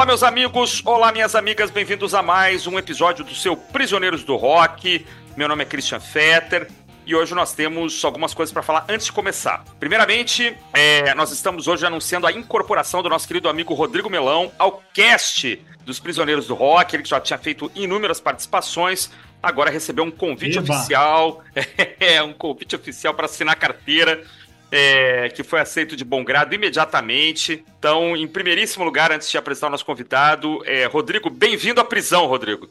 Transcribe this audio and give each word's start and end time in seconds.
Olá, 0.00 0.06
meus 0.06 0.22
amigos, 0.22 0.80
olá, 0.86 1.12
minhas 1.12 1.34
amigas, 1.34 1.70
bem-vindos 1.70 2.14
a 2.14 2.22
mais 2.22 2.66
um 2.66 2.78
episódio 2.78 3.22
do 3.22 3.34
seu 3.34 3.54
Prisioneiros 3.54 4.24
do 4.24 4.34
Rock. 4.34 5.04
Meu 5.36 5.46
nome 5.46 5.62
é 5.62 5.66
Christian 5.66 6.00
Fetter 6.00 6.70
e 7.04 7.14
hoje 7.14 7.34
nós 7.34 7.52
temos 7.52 8.02
algumas 8.02 8.32
coisas 8.32 8.50
para 8.50 8.62
falar 8.62 8.86
antes 8.88 9.04
de 9.04 9.12
começar. 9.12 9.62
Primeiramente, 9.78 10.56
é, 10.72 11.14
nós 11.14 11.30
estamos 11.32 11.68
hoje 11.68 11.84
anunciando 11.84 12.26
a 12.26 12.32
incorporação 12.32 13.02
do 13.02 13.10
nosso 13.10 13.28
querido 13.28 13.46
amigo 13.46 13.74
Rodrigo 13.74 14.08
Melão 14.08 14.50
ao 14.58 14.82
cast 14.94 15.62
dos 15.84 16.00
Prisioneiros 16.00 16.46
do 16.46 16.54
Rock. 16.54 16.96
Ele 16.96 17.02
que 17.02 17.10
já 17.10 17.20
tinha 17.20 17.38
feito 17.38 17.70
inúmeras 17.74 18.18
participações, 18.18 19.10
agora 19.42 19.70
recebeu 19.70 20.04
um 20.04 20.10
convite 20.10 20.56
Eba. 20.56 20.72
oficial, 20.72 21.44
é, 22.00 22.22
um 22.22 22.32
convite 22.32 22.74
oficial 22.74 23.12
para 23.12 23.26
assinar 23.26 23.54
carteira. 23.54 24.24
É, 24.72 25.28
que 25.30 25.42
foi 25.42 25.60
aceito 25.60 25.96
de 25.96 26.04
bom 26.04 26.24
grado 26.24 26.54
imediatamente. 26.54 27.64
Então, 27.78 28.16
em 28.16 28.28
primeiríssimo 28.28 28.84
lugar, 28.84 29.10
antes 29.10 29.30
de 29.30 29.36
apresentar 29.36 29.66
o 29.66 29.70
nosso 29.70 29.84
convidado, 29.84 30.62
é, 30.64 30.86
Rodrigo, 30.86 31.28
bem-vindo 31.28 31.80
à 31.80 31.84
prisão, 31.84 32.26
Rodrigo. 32.26 32.68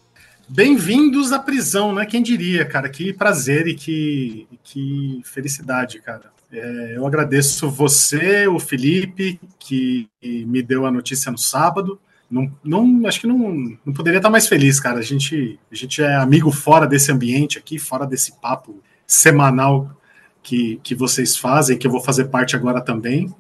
Bem-vindos 0.48 1.31
à 1.31 1.38
prisão, 1.38 1.94
né? 1.94 2.05
Quem 2.05 2.23
diria, 2.23 2.66
cara? 2.66 2.89
Que 2.89 3.13
prazer 3.13 3.67
e 3.67 3.75
que, 3.75 4.48
que 4.63 5.22
felicidade, 5.23 5.99
cara. 5.99 6.31
É, 6.52 6.94
eu 6.95 7.05
agradeço 7.05 7.70
você, 7.70 8.47
o 8.47 8.59
Felipe, 8.59 9.39
que 9.59 10.09
me 10.22 10.63
deu 10.63 10.86
a 10.86 10.91
notícia 10.91 11.31
no 11.31 11.38
sábado. 11.38 12.00
Não, 12.30 12.52
não, 12.63 13.05
acho 13.05 13.22
que 13.22 13.27
não, 13.27 13.77
não 13.86 13.94
poderia 13.94 14.17
estar 14.17 14.30
mais 14.30 14.47
feliz, 14.47 14.80
cara. 14.80 15.00
A 15.00 15.03
gente, 15.03 15.59
a 15.72 15.75
gente 15.75 16.02
é 16.02 16.16
amigo 16.16 16.52
fora 16.52 16.88
desse 16.88 17.11
ambiente 17.11 17.59
aqui, 17.59 17.78
fora 17.78 18.06
desse 18.06 18.39
papo 18.39 18.81
semanal 19.06 19.95
que, 20.41 20.79
que 20.83 20.95
vocês 20.95 21.37
fazem, 21.37 21.77
que 21.77 21.87
eu 21.87 21.91
vou 21.91 22.01
fazer 22.01 22.25
parte 22.25 22.55
agora 22.55 22.81
também. 22.81 23.33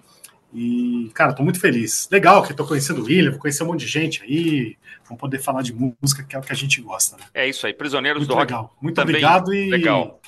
E, 0.53 1.11
cara, 1.13 1.33
tô 1.33 1.43
muito 1.43 1.59
feliz. 1.59 2.07
Legal 2.11 2.43
que 2.43 2.53
tô 2.53 2.65
conhecendo 2.65 3.01
o 3.01 3.05
William, 3.05 3.31
vou 3.31 3.39
conhecer 3.39 3.63
um 3.63 3.67
monte 3.67 3.81
de 3.81 3.87
gente 3.87 4.23
aí, 4.23 4.75
vamos 5.05 5.19
poder 5.19 5.39
falar 5.39 5.61
de 5.61 5.73
música, 5.73 6.23
que 6.23 6.35
é 6.35 6.39
o 6.39 6.41
que 6.41 6.51
a 6.51 6.55
gente 6.55 6.81
gosta. 6.81 7.17
Né? 7.17 7.23
É 7.33 7.47
isso 7.47 7.67
aí, 7.67 7.73
Prisioneiros 7.73 8.21
muito 8.21 8.33
do 8.33 8.39
legal. 8.39 8.63
Rock. 8.63 8.73
Muito 8.81 8.95
também 8.95 9.15
obrigado 9.15 9.53
e 9.53 9.69
legal. 9.69 10.19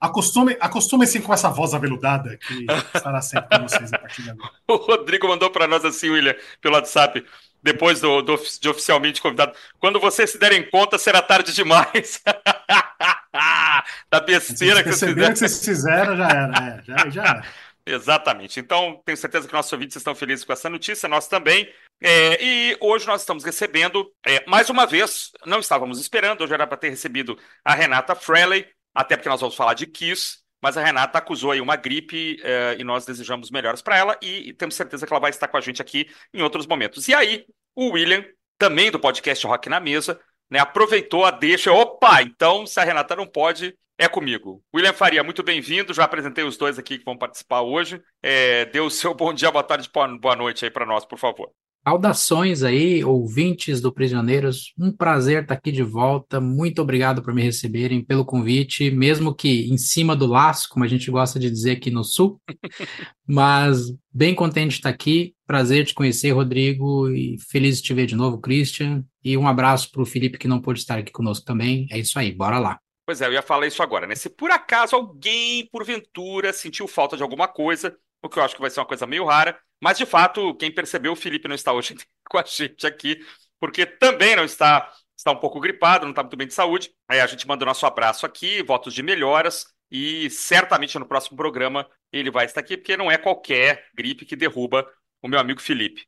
Acostume, 0.00 0.56
acostume-se 0.60 1.20
com 1.20 1.34
essa 1.34 1.50
voz 1.50 1.74
aveludada 1.74 2.36
que 2.36 2.66
estará 2.94 3.20
sempre 3.20 3.58
com 3.58 3.68
vocês 3.68 3.92
a 3.92 3.98
partir 3.98 4.22
de 4.22 4.30
agora. 4.30 4.52
o 4.68 4.76
Rodrigo 4.76 5.26
mandou 5.26 5.50
para 5.50 5.66
nós 5.66 5.84
assim, 5.84 6.08
William, 6.08 6.36
pelo 6.60 6.76
WhatsApp, 6.76 7.24
depois 7.62 8.00
do, 8.00 8.22
do, 8.22 8.36
de 8.60 8.68
oficialmente 8.68 9.20
convidado. 9.20 9.56
Quando 9.78 10.00
vocês 10.00 10.30
se 10.30 10.38
derem 10.38 10.68
conta, 10.70 10.98
será 10.98 11.20
tarde 11.20 11.52
demais. 11.52 12.22
da 14.10 14.20
besteira 14.20 14.82
que 14.82 14.92
vocês 14.92 15.12
fizeram. 15.12 15.32
que 15.32 15.38
vocês 15.38 15.64
fizeram, 15.64 16.16
já 16.16 16.28
era. 16.28 16.52
É, 16.58 16.82
já, 16.84 17.10
já 17.10 17.22
era. 17.22 17.44
Exatamente. 17.86 18.60
Então, 18.60 19.00
tenho 19.04 19.16
certeza 19.16 19.48
que 19.48 19.54
nossos 19.54 19.72
ouvintes 19.72 19.96
estão 19.96 20.14
felizes 20.14 20.44
com 20.44 20.52
essa 20.52 20.68
notícia, 20.68 21.08
nós 21.08 21.26
também. 21.26 21.72
É, 22.02 22.42
e 22.42 22.76
hoje 22.80 23.06
nós 23.06 23.22
estamos 23.22 23.44
recebendo, 23.44 24.12
é, 24.24 24.44
mais 24.46 24.68
uma 24.68 24.86
vez, 24.86 25.32
não 25.46 25.58
estávamos 25.58 25.98
esperando, 25.98 26.44
hoje 26.44 26.52
era 26.52 26.66
para 26.66 26.76
ter 26.76 26.90
recebido 26.90 27.38
a 27.64 27.74
Renata 27.74 28.14
Freley, 28.14 28.68
até 28.94 29.16
porque 29.16 29.28
nós 29.28 29.40
vamos 29.40 29.56
falar 29.56 29.74
de 29.74 29.86
Kiss, 29.86 30.38
mas 30.62 30.76
a 30.76 30.84
Renata 30.84 31.18
acusou 31.18 31.50
aí 31.52 31.60
uma 31.60 31.76
gripe 31.76 32.40
é, 32.42 32.76
e 32.78 32.84
nós 32.84 33.04
desejamos 33.06 33.50
melhoras 33.50 33.82
para 33.82 33.96
ela 33.96 34.18
e, 34.22 34.52
temos 34.54 34.74
certeza 34.74 35.06
que 35.06 35.12
ela 35.12 35.20
vai 35.20 35.30
estar 35.30 35.48
com 35.48 35.56
a 35.56 35.60
gente 35.60 35.80
aqui 35.80 36.08
em 36.32 36.42
outros 36.42 36.66
momentos. 36.66 37.08
E 37.08 37.14
aí, 37.14 37.44
o 37.74 37.90
William, 37.92 38.24
também 38.58 38.90
do 38.90 38.98
podcast 38.98 39.46
Rock 39.46 39.68
na 39.68 39.80
Mesa, 39.80 40.20
né, 40.50 40.58
aproveitou 40.58 41.24
a 41.24 41.30
deixa. 41.30 41.72
Opa, 41.72 42.22
então 42.22 42.66
se 42.66 42.80
a 42.80 42.84
Renata 42.84 43.14
não 43.14 43.26
pode, 43.26 43.76
é 43.98 44.08
comigo. 44.08 44.62
William 44.74 44.92
Faria, 44.92 45.24
muito 45.24 45.42
bem-vindo. 45.42 45.92
Já 45.92 46.04
apresentei 46.04 46.44
os 46.44 46.56
dois 46.56 46.78
aqui 46.78 46.98
que 46.98 47.04
vão 47.04 47.16
participar 47.18 47.62
hoje. 47.62 48.00
É, 48.22 48.64
dê 48.66 48.80
o 48.80 48.90
seu 48.90 49.12
bom 49.14 49.32
dia, 49.32 49.50
boa 49.50 49.64
tarde, 49.64 49.90
boa 50.20 50.36
noite 50.36 50.64
aí 50.64 50.70
para 50.70 50.86
nós, 50.86 51.04
por 51.04 51.18
favor. 51.18 51.52
Saudações 51.86 52.62
aí, 52.62 53.02
ouvintes 53.02 53.80
do 53.80 53.92
Prisioneiros. 53.92 54.74
Um 54.78 54.92
prazer 54.92 55.42
estar 55.42 55.54
aqui 55.54 55.72
de 55.72 55.82
volta. 55.82 56.40
Muito 56.40 56.82
obrigado 56.82 57.22
por 57.22 57.32
me 57.34 57.42
receberem, 57.42 58.04
pelo 58.04 58.24
convite, 58.24 58.90
mesmo 58.90 59.34
que 59.34 59.70
em 59.72 59.78
cima 59.78 60.14
do 60.14 60.26
laço, 60.26 60.68
como 60.68 60.84
a 60.84 60.88
gente 60.88 61.10
gosta 61.10 61.38
de 61.38 61.50
dizer 61.50 61.72
aqui 61.72 61.90
no 61.90 62.04
Sul. 62.04 62.40
Mas 63.26 63.94
bem 64.12 64.34
contente 64.34 64.72
de 64.72 64.76
estar 64.76 64.90
aqui. 64.90 65.34
Prazer 65.46 65.86
te 65.86 65.94
conhecer, 65.94 66.30
Rodrigo, 66.32 67.08
e 67.08 67.36
feliz 67.50 67.78
de 67.78 67.84
te 67.84 67.94
ver 67.94 68.06
de 68.06 68.16
novo, 68.16 68.38
Christian. 68.38 69.02
E 69.24 69.36
um 69.36 69.48
abraço 69.48 69.90
para 69.90 70.02
o 70.02 70.06
Felipe, 70.06 70.38
que 70.38 70.48
não 70.48 70.60
pôde 70.60 70.80
estar 70.80 70.98
aqui 70.98 71.10
conosco 71.10 71.44
também. 71.46 71.86
É 71.90 71.98
isso 71.98 72.18
aí, 72.18 72.32
bora 72.32 72.58
lá. 72.58 72.78
Pois 73.08 73.22
é, 73.22 73.26
eu 73.26 73.32
ia 73.32 73.40
falar 73.40 73.66
isso 73.66 73.82
agora, 73.82 74.06
né? 74.06 74.14
Se 74.14 74.28
por 74.28 74.50
acaso 74.50 74.94
alguém, 74.94 75.66
porventura, 75.72 76.52
sentiu 76.52 76.86
falta 76.86 77.16
de 77.16 77.22
alguma 77.22 77.48
coisa, 77.48 77.98
o 78.22 78.28
que 78.28 78.38
eu 78.38 78.42
acho 78.42 78.54
que 78.54 78.60
vai 78.60 78.68
ser 78.68 78.80
uma 78.80 78.86
coisa 78.86 79.06
meio 79.06 79.24
rara, 79.24 79.58
mas 79.82 79.96
de 79.96 80.04
fato, 80.04 80.54
quem 80.56 80.70
percebeu, 80.70 81.12
o 81.12 81.16
Felipe 81.16 81.48
não 81.48 81.54
está 81.54 81.72
hoje 81.72 81.96
com 82.28 82.36
a 82.36 82.44
gente 82.44 82.86
aqui, 82.86 83.18
porque 83.58 83.86
também 83.86 84.36
não 84.36 84.44
está, 84.44 84.92
está 85.16 85.30
um 85.30 85.40
pouco 85.40 85.58
gripado, 85.58 86.04
não 86.04 86.10
está 86.10 86.22
muito 86.22 86.36
bem 86.36 86.46
de 86.46 86.52
saúde. 86.52 86.90
Aí 87.08 87.18
a 87.18 87.26
gente 87.26 87.48
manda 87.48 87.64
o 87.64 87.66
nosso 87.66 87.86
abraço 87.86 88.26
aqui, 88.26 88.62
votos 88.62 88.92
de 88.92 89.02
melhoras, 89.02 89.64
e 89.90 90.28
certamente 90.28 90.98
no 90.98 91.08
próximo 91.08 91.34
programa 91.34 91.88
ele 92.12 92.30
vai 92.30 92.44
estar 92.44 92.60
aqui, 92.60 92.76
porque 92.76 92.94
não 92.94 93.10
é 93.10 93.16
qualquer 93.16 93.86
gripe 93.94 94.26
que 94.26 94.36
derruba 94.36 94.86
o 95.22 95.28
meu 95.28 95.40
amigo 95.40 95.62
Felipe. 95.62 96.06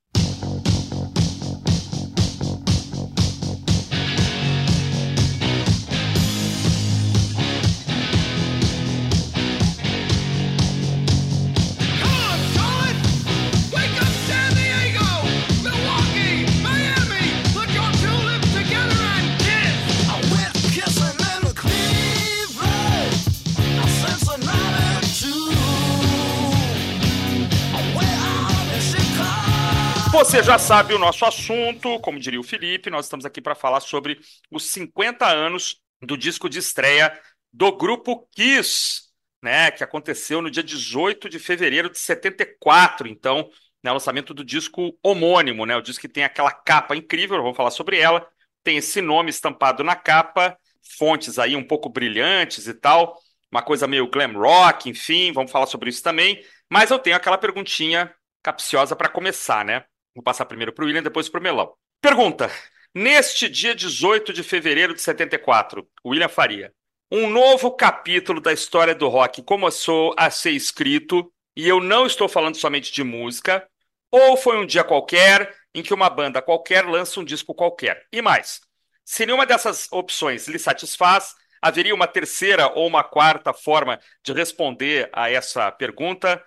Você 30.30 30.44
já 30.44 30.60
sabe 30.60 30.94
o 30.94 30.98
nosso 30.98 31.24
assunto, 31.24 31.98
como 31.98 32.20
diria 32.20 32.38
o 32.38 32.44
Felipe, 32.44 32.88
nós 32.88 33.06
estamos 33.06 33.24
aqui 33.24 33.40
para 33.40 33.56
falar 33.56 33.80
sobre 33.80 34.20
os 34.48 34.70
50 34.70 35.26
anos 35.26 35.80
do 36.00 36.16
disco 36.16 36.48
de 36.48 36.60
estreia 36.60 37.20
do 37.52 37.76
grupo 37.76 38.28
Kiss, 38.36 39.08
né, 39.42 39.72
que 39.72 39.82
aconteceu 39.82 40.40
no 40.40 40.48
dia 40.48 40.62
18 40.62 41.28
de 41.28 41.40
fevereiro 41.40 41.90
de 41.90 41.98
74, 41.98 43.08
então, 43.08 43.50
né, 43.82 43.90
lançamento 43.90 44.32
do 44.32 44.44
disco 44.44 44.96
homônimo, 45.02 45.66
né, 45.66 45.76
o 45.76 45.82
disco 45.82 46.02
que 46.02 46.08
tem 46.08 46.22
aquela 46.22 46.52
capa 46.52 46.94
incrível, 46.94 47.42
vamos 47.42 47.56
falar 47.56 47.72
sobre 47.72 47.98
ela, 47.98 48.24
tem 48.62 48.76
esse 48.76 49.00
nome 49.00 49.30
estampado 49.30 49.82
na 49.82 49.96
capa, 49.96 50.56
fontes 50.96 51.40
aí 51.40 51.56
um 51.56 51.66
pouco 51.66 51.88
brilhantes 51.88 52.68
e 52.68 52.74
tal, 52.74 53.18
uma 53.50 53.62
coisa 53.62 53.88
meio 53.88 54.08
glam 54.08 54.34
rock, 54.34 54.88
enfim, 54.88 55.32
vamos 55.32 55.50
falar 55.50 55.66
sobre 55.66 55.90
isso 55.90 56.04
também, 56.04 56.40
mas 56.70 56.92
eu 56.92 57.00
tenho 57.00 57.16
aquela 57.16 57.36
perguntinha 57.36 58.14
capciosa 58.44 58.94
para 58.94 59.08
começar, 59.08 59.64
né? 59.64 59.84
Vou 60.14 60.22
passar 60.22 60.44
primeiro 60.46 60.72
para 60.72 60.84
o 60.84 60.86
William, 60.86 61.02
depois 61.02 61.28
para 61.28 61.40
o 61.40 61.42
Melão. 61.42 61.72
Pergunta: 62.00 62.50
Neste 62.94 63.48
dia 63.48 63.74
18 63.74 64.32
de 64.32 64.42
fevereiro 64.42 64.94
de 64.94 65.00
74, 65.00 65.88
William 66.04 66.28
Faria, 66.28 66.72
um 67.10 67.30
novo 67.30 67.70
capítulo 67.70 68.40
da 68.40 68.52
história 68.52 68.94
do 68.94 69.08
rock 69.08 69.42
começou 69.42 70.14
a 70.16 70.30
ser 70.30 70.50
escrito, 70.50 71.32
e 71.56 71.68
eu 71.68 71.80
não 71.80 72.06
estou 72.06 72.28
falando 72.28 72.56
somente 72.56 72.92
de 72.92 73.04
música, 73.04 73.64
ou 74.10 74.36
foi 74.36 74.56
um 74.56 74.66
dia 74.66 74.82
qualquer 74.82 75.54
em 75.72 75.82
que 75.82 75.94
uma 75.94 76.10
banda 76.10 76.42
qualquer 76.42 76.84
lança 76.84 77.20
um 77.20 77.24
disco 77.24 77.54
qualquer. 77.54 78.06
E 78.12 78.20
mais, 78.20 78.60
se 79.04 79.24
nenhuma 79.24 79.46
dessas 79.46 79.86
opções 79.92 80.48
lhe 80.48 80.58
satisfaz, 80.58 81.34
haveria 81.62 81.94
uma 81.94 82.08
terceira 82.08 82.72
ou 82.74 82.86
uma 82.86 83.04
quarta 83.04 83.52
forma 83.52 84.00
de 84.24 84.32
responder 84.32 85.08
a 85.12 85.30
essa 85.30 85.70
pergunta? 85.70 86.42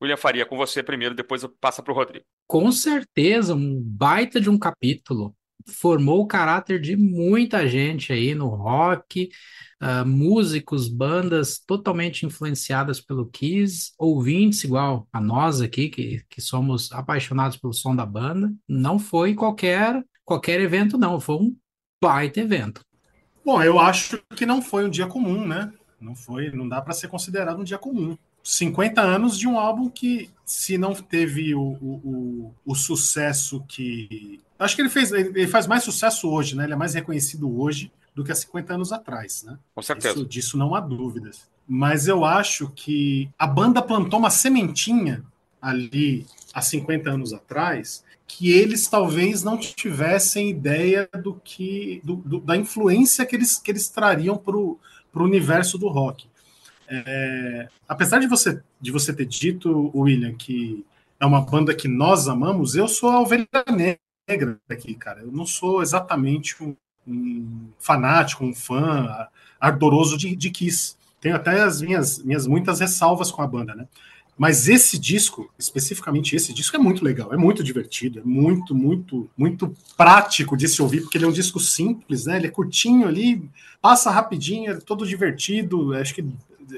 William 0.00 0.16
Faria, 0.16 0.46
com 0.46 0.56
você 0.56 0.80
primeiro, 0.80 1.14
depois 1.14 1.42
passa 1.60 1.82
para 1.82 1.92
o 1.92 1.96
Rodrigo. 1.96 2.24
Com 2.48 2.72
certeza, 2.72 3.54
um 3.54 3.78
baita 3.78 4.40
de 4.40 4.48
um 4.48 4.58
capítulo. 4.58 5.36
Formou 5.66 6.22
o 6.22 6.26
caráter 6.26 6.80
de 6.80 6.96
muita 6.96 7.68
gente 7.68 8.10
aí 8.10 8.34
no 8.34 8.48
rock, 8.48 9.28
uh, 9.82 10.08
músicos, 10.08 10.88
bandas 10.88 11.58
totalmente 11.58 12.24
influenciadas 12.24 13.02
pelo 13.02 13.26
Kiss, 13.26 13.92
ouvintes 13.98 14.64
igual 14.64 15.06
a 15.12 15.20
nós 15.20 15.60
aqui, 15.60 15.90
que, 15.90 16.22
que 16.26 16.40
somos 16.40 16.90
apaixonados 16.90 17.58
pelo 17.58 17.74
som 17.74 17.94
da 17.94 18.06
banda. 18.06 18.50
Não 18.66 18.98
foi 18.98 19.34
qualquer, 19.34 20.02
qualquer 20.24 20.58
evento, 20.58 20.96
não, 20.96 21.20
foi 21.20 21.36
um 21.36 21.54
baita 22.02 22.40
evento. 22.40 22.80
Bom, 23.44 23.62
eu 23.62 23.78
acho 23.78 24.22
que 24.34 24.46
não 24.46 24.62
foi 24.62 24.86
um 24.86 24.90
dia 24.90 25.06
comum, 25.06 25.46
né? 25.46 25.70
Não 26.00 26.14
foi, 26.14 26.50
não 26.50 26.66
dá 26.66 26.80
para 26.80 26.94
ser 26.94 27.08
considerado 27.08 27.60
um 27.60 27.64
dia 27.64 27.76
comum. 27.76 28.16
50 28.48 29.02
anos 29.02 29.38
de 29.38 29.46
um 29.46 29.58
álbum 29.58 29.90
que, 29.90 30.30
se 30.42 30.78
não 30.78 30.94
teve 30.94 31.54
o, 31.54 31.60
o, 31.60 32.54
o, 32.64 32.74
sucesso 32.74 33.62
que. 33.68 34.40
Acho 34.58 34.74
que 34.74 34.80
ele 34.80 34.88
fez. 34.88 35.12
Ele 35.12 35.46
faz 35.46 35.66
mais 35.66 35.84
sucesso 35.84 36.30
hoje, 36.30 36.56
né? 36.56 36.64
Ele 36.64 36.72
é 36.72 36.76
mais 36.76 36.94
reconhecido 36.94 37.60
hoje 37.60 37.92
do 38.14 38.24
que 38.24 38.32
há 38.32 38.34
50 38.34 38.72
anos 38.72 38.90
atrás, 38.90 39.42
né? 39.42 39.58
Com 39.74 39.82
certeza. 39.82 40.14
Isso, 40.14 40.24
disso 40.24 40.56
não 40.56 40.74
há 40.74 40.80
dúvidas. 40.80 41.46
Mas 41.68 42.08
eu 42.08 42.24
acho 42.24 42.70
que 42.70 43.28
a 43.38 43.46
banda 43.46 43.82
plantou 43.82 44.18
uma 44.18 44.30
sementinha 44.30 45.22
ali 45.60 46.26
há 46.54 46.62
50 46.62 47.10
anos 47.10 47.34
atrás, 47.34 48.02
que 48.26 48.50
eles 48.50 48.88
talvez 48.88 49.42
não 49.42 49.58
tivessem 49.58 50.48
ideia 50.48 51.06
do 51.22 51.34
que 51.34 52.00
do, 52.02 52.16
do, 52.16 52.40
da 52.40 52.56
influência 52.56 53.26
que 53.26 53.36
eles, 53.36 53.58
que 53.58 53.70
eles 53.70 53.90
trariam 53.90 54.38
para 54.38 54.56
o 54.56 54.78
universo 55.16 55.76
do 55.76 55.88
rock. 55.88 56.26
É, 56.90 57.68
apesar 57.86 58.18
de 58.18 58.26
você, 58.26 58.60
de 58.80 58.90
você 58.90 59.12
ter 59.12 59.26
dito, 59.26 59.90
William, 59.94 60.34
que 60.34 60.84
é 61.20 61.26
uma 61.26 61.40
banda 61.40 61.74
que 61.74 61.88
nós 61.88 62.28
amamos, 62.28 62.74
eu 62.74 62.88
sou 62.88 63.10
a 63.10 63.20
ovelha 63.20 63.46
negra 64.26 64.58
aqui, 64.68 64.94
cara. 64.94 65.20
Eu 65.20 65.32
não 65.32 65.44
sou 65.44 65.82
exatamente 65.82 66.62
um, 66.62 66.74
um 67.06 67.68
fanático, 67.78 68.44
um 68.44 68.54
fã 68.54 69.28
ardoroso 69.60 70.16
de, 70.16 70.34
de 70.34 70.50
Kiss. 70.50 70.96
Tenho 71.20 71.36
até 71.36 71.60
as 71.60 71.82
minhas, 71.82 72.22
minhas 72.22 72.46
muitas 72.46 72.80
ressalvas 72.80 73.30
com 73.30 73.42
a 73.42 73.46
banda, 73.46 73.74
né? 73.74 73.86
Mas 74.38 74.68
esse 74.68 74.96
disco, 74.96 75.52
especificamente 75.58 76.36
esse 76.36 76.54
disco, 76.54 76.76
é 76.76 76.78
muito 76.78 77.04
legal, 77.04 77.34
é 77.34 77.36
muito 77.36 77.64
divertido, 77.64 78.20
é 78.20 78.22
muito, 78.22 78.72
muito, 78.72 79.28
muito 79.36 79.74
prático 79.96 80.56
de 80.56 80.68
se 80.68 80.80
ouvir, 80.80 81.00
porque 81.00 81.18
ele 81.18 81.24
é 81.24 81.28
um 81.28 81.32
disco 81.32 81.58
simples, 81.58 82.26
né? 82.26 82.36
Ele 82.36 82.46
é 82.46 82.50
curtinho 82.50 83.08
ali, 83.08 83.42
passa 83.82 84.12
rapidinho, 84.12 84.70
é 84.70 84.76
todo 84.76 85.04
divertido. 85.04 85.92
Acho 85.92 86.14
que 86.14 86.24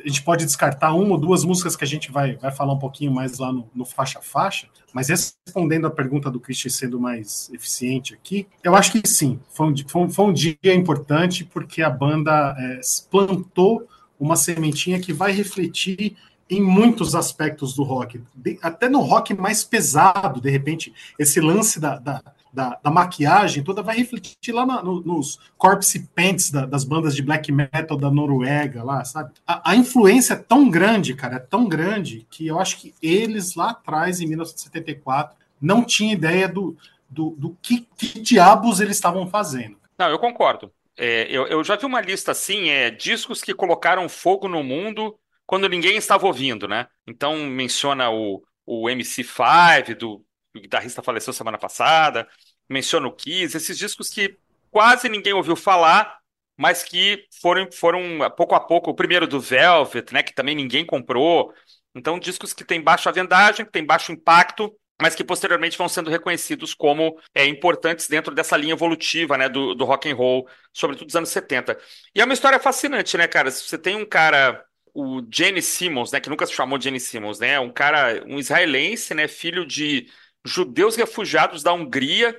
a 0.04 0.08
gente 0.08 0.22
pode 0.22 0.44
descartar 0.44 0.92
uma 0.94 1.12
ou 1.12 1.18
duas 1.18 1.44
músicas 1.44 1.76
que 1.76 1.84
a 1.84 1.86
gente 1.86 2.10
vai, 2.10 2.36
vai 2.36 2.50
falar 2.50 2.72
um 2.72 2.78
pouquinho 2.78 3.12
mais 3.12 3.38
lá 3.38 3.52
no, 3.52 3.68
no 3.74 3.84
faixa 3.84 4.20
faixa, 4.20 4.68
mas 4.92 5.08
respondendo 5.08 5.86
a 5.86 5.90
pergunta 5.90 6.30
do 6.30 6.40
Christian 6.40 6.70
sendo 6.70 7.00
mais 7.00 7.50
eficiente 7.52 8.14
aqui, 8.14 8.46
eu 8.62 8.74
acho 8.74 8.92
que 8.92 9.08
sim, 9.08 9.40
foi 9.50 9.66
um, 9.66 9.74
foi 9.86 10.02
um, 10.02 10.10
foi 10.10 10.24
um 10.26 10.32
dia 10.32 10.56
importante 10.74 11.44
porque 11.44 11.82
a 11.82 11.90
banda 11.90 12.54
é, 12.58 12.80
plantou 13.10 13.86
uma 14.18 14.36
sementinha 14.36 15.00
que 15.00 15.12
vai 15.12 15.32
refletir 15.32 16.16
em 16.48 16.60
muitos 16.60 17.14
aspectos 17.14 17.74
do 17.74 17.84
rock, 17.84 18.20
até 18.60 18.88
no 18.88 19.00
rock 19.00 19.32
mais 19.34 19.62
pesado, 19.62 20.40
de 20.40 20.50
repente, 20.50 20.92
esse 21.16 21.40
lance 21.40 21.78
da, 21.78 21.96
da, 21.96 22.20
da, 22.52 22.78
da 22.82 22.90
maquiagem 22.90 23.62
toda 23.62 23.82
vai 23.82 23.96
refletir 23.96 24.52
lá 24.52 24.66
na, 24.66 24.82
no, 24.82 25.00
nos 25.00 25.38
corpse 25.56 26.08
paints 26.14 26.50
da, 26.50 26.66
das 26.66 26.84
bandas 26.84 27.14
de 27.14 27.22
black 27.22 27.50
metal 27.52 27.96
da 27.96 28.10
Noruega, 28.10 28.82
lá, 28.82 29.04
sabe? 29.04 29.32
A, 29.46 29.72
a, 29.72 29.76
influência 29.76 30.34
é 30.34 30.36
tão 30.36 30.68
grande, 30.68 31.14
cara, 31.14 31.36
é 31.36 31.40
tão 31.40 31.68
grande, 31.68 32.26
que 32.30 32.46
eu 32.46 32.58
acho 32.58 32.78
que 32.78 32.94
eles 33.02 33.54
lá 33.54 33.70
atrás, 33.70 34.20
em 34.20 34.26
1974, 34.26 35.36
não 35.60 35.84
tinham 35.84 36.12
ideia 36.12 36.48
do, 36.48 36.76
do, 37.08 37.30
do 37.30 37.56
que, 37.62 37.86
que 37.96 38.20
diabos 38.20 38.80
eles 38.80 38.96
estavam 38.96 39.26
fazendo. 39.26 39.76
Não, 39.98 40.08
eu 40.08 40.18
concordo. 40.18 40.72
É, 40.96 41.26
eu, 41.30 41.46
eu, 41.46 41.62
já 41.64 41.76
vi 41.76 41.86
uma 41.86 42.00
lista 42.00 42.32
assim, 42.32 42.68
é, 42.68 42.90
discos 42.90 43.42
que 43.42 43.54
colocaram 43.54 44.08
fogo 44.08 44.48
no 44.48 44.62
mundo 44.62 45.16
quando 45.46 45.68
ninguém 45.68 45.96
estava 45.96 46.26
ouvindo, 46.26 46.68
né? 46.68 46.86
Então 47.06 47.36
menciona 47.46 48.10
o, 48.10 48.42
o 48.66 48.84
MC5, 48.84 49.96
do 49.96 50.24
o 50.54 50.60
guitarrista 50.60 51.02
faleceu 51.02 51.32
semana 51.32 51.58
passada, 51.58 52.28
menciona 52.68 53.06
o 53.06 53.12
Kiss, 53.12 53.56
esses 53.56 53.78
discos 53.78 54.08
que 54.10 54.36
quase 54.70 55.08
ninguém 55.08 55.32
ouviu 55.32 55.56
falar, 55.56 56.18
mas 56.56 56.82
que 56.82 57.24
foram, 57.40 57.70
foram 57.72 58.30
pouco 58.36 58.54
a 58.54 58.60
pouco, 58.60 58.90
o 58.90 58.94
primeiro 58.94 59.26
do 59.26 59.40
Velvet, 59.40 60.12
né, 60.12 60.22
que 60.22 60.34
também 60.34 60.54
ninguém 60.54 60.84
comprou. 60.84 61.54
Então, 61.94 62.18
discos 62.18 62.52
que 62.52 62.64
têm 62.64 62.80
baixa 62.80 63.10
vendagem, 63.10 63.64
que 63.64 63.72
têm 63.72 63.84
baixo 63.84 64.12
impacto, 64.12 64.72
mas 65.00 65.14
que 65.14 65.24
posteriormente 65.24 65.78
vão 65.78 65.88
sendo 65.88 66.10
reconhecidos 66.10 66.74
como 66.74 67.18
é, 67.34 67.46
importantes 67.46 68.06
dentro 68.06 68.34
dessa 68.34 68.56
linha 68.56 68.74
evolutiva 68.74 69.38
né, 69.38 69.48
do, 69.48 69.74
do 69.74 69.84
rock 69.84 70.10
and 70.10 70.14
roll, 70.14 70.46
sobretudo 70.72 71.06
dos 71.06 71.16
anos 71.16 71.30
70. 71.30 71.78
E 72.14 72.20
é 72.20 72.24
uma 72.24 72.34
história 72.34 72.60
fascinante, 72.60 73.16
né, 73.16 73.26
cara? 73.26 73.50
Você 73.50 73.78
tem 73.78 73.96
um 73.96 74.04
cara 74.04 74.62
o 74.92 75.22
Jenny 75.32 75.62
Simmons, 75.62 76.12
né, 76.12 76.20
que 76.20 76.28
nunca 76.28 76.46
se 76.46 76.52
chamou 76.52 76.80
Jenny 76.80 77.00
Simmons, 77.00 77.38
né, 77.38 77.58
um 77.60 77.70
cara, 77.70 78.24
um 78.26 78.38
israelense, 78.38 79.14
né, 79.14 79.28
filho 79.28 79.64
de 79.64 80.08
judeus 80.44 80.96
refugiados 80.96 81.62
da 81.62 81.72
Hungria 81.72 82.36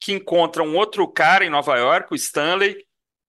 que 0.00 0.12
encontram 0.12 0.74
outro 0.74 1.06
cara 1.06 1.44
em 1.44 1.50
Nova 1.50 1.76
York, 1.76 2.08
o 2.10 2.16
Stanley, 2.16 2.84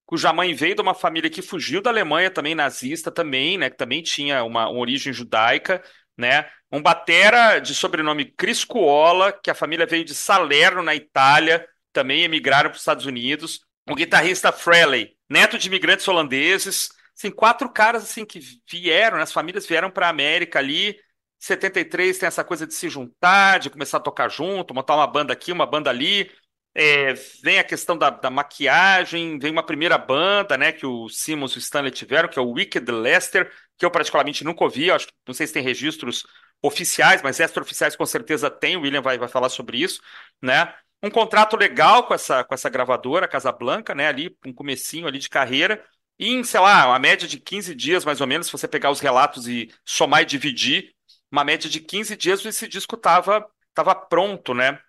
cuja 0.05 0.33
mãe 0.33 0.53
veio 0.53 0.75
de 0.75 0.81
uma 0.81 0.95
família 0.95 1.29
que 1.29 1.41
fugiu 1.41 1.81
da 1.81 1.91
Alemanha, 1.91 2.31
também 2.31 2.55
nazista, 2.55 3.11
também, 3.11 3.57
né, 3.57 3.69
que 3.69 3.77
também 3.77 4.01
tinha 4.01 4.43
uma, 4.43 4.67
uma 4.67 4.79
origem 4.79 5.13
judaica, 5.13 5.83
né, 6.17 6.49
um 6.71 6.81
batera 6.81 7.59
de 7.59 7.75
sobrenome 7.75 8.25
Criscuola, 8.25 9.31
que 9.31 9.51
a 9.51 9.55
família 9.55 9.85
veio 9.85 10.03
de 10.03 10.15
Salerno, 10.15 10.81
na 10.81 10.95
Itália, 10.95 11.67
também 11.91 12.23
emigraram 12.23 12.69
para 12.69 12.75
os 12.75 12.81
Estados 12.81 13.05
Unidos, 13.05 13.61
o 13.87 13.93
guitarrista 13.93 14.51
Freley, 14.51 15.15
neto 15.29 15.57
de 15.57 15.67
imigrantes 15.67 16.07
holandeses, 16.07 16.89
assim, 17.15 17.29
quatro 17.29 17.69
caras 17.69 18.03
assim 18.03 18.25
que 18.25 18.39
vieram, 18.67 19.17
né, 19.17 19.23
as 19.23 19.33
famílias 19.33 19.67
vieram 19.67 19.91
para 19.91 20.07
a 20.07 20.09
América 20.09 20.57
ali, 20.57 20.99
73 21.43 22.17
tem 22.17 22.27
essa 22.27 22.43
coisa 22.43 22.65
de 22.65 22.73
se 22.73 22.87
juntar, 22.87 23.59
de 23.59 23.69
começar 23.69 23.97
a 23.97 23.99
tocar 23.99 24.29
junto, 24.29 24.73
montar 24.73 24.95
uma 24.95 25.05
banda 25.05 25.33
aqui, 25.33 25.51
uma 25.51 25.65
banda 25.65 25.89
ali. 25.89 26.31
É, 26.73 27.13
vem 27.43 27.59
a 27.59 27.63
questão 27.65 27.97
da, 27.97 28.09
da, 28.09 28.29
maquiagem, 28.29 29.37
vem 29.37 29.51
uma 29.51 29.61
primeira 29.61 29.97
banda, 29.97 30.57
né, 30.57 30.71
que 30.71 30.85
o 30.85 31.07
Simmons 31.09 31.51
e 31.51 31.57
o 31.57 31.59
Stanley 31.59 31.91
tiveram, 31.91 32.29
que 32.29 32.39
é 32.39 32.41
o 32.41 32.49
Wicked 32.49 32.89
Lester, 32.89 33.51
que 33.77 33.85
eu 33.85 33.91
particularmente 33.91 34.43
nunca 34.43 34.63
ouvi, 34.63 34.89
acho 34.89 35.07
não 35.27 35.33
sei 35.33 35.45
se 35.45 35.53
tem 35.53 35.61
registros 35.61 36.25
oficiais, 36.61 37.21
mas 37.21 37.39
extra-oficiais 37.39 37.95
com 37.95 38.05
certeza 38.05 38.49
tem, 38.49 38.77
o 38.77 38.81
William 38.81 39.01
vai, 39.01 39.17
vai 39.19 39.27
falar 39.27 39.49
sobre 39.49 39.77
isso, 39.77 40.01
né? 40.41 40.73
Um 41.03 41.11
contrato 41.11 41.57
legal 41.57 42.07
com 42.07 42.13
essa, 42.13 42.43
com 42.43 42.53
essa 42.55 42.69
gravadora, 42.69 43.27
Casa 43.27 43.51
Blanca, 43.51 43.93
né, 43.93 44.07
ali, 44.07 44.35
um 44.45 44.53
comecinho 44.53 45.07
ali 45.07 45.19
de 45.19 45.29
carreira, 45.29 45.83
e 46.17 46.29
em, 46.29 46.43
sei 46.43 46.59
lá, 46.59 46.87
uma 46.87 46.99
média 46.99 47.27
de 47.27 47.37
15 47.37 47.75
dias, 47.75 48.05
mais 48.05 48.21
ou 48.21 48.27
menos, 48.27 48.47
se 48.47 48.51
você 48.53 48.67
pegar 48.67 48.89
os 48.89 48.99
relatos 48.99 49.47
e 49.47 49.69
somar 49.85 50.21
e 50.21 50.25
dividir, 50.25 50.93
uma 51.33 51.43
média 51.43 51.69
de 51.69 51.79
15 51.79 52.15
dias 52.15 52.45
esse 52.45 52.67
disco 52.67 52.95
estava 52.95 53.45
tava 53.73 53.95
pronto, 53.95 54.53
né? 54.53 54.79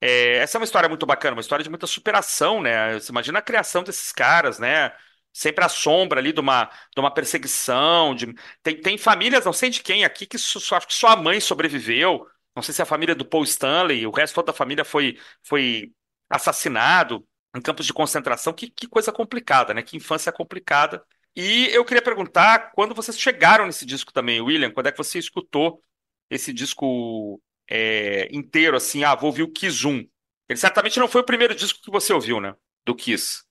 É, 0.00 0.38
essa 0.38 0.56
é 0.56 0.60
uma 0.60 0.64
história 0.64 0.88
muito 0.88 1.04
bacana, 1.04 1.36
uma 1.36 1.42
história 1.42 1.62
de 1.62 1.68
muita 1.68 1.86
superação, 1.86 2.62
né? 2.62 2.94
Você 2.94 3.12
imagina 3.12 3.38
a 3.38 3.42
criação 3.42 3.82
desses 3.82 4.10
caras, 4.12 4.58
né? 4.58 4.92
Sempre 5.32 5.62
a 5.64 5.68
sombra 5.68 6.18
ali 6.18 6.32
de 6.32 6.40
uma, 6.40 6.64
de 6.94 7.00
uma 7.00 7.12
perseguição. 7.12 8.14
De... 8.14 8.34
Tem, 8.62 8.80
tem 8.80 8.96
famílias, 8.96 9.44
não 9.44 9.52
sei 9.52 9.68
de 9.68 9.82
quem 9.82 10.02
aqui, 10.04 10.26
que 10.26 10.38
só, 10.38 10.76
acho 10.76 10.86
que 10.88 10.94
só 10.94 11.08
a 11.08 11.16
mãe 11.16 11.38
sobreviveu. 11.38 12.26
Não 12.56 12.62
sei 12.62 12.74
se 12.74 12.80
é 12.80 12.84
a 12.84 12.86
família 12.86 13.14
do 13.14 13.24
Paul 13.24 13.44
Stanley, 13.44 14.06
o 14.06 14.10
resto 14.10 14.34
toda 14.34 14.52
a 14.52 14.54
família 14.54 14.84
foi, 14.84 15.18
foi 15.42 15.92
assassinado 16.30 17.26
em 17.54 17.60
campos 17.60 17.86
de 17.86 17.92
concentração. 17.92 18.54
Que, 18.54 18.70
que 18.70 18.88
coisa 18.88 19.12
complicada, 19.12 19.74
né? 19.74 19.82
Que 19.82 19.98
infância 19.98 20.32
complicada. 20.32 21.04
E 21.36 21.68
eu 21.72 21.84
queria 21.84 22.02
perguntar 22.02 22.72
quando 22.72 22.94
vocês 22.94 23.18
chegaram 23.18 23.66
nesse 23.66 23.84
disco 23.86 24.12
também, 24.12 24.40
William, 24.40 24.70
quando 24.72 24.86
é 24.86 24.92
que 24.92 24.98
você 24.98 25.18
escutou 25.18 25.82
esse 26.30 26.52
disco 26.52 27.40
é, 27.68 28.28
inteiro, 28.32 28.76
assim, 28.76 29.04
ah, 29.04 29.14
vou 29.14 29.26
ouvir 29.26 29.42
o 29.42 29.52
Kiss 29.52 29.86
1. 29.86 30.06
Ele 30.48 30.58
certamente 30.58 30.98
não 30.98 31.08
foi 31.08 31.20
o 31.20 31.26
primeiro 31.26 31.54
disco 31.54 31.80
que 31.82 31.90
você 31.90 32.12
ouviu, 32.12 32.40
né? 32.40 32.54
Do 32.86 32.94
Kiss. 32.94 33.42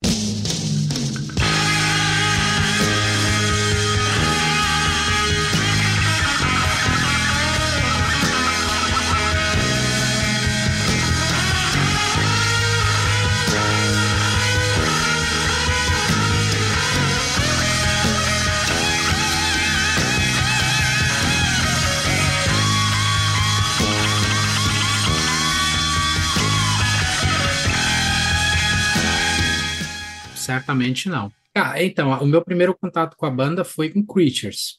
Certamente 30.59 31.09
não. 31.09 31.31
Ah, 31.55 31.81
então, 31.81 32.11
o 32.21 32.25
meu 32.25 32.43
primeiro 32.43 32.75
contato 32.77 33.17
com 33.17 33.25
a 33.25 33.31
banda 33.31 33.63
foi 33.63 33.89
com 33.89 34.05
Creatures. 34.05 34.77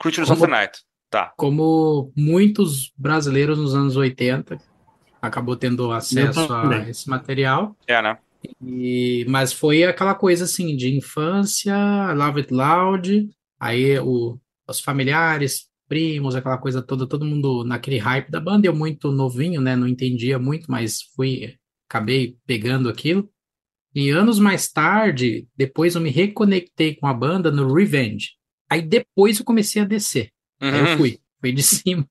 Creatures 0.00 0.28
como, 0.28 0.42
of 0.42 0.50
the 0.50 0.58
Night, 0.58 0.80
tá. 1.10 1.32
Como 1.36 2.12
muitos 2.16 2.92
brasileiros 2.96 3.58
nos 3.58 3.74
anos 3.74 3.96
80, 3.96 4.58
acabou 5.20 5.56
tendo 5.56 5.92
acesso 5.92 6.52
a 6.52 6.88
esse 6.88 7.08
material. 7.08 7.76
É, 7.86 8.00
né? 8.00 8.18
E, 8.62 9.24
mas 9.28 9.52
foi 9.52 9.84
aquela 9.84 10.14
coisa 10.14 10.44
assim, 10.44 10.76
de 10.76 10.94
infância, 10.94 11.76
Love 12.12 12.40
It 12.40 12.54
Loud, 12.54 13.30
aí 13.58 13.98
o, 13.98 14.38
os 14.68 14.80
familiares, 14.80 15.68
primos, 15.88 16.34
aquela 16.34 16.58
coisa 16.58 16.82
toda, 16.82 17.06
todo 17.06 17.24
mundo 17.24 17.64
naquele 17.64 17.98
hype 17.98 18.30
da 18.30 18.40
banda, 18.40 18.66
eu 18.66 18.74
muito 18.74 19.10
novinho, 19.10 19.60
né, 19.60 19.76
não 19.76 19.86
entendia 19.86 20.38
muito, 20.38 20.70
mas 20.70 21.02
fui, 21.14 21.54
acabei 21.88 22.36
pegando 22.46 22.88
aquilo. 22.88 23.28
E 23.96 24.10
anos 24.10 24.38
mais 24.38 24.70
tarde, 24.70 25.48
depois 25.56 25.94
eu 25.94 26.02
me 26.02 26.10
reconectei 26.10 26.94
com 26.94 27.06
a 27.06 27.14
banda 27.14 27.50
no 27.50 27.72
Revenge. 27.72 28.32
Aí 28.68 28.82
depois 28.82 29.38
eu 29.38 29.44
comecei 29.44 29.80
a 29.80 29.86
descer. 29.86 30.28
Uhum. 30.60 30.68
Aí 30.68 30.78
eu 30.78 30.84
uhum. 30.84 30.96
fui, 30.98 31.18
fui 31.40 31.52
de 31.52 31.62
cima 31.64 32.06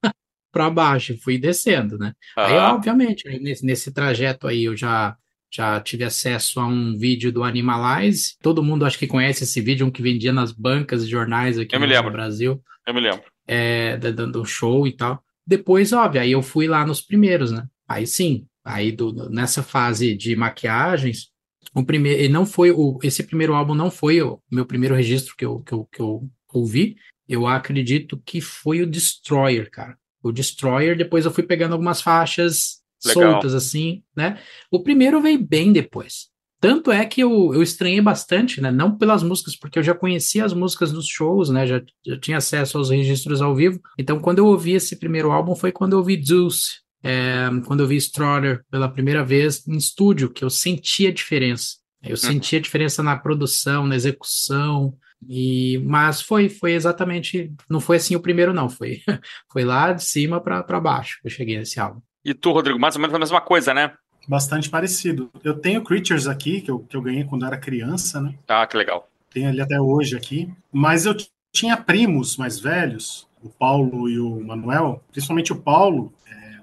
para 0.51 0.67
baixo, 0.71 1.15
fui 1.21 1.37
descendo, 1.37 1.95
né? 1.95 2.13
Uhum. 2.35 2.43
Aí, 2.43 2.53
obviamente, 2.55 3.29
nesse, 3.39 3.63
nesse 3.63 3.93
trajeto 3.93 4.47
aí 4.47 4.63
eu 4.63 4.75
já 4.75 5.15
já 5.53 5.79
tive 5.79 6.03
acesso 6.03 6.59
a 6.59 6.65
um 6.65 6.97
vídeo 6.97 7.31
do 7.31 7.43
Animalize. 7.43 8.35
Todo 8.41 8.63
mundo 8.63 8.83
acho 8.83 8.97
que 8.97 9.05
conhece 9.05 9.43
esse 9.43 9.61
vídeo, 9.61 9.85
um 9.85 9.91
que 9.91 10.01
vendia 10.01 10.33
nas 10.33 10.51
bancas 10.51 11.05
de 11.05 11.11
jornais 11.11 11.59
aqui 11.59 11.75
no 12.09 12.11
Brasil. 12.11 12.63
Eu 12.85 12.93
me 12.95 12.99
lembro. 12.99 13.23
É, 13.47 13.95
dando 13.95 14.43
show 14.43 14.87
e 14.87 14.91
tal. 14.91 15.23
depois, 15.45 15.93
óbvio, 15.93 16.19
aí 16.19 16.31
eu 16.31 16.41
fui 16.41 16.67
lá 16.67 16.83
nos 16.83 16.99
primeiros, 16.99 17.51
né? 17.51 17.63
Aí 17.87 18.07
sim, 18.07 18.47
aí 18.65 18.91
do, 18.91 19.29
nessa 19.29 19.61
fase 19.61 20.17
de 20.17 20.35
maquiagens, 20.35 21.29
o 21.75 21.85
primeiro, 21.85 22.31
não 22.31 22.45
foi 22.45 22.71
o, 22.71 22.97
esse 23.03 23.21
primeiro 23.21 23.53
álbum 23.53 23.75
não 23.75 23.91
foi 23.91 24.21
o 24.21 24.41
meu 24.49 24.65
primeiro 24.65 24.95
registro 24.95 25.35
que 25.35 25.45
eu, 25.45 25.59
que 25.59 25.73
eu, 25.73 25.85
que 25.91 25.99
eu 25.99 26.29
ouvi. 26.53 26.95
Eu 27.27 27.45
acredito 27.45 28.21
que 28.25 28.39
foi 28.39 28.81
o 28.81 28.87
Destroyer, 28.87 29.69
cara. 29.69 29.97
O 30.23 30.31
Destroyer, 30.31 30.97
depois 30.97 31.25
eu 31.25 31.31
fui 31.31 31.43
pegando 31.43 31.73
algumas 31.73 32.01
faixas 32.01 32.77
Legal. 33.05 33.33
soltas, 33.33 33.53
assim, 33.53 34.03
né? 34.15 34.39
O 34.71 34.81
primeiro 34.81 35.21
veio 35.21 35.43
bem 35.43 35.73
depois. 35.73 36.29
Tanto 36.61 36.91
é 36.91 37.05
que 37.05 37.21
eu, 37.21 37.53
eu 37.53 37.61
estranhei 37.61 37.99
bastante, 37.99 38.61
né? 38.61 38.71
Não 38.71 38.97
pelas 38.97 39.21
músicas, 39.21 39.55
porque 39.55 39.77
eu 39.77 39.83
já 39.83 39.93
conhecia 39.93 40.45
as 40.45 40.53
músicas 40.53 40.91
dos 40.91 41.07
shows, 41.07 41.49
né? 41.49 41.67
Já, 41.67 41.81
já 42.05 42.17
tinha 42.17 42.37
acesso 42.37 42.77
aos 42.77 42.89
registros 42.89 43.41
ao 43.41 43.53
vivo. 43.53 43.81
Então, 43.99 44.19
quando 44.19 44.39
eu 44.39 44.45
ouvi 44.45 44.71
esse 44.71 44.95
primeiro 44.95 45.31
álbum, 45.31 45.55
foi 45.55 45.71
quando 45.71 45.93
eu 45.93 45.99
ouvi 45.99 46.15
Deuce, 46.15 46.84
é, 47.05 47.47
quando 47.67 47.81
eu 47.81 47.87
vi 47.87 47.97
Stroller 47.97 48.65
pela 48.71 48.89
primeira 48.89 49.23
vez 49.23 49.67
em 49.67 49.77
estúdio, 49.77 50.31
que 50.31 50.43
eu 50.43 50.49
senti 50.49 51.05
a 51.05 51.13
diferença. 51.13 51.75
Eu 52.01 52.11
uhum. 52.11 52.17
senti 52.17 52.55
a 52.55 52.59
diferença 52.59 53.03
na 53.03 53.15
produção, 53.15 53.85
na 53.85 53.95
execução, 53.95 54.91
e, 55.27 55.77
mas 55.85 56.19
foi, 56.19 56.49
foi 56.49 56.73
exatamente, 56.73 57.53
não 57.69 57.79
foi 57.79 57.97
assim 57.97 58.15
o 58.15 58.19
primeiro 58.19 58.53
não, 58.53 58.67
foi, 58.67 59.01
foi 59.53 59.63
lá 59.63 59.93
de 59.93 60.03
cima 60.03 60.41
para 60.41 60.79
baixo 60.79 61.19
que 61.21 61.27
eu 61.27 61.31
cheguei 61.31 61.59
nesse 61.59 61.79
álbum. 61.79 62.01
E 62.23 62.33
tu, 62.33 62.51
Rodrigo, 62.51 62.79
mais 62.79 62.95
ou 62.95 63.01
menos 63.01 63.15
a 63.15 63.19
mesma 63.19 63.39
coisa, 63.39 63.71
né? 63.71 63.93
Bastante 64.27 64.67
parecido. 64.67 65.29
Eu 65.43 65.53
tenho 65.53 65.83
Creatures 65.83 66.25
aqui, 66.25 66.59
que 66.59 66.71
eu, 66.71 66.79
que 66.79 66.97
eu 66.97 67.01
ganhei 67.03 67.23
quando 67.23 67.45
era 67.45 67.55
criança, 67.55 68.19
né? 68.19 68.33
Ah, 68.47 68.65
que 68.65 68.75
legal. 68.75 69.07
Tenho 69.31 69.49
ele 69.49 69.61
até 69.61 69.79
hoje 69.79 70.17
aqui. 70.17 70.51
Mas 70.71 71.05
eu 71.05 71.15
tinha 71.53 71.77
primos 71.77 72.35
mais 72.35 72.59
velhos, 72.59 73.27
o 73.43 73.49
Paulo 73.49 74.09
e 74.09 74.19
o 74.19 74.43
Manuel, 74.43 75.03
principalmente 75.11 75.53
o 75.53 75.61
Paulo. 75.61 76.11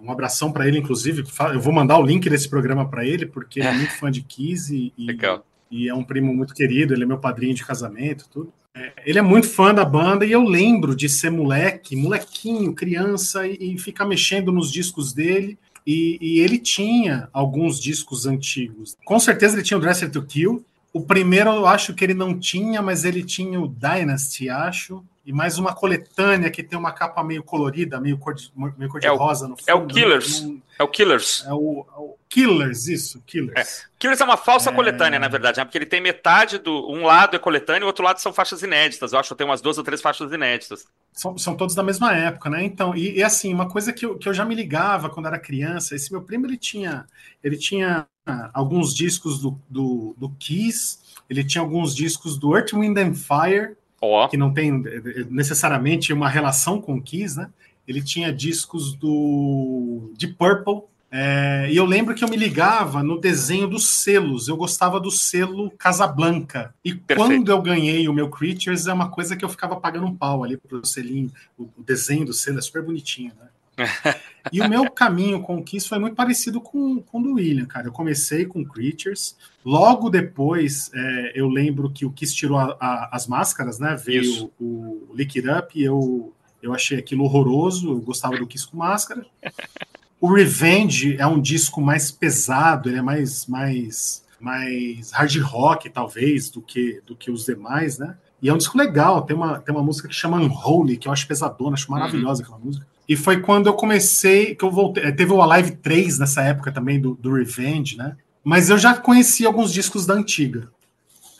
É, 0.03 0.07
um 0.07 0.11
abração 0.11 0.53
para 0.53 0.67
ele, 0.67 0.79
inclusive. 0.79 1.25
Eu 1.53 1.61
vou 1.61 1.73
mandar 1.73 1.99
o 1.99 2.05
link 2.05 2.29
desse 2.29 2.49
programa 2.49 2.89
para 2.89 3.05
ele, 3.05 3.27
porque 3.27 3.61
ele 3.61 3.69
é 3.69 3.73
muito 3.73 3.93
fã 3.99 4.11
de 4.11 4.23
Kiss 4.23 4.75
e, 4.75 4.93
legal. 4.99 5.47
e 5.71 5.89
é 5.89 5.95
um 5.95 6.05
primo 6.05 6.35
muito 6.35 6.55
querido. 6.55 6.93
Ele 6.93 7.05
é 7.05 7.07
meu 7.07 7.19
padrinho 7.19 7.55
de 7.55 7.65
casamento, 7.65 8.29
tudo. 8.31 8.53
É, 8.75 8.93
ele 9.05 9.19
é 9.19 9.23
muito 9.23 9.49
fã 9.49 9.75
da 9.75 9.85
banda 9.85 10.25
e 10.25 10.33
eu 10.33 10.43
lembro 10.43 10.97
de 10.97 11.09
ser 11.09 11.31
moleque, 11.31 11.95
molequinho, 11.95 12.75
criança, 12.75 13.47
e, 13.47 13.75
e 13.75 13.79
ficar 13.79 14.07
mexendo 14.07 14.51
nos 14.51 14.71
discos 14.71 15.13
dele. 15.13 15.59
E, 15.87 16.17
e, 16.21 16.41
ele 16.41 16.59
tinha 16.59 17.29
alguns 17.33 17.79
discos 17.81 18.25
antigos. 18.25 18.97
Com 19.05 19.19
certeza 19.19 19.57
ele 19.57 19.65
tinha 19.65 19.77
o 19.77 19.81
Dresser 19.81 20.11
to 20.11 20.23
Kill. 20.23 20.65
O 20.93 21.01
primeiro 21.01 21.51
eu 21.51 21.67
acho 21.67 21.95
que 21.95 22.05
ele 22.05 22.15
não 22.15 22.39
tinha, 22.39 22.83
mas 22.83 23.05
ele 23.05 23.25
tinha 23.25 23.61
o 23.61 23.67
Dynasty, 23.67 24.51
acho. 24.51 25.03
E 25.25 25.33
mais 25.33 25.57
uma 25.57 25.73
coletânea 25.73 26.51
que 26.51 26.63
tem 26.63 26.79
uma 26.79 26.93
capa 26.93 27.23
meio 27.23 27.43
colorida, 27.43 28.01
meio 28.01 28.19
cor 28.19 28.35
de, 28.35 28.53
meio 28.77 28.91
cor 28.91 29.01
de 29.01 29.07
é 29.07 29.11
rosa 29.11 29.49
no 29.49 29.57
fundo. 29.57 29.69
É 29.69 29.75
o 29.75 29.87
Killers. 29.87 30.43
Não, 30.43 30.63
é 30.79 30.83
o 30.83 30.89
Killers. 30.89 31.45
É 31.47 31.53
o, 31.55 31.87
é 31.97 31.99
o 31.99 32.17
Killers, 32.33 32.89
isso, 32.89 33.23
Killers. 33.27 33.55
É. 33.59 33.87
Killers 33.99 34.19
é 34.19 34.25
uma 34.25 34.39
falsa 34.39 34.71
é... 34.71 34.73
coletânea, 34.73 35.19
na 35.19 35.29
verdade, 35.29 35.59
né? 35.59 35.67
porque 35.67 35.77
ele 35.77 35.85
tem 35.85 36.01
metade 36.01 36.57
do. 36.57 36.91
Um 36.91 37.05
lado 37.05 37.37
é 37.37 37.39
coletânea 37.39 37.81
e 37.81 37.85
o 37.85 37.89
outro 37.89 38.03
lado 38.03 38.21
são 38.21 38.33
faixas 38.33 38.63
inéditas. 38.63 39.13
Eu 39.13 39.19
acho 39.19 39.29
que 39.29 39.35
tem 39.35 39.47
umas 39.47 39.61
duas 39.61 39.77
ou 39.77 39.85
três 39.85 40.01
faixas 40.01 40.33
inéditas. 40.33 40.87
São, 41.13 41.37
são 41.37 41.55
todos 41.55 41.75
da 41.75 41.83
mesma 41.83 42.17
época, 42.17 42.49
né? 42.49 42.65
Então, 42.65 42.97
e, 42.97 43.19
e, 43.19 43.23
assim, 43.23 43.53
uma 43.53 43.69
coisa 43.69 43.93
que 43.93 44.07
eu, 44.07 44.17
que 44.17 44.27
eu 44.27 44.33
já 44.33 44.47
me 44.47 44.55
ligava 44.55 45.11
quando 45.11 45.27
era 45.27 45.39
criança, 45.39 45.95
esse 45.95 46.11
meu 46.11 46.23
primo 46.23 46.47
ele 46.47 46.57
tinha, 46.57 47.05
ele 47.45 47.59
tinha 47.59 48.07
alguns 48.55 48.95
discos 48.95 49.39
do, 49.39 49.61
do, 49.69 50.15
do 50.17 50.31
Kiss, 50.39 51.01
ele 51.29 51.45
tinha 51.45 51.61
alguns 51.61 51.95
discos 51.95 52.39
do 52.39 52.57
Earth, 52.57 52.73
Wind 52.73 52.97
and 52.97 53.13
Fire, 53.13 53.77
oh. 54.01 54.27
que 54.27 54.39
não 54.39 54.55
tem 54.55 54.83
eh, 54.87 55.03
eh, 55.05 55.27
necessariamente 55.29 56.15
uma 56.15 56.31
relação 56.31 56.81
com 56.81 56.95
o 56.95 57.03
Kiss, 57.03 57.37
né? 57.37 57.51
Ele 57.87 58.01
tinha 58.01 58.33
discos 58.33 58.95
do 58.95 60.13
de 60.17 60.29
Purple, 60.29 60.85
é, 61.15 61.69
e 61.71 61.77
eu 61.77 61.85
lembro 61.85 62.15
que 62.15 62.25
eu 62.25 62.29
me 62.29 62.39
ligava 62.39 63.03
no 63.03 63.21
desenho 63.21 63.69
dos 63.69 63.87
selos. 63.87 64.49
Eu 64.49 64.57
gostava 64.57 64.99
do 64.99 65.11
selo 65.11 65.71
Casablanca. 65.73 66.75
E 66.83 66.95
Perfeito. 66.95 67.29
quando 67.29 67.53
eu 67.53 67.61
ganhei 67.61 68.09
o 68.09 68.15
meu 68.15 68.31
Creatures, 68.31 68.87
é 68.87 68.93
uma 68.95 69.11
coisa 69.11 69.37
que 69.37 69.45
eu 69.45 69.49
ficava 69.51 69.77
pagando 69.77 70.07
um 70.07 70.17
pau 70.17 70.43
ali 70.43 70.57
pro 70.57 70.87
selinho. 70.87 71.31
O, 71.59 71.65
o 71.77 71.83
desenho 71.83 72.25
do 72.25 72.33
selo 72.33 72.59
é 72.59 72.63
super 72.63 72.83
bonitinho, 72.83 73.31
né? 73.39 73.49
e 74.51 74.61
o 74.63 74.69
meu 74.69 74.91
caminho 74.91 75.43
com 75.43 75.57
o 75.59 75.63
Kiss 75.63 75.87
foi 75.87 75.99
muito 75.99 76.15
parecido 76.15 76.63
com, 76.63 77.03
com 77.03 77.21
o 77.21 77.23
do 77.23 77.35
William, 77.35 77.67
cara. 77.67 77.89
Eu 77.89 77.93
comecei 77.93 78.47
com 78.47 78.65
Creatures. 78.65 79.37
Logo 79.63 80.09
depois, 80.09 80.91
é, 80.95 81.33
eu 81.35 81.47
lembro 81.47 81.91
que 81.91 82.07
o 82.07 82.11
Kiss 82.11 82.35
tirou 82.35 82.57
a, 82.57 82.75
a, 82.81 83.11
as 83.13 83.27
máscaras, 83.27 83.79
né? 83.79 83.95
Veio 84.03 84.23
Isso. 84.23 84.53
o, 84.59 85.09
o 85.11 85.15
Lick 85.15 85.39
It 85.39 85.51
Up 85.51 85.79
e 85.79 85.85
eu, 85.85 86.33
eu 86.63 86.73
achei 86.73 86.99
aquilo 86.99 87.25
horroroso. 87.25 87.91
Eu 87.91 88.01
gostava 88.01 88.39
do 88.39 88.47
Kiss 88.47 88.67
com 88.67 88.79
máscara. 88.79 89.27
O 90.23 90.33
Revenge 90.33 91.17
é 91.19 91.27
um 91.27 91.41
disco 91.41 91.81
mais 91.81 92.13
pesado, 92.13 92.89
ele 92.89 92.99
é 92.99 93.03
mais, 93.03 93.45
mais, 93.49 94.23
mais 94.39 95.11
hard 95.11 95.37
rock, 95.39 95.91
talvez, 95.91 96.49
do 96.49 96.63
que, 96.63 97.03
do 97.05 97.17
que 97.17 97.29
os 97.29 97.45
demais, 97.45 97.99
né? 97.99 98.15
E 98.41 98.49
é 98.49 98.55
um 98.55 98.57
disco 98.57 98.79
legal, 98.79 99.23
tem 99.23 99.35
uma, 99.35 99.59
tem 99.59 99.75
uma 99.75 99.83
música 99.83 100.07
que 100.07 100.15
chama 100.15 100.37
Unholy, 100.37 100.97
que 100.97 101.09
eu 101.09 101.13
acho 101.13 101.27
pesadona, 101.27 101.75
acho 101.75 101.91
maravilhosa 101.91 102.41
uhum. 102.41 102.47
aquela 102.47 102.65
música. 102.65 102.87
E 103.09 103.17
foi 103.17 103.41
quando 103.41 103.67
eu 103.67 103.75
comecei, 103.75 104.55
que 104.55 104.65
eu 104.65 104.71
voltei. 104.71 105.03
Eh, 105.03 105.11
teve 105.11 105.33
o 105.33 105.43
Alive 105.43 105.73
3 105.73 106.21
nessa 106.21 106.41
época 106.43 106.71
também, 106.71 107.01
do, 107.01 107.15
do 107.17 107.35
Revenge, 107.35 107.97
né? 107.97 108.17
Mas 108.45 108.71
eu 108.71 108.79
já 108.79 108.95
conhecia 108.95 109.49
alguns 109.49 109.73
discos 109.73 110.07
da 110.07 110.15
antiga. 110.15 110.69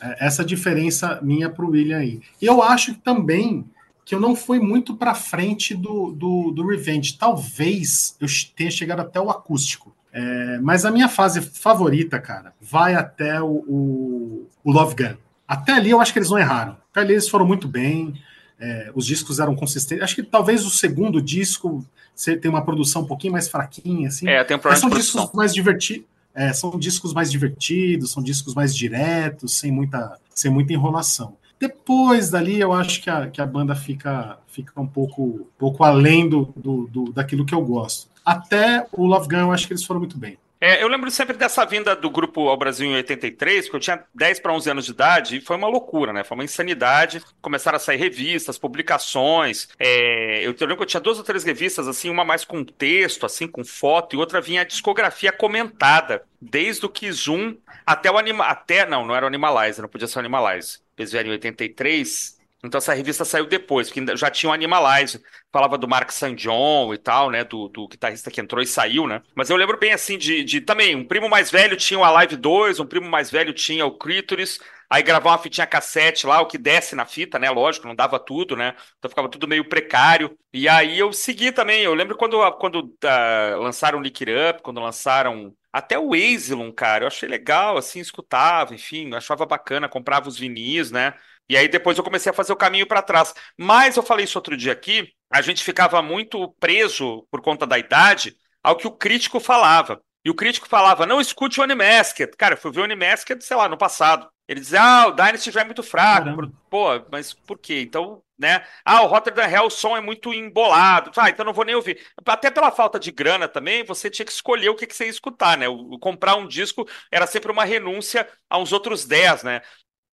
É, 0.01 0.25
essa 0.25 0.43
diferença 0.43 1.21
minha 1.23 1.49
para 1.49 1.63
o 1.63 1.69
William 1.69 1.99
aí. 1.99 2.19
E 2.41 2.45
eu 2.45 2.61
acho 2.61 2.95
que 2.95 2.99
também 2.99 3.63
que 4.05 4.13
eu 4.13 4.19
não 4.19 4.35
fui 4.35 4.59
muito 4.59 4.95
para 4.95 5.15
frente 5.15 5.73
do, 5.73 6.11
do, 6.11 6.51
do, 6.51 6.67
Revenge. 6.67 7.17
Talvez 7.17 8.15
eu 8.19 8.27
tenha 8.55 8.71
chegado 8.71 8.99
até 8.99 9.19
o 9.19 9.29
acústico. 9.29 9.95
É, 10.11 10.59
mas 10.61 10.85
a 10.85 10.91
minha 10.91 11.07
fase 11.07 11.41
favorita, 11.41 12.19
cara, 12.19 12.53
vai 12.61 12.93
até 12.93 13.41
o, 13.41 13.47
o, 13.47 14.49
o, 14.63 14.71
Love 14.71 14.95
Gun. 14.95 15.15
Até 15.47 15.73
ali 15.73 15.89
eu 15.89 15.99
acho 15.99 16.13
que 16.13 16.19
eles 16.19 16.29
não 16.29 16.37
erraram. 16.37 16.77
Até 16.91 17.01
ali 17.01 17.13
eles 17.13 17.29
foram 17.29 17.47
muito 17.47 17.67
bem. 17.67 18.13
É, 18.59 18.91
os 18.93 19.05
discos 19.05 19.39
eram 19.39 19.55
consistentes. 19.55 20.03
Acho 20.03 20.15
que 20.15 20.23
talvez 20.23 20.65
o 20.65 20.69
segundo 20.69 21.21
disco 21.21 21.85
tem 22.15 22.49
uma 22.49 22.63
produção 22.63 23.01
um 23.01 23.07
pouquinho 23.07 23.33
mais 23.33 23.47
fraquinha, 23.47 24.09
assim. 24.09 24.29
É, 24.29 24.43
tem 24.43 24.55
um 24.55 24.59
problema 24.59 24.79
são 24.79 24.89
discos 24.89 25.31
mais 25.33 25.53
divertidos. 25.53 26.05
É, 26.35 26.51
são 26.51 26.77
discos 26.79 27.13
mais 27.13 27.31
divertidos, 27.31 28.11
são 28.11 28.23
discos 28.23 28.55
mais 28.55 28.75
diretos, 28.75 29.55
sem 29.55 29.71
muita, 29.71 30.17
sem 30.33 30.49
muita 30.51 30.73
enrolação. 30.73 31.37
Depois 31.63 32.29
dali, 32.29 32.59
eu 32.59 32.73
acho 32.73 33.01
que 33.01 33.09
a, 33.09 33.27
que 33.27 33.41
a 33.41 33.45
banda 33.45 33.73
fica, 33.73 34.37
fica 34.47 34.81
um 34.81 34.85
pouco, 34.85 35.49
pouco 35.57 35.81
além 35.81 36.27
do, 36.27 36.53
do, 36.57 36.87
do, 36.87 37.13
daquilo 37.13 37.45
que 37.45 37.55
eu 37.55 37.61
gosto. 37.61 38.09
Até 38.25 38.85
o 38.91 39.05
Love 39.05 39.29
Gun, 39.29 39.37
eu 39.37 39.51
acho 39.53 39.65
que 39.65 39.71
eles 39.71 39.85
foram 39.85 40.01
muito 40.01 40.17
bem. 40.17 40.37
É, 40.59 40.83
eu 40.83 40.89
lembro 40.89 41.09
sempre 41.09 41.37
dessa 41.37 41.63
vinda 41.63 41.95
do 41.95 42.09
grupo 42.09 42.49
ao 42.49 42.57
Brasil 42.57 42.85
em 42.85 42.95
83, 42.95 43.65
porque 43.65 43.77
eu 43.77 43.79
tinha 43.79 44.03
10 44.13 44.41
para 44.41 44.51
11 44.51 44.71
anos 44.71 44.85
de 44.85 44.91
idade, 44.91 45.37
e 45.37 45.41
foi 45.41 45.55
uma 45.55 45.69
loucura, 45.69 46.11
né? 46.11 46.25
Foi 46.25 46.35
uma 46.35 46.43
insanidade. 46.43 47.21
Começaram 47.41 47.77
a 47.77 47.79
sair 47.79 47.97
revistas, 47.97 48.57
publicações. 48.57 49.69
É, 49.79 50.45
eu, 50.45 50.53
lembro 50.59 50.75
que 50.75 50.83
eu 50.83 50.87
tinha 50.87 50.99
duas 50.99 51.17
ou 51.17 51.23
três 51.23 51.45
revistas, 51.45 51.87
assim, 51.87 52.09
uma 52.09 52.25
mais 52.25 52.43
com 52.43 52.61
texto, 52.61 53.25
assim, 53.25 53.47
com 53.47 53.63
foto, 53.63 54.17
e 54.17 54.19
outra 54.19 54.41
vinha 54.41 54.63
a 54.63 54.65
discografia 54.65 55.31
comentada, 55.31 56.23
desde 56.41 56.85
o 56.85 56.89
1 56.89 57.57
até 57.85 58.11
o 58.11 58.17
Anima... 58.17 58.43
Até, 58.43 58.85
não, 58.85 59.05
não 59.05 59.15
era 59.15 59.25
o 59.25 59.27
Animalize, 59.29 59.81
não 59.81 59.87
podia 59.87 60.07
ser 60.09 60.17
o 60.17 60.19
Animalize. 60.19 60.82
Eles 60.97 61.11
vieram 61.11 61.29
em 61.29 61.33
83, 61.33 62.37
então 62.63 62.77
essa 62.77 62.93
revista 62.93 63.25
saiu 63.25 63.45
depois, 63.45 63.89
porque 63.89 64.15
já 64.15 64.31
tinha 64.31 64.49
o 64.49 64.53
Animalize, 64.53 65.21
falava 65.51 65.77
do 65.77 65.87
Mark 65.87 66.09
St. 66.11 66.33
John 66.35 66.93
e 66.93 66.97
tal, 66.97 67.29
né, 67.29 67.43
do, 67.43 67.67
do 67.67 67.87
guitarrista 67.89 68.31
que 68.31 68.39
entrou 68.39 68.61
e 68.61 68.65
saiu, 68.65 69.05
né. 69.05 69.21
Mas 69.35 69.49
eu 69.49 69.57
lembro 69.57 69.77
bem, 69.77 69.91
assim, 69.91 70.17
de, 70.17 70.43
de 70.45 70.61
também, 70.61 70.95
um 70.95 71.05
primo 71.05 71.27
mais 71.27 71.51
velho 71.51 71.75
tinha 71.75 71.99
o 71.99 72.03
Alive 72.05 72.37
2, 72.37 72.79
um 72.79 72.85
primo 72.85 73.09
mais 73.09 73.29
velho 73.29 73.51
tinha 73.51 73.85
o 73.85 73.97
Clitoris, 73.97 74.59
aí 74.93 75.01
gravar 75.01 75.31
uma 75.31 75.39
fitinha 75.39 75.65
cassete 75.65 76.27
lá, 76.27 76.39
o 76.39 76.45
que 76.45 76.55
desce 76.55 76.95
na 76.95 77.03
fita, 77.03 77.39
né, 77.39 77.49
lógico, 77.49 77.87
não 77.87 77.95
dava 77.95 78.19
tudo, 78.19 78.55
né, 78.55 78.75
então 78.99 79.09
ficava 79.09 79.27
tudo 79.27 79.47
meio 79.47 79.67
precário. 79.67 80.37
E 80.53 80.69
aí 80.69 80.99
eu 80.99 81.11
segui 81.11 81.51
também, 81.51 81.81
eu 81.81 81.95
lembro 81.95 82.15
quando, 82.15 82.37
quando 82.53 82.75
uh, 82.83 83.59
lançaram 83.59 83.99
Lick 83.99 84.23
Up, 84.23 84.61
quando 84.61 84.79
lançaram 84.79 85.51
até 85.71 85.97
o 85.97 86.13
Asylum, 86.13 86.71
cara, 86.71 87.05
eu 87.05 87.07
achei 87.07 87.27
legal, 87.27 87.75
assim, 87.75 87.99
escutava, 87.99 88.75
enfim, 88.75 89.11
achava 89.15 89.47
bacana, 89.47 89.89
comprava 89.89 90.29
os 90.29 90.37
vinis, 90.37 90.91
né? 90.91 91.15
E 91.49 91.57
aí 91.57 91.67
depois 91.67 91.97
eu 91.97 92.03
comecei 92.03 92.29
a 92.29 92.33
fazer 92.33 92.53
o 92.53 92.55
caminho 92.55 92.85
para 92.87 93.01
trás. 93.01 93.33
Mas 93.57 93.97
eu 93.97 94.03
falei 94.03 94.25
isso 94.25 94.37
outro 94.37 94.55
dia 94.55 94.71
aqui, 94.73 95.11
a 95.31 95.41
gente 95.41 95.63
ficava 95.63 96.01
muito 96.03 96.53
preso, 96.59 97.27
por 97.31 97.41
conta 97.41 97.65
da 97.65 97.79
idade, 97.79 98.37
ao 98.61 98.77
que 98.77 98.85
o 98.87 98.91
crítico 98.91 99.39
falava. 99.39 99.99
E 100.23 100.29
o 100.29 100.35
crítico 100.35 100.67
falava, 100.69 101.05
não 101.05 101.19
escute 101.19 101.59
o 101.59 101.63
Unimasked. 101.63 102.37
Cara, 102.37 102.53
eu 102.53 102.57
fui 102.57 102.71
ver 102.71 102.81
o 102.81 102.83
Unimasked, 102.83 103.43
sei 103.43 103.57
lá, 103.57 103.67
no 103.67 103.77
passado. 103.77 104.29
Ele 104.47 104.59
dizia, 104.59 104.81
ah, 104.81 105.07
o 105.07 105.11
Dynasty 105.11 105.51
já 105.51 105.61
é 105.61 105.63
muito 105.63 105.81
fraco. 105.81 106.25
Caramba. 106.25 106.51
Pô, 106.69 106.87
mas 107.11 107.33
por 107.33 107.57
quê? 107.57 107.81
Então, 107.81 108.21
né? 108.37 108.65
Ah, 108.83 109.01
o 109.03 109.07
Rotterdam 109.07 109.49
Hell, 109.49 109.67
o 109.67 109.69
som 109.69 109.95
é 109.95 110.01
muito 110.01 110.33
embolado. 110.33 111.11
Ah, 111.15 111.29
então 111.29 111.45
não 111.45 111.53
vou 111.53 111.63
nem 111.63 111.75
ouvir. 111.75 112.05
Até 112.25 112.51
pela 112.51 112.71
falta 112.71 112.99
de 112.99 113.09
grana 113.11 113.47
também, 113.47 113.83
você 113.85 114.09
tinha 114.09 114.25
que 114.25 114.31
escolher 114.31 114.69
o 114.69 114.75
que, 114.75 114.85
que 114.85 114.95
você 114.95 115.05
ia 115.05 115.09
escutar, 115.09 115.57
né? 115.57 115.67
O, 115.69 115.97
comprar 115.97 116.35
um 116.35 116.45
disco 116.47 116.85
era 117.09 117.25
sempre 117.25 117.51
uma 117.51 117.63
renúncia 117.63 118.27
a 118.49 118.57
uns 118.57 118.73
outros 118.73 119.05
10, 119.05 119.43
né? 119.43 119.61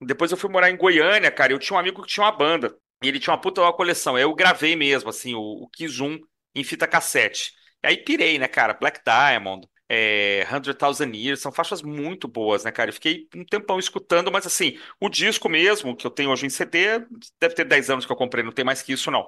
Depois 0.01 0.31
eu 0.31 0.37
fui 0.37 0.49
morar 0.49 0.69
em 0.69 0.77
Goiânia, 0.77 1.31
cara, 1.31 1.51
eu 1.51 1.59
tinha 1.59 1.75
um 1.75 1.79
amigo 1.79 2.01
que 2.03 2.07
tinha 2.09 2.25
uma 2.25 2.31
banda. 2.31 2.75
E 3.03 3.07
ele 3.07 3.19
tinha 3.19 3.33
uma 3.33 3.41
puta 3.41 3.61
uma 3.61 3.73
coleção. 3.73 4.17
Eu 4.17 4.33
gravei 4.35 4.75
mesmo, 4.75 5.09
assim, 5.09 5.33
o, 5.33 5.41
o 5.41 5.69
1 5.79 6.19
em 6.55 6.63
fita 6.63 6.87
cassete. 6.87 7.53
E 7.83 7.87
aí 7.87 7.97
pirei, 7.97 8.37
né, 8.37 8.47
cara? 8.47 8.73
Black 8.73 9.01
Diamond, 9.03 9.67
é, 9.89 10.47
Hundred 10.51 10.77
Thousand 10.77 11.11
Years, 11.15 11.41
são 11.41 11.51
faixas 11.51 11.81
muito 11.81 12.27
boas, 12.27 12.63
né, 12.63 12.71
cara? 12.71 12.89
Eu 12.89 12.93
fiquei 12.93 13.27
um 13.35 13.43
tempão 13.43 13.79
escutando, 13.79 14.31
mas 14.31 14.45
assim, 14.45 14.77
o 14.99 15.09
disco 15.09 15.49
mesmo, 15.49 15.95
que 15.95 16.05
eu 16.05 16.11
tenho 16.11 16.29
hoje 16.29 16.45
em 16.45 16.49
CD, 16.49 16.99
deve 17.39 17.55
ter 17.55 17.65
10 17.65 17.89
anos 17.89 18.05
que 18.05 18.11
eu 18.11 18.15
comprei, 18.15 18.43
não 18.43 18.51
tem 18.51 18.63
mais 18.63 18.83
que 18.83 18.93
isso, 18.93 19.09
não. 19.09 19.27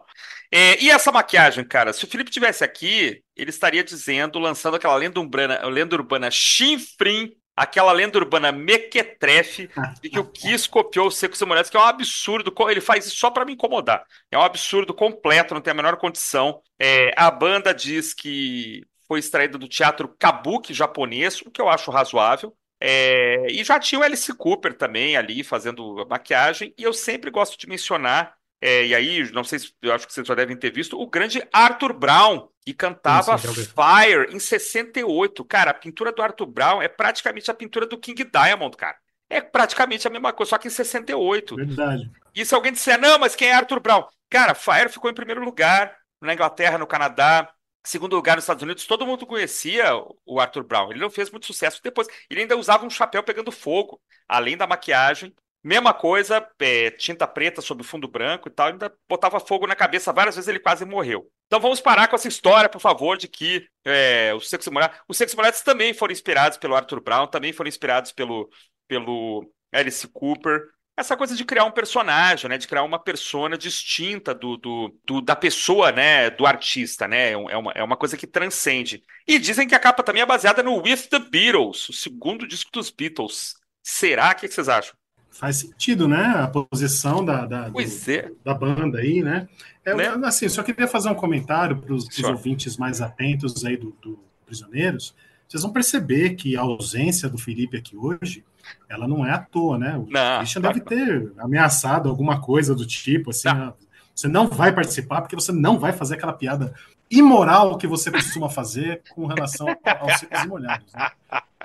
É, 0.51 0.81
e 0.81 0.91
essa 0.91 1.11
maquiagem, 1.11 1.63
cara? 1.65 1.91
Se 1.91 2.05
o 2.05 2.07
Felipe 2.07 2.29
tivesse 2.29 2.63
aqui, 2.63 3.23
ele 3.35 3.49
estaria 3.49 3.83
dizendo, 3.83 4.37
lançando 4.37 4.75
aquela 4.75 4.95
lenda 4.95 5.19
urbana, 5.19 5.65
lenda 5.65 5.95
urbana 5.95 6.29
chinfrim, 6.29 7.35
aquela 7.55 7.91
lenda 7.91 8.17
urbana 8.17 8.51
mequetrefe 8.51 9.69
de 10.01 10.09
que 10.09 10.19
o 10.19 10.25
Kiss 10.25 10.69
copiou 10.69 11.07
o 11.07 11.11
Secos 11.11 11.41
e 11.41 11.45
Molhados, 11.45 11.69
que 11.69 11.77
é 11.77 11.79
um 11.79 11.83
absurdo. 11.83 12.53
Ele 12.69 12.81
faz 12.81 13.05
isso 13.05 13.17
só 13.17 13.29
para 13.29 13.45
me 13.45 13.53
incomodar. 13.53 14.03
É 14.29 14.37
um 14.37 14.41
absurdo 14.41 14.93
completo, 14.93 15.53
não 15.53 15.61
tem 15.61 15.71
a 15.71 15.75
menor 15.75 15.97
condição. 15.97 16.61
É, 16.79 17.13
a 17.15 17.29
banda 17.29 17.73
diz 17.73 18.13
que 18.13 18.83
foi 19.11 19.19
extraída 19.19 19.57
do 19.57 19.67
teatro 19.67 20.07
kabuki 20.17 20.73
japonês, 20.73 21.41
o 21.41 21.51
que 21.51 21.59
eu 21.61 21.67
acho 21.67 21.91
razoável. 21.91 22.55
É, 22.79 23.45
e 23.51 23.61
já 23.61 23.77
tinha 23.77 23.99
o 23.99 24.03
Alice 24.03 24.33
Cooper 24.35 24.73
também 24.73 25.17
ali 25.17 25.43
fazendo 25.43 26.07
maquiagem, 26.09 26.73
e 26.77 26.83
eu 26.83 26.93
sempre 26.93 27.29
gosto 27.29 27.59
de 27.59 27.67
mencionar, 27.67 28.33
é, 28.61 28.85
e 28.85 28.95
aí, 28.95 29.29
não 29.33 29.43
sei 29.43 29.59
se 29.59 29.73
eu 29.81 29.93
acho 29.93 30.07
que 30.07 30.13
vocês 30.13 30.25
já 30.25 30.33
devem 30.33 30.55
ter 30.55 30.71
visto, 30.71 30.97
o 30.97 31.05
grande 31.05 31.45
Arthur 31.51 31.91
Brown, 31.91 32.47
que 32.65 32.73
cantava 32.73 33.37
Fire 33.37 34.33
em 34.33 34.39
68. 34.39 35.43
Cara, 35.43 35.71
a 35.71 35.73
pintura 35.73 36.13
do 36.13 36.21
Arthur 36.21 36.45
Brown 36.45 36.81
é 36.81 36.87
praticamente 36.87 37.51
a 37.51 37.53
pintura 37.53 37.85
do 37.85 37.97
King 37.97 38.23
Diamond, 38.23 38.77
cara. 38.77 38.95
É 39.29 39.41
praticamente 39.41 40.07
a 40.07 40.09
mesma 40.09 40.31
coisa, 40.31 40.51
só 40.51 40.57
que 40.57 40.69
em 40.69 40.71
68. 40.71 41.57
Verdade. 41.57 42.09
E 42.33 42.45
se 42.45 42.55
alguém 42.55 42.71
disser, 42.71 42.97
não, 42.97 43.19
mas 43.19 43.35
quem 43.35 43.49
é 43.49 43.55
Arthur 43.55 43.81
Brown? 43.81 44.05
Cara, 44.29 44.55
Fire 44.55 44.87
ficou 44.87 45.11
em 45.11 45.13
primeiro 45.13 45.43
lugar 45.43 45.97
na 46.21 46.33
Inglaterra, 46.33 46.77
no 46.77 46.87
Canadá, 46.87 47.51
segundo 47.83 48.15
lugar 48.15 48.35
nos 48.35 48.43
Estados 48.43 48.63
Unidos, 48.63 48.85
todo 48.85 49.05
mundo 49.05 49.25
conhecia 49.25 49.91
o 50.25 50.39
Arthur 50.39 50.63
Brown. 50.63 50.91
Ele 50.91 51.00
não 51.01 51.09
fez 51.09 51.29
muito 51.29 51.45
sucesso 51.45 51.81
depois. 51.83 52.07
Ele 52.29 52.41
ainda 52.41 52.57
usava 52.57 52.85
um 52.85 52.89
chapéu 52.89 53.23
pegando 53.23 53.51
fogo, 53.51 54.01
além 54.27 54.57
da 54.57 54.67
maquiagem. 54.67 55.33
Mesma 55.63 55.93
coisa, 55.93 56.47
é, 56.59 56.89
tinta 56.89 57.27
preta 57.27 57.61
sobre 57.61 57.83
fundo 57.83 58.07
branco 58.07 58.47
e 58.47 58.51
tal, 58.51 58.69
ainda 58.69 58.91
botava 59.07 59.39
fogo 59.39 59.67
na 59.67 59.75
cabeça 59.75 60.11
várias 60.11 60.35
vezes, 60.35 60.47
ele 60.47 60.59
quase 60.59 60.83
morreu. 60.85 61.29
Então 61.45 61.59
vamos 61.59 61.79
parar 61.79 62.07
com 62.07 62.15
essa 62.15 62.27
história, 62.27 62.67
por 62.67 62.81
favor, 62.81 63.15
de 63.15 63.27
que 63.27 63.67
é, 63.85 64.33
os 64.33 64.50
Secos 64.50 64.67
Molhados, 64.69 64.97
os 65.07 65.17
Secos 65.17 65.35
Molhados 65.35 65.61
também 65.61 65.93
foram 65.93 66.13
inspirados 66.13 66.57
pelo 66.57 66.75
Arthur 66.75 67.00
Brown, 67.00 67.27
também 67.27 67.53
foram 67.53 67.67
inspirados 67.67 68.11
pelo, 68.11 68.50
pelo 68.88 69.53
Alice 69.71 70.07
Cooper 70.07 70.67
essa 71.01 71.17
coisa 71.17 71.36
de 71.36 71.43
criar 71.43 71.65
um 71.65 71.72
personagem, 71.72 72.50
né? 72.50 72.58
De 72.58 72.67
criar 72.67 72.84
uma 72.84 72.98
persona 72.98 73.58
distinta 73.58 74.34
do, 74.34 74.58
do, 74.58 74.96
do, 75.05 75.22
da 75.22 75.36
pessoa, 75.36 75.91
né? 75.91 76.29
Do 76.29 76.46
artista, 76.46 77.08
né? 77.08 77.29
É, 77.29 77.34
é 77.34 77.58
uma, 77.58 77.72
é 77.74 77.84
uma 77.84 77.98
coisa 77.98 78.15
que 78.15 78.25
transcende. 78.25 79.03
E 79.27 79.38
dizem 79.38 79.67
que 79.67 79.75
a 79.75 79.79
capa 79.79 80.03
também 80.03 80.22
é 80.22 80.25
baseada 80.25 80.63
no 80.63 80.81
With 80.81 81.08
the 81.10 81.20
Beatles, 81.20 81.89
o 81.89 81.93
segundo 81.93 82.48
disco 82.48 82.72
dos 82.72 82.89
Beatles. 82.89 83.55
Será? 83.84 84.31
O 84.31 84.36
que 84.36 84.48
vocês 84.48 84.70
acham? 84.70 84.96
Faz 85.29 85.58
sentido, 85.58 86.08
né? 86.08 86.24
A 86.24 86.48
posição 86.48 87.24
da, 87.24 87.46
da, 87.46 87.70
do, 87.70 87.81
é. 87.81 88.31
da 88.43 88.53
banda 88.53 89.00
aí, 89.00 89.22
né? 89.22 89.48
É, 89.84 89.96
né? 89.96 90.13
Assim, 90.24 90.48
só 90.50 90.62
queria 90.62 90.88
fazer 90.88 91.10
um 91.10 91.15
comentário 91.15 91.77
para 91.77 91.93
os 91.93 92.08
ouvintes 92.24 92.77
mais 92.77 93.01
atentos 93.01 93.65
aí 93.65 93.77
do, 93.77 93.96
do 94.01 94.20
Prisioneiros. 94.46 95.15
Vocês 95.51 95.63
vão 95.63 95.74
perceber 95.74 96.36
que 96.36 96.55
a 96.55 96.62
ausência 96.62 97.27
do 97.27 97.38
Felipe 97.38 97.75
aqui 97.75 97.98
hoje 97.98 98.41
ela 98.88 99.05
não 99.05 99.25
é 99.25 99.31
à 99.31 99.38
toa, 99.38 99.77
né? 99.77 99.98
O 99.98 100.08
não, 100.10 100.38
Christian 100.38 100.62
deve 100.62 100.79
ter 100.79 101.29
ameaçado 101.38 102.07
alguma 102.07 102.40
coisa 102.40 102.74
do 102.74 102.87
tipo, 102.87 103.31
assim, 103.31 103.50
não. 103.50 103.68
Ah, 103.68 103.74
você 104.16 104.29
não 104.29 104.48
vai 104.48 104.72
participar 104.72 105.20
porque 105.20 105.35
você 105.35 105.51
não 105.51 105.77
vai 105.77 105.92
fazer 105.92 106.16
aquela 106.16 106.31
piada 106.31 106.74
imoral 107.09 107.77
que 107.77 107.85
você 107.85 108.09
costuma 108.09 108.50
fazer 108.50 109.01
com 109.09 109.25
relação 109.25 109.68
aos 110.00 110.20
secos 110.20 110.42
e 110.42 110.48
molhados. 110.48 110.94
Né? 110.94 111.09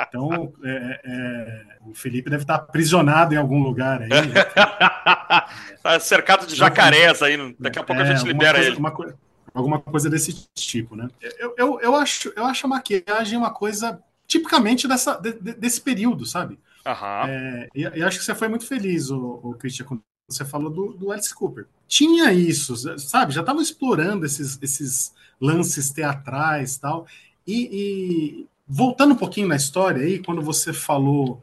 Então, 0.01 0.53
é, 0.65 1.01
é, 1.05 1.65
o 1.87 1.95
Felipe 1.95 2.29
deve 2.29 2.43
estar 2.43 2.57
aprisionado 2.57 3.35
em 3.35 3.37
algum 3.37 3.63
lugar 3.63 4.03
aí. 4.03 4.11
Está 5.77 5.99
cercado 6.01 6.45
de 6.45 6.57
jacarés 6.57 7.23
aí. 7.23 7.55
Daqui 7.57 7.79
a 7.79 7.85
pouco 7.85 8.03
é, 8.03 8.05
a 8.05 8.15
gente 8.15 8.27
libera 8.27 8.55
coisa, 8.55 8.69
ele. 8.69 8.79
Uma, 8.79 8.91
alguma 9.57 9.81
coisa 9.81 10.11
desse 10.11 10.33
tipo, 10.55 10.95
né? 10.95 11.09
Eu, 11.39 11.55
eu, 11.57 11.81
eu, 11.81 11.97
acho, 11.97 12.33
eu 12.37 12.45
acho 12.45 12.67
a 12.67 12.69
maquiagem 12.69 13.39
uma 13.39 13.51
coisa 13.51 14.01
tipicamente 14.27 14.87
dessa, 14.87 15.15
de, 15.15 15.33
desse 15.33 15.81
período, 15.81 16.27
sabe? 16.27 16.59
Uhum. 16.85 17.29
É, 17.29 17.69
e, 17.75 17.83
e, 17.83 18.03
acho 18.03 18.19
que 18.19 18.25
você 18.25 18.35
foi 18.35 18.49
muito 18.49 18.67
feliz, 18.67 19.11
o, 19.11 19.41
o 19.43 19.55
Christian, 19.55 19.87
quando 19.87 20.03
você 20.29 20.45
falou 20.45 20.71
do, 20.71 20.93
do 20.93 21.13
Alice 21.13 21.35
Cooper. 21.35 21.67
Tinha 21.89 22.33
isso, 22.33 22.77
sabe? 22.99 23.33
Já 23.33 23.41
estavam 23.41 23.63
explorando 23.63 24.27
esses, 24.27 24.59
esses 24.61 25.15
lances 25.41 25.91
teatrais 25.91 26.77
tal. 26.77 27.07
E, 27.47 27.69
e 27.73 28.47
voltando 28.67 29.15
um 29.15 29.17
pouquinho 29.17 29.49
na 29.49 29.57
história 29.57 30.03
aí, 30.03 30.19
quando 30.19 30.43
você 30.43 30.73
falou 30.73 31.41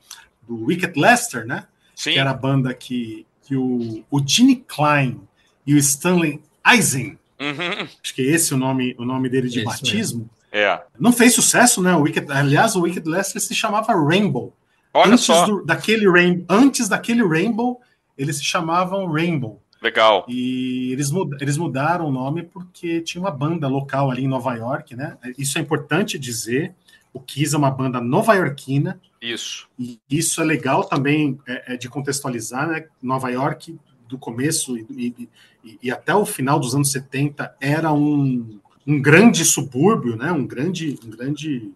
do 0.47 0.65
Wicked 0.65 0.99
Lester, 0.99 1.45
né? 1.45 1.65
Sim. 1.95 2.13
Que 2.13 2.19
era 2.19 2.31
a 2.31 2.35
banda 2.35 2.73
que, 2.73 3.25
que 3.43 3.55
o, 3.55 4.03
o 4.11 4.25
Gene 4.25 4.57
Klein 4.57 5.21
e 5.65 5.73
o 5.73 5.77
Stanley 5.77 6.41
Eisen, 6.65 7.17
uhum. 7.39 7.87
acho 8.03 8.13
que 8.13 8.21
é 8.21 8.25
esse 8.25 8.53
o 8.53 8.57
nome, 8.57 8.95
o 8.97 9.05
nome 9.05 9.29
dele 9.29 9.47
de 9.47 9.59
Isso 9.59 9.67
batismo, 9.67 10.29
é. 10.51 10.81
não 10.99 11.11
fez 11.11 11.33
sucesso, 11.33 11.81
né? 11.81 11.95
O 11.95 12.01
Wicked, 12.01 12.31
aliás, 12.31 12.75
o 12.75 12.81
Wicked 12.81 13.07
Lester 13.07 13.41
se 13.41 13.55
chamava 13.55 13.93
Rainbow. 13.93 14.53
Olha 14.93 15.13
antes 15.13 15.25
só. 15.25 15.45
Do, 15.45 15.65
daquele 15.65 16.09
rain, 16.09 16.45
antes 16.47 16.87
daquele 16.87 17.25
Rainbow, 17.27 17.81
eles 18.17 18.37
se 18.37 18.43
chamavam 18.43 19.11
Rainbow. 19.11 19.61
Legal. 19.81 20.25
E 20.29 20.93
eles, 20.93 21.11
mud, 21.11 21.35
eles 21.41 21.57
mudaram 21.57 22.07
o 22.07 22.11
nome 22.11 22.43
porque 22.43 23.01
tinha 23.01 23.21
uma 23.21 23.31
banda 23.31 23.67
local 23.67 24.09
ali 24.09 24.23
em 24.23 24.27
Nova 24.27 24.53
York, 24.53 24.95
né? 24.95 25.17
Isso 25.37 25.57
é 25.57 25.61
importante 25.61 26.17
dizer. 26.17 26.73
O 27.11 27.19
Kiss 27.19 27.53
é 27.53 27.57
uma 27.57 27.69
banda 27.69 27.99
nova-iorquina. 27.99 28.99
Isso. 29.21 29.67
E 29.77 29.99
isso 30.09 30.41
é 30.41 30.45
legal 30.45 30.83
também 30.83 31.37
é, 31.47 31.73
é 31.73 31.77
de 31.77 31.89
contextualizar, 31.89 32.67
né? 32.67 32.85
Nova 33.01 33.29
York, 33.29 33.77
do 34.13 34.17
começo 34.19 34.77
e, 34.77 35.29
e, 35.63 35.79
e, 35.83 35.91
até 35.91 36.13
o 36.13 36.25
final 36.25 36.59
dos 36.59 36.75
anos 36.75 36.91
70, 36.91 37.55
era 37.59 37.91
um, 37.91 38.59
um 38.85 39.01
grande 39.01 39.43
subúrbio, 39.43 40.15
né? 40.15 40.31
Um 40.31 40.45
grande, 40.45 40.97
um 41.03 41.09
grande 41.09 41.71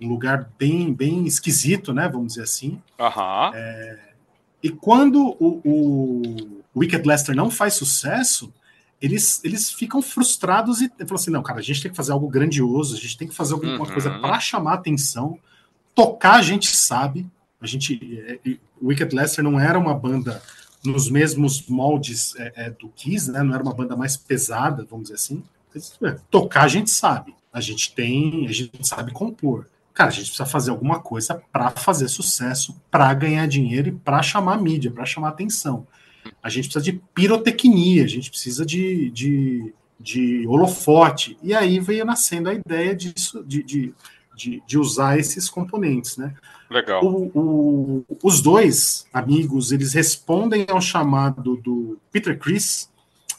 um 0.00 0.08
lugar 0.08 0.50
bem, 0.58 0.92
bem 0.92 1.26
esquisito, 1.26 1.92
né? 1.92 2.08
Vamos 2.08 2.28
dizer 2.28 2.42
assim. 2.42 2.80
Uhum. 2.98 3.54
É, 3.54 3.98
e 4.62 4.70
quando 4.70 5.36
o, 5.40 5.60
o, 5.64 6.62
Wicked 6.76 7.06
Lester 7.06 7.34
não 7.34 7.50
faz 7.50 7.74
sucesso, 7.74 8.52
eles, 9.00 9.42
eles 9.44 9.70
ficam 9.70 10.00
frustrados 10.00 10.80
e 10.80 10.88
falam 10.88 11.14
assim: 11.14 11.30
não, 11.30 11.42
cara, 11.42 11.58
a 11.58 11.62
gente 11.62 11.82
tem 11.82 11.90
que 11.90 11.96
fazer 11.96 12.12
algo 12.12 12.28
grandioso, 12.28 12.96
a 12.96 12.98
gente 12.98 13.16
tem 13.16 13.28
que 13.28 13.34
fazer 13.34 13.54
alguma 13.54 13.78
uhum. 13.78 13.86
coisa 13.86 14.10
para 14.18 14.40
chamar 14.40 14.74
atenção. 14.74 15.38
Tocar 15.94 16.36
a 16.36 16.42
gente 16.42 16.74
sabe. 16.74 17.26
A 17.60 17.66
gente, 17.66 18.18
é, 18.26 18.38
o 18.80 18.88
Wicked 18.88 19.14
Lester 19.14 19.42
não 19.42 19.58
era 19.58 19.78
uma 19.78 19.94
banda 19.94 20.42
nos 20.84 21.10
mesmos 21.10 21.66
moldes 21.68 22.34
é, 22.36 22.52
é, 22.56 22.70
do 22.70 22.88
Kiss, 22.90 23.30
né? 23.30 23.42
Não 23.42 23.54
era 23.54 23.62
uma 23.62 23.74
banda 23.74 23.96
mais 23.96 24.16
pesada, 24.16 24.86
vamos 24.88 25.04
dizer 25.04 25.14
assim. 25.14 25.42
Tocar 26.30 26.64
a 26.64 26.68
gente 26.68 26.90
sabe. 26.90 27.34
A 27.52 27.60
gente 27.60 27.94
tem, 27.94 28.46
a 28.46 28.52
gente 28.52 28.86
sabe 28.86 29.12
compor 29.12 29.66
cara, 29.94 30.10
a 30.10 30.12
gente 30.12 30.26
precisa 30.26 30.44
fazer 30.44 30.72
alguma 30.72 30.98
coisa 30.98 31.40
para 31.52 31.70
fazer 31.70 32.08
sucesso, 32.08 32.76
para 32.90 33.14
ganhar 33.14 33.46
dinheiro 33.46 33.88
e 33.88 33.92
para 33.92 34.20
chamar 34.22 34.60
mídia, 34.60 34.90
para 34.90 35.06
chamar 35.06 35.28
atenção. 35.28 35.86
A 36.42 36.48
gente 36.48 36.64
precisa 36.64 36.84
de 36.84 37.00
pirotecnia, 37.14 38.02
a 38.02 38.08
gente 38.08 38.28
precisa 38.28 38.66
de, 38.66 39.08
de, 39.10 39.72
de 40.00 40.46
holofote. 40.48 41.38
E 41.42 41.54
aí 41.54 41.78
veio 41.78 42.04
nascendo 42.04 42.50
a 42.50 42.54
ideia 42.54 42.94
disso, 42.94 43.44
de, 43.44 43.62
de, 43.62 43.94
de, 44.34 44.62
de 44.66 44.78
usar 44.78 45.18
esses 45.18 45.48
componentes, 45.48 46.16
né? 46.16 46.34
Legal. 46.70 47.04
O, 47.04 47.30
o, 47.34 48.04
os 48.22 48.40
dois 48.40 49.06
amigos, 49.12 49.72
eles 49.72 49.92
respondem 49.92 50.66
ao 50.68 50.80
chamado 50.80 51.56
do 51.56 51.98
Peter 52.10 52.38
Chris, 52.38 52.90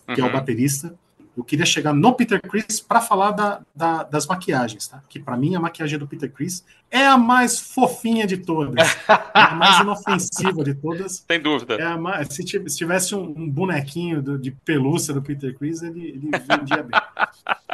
que 0.05 0.13
uhum. 0.13 0.17
é 0.19 0.21
o 0.21 0.25
uhum. 0.25 0.33
baterista, 0.33 0.95
eu 1.37 1.43
queria 1.43 1.65
chegar 1.65 1.93
no 1.93 2.13
Peter 2.13 2.41
Chris 2.41 2.79
para 2.79 3.01
falar 3.01 3.31
da, 3.31 3.61
da, 3.75 4.03
das 4.03 4.25
maquiagens, 4.25 4.87
tá? 4.87 5.03
Que 5.09 5.19
para 5.19 5.35
mim 5.35 5.53
a 5.55 5.59
maquiagem 5.59 5.99
do 5.99 6.07
Peter 6.07 6.31
Chris 6.31 6.63
é 6.89 7.05
a 7.05 7.17
mais 7.17 7.59
fofinha 7.59 8.25
de 8.25 8.37
todas, 8.37 8.73
é 9.07 9.39
a 9.39 9.53
mais 9.53 9.79
inofensiva 9.81 10.63
de 10.63 10.73
todas. 10.73 11.25
Sem 11.29 11.41
dúvida. 11.41 11.75
É 11.75 11.97
mais, 11.97 12.29
se, 12.29 12.43
tivesse 12.43 13.13
um, 13.13 13.33
um 13.37 13.49
bonequinho 13.49 14.21
do, 14.21 14.39
de 14.39 14.51
pelúcia 14.51 15.13
do 15.13 15.21
Peter 15.21 15.53
Chris, 15.57 15.81
ele, 15.81 16.07
ele 16.07 16.29
vendia 16.31 16.83
bem. 16.83 17.01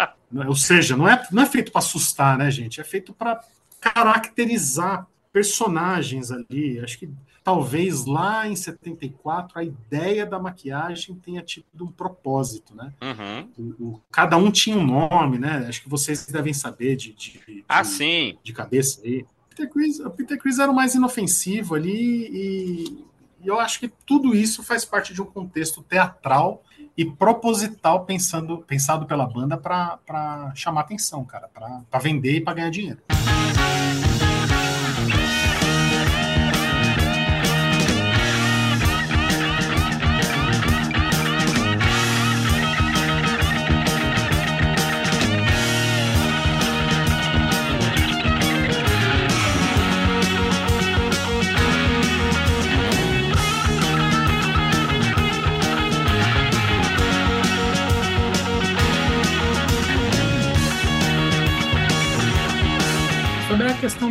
Ou 0.47 0.55
seja, 0.55 0.95
não 0.95 1.07
é, 1.07 1.27
não 1.31 1.43
é 1.43 1.45
feito 1.45 1.71
para 1.71 1.79
assustar, 1.79 2.37
né, 2.37 2.49
gente? 2.49 2.79
É 2.79 2.83
feito 2.83 3.13
para 3.13 3.43
caracterizar 3.79 5.07
personagens 5.31 6.31
ali. 6.31 6.79
Acho 6.79 6.99
que 6.99 7.09
talvez 7.43 8.05
lá 8.05 8.47
em 8.47 8.55
74 8.55 9.59
a 9.59 9.63
ideia 9.63 10.25
da 10.25 10.39
maquiagem 10.39 11.15
tenha 11.15 11.41
tido 11.41 11.65
um 11.81 11.91
propósito, 11.91 12.75
né? 12.75 12.93
Uhum. 13.01 13.49
O, 13.57 13.85
o, 13.85 14.01
cada 14.11 14.37
um 14.37 14.51
tinha 14.51 14.77
um 14.77 14.85
nome, 14.85 15.39
né? 15.39 15.65
Acho 15.67 15.81
que 15.81 15.89
vocês 15.89 16.27
devem 16.27 16.53
saber 16.53 16.95
de, 16.95 17.13
de, 17.13 17.39
de 17.45 17.65
ah, 17.67 17.83
sim. 17.83 18.37
de 18.43 18.53
cabeça 18.53 19.01
aí. 19.03 19.25
Peter 19.49 19.69
Chris, 19.69 19.99
o 19.99 20.09
Peter 20.09 20.37
Chris 20.37 20.59
era 20.59 20.71
o 20.71 20.75
mais 20.75 20.95
inofensivo 20.95 21.75
ali 21.75 22.27
e, 22.31 23.05
e 23.43 23.47
eu 23.47 23.59
acho 23.59 23.79
que 23.79 23.91
tudo 24.05 24.35
isso 24.35 24.63
faz 24.63 24.85
parte 24.85 25.13
de 25.13 25.21
um 25.21 25.25
contexto 25.25 25.81
teatral 25.81 26.63
e 26.97 27.05
proposital 27.05 28.05
pensando, 28.05 28.59
pensado 28.59 29.05
pela 29.05 29.25
banda 29.25 29.57
para 29.57 30.51
chamar 30.55 30.81
atenção, 30.81 31.23
cara, 31.25 31.49
para 31.53 31.99
vender 31.99 32.37
e 32.37 32.41
para 32.41 32.53
ganhar 32.53 32.69
dinheiro. 32.69 32.99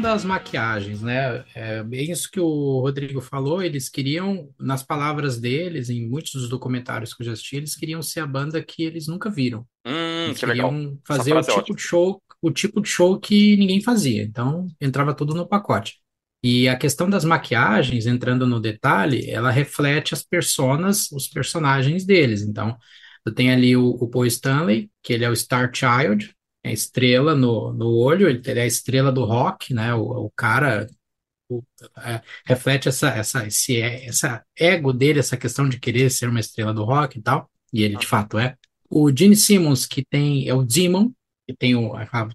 Questão 0.01 0.13
das 0.13 0.25
maquiagens, 0.25 1.03
né? 1.03 1.45
É 1.55 1.83
bem 1.83 2.11
isso 2.11 2.31
que 2.31 2.41
o 2.41 2.81
Rodrigo 2.81 3.21
falou. 3.21 3.63
Eles 3.63 3.89
queriam, 3.89 4.49
nas 4.59 4.83
palavras 4.83 5.39
deles, 5.39 5.91
em 5.91 6.09
muitos 6.09 6.33
dos 6.33 6.49
documentários 6.49 7.13
que 7.13 7.23
eu 7.23 7.27
já 7.27 7.33
assisti, 7.33 7.57
eles 7.57 7.77
queriam 7.77 8.03
ser 8.03 8.21
a 8.21 8.27
banda 8.27 8.63
que 8.63 8.83
eles 8.83 9.07
nunca 9.07 9.31
viram. 9.31 9.67
Hum, 9.87 10.25
eles 10.27 10.39
que 10.39 10.47
queriam 10.47 10.71
legal. 10.71 10.99
fazer 11.07 11.35
o 11.35 11.39
é 11.39 11.43
tipo 11.43 11.75
de 11.75 11.83
show, 11.83 12.23
o 12.41 12.51
tipo 12.51 12.81
de 12.81 12.89
show 12.89 13.21
que 13.21 13.57
ninguém 13.57 13.83
fazia. 13.83 14.23
Então, 14.23 14.67
entrava 14.81 15.15
tudo 15.15 15.35
no 15.35 15.47
pacote. 15.47 15.99
E 16.43 16.69
a 16.69 16.77
questão 16.77 17.09
das 17.09 17.25
maquiagens, 17.25 18.07
entrando 18.07 18.47
no 18.47 18.59
detalhe, 18.59 19.29
ela 19.29 19.51
reflete 19.51 20.15
as 20.15 20.23
personas, 20.23 21.13
os 21.13 21.29
personagens 21.29 22.05
deles. 22.07 22.41
Então, 22.41 22.77
tu 23.25 23.33
tem 23.33 23.53
ali 23.53 23.77
o, 23.77 23.91
o 23.91 24.09
Paul 24.09 24.25
Stanley, 24.25 24.91
que 25.03 25.13
ele 25.13 25.25
é 25.25 25.31
o 25.31 25.37
Star 25.37 25.71
Child, 25.75 26.35
estrela 26.65 27.35
no, 27.35 27.73
no 27.73 27.89
olho, 27.97 28.29
ele 28.29 28.43
é 28.47 28.63
a 28.63 28.67
estrela 28.67 29.11
do 29.11 29.25
rock, 29.25 29.73
né? 29.73 29.95
O, 29.95 30.27
o 30.27 30.31
cara 30.31 30.87
o, 31.49 31.63
é, 31.99 32.21
reflete 32.45 32.89
essa, 32.89 33.09
essa, 33.11 33.47
esse, 33.47 33.81
essa 33.81 34.45
ego 34.59 34.93
dele, 34.93 35.19
essa 35.19 35.37
questão 35.37 35.69
de 35.69 35.81
querer 35.81 36.11
ser 36.11 36.29
uma 36.29 36.41
estrela 36.41 36.73
do 36.73 36.85
rock 36.85 37.19
e 37.19 37.23
tal, 37.23 37.51
e 37.73 37.83
ele 37.83 37.97
de 37.97 38.07
fato 38.07 38.39
é. 38.39 38.57
O 38.89 39.15
Gene 39.15 39.37
Simmons, 39.37 39.87
que 39.87 40.05
tem, 40.05 40.49
é 40.49 40.55
o 40.55 40.65
Demon, 40.65 41.13
que 41.47 41.57
tem 41.57 41.75
o, 41.75 41.93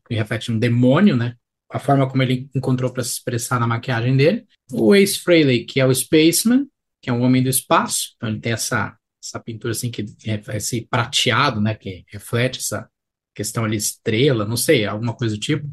que 0.08 0.16
reflete 0.16 0.52
um 0.52 0.60
demônio, 0.60 1.16
né? 1.16 1.36
A 1.70 1.80
forma 1.80 2.08
como 2.08 2.24
ele 2.24 2.50
encontrou 2.56 2.92
para 2.92 3.04
se 3.04 3.14
expressar 3.14 3.60
na 3.60 3.68
maquiagem 3.68 4.16
dele. 4.16 4.46
O 4.72 4.96
Ace 4.96 5.20
Frehley, 5.20 5.66
que 5.66 5.80
é 5.80 5.86
o 5.86 5.94
Spaceman, 5.94 6.68
que 7.02 7.10
é 7.10 7.14
um 7.14 7.22
homem 7.22 7.44
do 7.44 7.50
espaço, 7.50 8.14
então 8.16 8.30
ele 8.30 8.40
tem 8.40 8.54
essa, 8.54 8.96
essa 9.22 9.40
pintura 9.40 9.72
assim, 9.72 9.92
que 9.92 10.06
esse 10.54 10.88
prateado, 10.90 11.60
né? 11.60 11.76
Que 11.76 12.06
reflete 12.08 12.60
essa, 12.60 12.90
questão 13.36 13.66
ali, 13.66 13.78
estrela, 13.78 14.46
não 14.46 14.58
sei, 14.58 14.86
alguma 14.86 15.14
coisa 15.14 15.36
do 15.36 15.40
tipo. 15.40 15.70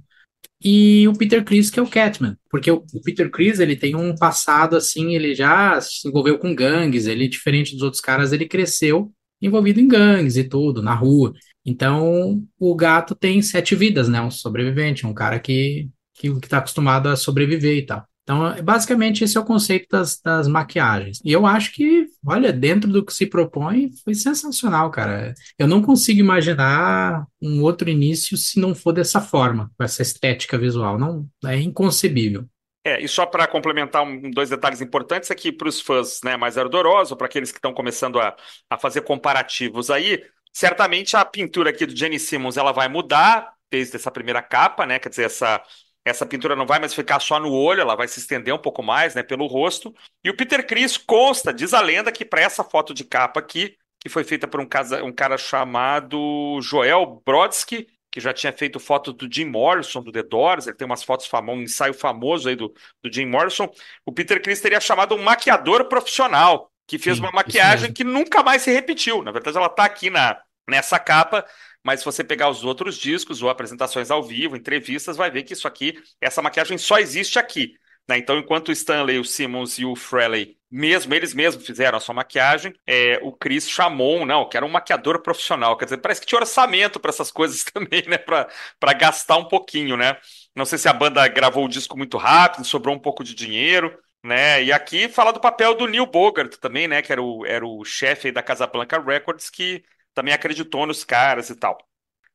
E 0.65 1.09
o 1.09 1.15
Peter 1.15 1.45
Chris, 1.45 1.71
que 1.71 1.81
é 1.81 1.83
o 1.83 1.89
Catman, 1.89 2.37
porque 2.51 2.71
o, 2.71 2.85
Peter 3.05 3.31
Chris, 3.31 3.59
ele 3.59 3.77
tem 3.77 3.97
um 3.97 4.15
passado 4.15 4.77
assim, 4.77 5.15
ele 5.15 5.35
já 5.35 5.81
se 5.81 6.09
envolveu 6.09 6.39
com 6.39 6.55
gangues, 6.55 7.07
ele, 7.07 7.29
diferente 7.29 7.73
dos 7.73 7.83
outros 7.83 8.01
caras, 8.01 8.33
ele 8.33 8.47
cresceu 8.47 9.13
envolvido 9.41 9.81
em 9.81 9.89
gangues 9.89 10.37
e 10.37 10.45
tudo, 10.45 10.83
na 10.83 10.95
rua. 10.95 11.33
Então, 11.65 12.45
o 12.59 12.75
gato 12.77 13.15
tem 13.15 13.43
sete 13.43 13.75
vidas, 13.75 14.09
né? 14.09 14.21
Um 14.21 14.31
sobrevivente, 14.31 15.07
um 15.07 15.15
cara 15.15 15.41
que, 15.41 15.89
que, 16.15 16.33
que 16.41 16.49
tá 16.49 16.59
acostumado 16.59 17.09
a 17.09 17.17
sobreviver 17.17 17.77
e 17.79 17.87
tal. 17.87 18.07
Então, 18.23 18.55
basicamente, 18.63 19.25
esse 19.25 19.37
é 19.37 19.41
o 19.41 19.45
conceito 19.45 19.87
das, 19.91 20.21
das 20.21 20.47
maquiagens. 20.47 21.21
E 21.25 21.33
eu 21.33 21.45
acho 21.45 21.73
que, 21.73 22.07
olha, 22.27 22.53
dentro 22.53 22.91
do 22.91 23.05
que 23.05 23.13
se 23.13 23.27
propõe, 23.27 23.91
foi 24.05 24.15
sensacional, 24.15 24.91
cara. 24.91 25.35
Eu 25.59 25.67
não 25.67 25.83
consigo 25.83 26.21
imaginar 26.21 27.27
um 27.41 27.63
outro 27.63 27.89
início 27.89 28.37
se 28.37 28.61
não 28.61 28.75
for 28.75 28.93
dessa 28.93 29.21
forma, 29.21 29.71
com 29.77 29.85
essa 29.85 30.03
estética 30.03 30.59
visual. 30.59 30.99
Não, 30.99 31.29
é 31.45 31.57
inconcebível. 31.57 32.47
É, 32.85 33.01
e 33.01 33.07
só 33.07 33.25
para 33.25 33.47
complementar 33.47 34.03
um, 34.03 34.31
dois 34.31 34.51
detalhes 34.51 34.81
importantes 34.81 35.31
aqui 35.31 35.53
para 35.53 35.69
os 35.69 35.81
fãs 35.81 36.21
né, 36.25 36.37
mais 36.37 36.59
ardorosos, 36.59 37.17
para 37.17 37.27
aqueles 37.27 37.53
que 37.53 37.59
estão 37.59 37.73
começando 37.73 38.19
a, 38.19 38.35
a 38.69 38.77
fazer 38.77 39.03
comparativos 39.03 39.89
aí, 39.89 40.21
certamente 40.53 41.17
a 41.17 41.25
pintura 41.25 41.71
aqui 41.71 41.87
do 41.87 41.97
Jenny 41.97 42.19
Simmons 42.19 42.57
ela 42.57 42.73
vai 42.73 42.89
mudar 42.89 43.53
desde 43.71 43.97
essa 43.97 44.11
primeira 44.11 44.43
capa, 44.43 44.85
né? 44.85 44.99
Quer 44.99 45.09
dizer, 45.09 45.25
essa 45.25 45.63
essa 46.05 46.27
pintura 46.27 46.57
não 46.57 46.67
vai 46.67 46.79
mais 46.81 46.95
ficar 46.95 47.21
só 47.21 47.39
no 47.39 47.53
olho, 47.53 47.81
ela 47.81 47.95
vai 47.95 48.09
se 48.09 48.19
estender 48.19 48.53
um 48.55 48.59
pouco 48.59 48.83
mais, 48.83 49.15
né, 49.15 49.23
pelo 49.23 49.47
rosto. 49.47 49.95
E 50.25 50.31
o 50.31 50.37
Peter 50.37 50.67
Criss 50.67 50.99
consta, 50.99 51.53
diz 51.53 51.73
a 51.73 51.81
lenda, 51.81 52.11
que 52.11 52.25
para 52.25 52.41
essa 52.41 52.65
foto 52.65 52.93
de 52.93 53.05
capa 53.05 53.39
aqui, 53.41 53.77
que 54.01 54.09
foi 54.09 54.25
feita 54.25 54.49
por 54.49 54.61
um, 54.61 54.67
casa, 54.67 55.03
um 55.05 55.13
cara 55.13 55.39
chamado 55.39 56.59
Joel 56.61 57.23
Brodsky, 57.25 57.87
que 58.11 58.21
já 58.21 58.33
tinha 58.33 58.53
feito 58.53 58.81
foto 58.81 59.13
do 59.13 59.33
Jim 59.33 59.47
Morrison, 59.47 60.03
do 60.03 60.13
The 60.13 60.25
Doors, 60.25 60.67
ele 60.67 60.77
tem 60.77 60.85
umas 60.85 61.03
fotos 61.03 61.27
famosas, 61.27 61.61
um 61.61 61.63
ensaio 61.63 61.95
famoso 61.95 62.49
aí 62.49 62.57
do, 62.57 62.75
do 63.03 63.11
Jim 63.11 63.27
Morrison. 63.27 63.73
O 64.05 64.13
Peter 64.13 64.43
Criss 64.43 64.61
teria 64.61 64.81
chamado 64.81 65.15
um 65.15 65.23
maquiador 65.23 65.87
profissional, 65.87 66.71
que 66.87 66.99
fez 66.99 67.17
Sim, 67.17 67.23
uma 67.23 67.33
maquiagem 67.33 67.93
que 67.93 68.05
nunca 68.05 68.43
mais 68.43 68.63
se 68.63 68.71
repetiu. 68.71 69.23
Na 69.23 69.31
verdade, 69.31 69.57
ela 69.57 69.67
está 69.67 69.85
aqui 69.85 70.11
na, 70.11 70.39
nessa 70.69 70.99
capa, 70.99 71.47
mas 71.85 72.01
se 72.01 72.05
você 72.07 72.23
pegar 72.23 72.49
os 72.49 72.65
outros 72.65 72.97
discos 72.97 73.43
ou 73.43 73.51
apresentações 73.51 74.11
ao 74.11 74.23
vivo, 74.23 74.57
entrevistas, 74.57 75.17
vai 75.17 75.31
ver 75.31 75.43
que 75.43 75.53
isso 75.53 75.67
aqui, 75.67 75.95
essa 76.21 76.43
maquiagem 76.43 76.79
só 76.79 76.99
existe 76.99 77.39
aqui. 77.39 77.75
Né? 78.09 78.19
Então, 78.19 78.39
enquanto 78.39 78.69
o 78.69 78.73
Stanley, 78.73 79.19
o 79.19 79.25
Simmons 79.25 79.79
e 79.79 79.85
o 79.85 79.95
Frehley, 79.95 80.57
mesmo 80.71 81.15
eles 81.15 81.35
mesmos 81.35 81.67
fizeram 81.67 81.99
a 81.99 82.01
sua 82.01 82.15
maquiagem, 82.15 82.75
é, 82.87 83.19
o 83.23 83.33
Chris 83.33 83.69
chamou, 83.69 84.25
não, 84.25 84.49
que 84.49 84.57
era 84.57 84.67
um 84.67 84.71
maquiador 84.71 85.21
profissional. 85.23 85.77
Quer 85.77 85.85
dizer, 85.85 85.99
parece 85.99 86.21
que 86.21 86.27
tinha 86.27 86.41
orçamento 86.41 86.99
para 86.99 87.11
essas 87.11 87.31
coisas 87.31 87.63
também, 87.73 88.03
né? 88.09 88.19
Para 88.19 88.93
gastar 88.95 89.37
um 89.37 89.45
pouquinho, 89.45 89.97
né? 89.97 90.17
Não 90.55 90.65
sei 90.65 90.79
se 90.79 90.89
a 90.89 90.93
banda 90.93 91.27
gravou 91.29 91.65
o 91.65 91.69
disco 91.69 91.97
muito 91.97 92.17
rápido, 92.17 92.65
sobrou 92.65 92.95
um 92.95 92.99
pouco 92.99 93.23
de 93.25 93.35
dinheiro. 93.35 93.97
Né? 94.25 94.63
E 94.63 94.73
aqui 94.73 95.09
fala 95.09 95.33
do 95.33 95.41
papel 95.41 95.75
do 95.75 95.89
Neil 95.89 96.07
Bogart 96.07 96.55
também, 96.57 96.87
né? 96.87 97.03
Que 97.03 97.13
era 97.13 97.23
o, 97.23 97.45
era 97.45 97.67
o 97.67 97.85
chefe 97.85 98.31
da 98.31 98.43
Casablanca 98.43 99.01
Records, 99.01 99.51
que 99.51 99.85
também 100.15 100.35
acreditou 100.35 100.87
nos 100.87 101.05
caras 101.05 101.51
e 101.51 101.57
tal. 101.57 101.79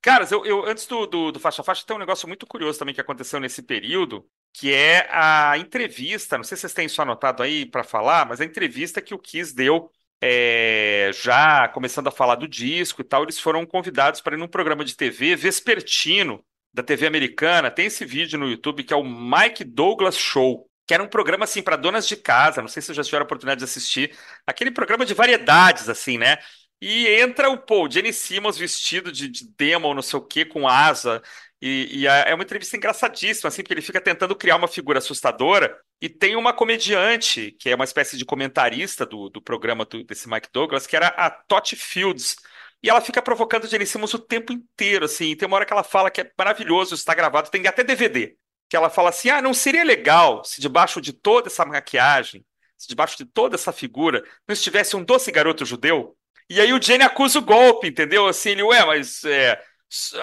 Caras, 0.02 0.32
eu, 0.32 0.46
eu 0.46 0.66
antes 0.66 0.86
do, 0.86 1.06
do, 1.06 1.32
do 1.32 1.40
Faixa 1.40 1.64
Faixa 1.64 1.84
tem 1.86 1.96
um 1.96 2.00
negócio 2.00 2.28
muito 2.28 2.46
curioso 2.46 2.80
também 2.80 2.94
que 2.94 3.02
aconteceu 3.02 3.40
nesse 3.40 3.64
período, 3.64 4.26
que 4.54 4.74
é 4.74 5.08
a 5.12 5.58
entrevista. 5.58 6.38
Não 6.38 6.44
sei 6.44 6.56
se 6.56 6.62
vocês 6.62 6.74
têm 6.74 6.86
isso 6.86 7.02
anotado 7.02 7.44
aí 7.44 7.66
para 7.66 7.84
falar, 7.84 8.26
mas 8.26 8.40
a 8.40 8.46
entrevista 8.46 9.02
que 9.02 9.14
o 9.14 9.20
Kiss 9.20 9.54
deu 9.54 9.92
é, 10.22 11.12
já 11.14 11.68
começando 11.68 12.08
a 12.08 12.12
falar 12.12 12.36
do 12.36 12.48
disco 12.48 13.02
e 13.02 13.04
tal, 13.04 13.24
eles 13.24 13.40
foram 13.40 13.66
convidados 13.66 14.22
para 14.22 14.36
ir 14.36 14.40
num 14.40 14.48
programa 14.48 14.84
de 14.84 14.96
TV 14.96 15.36
vespertino 15.36 16.44
da 16.74 16.84
TV 16.84 17.08
americana. 17.08 17.72
Tem 17.72 17.88
esse 17.88 18.06
vídeo 18.06 18.40
no 18.40 18.50
YouTube 18.50 18.84
que 18.84 18.94
é 18.94 18.98
o 18.98 19.04
Mike 19.04 19.64
Douglas 19.64 20.18
Show, 20.18 20.70
que 20.86 20.94
era 20.94 21.04
um 21.04 21.08
programa 21.08 21.44
assim 21.44 21.62
para 21.62 21.76
donas 21.76 22.08
de 22.08 22.16
casa. 22.16 22.62
Não 22.62 22.70
sei 22.70 22.82
se 22.82 22.88
vocês 22.88 22.98
já 22.98 23.04
tiveram 23.04 23.24
a 23.24 23.26
oportunidade 23.26 23.60
de 23.60 23.66
assistir. 23.66 24.16
Aquele 24.46 24.72
programa 24.72 25.06
de 25.06 25.14
variedades, 25.14 25.90
assim, 25.90 26.18
né? 26.18 26.38
E 26.80 27.08
entra 27.08 27.50
o 27.50 27.58
Paul, 27.58 27.90
Jenny 27.90 28.14
Simmons 28.14 28.58
vestido 28.58 29.12
de, 29.12 29.28
de 29.28 29.48
demo, 29.58 29.94
não 29.94 30.02
sei 30.02 30.20
o 30.20 30.22
que, 30.22 30.46
com 30.46 30.68
asa. 30.68 31.22
E, 31.62 32.02
e 32.02 32.08
é 32.08 32.34
uma 32.36 32.44
entrevista 32.44 32.78
engraçadíssima, 32.78 33.48
assim, 33.48 33.64
porque 33.64 33.74
ele 33.74 33.82
fica 33.82 34.00
tentando 34.00 34.36
criar 34.36 34.58
uma 34.58 34.68
figura 34.68 35.00
assustadora. 35.00 35.76
E 36.00 36.08
tem 36.08 36.36
uma 36.36 36.54
comediante, 36.54 37.52
que 37.60 37.70
é 37.70 37.76
uma 37.76 37.84
espécie 37.84 38.16
de 38.18 38.26
comentarista 38.26 39.06
do, 39.06 39.30
do 39.30 39.42
programa 39.42 39.86
do, 39.86 40.04
desse 40.04 40.30
Mike 40.30 40.50
Douglas, 40.54 40.86
que 40.86 40.96
era 40.96 41.08
a 41.08 41.30
Totti 41.32 41.76
Fields. 41.76 42.36
E 42.84 42.90
ela 42.90 43.02
fica 43.02 43.22
provocando 43.22 43.68
Jenny 43.68 43.86
Simmons 43.86 44.14
o 44.14 44.20
tempo 44.20 44.54
inteiro, 44.54 45.06
assim. 45.06 45.36
Tem 45.36 45.48
uma 45.48 45.56
hora 45.58 45.66
que 45.66 45.74
ela 45.74 45.84
fala 45.84 46.12
que 46.12 46.22
é 46.22 46.32
maravilhoso, 46.38 46.94
está 46.94 47.14
gravado, 47.16 47.50
tem 47.50 47.66
até 47.68 47.84
DVD. 47.84 48.36
Que 48.70 48.78
ela 48.78 48.90
fala 48.90 49.10
assim: 49.10 49.30
ah, 49.30 49.42
não 49.42 49.54
seria 49.54 49.84
legal 49.84 50.44
se 50.44 50.62
debaixo 50.62 51.02
de 51.02 51.14
toda 51.14 51.48
essa 51.48 51.66
maquiagem, 51.66 52.46
se 52.78 52.88
debaixo 52.88 53.18
de 53.18 53.26
toda 53.26 53.56
essa 53.56 53.72
figura, 53.72 54.24
não 54.48 54.54
estivesse 54.54 54.96
um 54.96 55.04
doce 55.04 55.32
garoto 55.32 55.66
judeu? 55.66 56.17
E 56.50 56.62
aí 56.62 56.72
o 56.74 56.82
Jenny 56.82 57.04
acusa 57.04 57.40
o 57.40 57.42
golpe, 57.42 57.88
entendeu? 57.88 58.28
Assim, 58.28 58.52
ele, 58.52 58.64
ué, 58.64 58.86
mas 58.86 59.24
é, 59.26 59.62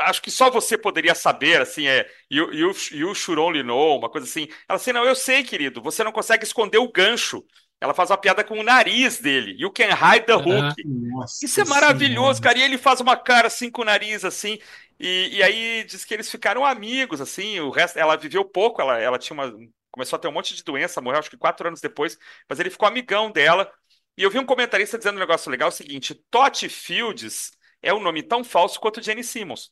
acho 0.07 0.23
que 0.23 0.31
só 0.31 0.51
você 0.51 0.77
poderia 0.77 1.15
saber, 1.15 1.61
assim, 1.61 1.87
é, 1.87 2.07
you 2.31 3.15
should 3.15 3.41
only 3.41 3.63
know, 3.63 3.99
uma 3.99 4.11
coisa 4.11 4.27
assim. 4.27 4.49
Ela 4.69 4.77
assim, 4.77 4.93
não, 4.93 5.05
eu 5.05 5.15
sei, 5.15 5.43
querido, 5.43 5.83
você 5.83 6.03
não 6.03 6.13
consegue 6.13 6.45
esconder 6.45 6.79
o 6.79 6.91
gancho. 6.91 7.45
Ela 7.81 7.93
faz 7.93 8.11
uma 8.11 8.17
piada 8.17 8.43
com 8.43 8.59
o 8.59 8.63
nariz 8.63 9.19
dele. 9.21 9.55
You 9.59 9.71
can 9.71 9.91
hide 9.91 10.25
the 10.27 10.35
hook. 10.35 10.75
Nossa, 10.87 11.45
Isso 11.45 11.61
é 11.61 11.65
maravilhoso, 11.65 12.41
cara. 12.41 12.59
E 12.59 12.63
ele 12.63 12.79
faz 12.79 13.01
uma 13.01 13.17
cara 13.17 13.49
assim 13.49 13.71
com 13.71 13.83
o 13.83 13.85
nariz, 13.85 14.25
assim. 14.25 14.59
E, 14.99 15.37
e 15.37 15.43
aí 15.43 15.85
diz 15.85 16.05
que 16.05 16.15
eles 16.15 16.31
ficaram 16.31 16.65
amigos, 16.65 17.21
assim. 17.21 17.61
O 17.61 17.71
resto, 17.71 17.99
ela 17.99 18.17
viveu 18.17 18.45
pouco, 18.45 18.81
ela, 18.81 18.99
ela 18.99 19.19
tinha 19.19 19.35
uma. 19.35 19.53
Começou 19.91 20.17
a 20.17 20.21
ter 20.21 20.29
um 20.29 20.33
monte 20.33 20.55
de 20.57 20.65
doença, 20.65 21.01
morreu 21.01 21.21
acho 21.21 21.31
que 21.31 21.37
quatro 21.37 21.69
anos 21.69 21.81
depois, 21.81 22.19
mas 22.49 22.59
ele 22.59 22.71
ficou 22.71 22.89
amigão 22.89 23.31
dela. 23.31 23.71
E 24.17 24.23
eu 24.23 24.31
vi 24.31 24.39
um 24.39 24.47
comentarista 24.47 24.97
dizendo 24.97 25.17
um 25.17 25.21
negócio 25.21 25.51
legal, 25.51 25.69
o 25.69 25.73
seguinte, 25.73 26.15
Totti 26.31 26.69
Fields 26.69 27.51
é 27.83 27.93
um 27.93 28.01
nome 28.01 28.23
tão 28.23 28.45
falso 28.45 28.79
quanto 28.81 29.03
Jenny 29.03 29.25
Simmons. 29.25 29.71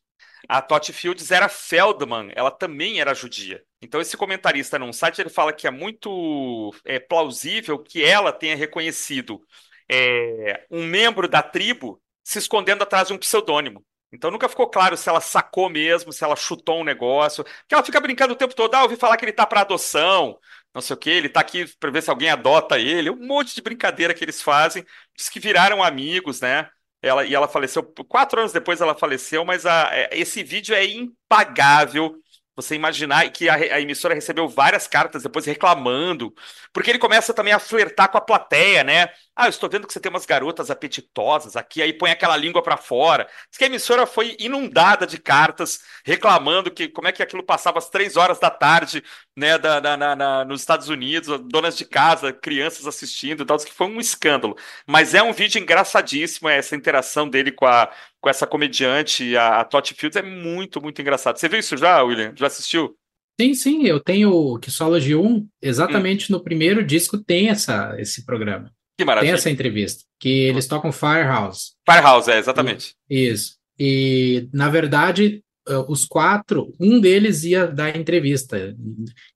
A 0.48 0.60
Totti 0.60 0.92
Fields 0.92 1.30
era 1.30 1.48
Feldman, 1.48 2.32
ela 2.34 2.50
também 2.50 3.00
era 3.00 3.14
judia. 3.14 3.62
Então 3.80 4.00
esse 4.00 4.16
comentarista 4.16 4.78
num 4.78 4.92
site 4.92 5.20
ele 5.20 5.30
fala 5.30 5.52
que 5.52 5.66
é 5.66 5.70
muito 5.70 6.74
é, 6.84 6.98
plausível 6.98 7.78
que 7.78 8.04
ela 8.04 8.32
tenha 8.32 8.56
reconhecido 8.56 9.40
é, 9.88 10.66
um 10.70 10.84
membro 10.84 11.28
da 11.28 11.42
tribo 11.42 12.02
se 12.24 12.38
escondendo 12.38 12.82
atrás 12.82 13.08
de 13.08 13.14
um 13.14 13.18
pseudônimo. 13.18 13.84
Então 14.12 14.30
nunca 14.30 14.48
ficou 14.48 14.68
claro 14.68 14.96
se 14.96 15.08
ela 15.08 15.20
sacou 15.20 15.70
mesmo, 15.70 16.12
se 16.12 16.22
ela 16.22 16.36
chutou 16.36 16.80
um 16.80 16.84
negócio. 16.84 17.44
Porque 17.44 17.74
ela 17.74 17.82
fica 17.82 18.00
brincando 18.00 18.34
o 18.34 18.36
tempo 18.36 18.54
todo. 18.54 18.74
Ah, 18.74 18.82
ouvi 18.82 18.96
falar 18.96 19.16
que 19.16 19.24
ele 19.24 19.32
tá 19.32 19.46
para 19.46 19.62
adoção, 19.62 20.38
não 20.74 20.82
sei 20.82 20.94
o 20.94 20.98
quê, 20.98 21.10
ele 21.10 21.28
tá 21.28 21.40
aqui 21.40 21.66
para 21.78 21.90
ver 21.90 22.02
se 22.02 22.10
alguém 22.10 22.30
adota 22.30 22.78
ele. 22.78 23.10
Um 23.10 23.26
monte 23.26 23.54
de 23.54 23.62
brincadeira 23.62 24.14
que 24.14 24.24
eles 24.24 24.42
fazem. 24.42 24.84
Diz 25.16 25.28
que 25.28 25.40
viraram 25.40 25.82
amigos, 25.82 26.40
né? 26.40 26.68
Ela, 27.00 27.24
e 27.24 27.34
ela 27.34 27.48
faleceu, 27.48 27.82
quatro 28.08 28.38
anos 28.40 28.52
depois 28.52 28.80
ela 28.80 28.94
faleceu, 28.94 29.44
mas 29.44 29.66
a, 29.66 29.88
é, 29.92 30.10
esse 30.12 30.42
vídeo 30.44 30.74
é 30.74 30.84
impagável 30.84 32.16
você 32.54 32.74
imaginar 32.74 33.28
que 33.30 33.48
a, 33.48 33.54
a, 33.54 33.80
emissora 33.80 34.14
recebeu 34.14 34.48
várias 34.48 34.86
cartas 34.86 35.22
depois 35.22 35.46
reclamando, 35.46 36.32
porque 36.72 36.90
ele 36.90 36.98
começa 36.98 37.32
também 37.32 37.52
a 37.52 37.58
flertar 37.58 38.10
com 38.10 38.18
a 38.18 38.20
plateia, 38.20 38.84
né? 38.84 39.08
Ah, 39.34 39.46
eu 39.46 39.50
estou 39.50 39.68
vendo 39.68 39.86
que 39.86 39.92
você 39.94 39.98
tem 40.00 40.10
umas 40.10 40.26
garotas 40.26 40.70
apetitosas 40.70 41.56
aqui, 41.56 41.80
aí 41.80 41.94
põe 41.94 42.10
aquela 42.10 42.36
língua 42.36 42.62
para 42.62 42.76
fora. 42.76 43.26
Diz 43.48 43.56
que 43.56 43.64
a 43.64 43.66
emissora 43.66 44.06
foi 44.06 44.36
inundada 44.38 45.06
de 45.06 45.16
cartas 45.16 45.80
reclamando 46.04 46.70
que 46.70 46.86
como 46.86 47.08
é 47.08 47.12
que 47.12 47.22
aquilo 47.22 47.42
passava 47.42 47.78
às 47.78 47.88
três 47.88 48.18
horas 48.18 48.38
da 48.38 48.50
tarde, 48.50 49.02
né, 49.34 49.56
da, 49.56 49.80
da, 49.80 49.96
na, 49.96 50.14
na, 50.14 50.44
nos 50.44 50.60
Estados 50.60 50.90
Unidos, 50.90 51.40
donas 51.46 51.78
de 51.78 51.86
casa, 51.86 52.30
crianças 52.30 52.86
assistindo 52.86 53.42
e 53.42 53.46
tal, 53.46 53.56
diz 53.56 53.64
que 53.64 53.72
foi 53.72 53.86
um 53.86 53.98
escândalo. 53.98 54.54
Mas 54.86 55.14
é 55.14 55.22
um 55.22 55.32
vídeo 55.32 55.58
engraçadíssimo, 55.58 56.48
essa 56.50 56.76
interação 56.76 57.26
dele 57.26 57.52
com 57.52 57.64
a, 57.64 57.90
com 58.20 58.28
essa 58.28 58.46
comediante, 58.46 59.34
a, 59.34 59.60
a 59.60 59.64
Totti 59.64 59.94
Fields, 59.94 60.16
é 60.16 60.22
muito, 60.22 60.80
muito 60.80 61.00
engraçado. 61.00 61.38
Você 61.38 61.48
viu 61.48 61.58
isso 61.58 61.76
já, 61.76 62.02
William? 62.02 62.34
Já 62.36 62.48
assistiu? 62.48 62.94
Sim, 63.40 63.54
sim, 63.54 63.86
eu 63.86 63.98
tenho 63.98 64.58
Kissology 64.58 65.14
1, 65.14 65.48
exatamente 65.62 66.30
hum. 66.30 66.36
no 66.36 66.44
primeiro 66.44 66.84
disco 66.84 67.16
tem 67.16 67.48
essa, 67.48 67.96
esse 67.98 68.26
programa. 68.26 68.70
Que 68.98 69.04
maravilha. 69.04 69.32
Tem 69.32 69.38
essa 69.38 69.50
entrevista, 69.50 70.04
que 70.20 70.28
eles 70.28 70.66
tocam 70.66 70.92
Firehouse. 70.92 71.72
Firehouse, 71.88 72.30
é, 72.30 72.38
exatamente. 72.38 72.94
E, 73.08 73.28
isso. 73.28 73.56
E, 73.78 74.48
na 74.52 74.68
verdade, 74.68 75.42
eh, 75.68 75.84
os 75.88 76.04
quatro, 76.04 76.72
um 76.80 77.00
deles 77.00 77.44
ia 77.44 77.66
dar 77.66 77.96
entrevista. 77.96 78.76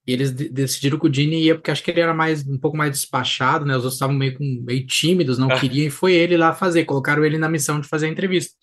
E 0.07 0.13
eles 0.13 0.33
decidiram 0.33 0.99
que 0.99 1.07
o 1.07 1.11
Dini 1.11 1.43
ia, 1.43 1.55
porque 1.55 1.71
acho 1.71 1.83
que 1.83 1.91
ele 1.91 2.01
era 2.01 2.13
mais 2.13 2.47
um 2.47 2.59
pouco 2.59 2.77
mais 2.77 2.91
despachado, 2.91 3.65
né? 3.65 3.73
Os 3.73 3.85
outros 3.85 3.95
estavam 3.95 4.15
meio, 4.15 4.37
meio 4.41 4.87
tímidos, 4.87 5.39
não 5.39 5.49
queriam, 5.49 5.87
e 5.87 5.91
foi 5.91 6.15
ele 6.15 6.37
lá 6.37 6.53
fazer. 6.53 6.85
Colocaram 6.85 7.25
ele 7.25 7.39
na 7.39 7.49
missão 7.49 7.81
de 7.81 7.89
fazer 7.89 8.07
a 8.07 8.11
entrevista. 8.11 8.55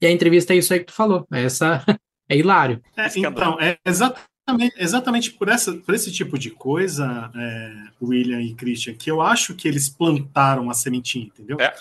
E 0.00 0.06
a 0.06 0.10
entrevista 0.10 0.54
é 0.54 0.56
isso 0.56 0.72
aí 0.72 0.80
que 0.80 0.86
tu 0.86 0.92
falou. 0.92 1.26
É 1.32 1.42
essa 1.42 1.84
é 2.28 2.36
hilário. 2.36 2.80
É, 2.96 3.06
então, 3.16 3.60
é 3.60 3.78
exatamente, 3.84 4.26
exatamente 4.76 5.30
por, 5.32 5.48
essa, 5.48 5.72
por 5.72 5.94
esse 5.94 6.10
tipo 6.10 6.38
de 6.38 6.50
coisa, 6.50 7.30
é, 7.34 7.72
William 8.00 8.40
e 8.40 8.54
Christian, 8.54 8.94
que 8.94 9.10
eu 9.10 9.20
acho 9.20 9.54
que 9.54 9.68
eles 9.68 9.88
plantaram 9.88 10.70
a 10.70 10.74
sementinha, 10.74 11.26
entendeu? 11.26 11.58
É. 11.60 11.72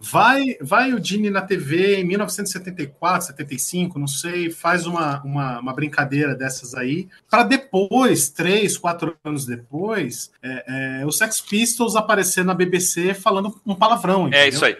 Vai, 0.00 0.56
vai 0.60 0.92
o 0.92 1.00
Dini 1.00 1.28
na 1.28 1.42
TV 1.42 1.96
em 1.96 2.04
1974, 2.04 3.26
75, 3.26 3.98
não 3.98 4.06
sei, 4.06 4.48
faz 4.48 4.86
uma, 4.86 5.20
uma, 5.22 5.58
uma 5.58 5.72
brincadeira 5.72 6.36
dessas 6.36 6.72
aí, 6.72 7.08
para 7.28 7.42
depois, 7.42 8.30
três, 8.30 8.78
quatro 8.78 9.16
anos 9.24 9.44
depois, 9.44 10.30
é, 10.40 11.00
é, 11.00 11.06
o 11.06 11.10
Sex 11.10 11.40
Pistols 11.40 11.96
aparecer 11.96 12.44
na 12.44 12.54
BBC 12.54 13.12
falando 13.12 13.60
um 13.66 13.74
palavrão. 13.74 14.26
É 14.26 14.28
entendeu? 14.28 14.40
É 14.40 14.48
isso 14.48 14.64
aí. 14.64 14.76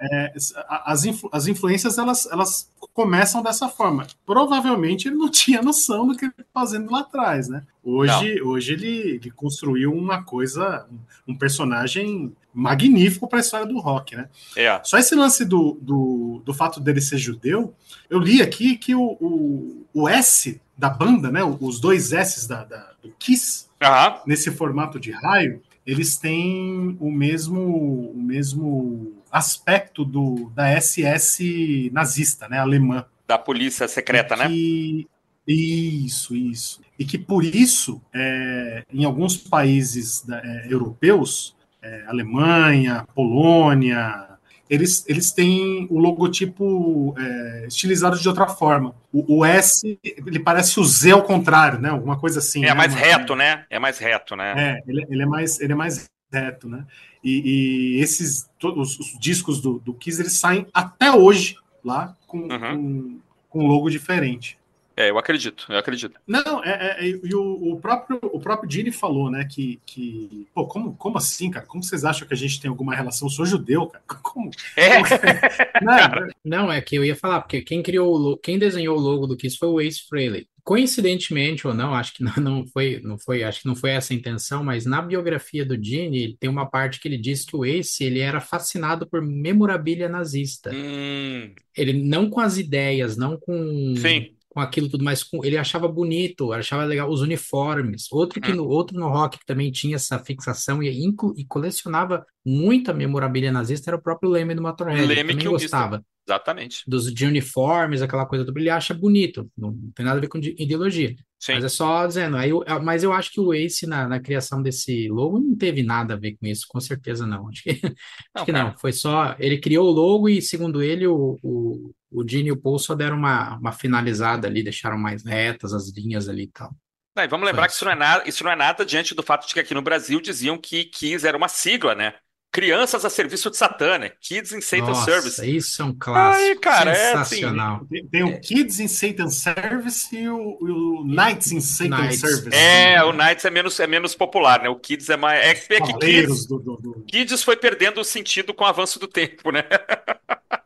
É, 0.00 0.26
é, 0.26 0.32
as, 0.68 1.04
influ, 1.04 1.28
as 1.32 1.46
influências 1.46 1.98
elas, 1.98 2.26
elas 2.26 2.70
começam 2.92 3.42
dessa 3.42 3.68
forma. 3.68 4.06
Provavelmente 4.26 5.08
ele 5.08 5.16
não 5.16 5.28
tinha 5.30 5.62
noção 5.62 6.06
do 6.06 6.16
que 6.16 6.24
ele 6.24 6.32
estava 6.36 6.48
fazendo 6.52 6.90
lá 6.90 7.00
atrás, 7.00 7.48
né? 7.48 7.62
Hoje, 7.82 8.42
hoje 8.42 8.72
ele, 8.74 9.20
ele, 9.22 9.30
construiu 9.30 9.92
uma 9.92 10.22
coisa, 10.22 10.86
um, 11.26 11.34
personagem 11.34 12.36
magnífico 12.52 13.26
para 13.26 13.38
a 13.38 13.40
história 13.40 13.66
do 13.66 13.78
rock, 13.78 14.14
né? 14.14 14.28
É. 14.56 14.78
Só 14.84 14.98
esse 14.98 15.14
lance 15.14 15.44
do, 15.44 15.78
do, 15.80 16.42
do, 16.44 16.52
fato 16.52 16.80
dele 16.80 17.00
ser 17.00 17.16
judeu, 17.16 17.74
eu 18.10 18.18
li 18.18 18.42
aqui 18.42 18.76
que 18.76 18.94
o, 18.94 19.16
o, 19.20 19.86
o 19.94 20.08
S 20.08 20.60
da 20.76 20.90
banda, 20.90 21.30
né? 21.30 21.40
Os 21.42 21.80
dois 21.80 22.12
S 22.12 22.46
da, 22.46 22.64
da 22.64 22.92
do 23.02 23.10
Kiss, 23.18 23.66
uhum. 23.82 24.20
nesse 24.26 24.50
formato 24.50 25.00
de 25.00 25.10
raio, 25.10 25.62
eles 25.86 26.18
têm 26.18 26.96
o 27.00 27.10
mesmo, 27.10 28.10
o 28.10 28.22
mesmo 28.22 29.17
aspecto 29.30 30.04
do, 30.04 30.50
da 30.54 30.80
SS 30.80 31.90
nazista, 31.92 32.48
né, 32.48 32.58
alemã. 32.58 33.04
Da 33.26 33.38
polícia 33.38 33.86
secreta, 33.88 34.36
né? 34.36 34.48
que, 34.48 35.06
né? 35.06 35.18
Isso, 35.46 36.36
isso. 36.36 36.80
E 36.98 37.04
que 37.04 37.16
por 37.16 37.44
isso, 37.44 38.02
é, 38.14 38.82
em 38.92 39.04
alguns 39.04 39.36
países 39.36 40.28
é, 40.28 40.66
europeus, 40.68 41.56
é, 41.82 42.04
Alemanha, 42.06 43.06
Polônia, 43.14 44.28
eles, 44.68 45.04
eles 45.08 45.32
têm 45.32 45.86
o 45.90 45.98
logotipo 45.98 47.14
é, 47.18 47.66
estilizado 47.66 48.18
de 48.18 48.28
outra 48.28 48.46
forma. 48.46 48.94
O, 49.12 49.38
o, 49.38 49.44
S, 49.44 49.98
ele 50.04 50.38
parece 50.38 50.78
o 50.78 50.84
Z 50.84 51.12
ao 51.12 51.22
contrário, 51.22 51.78
né? 51.78 51.88
Alguma 51.88 52.18
coisa 52.18 52.40
assim. 52.40 52.64
É 52.64 52.68
né? 52.68 52.74
mais 52.74 52.94
reto, 52.94 53.34
né? 53.34 53.64
É 53.70 53.78
mais 53.78 53.98
reto, 53.98 54.36
né? 54.36 54.54
É, 54.56 54.90
ele, 54.90 55.06
ele, 55.08 55.22
é, 55.22 55.26
mais, 55.26 55.58
ele 55.60 55.72
é 55.72 55.76
mais 55.76 56.06
reto, 56.32 56.68
né? 56.68 56.86
E, 57.22 57.96
e 57.96 58.00
esses 58.00 58.48
todos 58.58 58.98
os 58.98 59.18
discos 59.18 59.60
do, 59.60 59.78
do 59.78 59.94
Kiss 59.94 60.20
eles 60.20 60.34
saem 60.34 60.66
até 60.72 61.10
hoje 61.10 61.56
lá 61.84 62.16
com, 62.26 62.38
uhum. 62.38 62.48
com, 62.48 63.20
com 63.48 63.64
um 63.64 63.66
logo 63.66 63.90
diferente. 63.90 64.58
É, 64.98 65.10
eu 65.10 65.16
acredito, 65.16 65.64
eu 65.68 65.78
acredito. 65.78 66.18
Não, 66.26 66.64
é, 66.64 66.70
é, 66.70 67.06
é, 67.06 67.08
e 67.08 67.32
o, 67.32 67.72
o, 67.72 67.80
próprio 67.80 68.18
o 68.20 68.40
próprio 68.40 68.68
Gini 68.68 68.90
falou, 68.90 69.30
né, 69.30 69.44
que, 69.48 69.80
que 69.86 70.48
pô, 70.52 70.66
como, 70.66 70.92
como 70.96 71.16
assim, 71.16 71.52
cara? 71.52 71.64
Como 71.64 71.84
vocês 71.84 72.04
acham 72.04 72.26
que 72.26 72.34
a 72.34 72.36
gente 72.36 72.60
tem 72.60 72.68
alguma 72.68 72.96
relação? 72.96 73.28
Eu 73.28 73.32
sou 73.32 73.46
judeu, 73.46 73.86
cara. 73.86 74.02
Como? 74.20 74.50
É. 74.74 74.96
Como... 74.96 75.08
Não, 75.80 76.64
não, 76.64 76.72
é 76.72 76.80
que 76.80 76.96
eu 76.96 77.04
ia 77.04 77.14
falar, 77.14 77.42
porque 77.42 77.62
quem 77.62 77.80
criou, 77.80 78.36
quem 78.38 78.58
desenhou 78.58 78.96
o 78.96 79.00
logo 79.00 79.28
do 79.28 79.36
Kiss 79.36 79.56
foi 79.56 79.68
o 79.68 79.80
Ace 79.80 80.02
Frehley 80.08 80.48
coincidentemente 80.68 81.66
ou 81.66 81.72
não, 81.72 81.94
acho 81.94 82.12
que 82.12 82.22
não, 82.22 82.34
não, 82.36 82.66
foi, 82.66 83.00
não 83.02 83.18
foi, 83.18 83.42
acho 83.42 83.62
que 83.62 83.66
não 83.66 83.74
foi 83.74 83.92
essa 83.92 84.12
a 84.12 84.16
intenção, 84.16 84.62
mas 84.62 84.84
na 84.84 85.00
biografia 85.00 85.64
do 85.64 85.82
Gene 85.82 86.36
tem 86.38 86.50
uma 86.50 86.68
parte 86.68 87.00
que 87.00 87.08
ele 87.08 87.16
diz 87.16 87.42
que 87.42 87.56
o 87.56 87.64
Ace 87.64 88.04
ele 88.04 88.18
era 88.18 88.38
fascinado 88.38 89.08
por 89.08 89.22
memorabilia 89.22 90.10
nazista. 90.10 90.70
Hum. 90.70 91.54
Ele 91.74 91.94
não 91.94 92.28
com 92.28 92.38
as 92.38 92.58
ideias, 92.58 93.16
não 93.16 93.38
com 93.38 93.94
Sim. 93.96 94.34
com 94.46 94.60
aquilo 94.60 94.90
tudo, 94.90 95.02
mas 95.02 95.22
com, 95.22 95.42
ele 95.42 95.56
achava 95.56 95.88
bonito, 95.88 96.52
achava 96.52 96.84
legal 96.84 97.08
os 97.08 97.22
uniformes. 97.22 98.06
Outro 98.12 98.38
que 98.38 98.52
hum. 98.52 98.56
no 98.56 98.68
outro 98.68 99.00
no 99.00 99.08
rock 99.08 99.38
que 99.38 99.46
também 99.46 99.72
tinha 99.72 99.96
essa 99.96 100.18
fixação 100.18 100.82
e, 100.82 101.02
inclu, 101.02 101.32
e 101.34 101.46
colecionava 101.46 102.26
muita 102.44 102.92
memorabilia 102.92 103.50
nazista 103.50 103.88
era 103.88 103.96
o 103.96 104.02
próprio 104.02 104.28
Leme 104.28 104.54
do 104.54 104.60
Motorhead. 104.60 105.06
Leme 105.06 105.32
também 105.32 105.48
gostava. 105.48 106.04
Exatamente. 106.28 106.84
Dos, 106.86 107.12
de 107.12 107.24
uniformes, 107.24 108.02
aquela 108.02 108.26
coisa 108.26 108.44
do 108.44 108.58
ele 108.58 108.68
acha 108.68 108.92
bonito. 108.92 109.50
Não, 109.56 109.70
não 109.70 109.90
tem 109.92 110.04
nada 110.04 110.18
a 110.18 110.20
ver 110.20 110.28
com 110.28 110.36
ideologia. 110.36 111.16
Sim. 111.38 111.54
Mas 111.54 111.64
é 111.64 111.68
só 111.70 112.06
dizendo. 112.06 112.36
Aí, 112.36 112.50
eu, 112.50 112.62
mas 112.82 113.02
eu 113.02 113.14
acho 113.14 113.32
que 113.32 113.40
o 113.40 113.54
Ace, 113.54 113.86
na, 113.86 114.06
na, 114.06 114.20
criação 114.20 114.62
desse 114.62 115.08
logo, 115.08 115.38
não 115.38 115.56
teve 115.56 115.82
nada 115.82 116.12
a 116.12 116.16
ver 116.18 116.36
com 116.36 116.46
isso, 116.46 116.66
com 116.68 116.78
certeza 116.80 117.26
não. 117.26 117.48
Acho 117.48 117.62
que 117.62 117.80
não. 117.82 117.94
Acho 118.34 118.44
que 118.44 118.52
não. 118.52 118.76
Foi 118.76 118.92
só. 118.92 119.34
Ele 119.38 119.56
criou 119.58 119.88
o 119.88 119.90
logo 119.90 120.28
e, 120.28 120.42
segundo 120.42 120.82
ele, 120.82 121.06
o, 121.06 121.38
o, 121.42 121.94
o 122.10 122.28
Gene 122.28 122.48
e 122.48 122.52
o 122.52 122.60
Paul 122.60 122.78
só 122.78 122.94
deram 122.94 123.16
uma, 123.16 123.56
uma 123.56 123.72
finalizada 123.72 124.46
ali, 124.46 124.62
deixaram 124.62 124.98
mais 124.98 125.24
retas 125.24 125.72
as 125.72 125.88
linhas 125.88 126.28
ali 126.28 126.42
e 126.42 126.48
tal. 126.48 126.70
Não, 127.16 127.24
e 127.24 127.28
vamos 127.28 127.46
lembrar 127.46 127.66
que 127.66 127.72
isso 127.72 127.84
não, 127.86 127.92
é 127.92 127.96
nada, 127.96 128.28
isso 128.28 128.44
não 128.44 128.50
é 128.50 128.56
nada 128.56 128.84
diante 128.84 129.14
do 129.14 129.22
fato 129.22 129.48
de 129.48 129.54
que 129.54 129.60
aqui 129.60 129.74
no 129.74 129.82
Brasil 129.82 130.20
diziam 130.20 130.58
que 130.58 130.84
Kiss 130.84 131.26
era 131.26 131.36
uma 131.36 131.48
sigla, 131.48 131.94
né? 131.94 132.14
Crianças 132.50 133.04
a 133.04 133.10
serviço 133.10 133.50
de 133.50 133.58
Satã, 133.58 133.98
né? 133.98 134.10
Kids 134.20 134.52
in 134.52 134.60
Satan 134.62 134.86
Nossa, 134.86 135.04
Service. 135.04 135.56
Isso 135.56 135.82
é 135.82 135.84
um 135.84 135.94
clássico. 135.94 136.44
Aí, 136.44 136.58
cara, 136.58 136.94
Sensacional. 136.94 137.76
É 137.76 137.80
assim, 137.80 137.88
tem, 137.88 138.06
tem, 138.06 138.24
o 138.24 138.40
Kids 138.40 138.80
in 138.80 138.88
Satan 138.88 139.28
Service 139.28 140.16
e 140.16 140.28
o, 140.28 140.56
o 140.60 141.04
Knights 141.04 141.52
in 141.52 141.60
Satan 141.60 141.98
Knights. 141.98 142.20
Service. 142.20 142.56
É, 142.56 143.04
o 143.04 143.12
Knights 143.12 143.44
é 143.44 143.50
menos, 143.50 143.78
é 143.78 143.86
menos 143.86 144.14
popular, 144.14 144.62
né? 144.62 144.68
O 144.68 144.76
Kids 144.76 145.10
é 145.10 145.16
mais. 145.16 145.44
É, 145.44 145.50
é 145.50 145.80
que 145.80 145.98
Kids, 145.98 146.46
do, 146.46 146.58
do, 146.58 146.76
do... 146.76 147.04
Kids 147.06 147.42
foi 147.42 147.56
perdendo 147.56 148.00
o 148.00 148.04
sentido 148.04 148.54
com 148.54 148.64
o 148.64 148.66
avanço 148.66 148.98
do 148.98 149.06
tempo, 149.06 149.50
né? 149.52 149.64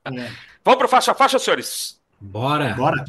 É. 0.05 0.31
Vamos 0.64 0.79
pro 0.79 0.88
faixa 0.88 1.12
a 1.12 1.14
faixa, 1.14 1.38
senhores? 1.38 2.01
Bora. 2.21 2.75
Bora. 2.75 3.05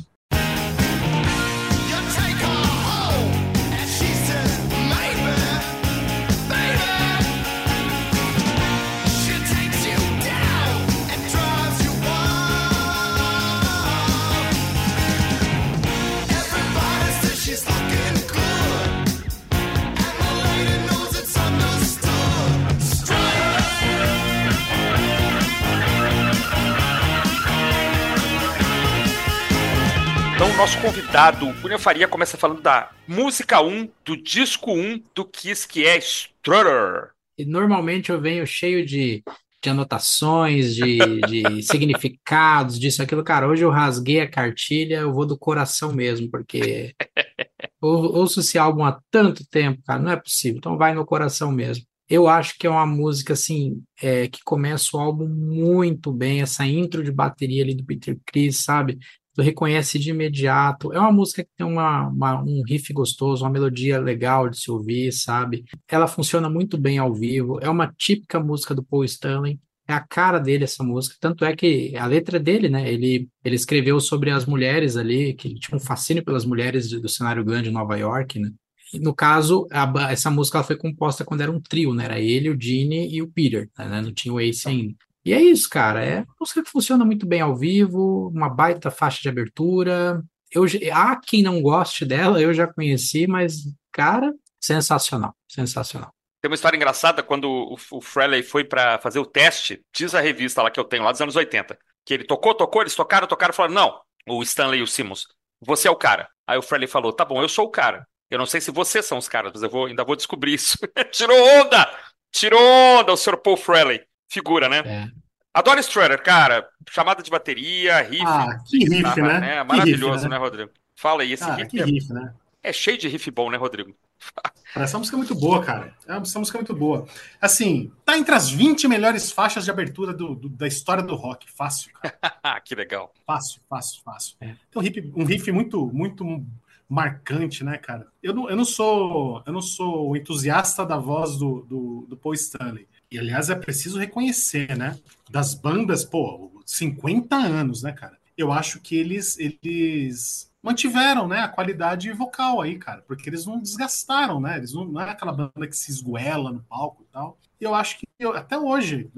Nosso 30.63 30.79
convidado, 30.79 31.45
o 31.45 31.49
William 31.61 31.77
Faria, 31.77 32.07
começa 32.07 32.37
falando 32.37 32.61
da 32.61 32.89
música 33.05 33.59
1, 33.59 33.89
do 34.05 34.15
disco 34.15 34.71
1 34.71 35.03
do 35.13 35.25
Kiss, 35.25 35.67
que 35.67 35.85
é 35.85 35.97
Strutter. 35.97 37.09
E 37.37 37.43
normalmente 37.43 38.13
eu 38.13 38.21
venho 38.21 38.47
cheio 38.47 38.85
de 38.85 39.21
de 39.61 39.69
anotações, 39.69 40.73
de, 40.73 40.99
de 41.27 41.63
significados, 41.63 42.79
disso, 42.79 43.03
aquilo. 43.03 43.25
Cara, 43.25 43.45
hoje 43.45 43.63
eu 43.63 43.69
rasguei 43.69 44.21
a 44.21 44.29
cartilha, 44.29 44.99
eu 44.99 45.13
vou 45.13 45.25
do 45.25 45.37
coração 45.37 45.91
mesmo, 45.91 46.31
porque 46.31 46.95
ou, 47.81 48.15
ouço 48.15 48.39
esse 48.39 48.57
álbum 48.57 48.85
há 48.85 48.97
tanto 49.11 49.45
tempo, 49.45 49.83
cara, 49.85 50.01
não 50.01 50.11
é 50.11 50.15
possível. 50.15 50.59
Então 50.59 50.77
vai 50.77 50.93
no 50.93 51.05
coração 51.05 51.51
mesmo. 51.51 51.83
Eu 52.09 52.25
acho 52.29 52.57
que 52.57 52.67
é 52.67 52.69
uma 52.69 52.85
música, 52.85 53.33
assim, 53.33 53.81
é, 54.01 54.29
que 54.29 54.39
começa 54.45 54.95
o 54.95 54.99
álbum 54.99 55.27
muito 55.27 56.09
bem, 56.09 56.41
essa 56.41 56.65
intro 56.65 57.03
de 57.03 57.11
bateria 57.11 57.63
ali 57.63 57.75
do 57.75 57.85
Peter 57.85 58.17
Chris, 58.25 58.63
sabe? 58.63 58.97
Tu 59.33 59.41
reconhece 59.41 59.97
de 59.97 60.11
imediato. 60.11 60.93
É 60.93 60.99
uma 60.99 61.11
música 61.11 61.43
que 61.43 61.49
tem 61.57 61.65
uma, 61.65 62.07
uma, 62.07 62.41
um 62.41 62.61
riff 62.67 62.93
gostoso, 62.93 63.43
uma 63.43 63.49
melodia 63.49 63.99
legal 63.99 64.49
de 64.49 64.59
se 64.59 64.69
ouvir, 64.69 65.11
sabe? 65.11 65.63
Ela 65.87 66.07
funciona 66.07 66.49
muito 66.49 66.77
bem 66.77 66.97
ao 66.97 67.13
vivo. 67.13 67.59
É 67.61 67.69
uma 67.69 67.91
típica 67.97 68.39
música 68.39 68.75
do 68.75 68.83
Paul 68.83 69.03
Stanley. 69.03 69.59
É 69.87 69.93
a 69.93 69.99
cara 69.99 70.39
dele 70.39 70.63
essa 70.63 70.83
música. 70.83 71.15
Tanto 71.19 71.43
é 71.43 71.55
que 71.55 71.95
a 71.97 72.05
letra 72.05 72.39
dele, 72.39 72.69
né? 72.69 72.91
Ele, 72.91 73.27
ele 73.43 73.55
escreveu 73.55 73.99
sobre 73.99 74.29
as 74.31 74.45
mulheres 74.45 74.95
ali, 74.95 75.33
que 75.33 75.55
tinha 75.55 75.77
um 75.77 75.79
fascínio 75.79 76.23
pelas 76.23 76.45
mulheres 76.45 76.89
do 76.89 77.09
cenário 77.09 77.43
grande 77.43 77.69
de 77.69 77.71
Nova 77.71 77.97
York, 77.97 78.39
né? 78.39 78.51
no 78.99 79.13
caso, 79.13 79.67
a, 79.71 80.11
essa 80.11 80.29
música 80.29 80.63
foi 80.63 80.75
composta 80.75 81.25
quando 81.25 81.41
era 81.41 81.51
um 81.51 81.59
trio, 81.59 81.93
né? 81.93 82.05
Era 82.05 82.19
ele, 82.19 82.49
o 82.49 82.59
Gene 82.59 83.09
e 83.09 83.21
o 83.21 83.27
Peter, 83.27 83.69
né? 83.77 84.01
Não 84.01 84.13
tinha 84.13 84.33
o 84.33 84.39
Ace 84.39 84.67
ainda. 84.67 84.95
E 85.25 85.33
é 85.33 85.41
isso, 85.41 85.69
cara. 85.69 86.03
É 86.03 86.17
uma 86.19 86.35
música 86.39 86.63
que 86.63 86.69
funciona 86.69 87.05
muito 87.05 87.25
bem 87.25 87.41
ao 87.41 87.55
vivo, 87.55 88.29
uma 88.29 88.49
baita 88.49 88.91
faixa 88.91 89.21
de 89.21 89.29
abertura. 89.29 90.21
Eu, 90.51 90.65
há 90.91 91.15
quem 91.15 91.41
não 91.41 91.61
goste 91.61 92.05
dela, 92.05 92.41
eu 92.41 92.53
já 92.53 92.67
conheci, 92.67 93.25
mas, 93.25 93.63
cara, 93.91 94.33
sensacional, 94.61 95.35
sensacional. 95.47 96.13
Tem 96.41 96.49
uma 96.49 96.55
história 96.55 96.75
engraçada 96.75 97.23
quando 97.23 97.49
o, 97.49 97.77
o 97.91 98.01
foi 98.01 98.63
para 98.65 98.99
fazer 98.99 99.19
o 99.19 99.25
teste, 99.25 99.81
diz 99.95 100.13
a 100.13 100.19
revista 100.19 100.61
lá 100.61 100.69
que 100.69 100.79
eu 100.79 100.83
tenho, 100.83 101.03
lá 101.03 101.11
dos 101.11 101.21
anos 101.21 101.35
80, 101.37 101.77
que 102.05 102.13
ele 102.13 102.25
tocou, 102.25 102.53
tocou, 102.53 102.81
eles 102.81 102.93
tocaram, 102.93 103.25
tocaram, 103.25 103.53
falaram, 103.53 103.73
não, 103.73 104.01
o 104.27 104.43
Stanley 104.43 104.81
e 104.81 104.83
o 104.83 104.87
Simmons, 104.87 105.25
você 105.61 105.87
é 105.87 105.91
o 105.91 105.95
cara. 105.95 106.29
Aí 106.45 106.57
o 106.57 106.61
Frehley 106.61 106.87
falou, 106.87 107.13
tá 107.13 107.23
bom, 107.23 107.41
eu 107.41 107.47
sou 107.47 107.65
o 107.65 107.71
cara. 107.71 108.05
Eu 108.29 108.37
não 108.37 108.45
sei 108.45 108.59
se 108.59 108.71
vocês 108.71 109.05
são 109.05 109.17
os 109.17 109.29
caras, 109.29 109.51
mas 109.53 109.63
eu 109.63 109.69
vou, 109.69 109.85
ainda 109.85 110.03
vou 110.03 110.15
descobrir 110.15 110.53
isso. 110.53 110.77
Tirou 111.11 111.37
onda! 111.37 111.89
Tirou 112.31 112.59
onda 112.59 113.13
o 113.13 113.17
Sr. 113.17 113.37
Paul 113.37 113.55
Frehley. 113.55 114.03
Figura, 114.33 114.67
né? 114.67 114.79
É. 114.79 115.11
Adoro 115.53 115.79
Strutter, 115.79 116.21
cara. 116.23 116.67
Chamada 116.89 117.21
de 117.21 117.29
bateria, 117.29 118.01
riff. 118.01 118.25
Ah, 118.25 118.57
que 118.65 118.79
riff, 118.79 119.21
né? 119.21 119.39
né? 119.39 119.63
Maravilhoso, 119.63 120.13
riff, 120.13 120.23
né? 120.23 120.29
né? 120.29 120.37
Rodrigo? 120.37 120.71
Fala 120.95 121.21
aí, 121.21 121.33
esse 121.33 121.49
riff. 121.51 121.79
É, 121.79 121.85
riff, 121.85 122.11
né? 122.11 122.33
É 122.63 122.73
cheio 122.73 122.97
de 122.97 123.07
riff 123.07 123.29
bom, 123.29 123.51
né, 123.51 123.57
Rodrigo? 123.57 123.95
Essa 124.75 124.97
música 124.97 125.15
é 125.15 125.19
muito 125.19 125.35
boa, 125.35 125.63
cara. 125.63 125.95
Essa 126.07 126.39
música 126.39 126.57
é 126.57 126.61
muito 126.61 126.73
boa. 126.73 127.05
Assim, 127.39 127.91
tá 128.03 128.17
entre 128.17 128.33
as 128.33 128.49
20 128.49 128.87
melhores 128.87 129.31
faixas 129.31 129.65
de 129.65 129.69
abertura 129.69 130.11
do, 130.11 130.33
do, 130.33 130.49
da 130.49 130.65
história 130.65 131.03
do 131.03 131.13
rock. 131.13 131.45
Fácil, 131.51 131.91
cara. 131.93 132.59
que 132.65 132.73
legal. 132.73 133.13
Fácil, 133.27 133.61
fácil, 133.69 134.01
fácil. 134.03 134.35
É. 134.41 134.47
Tem 134.47 134.57
um 134.77 134.79
riff, 134.79 135.13
um 135.15 135.25
riff 135.25 135.51
muito, 135.51 135.85
muito 135.93 136.43
marcante, 136.89 137.63
né, 137.63 137.77
cara? 137.77 138.07
Eu 138.21 138.33
não, 138.33 138.49
eu 138.49 138.55
não 138.55 138.65
sou 138.65 139.43
eu 139.45 139.53
não 139.53 139.61
sou 139.61 140.15
entusiasta 140.17 140.83
da 140.83 140.97
voz 140.97 141.37
do, 141.37 141.61
do, 141.69 142.05
do 142.09 142.17
Paul 142.17 142.33
Stanley. 142.33 142.87
E, 143.13 143.19
aliás, 143.19 143.51
é 143.51 143.55
preciso 143.55 143.99
reconhecer, 143.99 144.75
né? 144.75 144.97
Das 145.29 145.53
bandas, 145.53 146.03
pô, 146.03 146.51
50 146.65 147.35
anos, 147.35 147.83
né, 147.83 147.91
cara? 147.91 148.17
Eu 148.35 148.51
acho 148.51 148.79
que 148.79 148.95
eles, 148.95 149.37
eles 149.37 150.51
mantiveram, 150.63 151.27
né, 151.27 151.41
a 151.41 151.47
qualidade 151.47 152.11
vocal 152.11 152.59
aí, 152.59 152.75
cara, 152.79 153.03
porque 153.07 153.29
eles 153.29 153.45
não 153.45 153.59
desgastaram, 153.59 154.41
né? 154.41 154.57
Eles 154.57 154.73
não, 154.73 154.85
não 154.85 154.99
é 154.99 155.11
aquela 155.11 155.31
banda 155.31 155.67
que 155.67 155.77
se 155.77 155.91
esguela 155.91 156.51
no 156.51 156.63
palco 156.63 157.03
e 157.03 157.13
tal. 157.13 157.37
E 157.61 157.63
eu 157.63 157.75
acho 157.75 157.99
que 157.99 158.07
eu, 158.17 158.35
até 158.35 158.57
hoje 158.57 159.11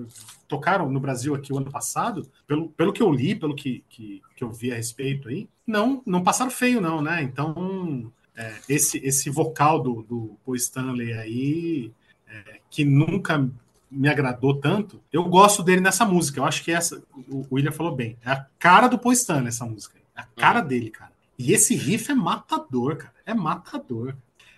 tocaram 0.46 0.92
no 0.92 1.00
Brasil 1.00 1.34
aqui 1.34 1.54
o 1.54 1.58
ano 1.58 1.72
passado, 1.72 2.30
pelo, 2.46 2.68
pelo 2.72 2.92
que 2.92 3.02
eu 3.02 3.10
li, 3.10 3.34
pelo 3.34 3.56
que, 3.56 3.82
que, 3.88 4.22
que 4.36 4.44
eu 4.44 4.52
vi 4.52 4.74
a 4.74 4.76
respeito 4.76 5.30
aí, 5.30 5.48
não 5.66 6.04
não 6.06 6.22
passaram 6.22 6.52
feio 6.52 6.82
não, 6.82 7.02
né? 7.02 7.24
Então 7.24 8.12
é, 8.36 8.56
esse 8.68 8.98
esse 8.98 9.30
vocal 9.30 9.82
do, 9.82 10.04
do 10.04 10.38
Paul 10.44 10.58
Stanley 10.58 11.14
aí 11.14 11.94
é, 12.28 12.60
que 12.70 12.84
nunca 12.84 13.50
me 13.96 14.10
agradou 14.10 14.60
tanto, 14.60 15.02
eu 15.12 15.24
gosto 15.24 15.64
dele 15.64 15.82
nessa 15.82 16.06
música. 16.06 16.40
Eu 16.40 16.46
acho 16.46 16.64
que 16.64 16.72
essa, 16.72 17.02
o 17.30 17.46
William 17.52 17.72
falou 17.72 17.96
bem, 17.96 18.18
é 18.24 18.32
a 18.32 18.46
cara 18.60 18.88
do 18.88 19.00
Paul 19.00 19.14
Stanley 19.14 19.48
essa 19.48 19.66
música, 19.66 19.98
é 20.16 20.22
a 20.22 20.24
cara 20.24 20.62
uhum. 20.62 20.68
dele, 20.68 20.90
cara. 20.90 21.12
E 21.38 21.52
esse 21.54 21.76
riff 21.76 22.12
é 22.12 22.16
matador, 22.16 22.98
cara, 22.98 23.14
é 23.26 23.34
matador. 23.34 24.16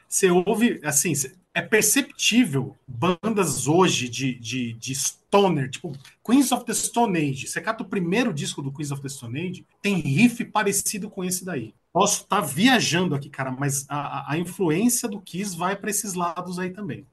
Você 0.08 0.30
ouve, 0.30 0.80
assim, 0.84 1.14
é 1.54 1.62
perceptível 1.62 2.76
bandas 2.88 3.68
hoje 3.68 4.08
de, 4.08 4.36
de, 4.36 4.74
de 4.74 4.96
stoner, 4.96 5.70
tipo 5.70 5.92
Queens 6.24 6.52
of 6.52 6.66
the 6.66 6.74
Stone 6.74 7.18
Age. 7.18 7.48
Você 7.48 7.60
cata 7.60 7.84
o 7.84 7.88
primeiro 7.88 8.34
disco 8.34 8.62
do 8.62 8.72
Queens 8.72 8.92
of 8.92 9.02
the 9.02 9.10
Stone 9.10 9.40
Age, 9.40 9.66
tem 9.82 9.96
riff 9.96 10.46
parecido 10.46 11.10
com 11.10 11.24
esse 11.24 11.44
daí. 11.44 11.74
Posso 11.92 12.22
estar 12.22 12.42
tá 12.42 12.48
viajando 12.48 13.16
aqui, 13.16 13.28
cara, 13.28 13.50
mas 13.52 13.86
a, 13.90 14.32
a 14.32 14.38
influência 14.38 15.10
do 15.10 15.20
Kiss 15.20 15.58
vai 15.58 15.76
para 15.76 15.90
esses 15.90 16.14
lados 16.14 16.60
aí 16.60 16.70
também. 16.70 17.06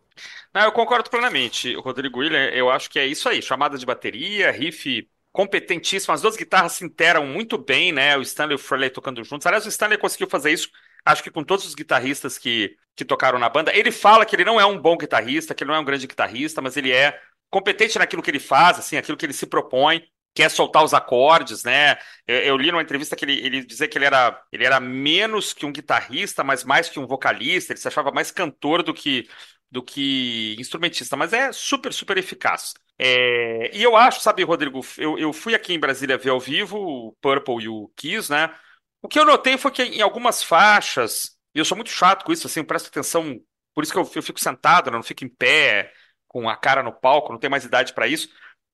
Não, 0.52 0.62
eu 0.62 0.72
concordo 0.72 1.10
plenamente, 1.10 1.74
Rodrigo 1.76 2.20
William. 2.20 2.46
Eu 2.50 2.70
acho 2.70 2.88
que 2.90 2.98
é 2.98 3.06
isso 3.06 3.28
aí. 3.28 3.42
Chamada 3.42 3.78
de 3.78 3.86
bateria, 3.86 4.50
riff 4.50 5.08
competentíssimo. 5.32 6.14
As 6.14 6.22
duas 6.22 6.36
guitarras 6.36 6.72
se 6.72 6.84
interam 6.84 7.26
muito 7.26 7.58
bem, 7.58 7.92
né? 7.92 8.16
O 8.16 8.22
Stanley 8.22 8.52
e 8.52 8.56
o 8.56 8.58
Frehley 8.58 8.90
tocando 8.90 9.22
juntos. 9.24 9.46
Aliás, 9.46 9.66
o 9.66 9.68
Stanley 9.68 9.98
conseguiu 9.98 10.28
fazer 10.28 10.52
isso 10.52 10.70
acho 11.04 11.22
que 11.22 11.30
com 11.30 11.44
todos 11.44 11.66
os 11.66 11.74
guitarristas 11.74 12.38
que, 12.38 12.76
que 12.96 13.04
tocaram 13.04 13.38
na 13.38 13.48
banda. 13.48 13.76
Ele 13.76 13.90
fala 13.90 14.24
que 14.24 14.34
ele 14.34 14.44
não 14.44 14.60
é 14.60 14.64
um 14.64 14.80
bom 14.80 14.96
guitarrista, 14.96 15.54
que 15.54 15.62
ele 15.62 15.68
não 15.68 15.76
é 15.76 15.80
um 15.80 15.84
grande 15.84 16.06
guitarrista, 16.06 16.62
mas 16.62 16.76
ele 16.76 16.92
é 16.92 17.20
competente 17.50 17.98
naquilo 17.98 18.22
que 18.22 18.30
ele 18.30 18.40
faz, 18.40 18.78
assim, 18.78 18.96
aquilo 18.96 19.16
que 19.16 19.26
ele 19.26 19.32
se 19.32 19.46
propõe, 19.46 20.02
que 20.34 20.42
é 20.42 20.48
soltar 20.48 20.82
os 20.82 20.94
acordes, 20.94 21.62
né? 21.62 21.96
Eu, 22.26 22.38
eu 22.38 22.56
li 22.56 22.72
numa 22.72 22.82
entrevista 22.82 23.14
que 23.14 23.24
ele, 23.24 23.38
ele 23.44 23.64
dizia 23.64 23.86
que 23.86 23.96
ele 23.98 24.06
era, 24.06 24.42
ele 24.50 24.64
era 24.64 24.80
menos 24.80 25.52
que 25.52 25.66
um 25.66 25.72
guitarrista, 25.72 26.42
mas 26.42 26.64
mais 26.64 26.88
que 26.88 26.98
um 26.98 27.06
vocalista, 27.06 27.72
ele 27.72 27.80
se 27.80 27.86
achava 27.86 28.10
mais 28.10 28.30
cantor 28.30 28.82
do 28.82 28.94
que 28.94 29.28
do 29.74 29.82
que 29.82 30.54
instrumentista, 30.56 31.16
mas 31.16 31.32
é 31.32 31.50
super, 31.50 31.92
super 31.92 32.16
eficaz. 32.16 32.74
É, 32.96 33.76
e 33.76 33.82
eu 33.82 33.96
acho, 33.96 34.20
sabe, 34.20 34.44
Rodrigo, 34.44 34.80
eu, 34.96 35.18
eu 35.18 35.32
fui 35.32 35.52
aqui 35.52 35.74
em 35.74 35.80
Brasília 35.80 36.16
ver 36.16 36.30
ao 36.30 36.38
vivo 36.38 36.78
o 36.78 37.12
Purple 37.20 37.64
e 37.64 37.68
o 37.68 37.88
Kiss, 37.96 38.30
né? 38.30 38.54
O 39.02 39.08
que 39.08 39.18
eu 39.18 39.24
notei 39.24 39.58
foi 39.58 39.72
que 39.72 39.82
em 39.82 40.00
algumas 40.00 40.44
faixas, 40.44 41.36
e 41.52 41.58
eu 41.58 41.64
sou 41.64 41.76
muito 41.76 41.90
chato 41.90 42.24
com 42.24 42.32
isso, 42.32 42.46
assim, 42.46 42.60
eu 42.60 42.64
presto 42.64 42.86
atenção, 42.86 43.36
por 43.74 43.82
isso 43.82 43.92
que 43.92 43.98
eu, 43.98 44.08
eu 44.14 44.22
fico 44.22 44.38
sentado, 44.38 44.92
né, 44.92 44.96
não 44.96 45.02
fico 45.02 45.24
em 45.24 45.28
pé, 45.28 45.92
com 46.28 46.48
a 46.48 46.56
cara 46.56 46.80
no 46.80 46.92
palco, 46.92 47.32
não 47.32 47.38
tenho 47.40 47.50
mais 47.50 47.64
idade 47.64 47.92
para 47.92 48.06
isso, 48.06 48.28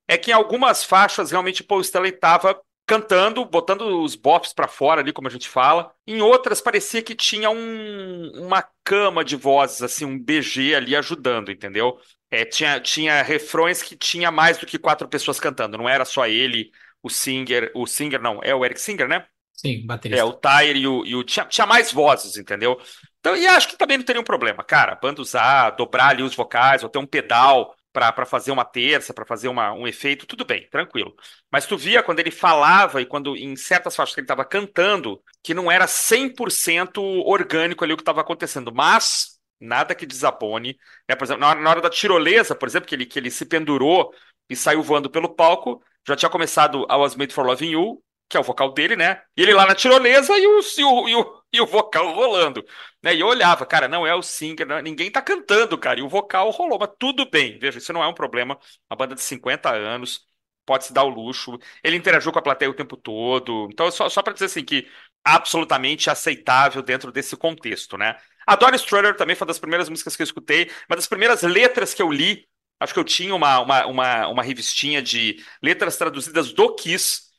é 0.07 0.19
que 0.19 0.29
em 0.29 0.35
algumas 0.35 0.83
faixas 0.83 1.31
realmente 1.31 1.63
Paul 1.63 1.81
Stanley 1.81 2.11
estava 2.13 2.61
cantando, 2.85 3.45
botando 3.45 4.03
os 4.03 4.15
bops 4.15 4.53
para 4.53 4.67
fora 4.67 5.01
ali, 5.01 5.13
como 5.13 5.27
a 5.27 5.31
gente 5.31 5.47
fala. 5.47 5.93
Em 6.05 6.21
outras 6.21 6.59
parecia 6.59 7.01
que 7.01 7.15
tinha 7.15 7.49
um, 7.49 8.31
uma 8.45 8.63
cama 8.83 9.23
de 9.23 9.35
vozes, 9.35 9.81
assim, 9.81 10.05
um 10.05 10.19
BG 10.19 10.75
ali 10.75 10.95
ajudando, 10.95 11.51
entendeu? 11.51 11.97
É, 12.29 12.45
tinha, 12.45 12.79
tinha 12.79 13.21
refrões 13.21 13.81
que 13.81 13.95
tinha 13.95 14.31
mais 14.31 14.57
do 14.57 14.65
que 14.65 14.79
quatro 14.79 15.07
pessoas 15.07 15.39
cantando, 15.39 15.77
não 15.77 15.87
era 15.87 16.05
só 16.05 16.25
ele, 16.27 16.71
o 17.03 17.09
Singer, 17.09 17.71
o 17.75 17.85
Singer 17.85 18.21
não, 18.21 18.39
é 18.43 18.53
o 18.53 18.63
Eric 18.63 18.79
Singer, 18.79 19.07
né? 19.07 19.25
Sim, 19.53 19.85
baterista. 19.85 20.21
É, 20.21 20.25
o 20.25 20.33
Tyre 20.33 20.79
e 20.79 20.87
o. 20.87 21.05
E 21.05 21.15
o 21.15 21.23
tinha, 21.23 21.45
tinha 21.45 21.67
mais 21.67 21.91
vozes, 21.91 22.35
entendeu? 22.35 22.79
Então, 23.19 23.35
e 23.35 23.45
acho 23.45 23.67
que 23.67 23.77
também 23.77 23.97
não 23.97 24.03
teria 24.03 24.19
um 24.19 24.25
problema, 24.25 24.63
cara. 24.63 24.95
Banda 24.95 25.21
usar, 25.21 25.69
dobrar 25.71 26.09
ali 26.09 26.23
os 26.23 26.33
vocais, 26.33 26.81
ou 26.83 26.89
ter 26.89 26.97
um 26.97 27.05
pedal 27.05 27.75
para 27.93 28.25
fazer 28.25 28.51
uma 28.51 28.63
terça, 28.63 29.13
para 29.13 29.25
fazer 29.25 29.47
uma, 29.47 29.73
um 29.73 29.87
efeito, 29.87 30.25
tudo 30.25 30.45
bem, 30.45 30.67
tranquilo. 30.69 31.13
Mas 31.51 31.65
tu 31.65 31.77
via 31.77 32.01
quando 32.01 32.19
ele 32.19 32.31
falava 32.31 33.01
e 33.01 33.05
quando 33.05 33.35
em 33.35 33.55
certas 33.55 33.95
faixas 33.95 34.15
que 34.15 34.21
ele 34.21 34.25
estava 34.25 34.45
cantando, 34.45 35.21
que 35.43 35.53
não 35.53 35.71
era 35.71 35.87
100% 35.87 37.01
orgânico 37.25 37.83
ali 37.83 37.93
o 37.93 37.97
que 37.97 38.01
estava 38.01 38.21
acontecendo, 38.21 38.73
mas 38.73 39.39
nada 39.59 39.93
que 39.93 40.05
desabone. 40.05 40.77
Né? 41.07 41.15
Por 41.15 41.25
exemplo, 41.25 41.41
na 41.41 41.69
hora 41.69 41.81
da 41.81 41.89
tirolesa, 41.89 42.55
por 42.55 42.67
exemplo, 42.67 42.87
que 42.87 42.95
ele, 42.95 43.05
que 43.05 43.19
ele 43.19 43.29
se 43.29 43.45
pendurou 43.45 44.13
e 44.49 44.55
saiu 44.55 44.81
voando 44.81 45.09
pelo 45.09 45.35
palco, 45.35 45.83
já 46.07 46.15
tinha 46.15 46.29
começado 46.29 46.85
I 46.89 46.95
Was 46.95 47.15
Made 47.15 47.33
for 47.33 47.45
Loving 47.45 47.71
You, 47.71 48.03
que 48.27 48.37
é 48.37 48.39
o 48.39 48.43
vocal 48.43 48.73
dele, 48.73 48.95
né? 48.95 49.21
E 49.35 49.41
ele 49.43 49.53
lá 49.53 49.65
na 49.65 49.75
tirolesa 49.75 50.37
e 50.37 50.47
o, 50.47 50.59
e 50.59 50.83
o, 50.83 51.09
e 51.09 51.15
o, 51.15 51.40
e 51.53 51.61
o 51.61 51.65
vocal 51.65 52.13
rolando. 52.13 52.63
Né? 53.03 53.15
E 53.15 53.19
eu 53.19 53.27
olhava, 53.27 53.65
cara, 53.65 53.87
não 53.87 54.05
é 54.05 54.15
o 54.15 54.21
singer, 54.21 54.65
não, 54.65 54.79
ninguém 54.81 55.11
tá 55.11 55.21
cantando, 55.21 55.77
cara, 55.77 55.99
e 55.99 56.03
o 56.03 56.09
vocal 56.09 56.49
rolou, 56.51 56.79
mas 56.79 56.89
tudo 56.97 57.29
bem, 57.29 57.59
veja, 57.59 57.77
isso 57.77 57.93
não 57.93 58.03
é 58.03 58.07
um 58.07 58.13
problema. 58.13 58.57
Uma 58.89 58.97
banda 58.97 59.15
de 59.15 59.21
50 59.21 59.69
anos, 59.69 60.27
pode 60.65 60.85
se 60.85 60.93
dar 60.93 61.03
o 61.03 61.09
luxo. 61.09 61.57
Ele 61.83 61.97
interagiu 61.97 62.31
com 62.31 62.39
a 62.39 62.41
plateia 62.41 62.69
o 62.69 62.73
tempo 62.73 62.95
todo. 62.95 63.67
Então, 63.71 63.91
só, 63.91 64.07
só 64.09 64.21
para 64.21 64.33
dizer 64.33 64.45
assim, 64.45 64.63
que 64.63 64.87
absolutamente 65.23 66.09
aceitável 66.09 66.81
dentro 66.81 67.11
desse 67.11 67.35
contexto, 67.37 67.97
né? 67.97 68.17
Adoro 68.47 68.75
Strutter 68.75 69.15
também 69.15 69.35
foi 69.35 69.45
uma 69.45 69.49
das 69.49 69.59
primeiras 69.59 69.89
músicas 69.89 70.15
que 70.15 70.21
eu 70.21 70.25
escutei, 70.25 70.69
uma 70.89 70.95
das 70.95 71.07
primeiras 71.07 71.41
letras 71.43 71.93
que 71.93 72.01
eu 72.01 72.11
li. 72.11 72.47
Acho 72.79 72.93
que 72.93 72.99
eu 72.99 73.03
tinha 73.03 73.35
uma, 73.35 73.59
uma, 73.59 73.85
uma, 73.85 74.27
uma 74.27 74.43
revistinha 74.43 75.01
de 75.01 75.43
letras 75.61 75.97
traduzidas 75.97 76.51
do 76.51 76.73
Kiss 76.75 77.30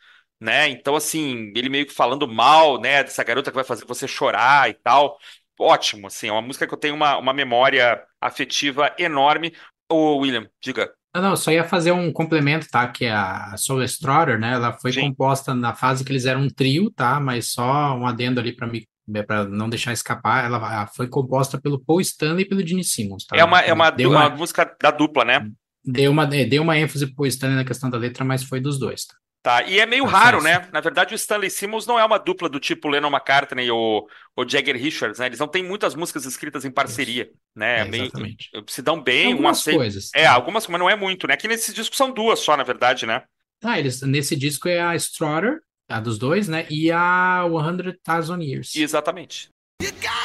né? 0.42 0.68
Então, 0.68 0.96
assim, 0.96 1.52
ele 1.54 1.68
meio 1.68 1.86
que 1.86 1.92
falando 1.92 2.26
mal, 2.26 2.80
né, 2.80 3.04
dessa 3.04 3.22
garota 3.22 3.50
que 3.50 3.54
vai 3.54 3.64
fazer 3.64 3.84
você 3.86 4.08
chorar 4.08 4.68
e 4.68 4.74
tal. 4.74 5.16
Ótimo, 5.58 6.08
assim, 6.08 6.28
é 6.28 6.32
uma 6.32 6.42
música 6.42 6.66
que 6.66 6.74
eu 6.74 6.78
tenho 6.78 6.96
uma, 6.96 7.16
uma 7.16 7.32
memória 7.32 8.02
afetiva 8.20 8.92
enorme. 8.98 9.54
Ô, 9.88 10.16
William, 10.16 10.48
diga. 10.60 10.90
Ah, 11.14 11.20
não, 11.20 11.36
só 11.36 11.52
ia 11.52 11.62
fazer 11.62 11.92
um 11.92 12.12
complemento, 12.12 12.66
tá? 12.68 12.88
Que 12.88 13.06
a 13.06 13.54
Soul 13.56 13.80
Destroyer, 13.80 14.38
né? 14.38 14.54
Ela 14.54 14.72
foi 14.72 14.92
Sim. 14.92 15.02
composta 15.02 15.54
na 15.54 15.74
fase 15.74 16.04
que 16.04 16.10
eles 16.10 16.26
eram 16.26 16.40
um 16.40 16.48
trio, 16.48 16.90
tá? 16.90 17.20
Mas 17.20 17.52
só 17.52 17.94
um 17.96 18.06
adendo 18.06 18.40
ali 18.40 18.56
para 18.56 18.66
mim, 18.66 18.82
para 19.26 19.44
não 19.44 19.68
deixar 19.68 19.92
escapar. 19.92 20.46
Ela 20.46 20.86
foi 20.88 21.06
composta 21.06 21.60
pelo 21.60 21.78
Paul 21.78 22.00
Stanley 22.00 22.44
e 22.44 22.48
pelo 22.48 22.66
Gene 22.66 22.82
Simmons, 22.82 23.26
tá? 23.26 23.36
É 23.36 23.44
uma, 23.44 23.60
é 23.60 23.72
uma, 23.72 23.90
Deu 23.90 24.10
uma, 24.10 24.26
uma 24.26 24.36
música 24.36 24.74
da 24.80 24.90
dupla, 24.90 25.24
né? 25.24 25.46
deu 25.84 26.10
uma, 26.10 26.24
é, 26.34 26.44
deu 26.44 26.62
uma 26.62 26.78
ênfase 26.78 27.06
pro 27.06 27.26
Stanley 27.26 27.56
na 27.56 27.64
questão 27.64 27.90
da 27.90 27.98
letra, 27.98 28.24
mas 28.24 28.42
foi 28.42 28.60
dos 28.60 28.78
dois, 28.78 29.04
tá? 29.04 29.14
Tá, 29.42 29.64
e 29.64 29.80
é 29.80 29.86
meio 29.86 30.04
Tá 30.04 30.10
raro, 30.10 30.40
né? 30.40 30.68
Na 30.72 30.80
verdade, 30.80 31.14
o 31.14 31.16
Stanley 31.16 31.50
Simmons 31.50 31.84
não 31.84 31.98
é 31.98 32.04
uma 32.04 32.18
dupla 32.18 32.48
do 32.48 32.60
tipo 32.60 32.86
Lennon 32.88 33.08
McCartney 33.10 33.68
ou, 33.72 34.06
ou 34.36 34.48
Jagger 34.48 34.76
Richards, 34.76 35.18
né? 35.18 35.26
Eles 35.26 35.40
não 35.40 35.48
têm 35.48 35.64
muitas 35.64 35.96
músicas 35.96 36.24
escritas 36.24 36.64
em 36.64 36.70
parceria, 36.70 37.28
né? 37.54 37.80
É 37.80 37.80
É, 37.80 37.84
meio, 37.84 38.04
exatamente. 38.04 38.50
se 38.68 38.80
dão 38.82 39.02
Tem 39.02 39.02
bem, 39.02 39.26
um 39.28 39.30
algumas 39.32 39.58
aceita. 39.58 39.78
coisas. 39.78 40.10
É, 40.14 40.26
algumas, 40.26 40.66
mas 40.68 40.78
não 40.78 40.88
é 40.88 40.94
muito, 40.94 41.26
né? 41.26 41.34
Aqui 41.34 41.48
nesse 41.48 41.72
disco 41.74 41.96
são 41.96 42.12
duas 42.12 42.38
só, 42.38 42.56
na 42.56 42.62
verdade, 42.62 43.04
né? 43.04 43.24
Ah, 43.64 43.78
eles, 43.80 44.00
nesse 44.02 44.36
disco 44.36 44.68
é 44.68 44.80
a 44.80 44.94
Strutter, 44.94 45.60
a 45.88 45.98
dos 46.00 46.18
dois, 46.18 46.46
né? 46.46 46.66
E 46.70 46.90
a 46.92 47.42
100,000 47.48 48.40
Years. 48.42 48.76
Exatamente. 48.76 49.48
You 49.80 49.90
got 50.00 50.21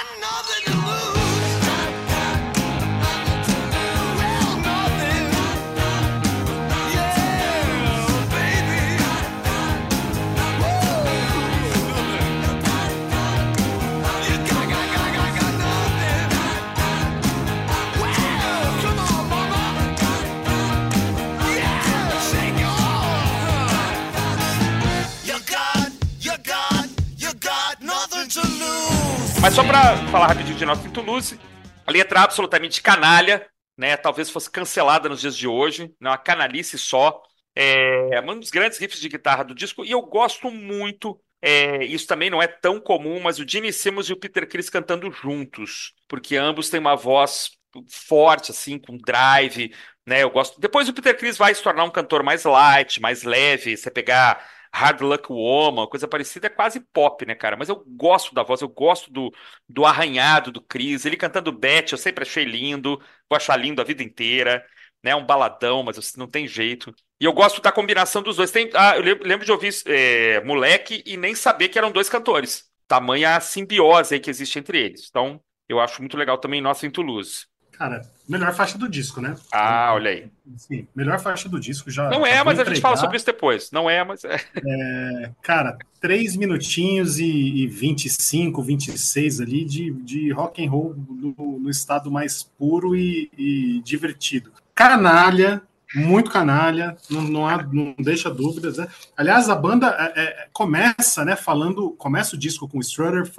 Mas 29.47 29.55
só 29.55 29.63
pra 29.63 29.95
falar 30.07 30.27
rapidinho 30.27 30.57
de 30.57 30.65
Nothing 30.65 30.89
to 30.89 30.99
Lose, 30.99 31.39
a 31.85 31.89
letra 31.89 32.19
absolutamente 32.19 32.81
canalha, 32.81 33.47
né? 33.77 33.95
Talvez 33.95 34.29
fosse 34.29 34.51
cancelada 34.51 35.07
nos 35.07 35.21
dias 35.21 35.37
de 35.37 35.47
hoje, 35.47 35.83
né? 36.01 36.09
Uma 36.09 36.17
canalice 36.17 36.77
só. 36.77 37.21
É 37.55 38.19
um 38.19 38.37
dos 38.41 38.49
grandes 38.49 38.77
riffs 38.77 38.99
de 38.99 39.07
guitarra 39.07 39.45
do 39.45 39.55
disco, 39.55 39.85
e 39.85 39.91
eu 39.91 40.01
gosto 40.01 40.51
muito. 40.51 41.17
é, 41.41 41.85
isso 41.85 42.05
também 42.05 42.29
não 42.29 42.43
é 42.43 42.47
tão 42.47 42.77
comum, 42.77 43.21
mas 43.21 43.39
o 43.39 43.47
Gene 43.47 43.71
Simmons 43.71 44.09
e 44.09 44.13
o 44.13 44.19
Peter 44.19 44.45
Criss 44.49 44.69
cantando 44.69 45.09
juntos, 45.09 45.93
porque 46.09 46.35
ambos 46.35 46.69
têm 46.69 46.81
uma 46.81 46.97
voz 46.97 47.51
forte, 47.89 48.51
assim, 48.51 48.77
com 48.77 48.97
drive, 48.97 49.73
né? 50.05 50.23
Eu 50.23 50.29
gosto. 50.29 50.59
Depois 50.59 50.89
o 50.89 50.93
Peter 50.93 51.17
Criss 51.17 51.37
vai 51.37 51.55
se 51.55 51.63
tornar 51.63 51.85
um 51.85 51.89
cantor 51.89 52.21
mais 52.21 52.43
light, 52.43 52.99
mais 52.99 53.23
leve. 53.23 53.77
Você 53.77 53.89
pegar 53.89 54.45
Hard 54.73 55.01
Luck 55.01 55.31
Woman, 55.31 55.87
coisa 55.87 56.07
parecida, 56.07 56.47
é 56.47 56.49
quase 56.49 56.79
pop, 56.79 57.25
né, 57.25 57.35
cara? 57.35 57.55
Mas 57.57 57.69
eu 57.69 57.83
gosto 57.87 58.33
da 58.33 58.43
voz, 58.43 58.61
eu 58.61 58.69
gosto 58.69 59.11
do, 59.11 59.31
do 59.67 59.85
arranhado 59.85 60.51
do 60.51 60.61
Chris. 60.61 61.05
Ele 61.05 61.17
cantando 61.17 61.51
Beth, 61.51 61.91
eu 61.91 61.97
sempre 61.97 62.23
achei 62.23 62.43
lindo, 62.45 62.97
vou 63.29 63.37
achar 63.37 63.57
lindo 63.57 63.81
a 63.81 63.85
vida 63.85 64.03
inteira, 64.03 64.65
né? 65.03 65.15
Um 65.15 65.25
baladão, 65.25 65.83
mas 65.83 66.15
não 66.15 66.27
tem 66.27 66.47
jeito. 66.47 66.93
E 67.19 67.25
eu 67.25 67.33
gosto 67.33 67.61
da 67.61 67.71
combinação 67.71 68.21
dos 68.21 68.35
dois. 68.37 68.51
Tem, 68.51 68.69
ah, 68.73 68.95
eu 68.97 69.03
lembro, 69.03 69.45
de 69.45 69.51
ouvir 69.51 69.73
é, 69.85 70.43
moleque 70.43 71.03
e 71.05 71.17
nem 71.17 71.33
saber 71.35 71.69
que 71.69 71.77
eram 71.77 71.91
dois 71.91 72.09
cantores. 72.09 72.65
Tamanha 72.87 73.39
simbiose 73.39 74.19
que 74.19 74.29
existe 74.29 74.59
entre 74.59 74.79
eles. 74.79 75.07
Então, 75.09 75.41
eu 75.67 75.79
acho 75.79 76.01
muito 76.01 76.17
legal 76.17 76.37
também 76.37 76.61
Nossa 76.61 76.85
em 76.85 76.91
Toulouse. 76.91 77.45
Cara, 77.77 78.01
melhor 78.27 78.55
faixa 78.55 78.75
do 78.75 78.89
disco, 78.89 79.21
né? 79.21 79.35
Ah, 79.53 79.91
olha 79.93 80.09
aí. 80.09 80.31
Sim, 80.55 80.87
melhor 80.95 81.19
faixa 81.19 81.47
do 81.47 81.59
disco 81.59 81.91
já. 81.91 82.09
Não 82.09 82.25
é, 82.25 82.43
mas 82.43 82.55
a 82.55 82.63
gente 82.63 82.71
entregar. 82.71 82.81
fala 82.81 82.97
sobre 82.97 83.17
isso 83.17 83.25
depois. 83.25 83.71
Não 83.71 83.87
é, 83.87 84.03
mas 84.03 84.23
é. 84.25 85.31
Cara, 85.43 85.77
três 86.01 86.35
minutinhos 86.35 87.19
e, 87.19 87.25
e 87.25 87.67
25, 87.67 88.63
26 88.63 89.41
ali 89.41 89.63
de, 89.63 89.91
de 89.91 90.31
rock 90.31 90.65
and 90.65 90.71
roll 90.71 90.95
no, 90.97 91.59
no 91.59 91.69
estado 91.69 92.09
mais 92.09 92.41
puro 92.41 92.95
e, 92.95 93.29
e 93.37 93.79
divertido. 93.83 94.51
Canalha, 94.73 95.61
muito 95.93 96.31
canalha, 96.31 96.97
não, 97.11 97.21
não, 97.21 97.47
há, 97.47 97.61
não 97.61 97.93
deixa 97.99 98.31
dúvidas. 98.31 98.77
Né? 98.77 98.87
Aliás, 99.15 99.49
a 99.49 99.55
banda 99.55 99.95
é, 100.15 100.23
é, 100.23 100.47
começa, 100.51 101.23
né, 101.23 101.35
falando, 101.35 101.91
começa 101.91 102.35
o 102.35 102.39
disco 102.39 102.67
com 102.67 102.79
o 102.79 102.81
Strutter 102.81 103.31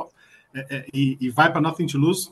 é, 0.54 0.76
é, 0.76 0.86
e, 0.94 1.18
e 1.20 1.28
vai 1.28 1.50
para 1.50 1.60
Nothing 1.60 1.88
to 1.88 1.98
Lose, 1.98 2.30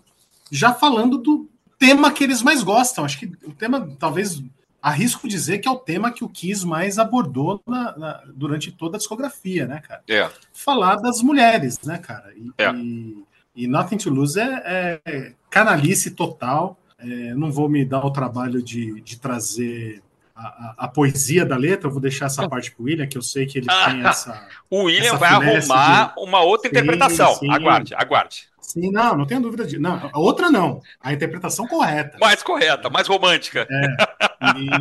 já 0.53 0.73
falando 0.73 1.19
do 1.19 1.51
tema 1.79 2.11
que 2.13 2.25
eles 2.25 2.43
mais 2.43 2.63
gostam. 2.63 3.05
Acho 3.05 3.19
que 3.19 3.27
o 3.45 3.53
tema, 3.53 3.89
talvez, 3.99 4.43
arrisco 4.83 5.27
dizer 5.29 5.59
que 5.59 5.69
é 5.69 5.71
o 5.71 5.77
tema 5.77 6.11
que 6.13 6.25
o 6.25 6.29
Kiss 6.29 6.65
mais 6.67 6.99
abordou 6.99 7.61
na- 7.67 7.97
na- 7.97 8.23
durante 8.35 8.71
toda 8.73 8.97
a 8.97 8.99
discografia, 8.99 9.67
né, 9.67 9.81
cara? 9.81 10.03
É. 10.09 10.31
Falar 10.53 10.97
das 10.97 11.21
mulheres, 11.23 11.79
né, 11.85 11.99
cara? 11.99 12.33
E, 12.37 12.51
É. 12.59 12.71
e, 12.73 13.25
e 13.57 13.67
Nothing 13.67 13.97
to 13.99 14.11
Lose 14.11 14.39
é, 14.39 15.01
é 15.05 15.33
canalice 15.51 16.11
total. 16.13 16.79
É, 16.99 17.35
não 17.35 17.51
vou 17.53 17.69
me 17.69 17.85
dar 17.85 18.05
o 18.05 18.11
trabalho 18.11 18.63
de, 18.63 19.01
de 19.03 19.19
trazer 19.19 20.03
a, 20.37 20.75
a- 20.85 20.89
poesia 20.89 21.45
da 21.47 21.57
letra, 21.57 21.89
eu 21.89 21.93
vou 21.93 22.01
deixar 22.01 22.27
essa 22.27 22.49
parte 22.49 22.71
pro 22.73 22.85
William, 22.85 23.07
que 23.07 23.17
eu 23.17 23.23
sei 23.23 23.47
que 23.47 23.59
ele 23.59 23.67
tem 23.67 24.07
essa. 24.07 24.47
O 24.71 24.85
William 24.85 25.07
Essa 25.15 25.17
vai 25.17 25.31
arrumar 25.31 26.15
uma 26.19 26.41
outra 26.43 26.69
Sim, 26.69 26.75
interpretação. 26.77 27.35
sim. 27.37 27.51
Aguarde, 27.51 27.95
aguarde. 27.95 28.49
Sim, 28.61 28.91
não, 28.91 29.17
não 29.17 29.27
tenho 29.27 29.41
dúvida 29.41 29.65
de. 29.65 29.79
Não, 29.79 30.11
a 30.13 30.19
outra 30.19 30.51
não. 30.51 30.83
A 31.01 31.13
interpretação 31.13 31.67
correta. 31.69 32.19
Mais 32.19 32.43
correta, 32.43 32.91
mais 32.91 33.07
romântica. 33.07 33.67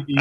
E, 0.08 0.14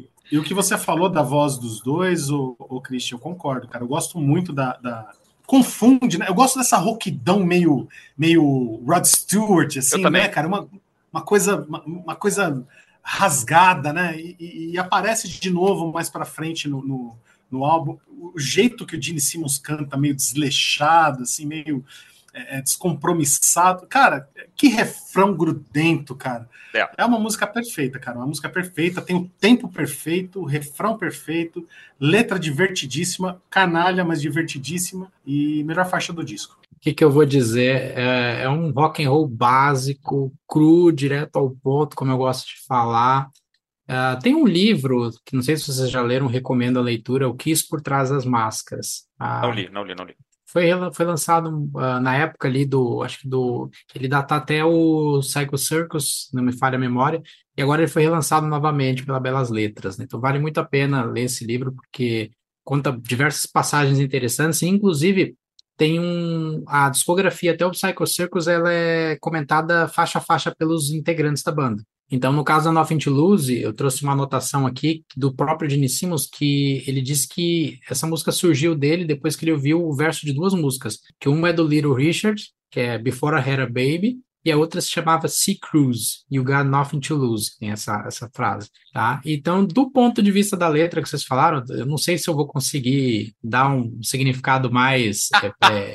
e- 0.00 0.08
e 0.32 0.38
o 0.38 0.42
que 0.42 0.54
você 0.54 0.76
falou 0.78 1.08
da 1.08 1.22
voz 1.22 1.58
dos 1.58 1.80
dois, 1.82 2.30
o, 2.30 2.56
o 2.58 2.80
Christian, 2.80 3.16
eu 3.16 3.20
concordo, 3.20 3.68
cara. 3.68 3.84
Eu 3.84 3.88
gosto 3.88 4.18
muito 4.18 4.52
da. 4.52 4.76
da- 4.76 5.10
Confunde, 5.46 6.18
né? 6.18 6.24
Eu 6.26 6.34
gosto 6.34 6.58
dessa 6.58 6.78
roquidão 6.78 7.40
meio, 7.44 7.86
meio 8.16 8.82
Rod 8.86 9.04
Stewart, 9.04 9.76
assim, 9.76 10.02
né, 10.08 10.26
cara? 10.26 10.48
Uma, 10.48 10.66
uma 11.12 11.20
coisa, 11.22 11.56
uma, 11.68 11.82
uma 11.84 12.16
coisa 12.16 12.66
rasgada, 13.04 13.92
né? 13.92 14.18
E, 14.18 14.72
e- 14.72 14.78
aparece 14.78 15.28
de 15.28 15.50
novo 15.50 15.92
mais 15.92 16.08
pra 16.08 16.24
frente 16.24 16.68
no, 16.68 16.82
no, 16.82 17.16
no 17.50 17.64
álbum. 17.64 17.98
O 18.08 18.38
jeito 18.38 18.86
que 18.86 18.96
o 18.96 19.02
Gene 19.02 19.20
Simmons 19.20 19.58
canta, 19.58 19.96
meio 19.96 20.14
desleixado, 20.14 21.22
assim, 21.22 21.44
meio 21.44 21.84
é, 22.34 22.58
é, 22.58 22.62
descompromissado. 22.62 23.86
Cara, 23.86 24.28
que 24.56 24.68
refrão 24.68 25.34
grudento, 25.34 26.14
cara. 26.14 26.48
É. 26.74 26.88
É 26.98 27.04
uma 27.04 27.18
música 27.18 27.46
perfeita, 27.46 27.98
cara. 27.98 28.18
Uma 28.18 28.26
música 28.26 28.48
perfeita, 28.48 29.00
tem 29.00 29.16
o 29.16 29.30
tempo 29.40 29.68
perfeito, 29.68 30.40
o 30.40 30.44
refrão 30.44 30.98
perfeito, 30.98 31.66
letra 31.98 32.38
divertidíssima, 32.38 33.40
canalha, 33.48 34.04
mas 34.04 34.20
divertidíssima 34.20 35.10
e 35.24 35.62
melhor 35.64 35.88
faixa 35.88 36.12
do 36.12 36.24
disco. 36.24 36.58
O 36.72 36.80
que 36.80 36.92
que 36.92 37.04
eu 37.04 37.10
vou 37.10 37.24
dizer? 37.24 37.96
É, 37.96 38.42
é 38.42 38.48
um 38.48 38.70
rock 38.70 39.02
and 39.02 39.08
roll 39.08 39.26
básico, 39.26 40.32
cru, 40.46 40.92
direto 40.92 41.36
ao 41.36 41.50
ponto, 41.50 41.96
como 41.96 42.10
eu 42.10 42.18
gosto 42.18 42.46
de 42.48 42.60
falar. 42.66 43.30
Ah, 43.86 44.18
tem 44.22 44.34
um 44.34 44.46
livro 44.46 45.10
que 45.24 45.36
não 45.36 45.42
sei 45.42 45.56
se 45.56 45.70
vocês 45.70 45.90
já 45.90 46.00
leram, 46.00 46.26
recomendo 46.26 46.78
a 46.78 46.82
leitura, 46.82 47.28
O 47.28 47.34
Kiss 47.34 47.66
por 47.66 47.80
Trás 47.80 48.10
das 48.10 48.24
Máscaras. 48.24 49.04
Ah, 49.18 49.42
Não 49.42 49.52
li, 49.52 49.68
não 49.70 49.84
li, 49.84 49.94
não 49.94 50.04
li. 50.04 50.16
Foi, 50.54 50.68
foi 50.92 51.04
lançado 51.04 51.68
ah, 51.76 51.98
na 51.98 52.16
época 52.16 52.46
ali 52.46 52.64
do, 52.64 53.02
acho 53.02 53.18
que 53.22 53.28
do, 53.28 53.68
ele 53.92 54.06
data 54.06 54.36
até 54.36 54.64
o 54.64 55.18
Psycho 55.18 55.58
Circus, 55.58 56.30
não 56.32 56.44
me 56.44 56.56
falha 56.56 56.76
a 56.76 56.78
memória, 56.78 57.20
e 57.56 57.60
agora 57.60 57.82
ele 57.82 57.90
foi 57.90 58.02
relançado 58.02 58.46
novamente 58.46 59.04
pela 59.04 59.18
Belas 59.18 59.50
Letras, 59.50 59.98
né? 59.98 60.04
Então 60.04 60.20
vale 60.20 60.38
muito 60.38 60.58
a 60.58 60.64
pena 60.64 61.04
ler 61.04 61.24
esse 61.24 61.44
livro 61.44 61.72
porque 61.72 62.30
conta 62.62 62.92
diversas 62.92 63.46
passagens 63.46 63.98
interessantes, 63.98 64.62
e 64.62 64.68
inclusive 64.68 65.36
tem 65.76 65.98
um, 65.98 66.62
a 66.68 66.88
discografia 66.88 67.52
até 67.52 67.66
o 67.66 67.72
Psycho 67.72 68.06
Circus, 68.06 68.46
ela 68.46 68.72
é 68.72 69.16
comentada 69.16 69.88
faixa 69.88 70.18
a 70.18 70.22
faixa 70.22 70.54
pelos 70.54 70.90
integrantes 70.92 71.42
da 71.42 71.50
banda. 71.50 71.82
Então, 72.10 72.32
no 72.32 72.44
caso 72.44 72.66
da 72.66 72.72
Nothing 72.72 72.98
to 72.98 73.10
Lose, 73.10 73.54
eu 73.58 73.72
trouxe 73.72 74.02
uma 74.02 74.12
anotação 74.12 74.66
aqui 74.66 75.04
do 75.16 75.34
próprio 75.34 75.68
Gene 75.68 75.88
Simmons, 75.88 76.26
que 76.26 76.84
ele 76.86 77.00
disse 77.00 77.28
que 77.28 77.78
essa 77.88 78.06
música 78.06 78.30
surgiu 78.30 78.74
dele 78.74 79.04
depois 79.04 79.34
que 79.34 79.44
ele 79.44 79.52
ouviu 79.52 79.84
o 79.84 79.94
verso 79.94 80.24
de 80.26 80.32
duas 80.32 80.54
músicas, 80.54 80.98
que 81.18 81.28
uma 81.28 81.48
é 81.48 81.52
do 81.52 81.66
Little 81.66 81.94
Richard, 81.94 82.42
que 82.70 82.80
é 82.80 82.98
Before 82.98 83.36
I 83.36 83.50
Had 83.50 83.60
a 83.60 83.66
Baby, 83.66 84.18
e 84.44 84.52
a 84.52 84.56
outra 84.58 84.80
se 84.80 84.90
chamava 84.90 85.26
Sea 85.26 85.56
Cruise, 85.58 86.18
You 86.30 86.44
Got 86.44 86.64
Nothing 86.64 87.00
to 87.00 87.16
Lose, 87.16 87.58
tem 87.58 87.70
essa, 87.70 88.04
essa 88.06 88.28
frase, 88.34 88.68
tá? 88.92 89.20
Então, 89.24 89.64
do 89.64 89.90
ponto 89.90 90.22
de 90.22 90.30
vista 90.30 90.54
da 90.54 90.68
letra 90.68 91.02
que 91.02 91.08
vocês 91.08 91.24
falaram, 91.24 91.64
eu 91.70 91.86
não 91.86 91.96
sei 91.96 92.18
se 92.18 92.28
eu 92.28 92.34
vou 92.34 92.46
conseguir 92.46 93.34
dar 93.42 93.70
um 93.70 94.02
significado 94.02 94.70
mais 94.70 95.30
é, 95.42 95.46
é, 95.72 95.92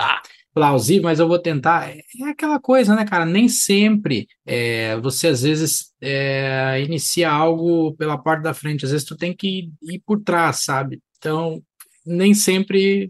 plausível, 0.59 1.03
mas 1.03 1.19
eu 1.21 1.27
vou 1.27 1.39
tentar. 1.39 1.89
É 1.89 2.01
aquela 2.29 2.59
coisa, 2.59 2.93
né, 2.93 3.05
cara? 3.05 3.25
Nem 3.25 3.47
sempre 3.47 4.27
é, 4.45 4.97
você 4.97 5.27
às 5.29 5.41
vezes 5.43 5.93
é, 6.01 6.81
inicia 6.81 7.31
algo 7.31 7.95
pela 7.95 8.17
porta 8.17 8.43
da 8.43 8.53
frente, 8.53 8.83
às 8.83 8.91
vezes 8.91 9.07
tu 9.07 9.15
tem 9.15 9.33
que 9.33 9.71
ir 9.81 9.99
por 10.05 10.21
trás, 10.21 10.57
sabe? 10.65 11.01
Então, 11.17 11.63
nem 12.05 12.33
sempre. 12.33 13.09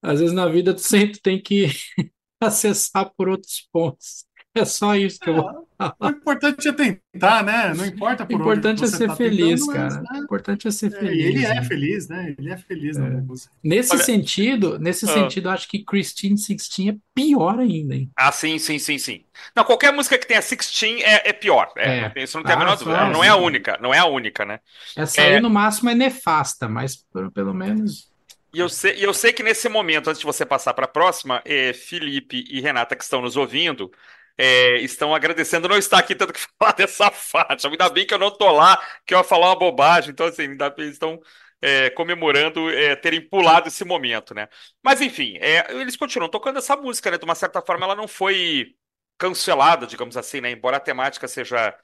às 0.02 0.20
vezes 0.20 0.34
na 0.34 0.48
vida 0.48 0.74
tu 0.74 0.82
sempre 0.82 1.20
tem 1.22 1.40
que 1.40 1.68
acessar 2.42 3.12
por 3.16 3.30
outros 3.30 3.68
pontos. 3.72 4.26
É 4.56 4.66
só 4.66 4.96
isso 4.96 5.20
que 5.20 5.30
eu 5.30 5.36
vou. 5.36 5.65
O 6.00 6.08
importante 6.08 6.68
é 6.68 6.72
tentar, 6.72 7.44
né? 7.44 7.74
Não 7.74 7.86
importa 7.86 8.24
O 8.24 8.28
por 8.28 8.34
importante 8.40 8.82
onde 8.82 8.84
é 8.84 8.88
você 8.88 8.98
ser 8.98 9.08
tá 9.08 9.16
feliz, 9.16 9.60
tentando, 9.66 9.80
mas, 9.84 9.94
cara. 9.98 10.02
né? 10.14 10.20
O 10.20 10.24
importante 10.24 10.68
é 10.68 10.72
ser 10.72 10.88
É, 10.94 11.00
feliz. 11.00 11.18
e 11.18 11.28
ele 11.28 11.46
é 11.46 11.54
né? 11.56 11.64
feliz, 11.64 12.08
né? 12.08 12.36
Ele 12.38 12.50
é 12.52 12.58
feliz 12.58 12.98
na 12.98 13.10
música. 13.10 13.54
Nesse 13.64 13.94
Olha- 13.94 14.04
sentido, 14.04 14.80
nesse 14.80 15.06
Ah. 15.06 15.14
sentido, 15.14 15.50
acho 15.50 15.68
que 15.68 15.84
Christine 15.84 16.38
Sixteen 16.38 16.90
é 16.92 16.96
pior 17.14 17.60
ainda, 17.60 17.96
hein? 17.96 18.10
Ah, 18.16 18.32
sim, 18.32 18.58
sim, 18.58 18.80
sim, 18.80 18.98
sim. 18.98 19.26
Não, 19.56 19.64
qualquer 19.64 19.92
música 19.92 20.18
que 20.18 20.26
tenha 20.28 20.42
16 20.42 21.02
é, 21.04 21.30
é 21.30 21.34
pior. 21.34 21.72
É, 21.78 22.12
É. 22.16 22.24
isso 22.24 22.38
não 22.38 22.44
tem 22.44 22.54
a 22.54 22.56
Ah, 22.56 22.60
menor 22.60 22.78
só 22.78 22.86
dúvida. 22.86 23.10
Não 23.10 23.24
é 23.24 23.28
a 23.28 23.36
única, 23.36 23.78
não 23.82 23.94
é 23.94 23.98
a 24.00 24.06
única, 24.06 24.46
né? 24.46 24.60
Essa 24.96 25.22
É. 25.22 25.36
aí, 25.36 25.42
no 25.42 25.50
máximo, 25.50 25.90
é 25.90 25.96
nefasta, 25.96 26.70
mas 26.70 26.96
pelo, 27.14 27.32
pelo 27.32 27.54
menos. 27.54 28.14
E 28.54 28.60
eu 28.60 28.70
sei, 28.70 28.96
e 28.96 29.04
eu 29.04 29.14
sei 29.14 29.34
que 29.34 29.44
nesse 29.44 29.68
momento, 29.68 30.10
antes 30.10 30.22
de 30.22 30.26
você 30.26 30.46
passar 30.46 30.74
para 30.74 30.86
a 30.86 30.88
próxima, 30.88 31.42
é, 31.44 31.74
Felipe 31.74 32.46
e 32.50 32.62
Renata 32.62 32.96
que 32.96 33.04
estão 33.04 33.22
nos 33.22 33.36
ouvindo, 33.36 33.92
é, 34.38 34.78
estão 34.78 35.14
agradecendo 35.16 35.68
não 35.68 35.78
estar 35.78 36.00
aqui 36.00 36.16
tendo 36.16 36.34
que 36.34 36.40
falar 36.60 36.74
dessa 36.74 37.12
faixa. 37.12 37.68
Ainda 37.70 37.90
bem 37.90 38.06
que 38.06 38.14
eu 38.14 38.20
não 38.20 38.32
tô 38.32 38.52
lá, 38.52 38.82
que 39.06 39.14
eu 39.14 39.18
ia 39.20 39.24
falar 39.24 39.48
uma 39.48 39.60
bobagem. 39.60 40.12
Então, 40.12 40.26
assim, 40.26 40.44
ainda 40.44 40.70
bem, 40.70 40.90
estão 40.90 41.20
é, 41.62 41.90
comemorando 41.92 42.70
é, 42.70 42.96
terem 42.96 43.22
pulado 43.28 43.68
esse 43.68 43.84
momento, 43.86 44.34
né? 44.34 44.48
Mas, 44.84 45.02
enfim, 45.02 45.38
é, 45.40 45.72
eles 45.74 45.96
continuam 45.96 46.30
tocando 46.30 46.60
essa 46.60 46.76
música, 46.76 47.12
né? 47.12 47.18
De 47.18 47.26
uma 47.26 47.36
certa 47.36 47.62
forma, 47.62 47.86
ela 47.86 47.96
não 47.96 48.08
foi 48.08 48.76
cancelada, 49.18 49.88
digamos 49.88 50.18
assim, 50.18 50.42
né? 50.42 50.52
Embora 50.52 50.78
a 50.78 50.80
temática 50.80 51.28
seja, 51.28 51.76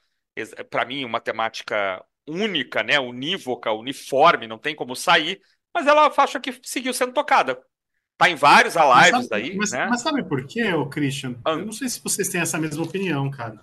para 0.70 0.84
mim, 0.84 1.04
uma 1.04 1.20
temática 1.20 2.04
única, 2.26 2.82
né? 2.82 3.00
Unívoca, 3.00 3.72
uniforme, 3.72 4.46
não 4.46 4.58
tem 4.58 4.74
como 4.74 4.94
sair. 4.94 5.40
Mas 5.74 5.86
ela 5.86 6.06
é 6.06 6.10
faixa 6.10 6.40
que 6.40 6.58
seguiu 6.62 6.92
sendo 6.92 7.12
tocada. 7.14 7.60
Tá 8.22 8.30
em 8.30 8.34
vários 8.36 8.74
lives 8.74 9.28
daí, 9.28 9.56
mas- 9.56 9.72
né? 9.72 9.86
mas 9.88 10.00
sabe 10.00 10.22
por 10.22 10.46
quê, 10.46 10.72
ô 10.72 10.86
Christian? 10.86 11.34
Ah. 11.44 11.50
Eu 11.52 11.66
não 11.66 11.72
sei 11.72 11.88
se 11.88 12.00
vocês 12.02 12.28
têm 12.28 12.40
essa 12.40 12.58
mesma 12.58 12.84
opinião, 12.84 13.30
cara. 13.30 13.60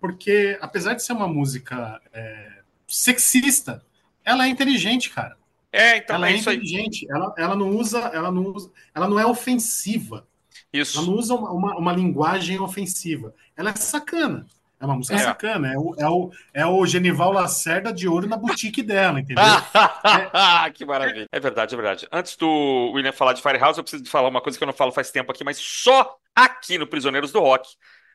Porque, 0.00 0.56
apesar 0.60 0.94
de 0.94 1.02
ser 1.02 1.12
uma 1.12 1.26
música 1.26 2.00
é, 2.12 2.60
sexista, 2.86 3.82
ela 4.24 4.46
é 4.46 4.48
inteligente, 4.48 5.10
cara. 5.10 5.36
É, 5.72 5.96
então 5.98 6.16
ela 6.16 6.28
é 6.28 6.32
é 6.32 6.36
isso 6.36 6.48
aí. 6.48 6.56
inteligente. 6.56 7.06
Ela, 7.10 7.34
ela 7.36 7.56
não 7.56 7.70
usa, 7.70 7.98
ela 8.12 8.30
não 8.30 8.44
usa, 8.46 8.70
ela 8.94 9.08
não 9.08 9.18
é 9.18 9.26
ofensiva. 9.26 10.26
Ela 10.72 10.82
Isso. 10.82 11.02
não 11.02 11.14
usa 11.14 11.34
uma, 11.34 11.50
uma, 11.50 11.76
uma 11.76 11.92
linguagem 11.92 12.58
ofensiva. 12.60 13.34
Ela 13.56 13.70
é 13.70 13.74
sacana. 13.76 14.46
É 14.78 14.84
uma 14.84 14.96
música 14.96 15.16
É. 15.16 15.20
sacana. 15.20 15.72
É 15.72 15.78
o, 15.78 15.94
é, 15.98 16.08
o, 16.08 16.30
é 16.52 16.66
o 16.66 16.84
Genival 16.86 17.32
Lacerda 17.32 17.92
de 17.92 18.06
ouro 18.06 18.26
na 18.28 18.36
boutique 18.36 18.82
dela, 18.82 19.20
entendeu? 19.20 19.42
que 20.74 20.84
maravilha. 20.84 21.26
É 21.32 21.40
verdade, 21.40 21.74
é 21.74 21.76
verdade. 21.76 22.08
Antes 22.12 22.36
do 22.36 22.92
William 22.94 23.12
falar 23.12 23.32
de 23.32 23.42
Firehouse, 23.42 23.78
eu 23.78 23.84
preciso 23.84 24.02
de 24.02 24.10
falar 24.10 24.28
uma 24.28 24.40
coisa 24.40 24.58
que 24.58 24.62
eu 24.62 24.66
não 24.66 24.74
falo 24.74 24.92
faz 24.92 25.10
tempo 25.10 25.32
aqui, 25.32 25.42
mas 25.44 25.56
só 25.58 26.16
aqui 26.34 26.76
no 26.78 26.86
Prisioneiros 26.86 27.32
do 27.32 27.40
Rock 27.40 27.68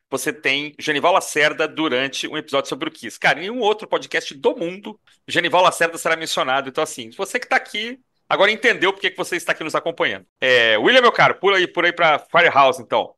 você 0.09 0.33
tem 0.33 0.75
Genival 0.77 1.13
Lacerda 1.13 1.67
durante 1.67 2.27
um 2.27 2.37
episódio 2.37 2.67
sobre 2.67 2.89
o 2.89 2.91
Kiss. 2.91 3.17
Cara, 3.17 3.39
em 3.39 3.43
nenhum 3.43 3.59
outro 3.61 3.87
podcast 3.87 4.33
do 4.35 4.55
mundo 4.55 4.99
Genival 5.27 5.63
Lacerda 5.63 5.97
será 5.97 6.17
mencionado. 6.17 6.67
Então, 6.67 6.83
assim, 6.83 7.09
você 7.11 7.39
que 7.39 7.47
tá 7.47 7.55
aqui, 7.55 7.97
agora 8.27 8.51
entendeu 8.51 8.91
por 8.91 8.99
que 8.99 9.09
que 9.09 9.17
você 9.17 9.37
está 9.37 9.53
aqui 9.53 9.63
nos 9.63 9.73
acompanhando. 9.73 10.25
É, 10.41 10.77
William, 10.77 11.01
meu 11.01 11.13
caro, 11.13 11.35
pula 11.35 11.55
aí, 11.57 11.65
por 11.65 11.85
aí 11.85 11.93
pra 11.93 12.19
Firehouse, 12.19 12.81
então. 12.81 13.13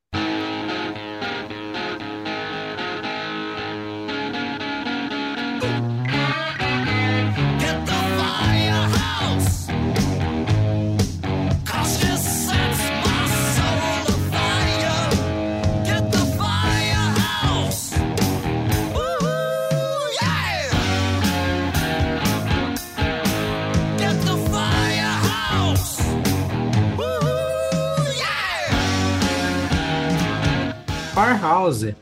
Firehouse. 31.33 31.95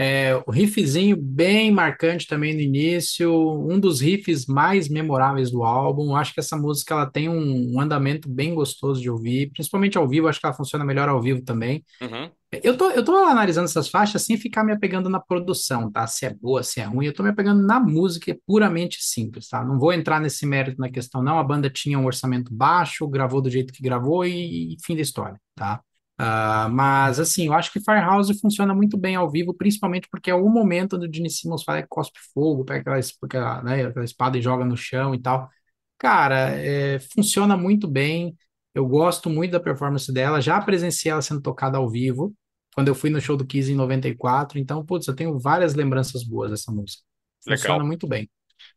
É, 0.00 0.40
o 0.46 0.52
riffzinho 0.52 1.16
bem 1.16 1.72
marcante 1.72 2.24
também 2.28 2.54
no 2.54 2.60
início, 2.60 3.32
um 3.68 3.80
dos 3.80 4.00
riffs 4.00 4.46
mais 4.46 4.88
memoráveis 4.88 5.50
do 5.50 5.64
álbum. 5.64 6.14
Acho 6.14 6.32
que 6.32 6.38
essa 6.38 6.56
música 6.56 6.94
ela 6.94 7.10
tem 7.10 7.28
um, 7.28 7.74
um 7.74 7.80
andamento 7.80 8.28
bem 8.28 8.54
gostoso 8.54 9.02
de 9.02 9.10
ouvir, 9.10 9.50
principalmente 9.50 9.98
ao 9.98 10.06
vivo. 10.06 10.28
Acho 10.28 10.38
que 10.38 10.46
ela 10.46 10.54
funciona 10.54 10.84
melhor 10.84 11.08
ao 11.08 11.20
vivo 11.20 11.42
também. 11.42 11.84
Uhum. 12.00 12.30
Eu 12.62 12.76
tô, 12.76 12.90
eu 12.90 13.04
tô 13.04 13.16
analisando 13.16 13.64
essas 13.64 13.88
faixas 13.88 14.22
sem 14.22 14.36
ficar 14.36 14.62
me 14.62 14.72
apegando 14.72 15.10
na 15.10 15.18
produção, 15.18 15.90
tá? 15.90 16.06
Se 16.06 16.26
é 16.26 16.32
boa, 16.32 16.62
se 16.62 16.80
é 16.80 16.84
ruim. 16.84 17.06
Eu 17.06 17.12
tô 17.12 17.24
me 17.24 17.30
apegando 17.30 17.60
na 17.66 17.80
música, 17.80 18.30
é 18.30 18.38
puramente 18.46 18.98
simples, 19.02 19.48
tá? 19.48 19.64
Não 19.64 19.80
vou 19.80 19.92
entrar 19.92 20.20
nesse 20.20 20.46
mérito 20.46 20.80
na 20.80 20.88
questão, 20.88 21.24
não. 21.24 21.40
A 21.40 21.44
banda 21.44 21.68
tinha 21.68 21.98
um 21.98 22.06
orçamento 22.06 22.54
baixo, 22.54 23.08
gravou 23.08 23.42
do 23.42 23.50
jeito 23.50 23.72
que 23.72 23.82
gravou 23.82 24.24
e, 24.24 24.74
e 24.74 24.76
fim 24.80 24.94
da 24.94 25.02
história, 25.02 25.40
tá? 25.56 25.82
Ah, 26.20 26.68
mas, 26.68 27.20
assim, 27.20 27.46
eu 27.46 27.52
acho 27.52 27.72
que 27.72 27.80
Firehouse 27.80 28.40
funciona 28.40 28.74
muito 28.74 28.96
bem 28.98 29.14
ao 29.14 29.30
vivo, 29.30 29.54
principalmente 29.54 30.08
porque 30.10 30.30
é 30.30 30.34
o 30.34 30.48
momento 30.48 30.96
onde 30.96 31.06
o 31.06 31.14
Gene 31.14 31.30
Simmons 31.30 31.62
fala 31.62 31.80
que 31.80 31.88
cospe 31.88 32.18
fogo, 32.34 32.64
pega 32.64 32.80
aquela, 32.80 33.00
aquela, 33.22 33.62
né, 33.62 33.86
aquela 33.86 34.04
espada 34.04 34.36
e 34.36 34.42
joga 34.42 34.64
no 34.64 34.76
chão 34.76 35.14
e 35.14 35.22
tal. 35.22 35.48
Cara, 35.96 36.50
é, 36.50 36.98
funciona 37.14 37.56
muito 37.56 37.86
bem. 37.86 38.36
Eu 38.74 38.86
gosto 38.86 39.30
muito 39.30 39.52
da 39.52 39.60
performance 39.60 40.12
dela. 40.12 40.40
Já 40.40 40.60
presenciei 40.60 41.12
ela 41.12 41.22
sendo 41.22 41.40
tocada 41.40 41.78
ao 41.78 41.88
vivo, 41.88 42.34
quando 42.74 42.88
eu 42.88 42.94
fui 42.94 43.10
no 43.10 43.20
show 43.20 43.36
do 43.36 43.46
Kiss 43.46 43.70
em 43.70 43.76
94. 43.76 44.58
Então, 44.58 44.84
putz, 44.84 45.06
eu 45.06 45.14
tenho 45.14 45.38
várias 45.38 45.74
lembranças 45.74 46.24
boas 46.24 46.50
dessa 46.50 46.72
música. 46.72 47.02
Funciona 47.44 47.74
Legal. 47.74 47.86
muito 47.86 48.08
bem. 48.08 48.28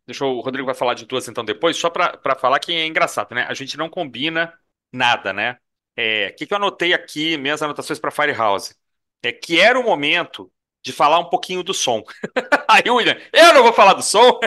Deixa 0.06 0.24
eu, 0.24 0.30
o 0.30 0.42
Rodrigo 0.42 0.66
vai 0.66 0.76
falar 0.76 0.94
de 0.94 1.06
duas 1.06 1.28
então 1.28 1.44
depois, 1.44 1.76
só 1.76 1.90
pra 1.90 2.36
falar 2.40 2.60
que 2.60 2.72
é 2.72 2.86
engraçado, 2.86 3.34
né? 3.34 3.46
A 3.50 3.54
gente 3.54 3.78
não 3.78 3.90
combina 3.90 4.54
nada, 4.92 5.34
né? 5.34 5.58
É, 5.96 6.28
o 6.30 6.36
que 6.36 6.46
que 6.48 6.54
eu 6.54 6.58
anotei 6.58 6.94
aqui, 6.94 7.38
minhas 7.38 7.62
anotações 7.62 8.00
para 8.00 8.12
Firehouse? 8.12 8.76
É 9.24 9.32
que 9.32 9.60
era 9.60 9.80
o 9.80 9.84
momento 9.84 10.52
de 10.84 10.92
falar 10.92 11.20
um 11.20 11.30
pouquinho 11.30 11.64
do 11.64 11.74
som. 11.74 12.04
Aí, 12.70 12.90
William, 12.90 13.18
eu 13.34 13.54
não 13.54 13.64
vou 13.64 13.74
falar 13.74 13.94
do 13.94 14.04
som, 14.04 14.40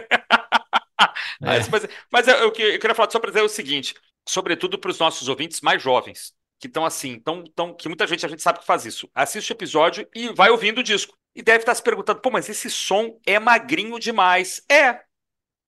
mas, 1.44 1.68
mas, 1.68 1.86
mas 2.12 2.28
eu, 2.28 2.34
eu 2.36 2.52
que- 2.52 2.62
eu 2.62 2.78
queria 2.78 2.94
falar 2.94 3.10
só 3.10 3.18
para 3.20 3.30
dizer 3.30 3.42
o 3.42 3.48
seguinte, 3.48 3.94
sobretudo 4.28 4.78
para 4.78 4.90
os 4.90 4.98
nossos 4.98 5.28
ouvintes 5.28 5.60
mais 5.60 5.82
jovens, 5.82 6.32
que 6.58 6.66
estão 6.66 6.84
assim, 6.84 7.18
tão, 7.20 7.44
tão, 7.54 7.74
que 7.74 7.88
muita 7.88 8.06
gente 8.06 8.24
a 8.24 8.28
gente 8.28 8.42
sabe 8.42 8.58
que 8.60 8.66
faz 8.66 8.84
isso. 8.86 9.08
Assiste 9.14 9.50
o 9.50 9.54
episódio 9.54 10.08
e 10.14 10.28
vai 10.32 10.50
ouvindo 10.50 10.78
o 10.78 10.82
disco. 10.82 11.16
E 11.34 11.42
deve 11.42 11.58
estar 11.60 11.74
se 11.74 11.82
perguntando, 11.82 12.20
pô, 12.20 12.30
mas 12.30 12.48
esse 12.48 12.70
som 12.70 13.18
é 13.26 13.38
magrinho 13.38 13.98
demais. 13.98 14.62
É, 14.70 15.00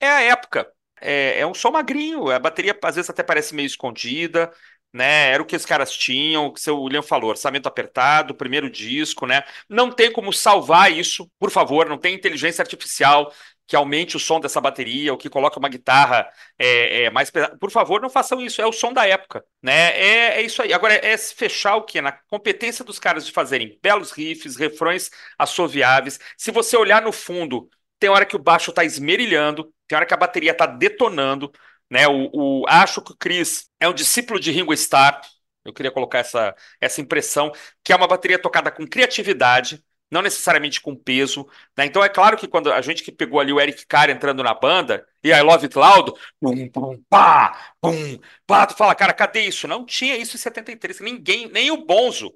é 0.00 0.08
a 0.10 0.22
época. 0.22 0.70
É, 1.00 1.40
é 1.40 1.46
um 1.46 1.54
som 1.54 1.70
magrinho. 1.72 2.30
A 2.30 2.38
bateria 2.38 2.78
às 2.82 2.96
vezes 2.96 3.10
até 3.10 3.22
parece 3.22 3.54
meio 3.54 3.66
escondida, 3.66 4.52
né? 4.92 5.30
Era 5.32 5.42
o 5.42 5.46
que 5.46 5.56
os 5.56 5.66
caras 5.66 5.92
tinham, 5.92 6.46
o 6.46 6.52
que 6.52 6.60
o 6.60 6.62
seu 6.62 6.80
William 6.80 7.02
falou, 7.02 7.30
orçamento 7.30 7.68
apertado, 7.68 8.34
primeiro 8.34 8.70
disco, 8.70 9.26
né? 9.26 9.42
Não 9.68 9.90
tem 9.90 10.10
como 10.12 10.32
salvar 10.32 10.92
isso, 10.92 11.30
por 11.38 11.50
favor, 11.50 11.88
não 11.88 11.98
tem 11.98 12.14
inteligência 12.14 12.62
artificial 12.62 13.32
que 13.66 13.74
aumente 13.74 14.16
o 14.16 14.20
som 14.20 14.38
dessa 14.38 14.60
bateria 14.60 15.12
ou 15.12 15.18
que 15.18 15.28
coloque 15.28 15.58
uma 15.58 15.68
guitarra 15.68 16.28
é, 16.58 17.04
é, 17.04 17.10
mais 17.10 17.30
pesada. 17.30 17.58
Por 17.58 17.70
favor, 17.70 18.00
não 18.00 18.08
façam 18.08 18.40
isso. 18.40 18.62
É 18.62 18.66
o 18.66 18.72
som 18.72 18.92
da 18.92 19.06
época, 19.06 19.44
né? 19.60 19.90
É, 19.98 20.38
é 20.38 20.42
isso 20.42 20.62
aí. 20.62 20.72
Agora 20.72 20.94
é 20.94 21.16
se 21.16 21.34
fechar 21.34 21.74
o 21.76 21.82
quê? 21.82 22.00
Na 22.00 22.12
competência 22.12 22.84
dos 22.84 22.98
caras 22.98 23.26
de 23.26 23.32
fazerem 23.32 23.76
belos 23.82 24.12
riffs, 24.12 24.56
refrões 24.56 25.10
assoviáveis. 25.36 26.20
Se 26.36 26.52
você 26.52 26.76
olhar 26.76 27.02
no 27.02 27.12
fundo 27.12 27.68
tem 27.98 28.10
hora 28.10 28.26
que 28.26 28.36
o 28.36 28.38
baixo 28.38 28.72
tá 28.72 28.84
esmerilhando, 28.84 29.72
tem 29.88 29.96
hora 29.96 30.06
que 30.06 30.14
a 30.14 30.18
bateria 30.18 30.54
tá 30.54 30.66
detonando, 30.66 31.50
né? 31.90 32.06
O, 32.08 32.62
o- 32.62 32.64
acho 32.68 33.02
que 33.02 33.12
o 33.12 33.16
Chris 33.16 33.68
é 33.80 33.88
um 33.88 33.94
discípulo 33.94 34.40
de 34.40 34.50
Ringo 34.50 34.72
Starr. 34.74 35.20
Eu 35.64 35.72
queria 35.72 35.90
colocar 35.90 36.18
essa, 36.18 36.54
essa 36.80 37.00
impressão, 37.00 37.50
que 37.82 37.92
é 37.92 37.96
uma 37.96 38.06
bateria 38.06 38.38
tocada 38.38 38.70
com 38.70 38.86
criatividade, 38.86 39.84
não 40.10 40.22
necessariamente 40.22 40.80
com 40.80 40.94
peso, 40.94 41.46
né? 41.76 41.84
Então 41.86 42.04
é 42.04 42.08
claro 42.08 42.36
que 42.36 42.46
quando 42.46 42.72
a 42.72 42.80
gente 42.80 43.02
que 43.02 43.10
pegou 43.10 43.40
ali 43.40 43.52
o 43.52 43.60
Eric 43.60 43.84
Carr 43.86 44.08
entrando 44.10 44.42
na 44.44 44.54
banda, 44.54 45.04
e 45.24 45.30
I 45.30 45.42
Love 45.42 45.64
It 45.66 45.76
Loud, 45.76 46.12
pum, 46.40 46.68
pum, 46.70 47.02
pá, 47.08 47.74
pum, 47.80 48.18
pá, 48.46 48.66
tu 48.66 48.76
fala, 48.76 48.94
cara, 48.94 49.12
cadê 49.12 49.40
isso? 49.40 49.66
Não 49.66 49.84
tinha 49.84 50.16
isso 50.16 50.36
em 50.36 50.38
73, 50.38 51.00
ninguém, 51.00 51.48
nem 51.50 51.70
o 51.72 51.84
Bonzo. 51.84 52.32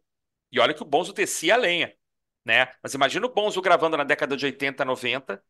E 0.50 0.58
olha 0.58 0.74
que 0.74 0.82
o 0.82 0.86
Bonzo 0.86 1.12
descia 1.12 1.54
a 1.54 1.56
lenha 1.56 1.94
né? 2.44 2.68
Mas 2.82 2.94
imagina 2.94 3.26
o 3.26 3.32
Bonzo 3.32 3.60
gravando 3.62 3.96
na 3.96 4.04
década 4.04 4.36
de 4.36 4.44
80, 4.46 4.84
90, 4.84 5.42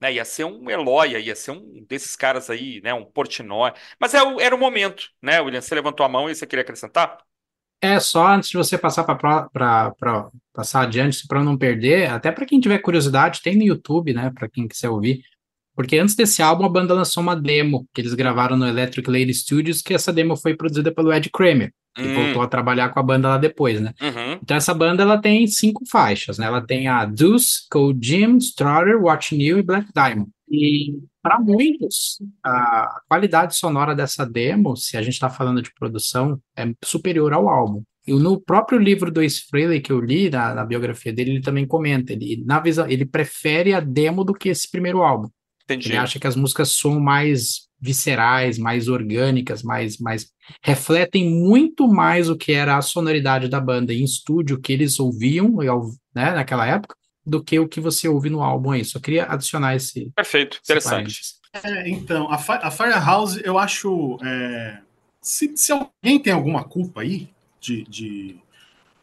né? 0.00 0.12
Ia 0.12 0.24
ser 0.24 0.44
um 0.44 0.70
Eloy, 0.70 1.18
ia 1.18 1.34
ser 1.34 1.52
um 1.52 1.84
desses 1.88 2.16
caras 2.16 2.50
aí, 2.50 2.80
né? 2.82 2.94
Um 2.94 3.04
Portnoy. 3.04 3.72
Mas 4.00 4.14
é 4.14 4.18
era 4.40 4.54
o 4.54 4.58
momento, 4.58 5.10
né, 5.22 5.40
William? 5.40 5.60
Você 5.60 5.74
levantou 5.74 6.04
a 6.04 6.08
mão 6.08 6.28
e 6.28 6.34
você 6.34 6.46
queria 6.46 6.62
acrescentar? 6.62 7.18
É 7.80 8.00
só 8.00 8.26
antes 8.26 8.50
de 8.50 8.56
você 8.56 8.76
passar 8.76 9.04
para 9.04 9.48
passar 10.52 10.82
adiante, 10.82 11.26
para 11.28 11.44
não 11.44 11.56
perder, 11.56 12.10
até 12.10 12.32
para 12.32 12.44
quem 12.44 12.58
tiver 12.58 12.78
curiosidade, 12.80 13.40
tem 13.40 13.56
no 13.56 13.62
YouTube, 13.62 14.12
né? 14.12 14.32
Para 14.34 14.48
quem 14.48 14.66
quiser 14.66 14.88
ouvir. 14.88 15.22
Porque 15.78 15.96
antes 15.96 16.16
desse 16.16 16.42
álbum, 16.42 16.64
a 16.64 16.68
banda 16.68 16.92
lançou 16.92 17.22
uma 17.22 17.36
demo 17.36 17.86
que 17.94 18.00
eles 18.00 18.12
gravaram 18.12 18.56
no 18.56 18.66
Electric 18.66 19.08
Lady 19.08 19.32
Studios, 19.32 19.80
que 19.80 19.94
essa 19.94 20.12
demo 20.12 20.36
foi 20.36 20.56
produzida 20.56 20.90
pelo 20.90 21.12
Ed 21.12 21.30
Kramer, 21.30 21.72
que 21.94 22.02
Hum. 22.02 22.14
voltou 22.14 22.42
a 22.42 22.48
trabalhar 22.48 22.88
com 22.88 22.98
a 22.98 23.02
banda 23.02 23.28
lá 23.28 23.38
depois, 23.38 23.80
né? 23.80 23.94
Uhum. 24.02 24.40
Então 24.42 24.56
essa 24.56 24.74
banda 24.74 25.04
ela 25.04 25.18
tem 25.18 25.46
cinco 25.46 25.84
faixas, 25.88 26.36
né? 26.36 26.46
Ela 26.46 26.60
tem 26.60 26.88
a 26.88 27.04
Deuce, 27.04 27.60
Cold 27.70 28.04
Jim, 28.04 28.38
Strutter, 28.38 29.00
Watch 29.00 29.36
New 29.36 29.56
e 29.56 29.62
Black 29.62 29.88
Diamond. 29.94 30.28
E 30.50 30.98
para 31.22 31.38
muitos, 31.38 32.18
a 32.44 33.00
qualidade 33.08 33.54
sonora 33.54 33.94
dessa 33.94 34.26
demo, 34.26 34.76
se 34.76 34.96
a 34.96 35.02
gente 35.02 35.14
está 35.14 35.30
falando 35.30 35.62
de 35.62 35.72
produção, 35.72 36.40
é 36.56 36.68
superior 36.84 37.32
ao 37.32 37.48
álbum. 37.48 37.84
E 38.04 38.12
no 38.14 38.40
próprio 38.40 38.80
livro 38.80 39.12
do 39.12 39.22
Ace 39.22 39.46
Frehley 39.48 39.80
que 39.80 39.92
eu 39.92 40.00
li, 40.00 40.28
na, 40.28 40.54
na 40.54 40.64
biografia 40.64 41.12
dele, 41.12 41.30
ele 41.32 41.40
também 41.40 41.64
comenta, 41.64 42.12
ele, 42.12 42.42
na 42.44 42.58
visão, 42.58 42.88
ele 42.88 43.04
prefere 43.04 43.74
a 43.74 43.78
demo 43.78 44.24
do 44.24 44.34
que 44.34 44.48
esse 44.48 44.68
primeiro 44.68 45.02
álbum. 45.02 45.28
Entendi. 45.68 45.90
Ele 45.90 45.98
acha 45.98 46.18
que 46.18 46.26
as 46.26 46.34
músicas 46.34 46.70
são 46.70 46.98
mais 46.98 47.68
viscerais, 47.78 48.58
mais 48.58 48.88
orgânicas, 48.88 49.62
mais, 49.62 49.98
mais 49.98 50.30
refletem 50.64 51.30
muito 51.30 51.86
mais 51.86 52.30
o 52.30 52.36
que 52.36 52.52
era 52.52 52.76
a 52.76 52.82
sonoridade 52.82 53.48
da 53.48 53.60
banda 53.60 53.92
em 53.92 54.02
estúdio 54.02 54.58
que 54.60 54.72
eles 54.72 54.98
ouviam 54.98 55.50
né, 56.14 56.32
naquela 56.32 56.66
época, 56.66 56.96
do 57.24 57.44
que 57.44 57.58
o 57.58 57.68
que 57.68 57.80
você 57.80 58.08
ouve 58.08 58.30
no 58.30 58.42
álbum 58.42 58.70
aí. 58.70 58.84
Só 58.84 58.98
queria 58.98 59.26
adicionar 59.26 59.76
esse. 59.76 60.10
Perfeito, 60.16 60.58
esse 60.62 60.72
interessante. 60.72 61.20
É, 61.62 61.88
então, 61.88 62.30
a, 62.30 62.38
Fi- 62.38 62.60
a 62.62 62.70
Firehouse, 62.70 63.40
eu 63.44 63.58
acho. 63.58 64.18
é, 64.22 64.80
se, 65.20 65.54
se 65.54 65.70
alguém 65.70 66.18
tem 66.18 66.32
alguma 66.32 66.64
culpa 66.64 67.02
aí 67.02 67.28
de, 67.60 67.84
de, 67.84 68.36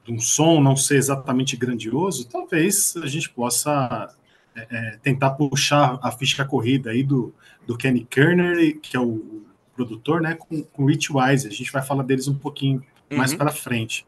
de 0.03 0.11
um 0.11 0.19
som 0.19 0.59
não 0.59 0.75
ser 0.75 0.97
exatamente 0.97 1.55
grandioso, 1.55 2.27
talvez 2.27 2.95
a 2.97 3.05
gente 3.07 3.29
possa 3.29 4.13
é, 4.55 4.67
é, 4.69 4.97
tentar 5.01 5.31
puxar 5.31 5.99
a 6.01 6.11
ficha 6.11 6.45
corrida 6.45 6.91
aí 6.91 7.03
do, 7.03 7.33
do 7.65 7.77
Kenny 7.77 8.05
Kerner, 8.05 8.79
que 8.79 8.95
é 8.95 8.99
o, 8.99 9.45
produtor, 9.75 10.21
né, 10.21 10.35
com, 10.35 10.63
com 10.63 10.85
Rich 10.85 11.11
Wise. 11.11 11.47
A 11.47 11.51
gente 11.51 11.71
vai 11.71 11.81
falar 11.83 12.03
deles 12.03 12.27
um 12.27 12.35
pouquinho 12.35 12.81
mais 13.11 13.31
Uhum. 13.31 13.37
para 13.37 13.51
frente. 13.51 14.07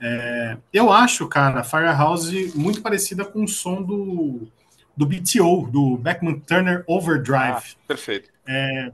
É, 0.00 0.56
eu 0.72 0.92
acho, 0.92 1.26
cara, 1.28 1.62
Firehouse 1.62 2.52
muito 2.54 2.82
parecida 2.82 3.24
com 3.24 3.44
o 3.44 3.48
som 3.48 3.80
do, 3.80 4.48
do 4.96 5.06
BTO, 5.06 5.68
do 5.70 5.96
Beckman 5.96 6.40
Turner 6.40 6.84
Overdrive 6.86 7.38
Ah, 7.38 7.62
perfeito. 7.86 8.28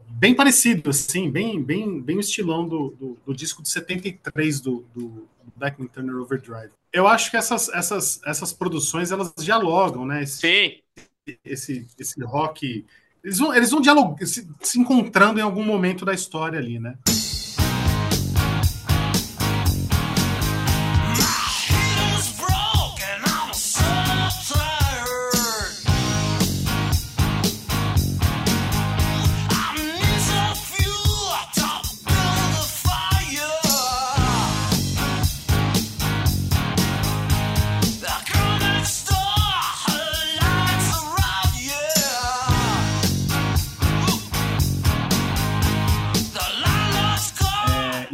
Bem 0.09 0.35
parecido, 0.35 0.91
assim, 0.91 1.31
bem, 1.31 1.63
bem, 1.63 2.01
bem 2.01 2.17
o 2.17 2.21
estilão 2.21 2.69
do, 2.69 2.91
do, 2.91 3.19
do 3.27 3.35
disco 3.35 3.63
de 3.63 3.69
73 3.69 4.61
do, 4.61 4.85
do, 4.95 5.09
do 5.09 5.29
Beckman 5.57 5.89
Turner 5.89 6.17
Overdrive. 6.17 6.71
Eu 6.93 7.07
acho 7.07 7.31
que 7.31 7.37
essas, 7.37 7.69
essas, 7.69 8.21
essas 8.25 8.53
produções 8.53 9.11
elas 9.11 9.33
dialogam, 9.39 10.07
né? 10.07 10.23
Esse, 10.23 10.39
Sim, 10.39 11.37
esse, 11.45 11.87
esse 11.99 12.23
rock. 12.23 12.85
Eles 13.23 13.39
vão, 13.39 13.55
eles 13.55 13.71
vão 13.71 13.81
dialog, 13.81 14.25
se, 14.27 14.49
se 14.63 14.79
encontrando 14.79 15.39
em 15.39 15.43
algum 15.43 15.65
momento 15.65 16.05
da 16.05 16.15
história 16.15 16.59
ali, 16.59 16.79
né? 16.79 16.97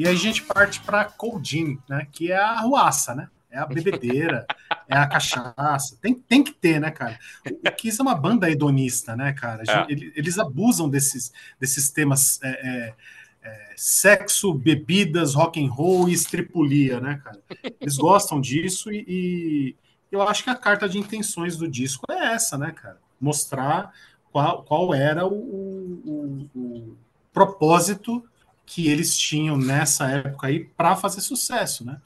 E 0.06 0.08
aí 0.10 0.14
a 0.14 0.18
gente 0.18 0.42
parte 0.42 0.80
para 0.80 1.04
Coldin, 1.04 1.78
né? 1.88 2.06
Que 2.12 2.30
é 2.32 2.36
a 2.38 2.50
arruaça, 2.50 3.14
né? 3.14 3.28
É 3.50 3.58
a 3.58 3.66
bebedeira, 3.66 4.46
é 4.88 4.96
a 4.96 5.06
cachaça. 5.06 5.96
Tem, 6.00 6.14
tem 6.14 6.42
que 6.44 6.52
ter, 6.52 6.78
né, 6.80 6.90
cara? 6.90 7.18
O, 7.46 7.70
Kiss 7.72 7.98
é 8.00 8.02
uma 8.02 8.14
banda 8.14 8.50
hedonista, 8.50 9.16
né, 9.16 9.32
cara? 9.32 9.62
É. 9.66 9.92
ele- 9.92 10.12
Eles 10.14 10.38
abusam 10.38 10.88
desses, 10.88 11.32
desses 11.58 11.90
temas 11.90 12.38
é, 12.42 12.48
é, 12.50 12.94
é, 13.42 13.72
sexo, 13.76 14.52
bebidas, 14.52 15.34
rock 15.34 15.64
and 15.64 15.70
roll 15.70 16.08
e 16.08 16.12
estripulia, 16.12 17.00
né, 17.00 17.20
cara? 17.24 17.40
Eles 17.80 17.96
gostam 17.96 18.40
disso 18.40 18.92
e, 18.92 19.04
e 19.08 19.76
eu 20.12 20.20
acho 20.22 20.44
que 20.44 20.50
a 20.50 20.54
carta 20.56 20.88
de 20.88 20.98
intenções 20.98 21.56
do 21.56 21.66
disco 21.68 22.04
é 22.10 22.34
essa, 22.34 22.58
né, 22.58 22.72
cara? 22.72 22.98
Mostrar 23.20 23.92
qual, 24.30 24.62
qual 24.64 24.92
era 24.94 25.26
o- 25.26 25.30
o- 26.04 26.50
o 26.54 26.96
propósito 27.32 28.22
que 28.66 28.88
eles 28.88 29.16
tinham 29.16 29.56
nessa 29.56 30.08
época 30.10 30.48
aí 30.48 30.64
para 30.64 30.96
fazer 30.96 31.20
sucesso, 31.20 31.84
né? 31.86 32.00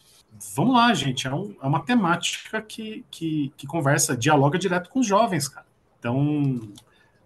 Vamos 0.54 0.74
lá, 0.74 0.92
gente. 0.94 1.26
É, 1.26 1.34
um- 1.34 1.56
é 1.60 1.66
uma 1.66 1.80
temática 1.84 2.60
que, 2.62 3.04
que, 3.10 3.52
que 3.56 3.66
conversa, 3.66 4.16
dialoga 4.16 4.58
direto 4.58 4.88
com 4.90 5.00
os 5.00 5.06
jovens, 5.06 5.48
cara. 5.48 5.66
Então, 5.98 6.60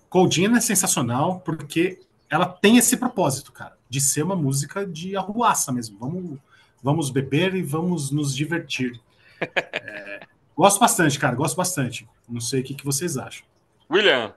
Coldina 0.09 0.59
é 0.59 0.61
sensacional 0.61 1.41
porque 1.41 2.01
ela 2.31 2.47
tem 2.47 2.77
esse 2.77 2.97
propósito, 2.97 3.53
cara, 3.53 3.77
de 3.89 4.01
ser 4.01 4.23
uma 4.23 4.35
música 4.37 4.87
de 4.87 5.17
arruaça 5.17 5.71
mesmo. 5.73 5.99
Vamos, 5.99 6.39
vamos 6.83 7.11
beber 7.11 7.55
e 7.55 7.63
vamos 7.63 8.11
nos 8.11 8.35
divertir. 8.35 9.01
É, 9.73 10.21
gosto 10.57 10.79
bastante, 10.81 11.19
cara, 11.19 11.35
gosto 11.35 11.57
bastante. 11.57 12.09
Não 12.27 12.41
sei 12.41 12.61
o 12.61 12.65
que, 12.65 12.73
que 12.75 12.85
vocês 12.85 13.19
acham. 13.19 13.45
William. 13.91 14.33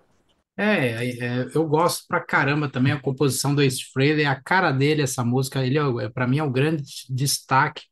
É, 0.60 1.06
é, 1.20 1.46
eu 1.54 1.68
gosto 1.68 2.06
pra 2.08 2.20
caramba 2.20 2.68
também 2.70 2.92
a 2.92 3.00
composição 3.00 3.54
do 3.54 3.62
Ace 3.62 3.84
Frehley, 3.94 4.26
a 4.26 4.36
cara 4.42 4.72
dele, 4.72 5.04
essa 5.04 5.24
música, 5.24 5.64
ele 5.64 5.78
é, 5.78 6.10
para 6.10 6.26
mim 6.28 6.40
é 6.40 6.44
o 6.44 6.50
grande 6.52 6.84
destaque 7.10 7.84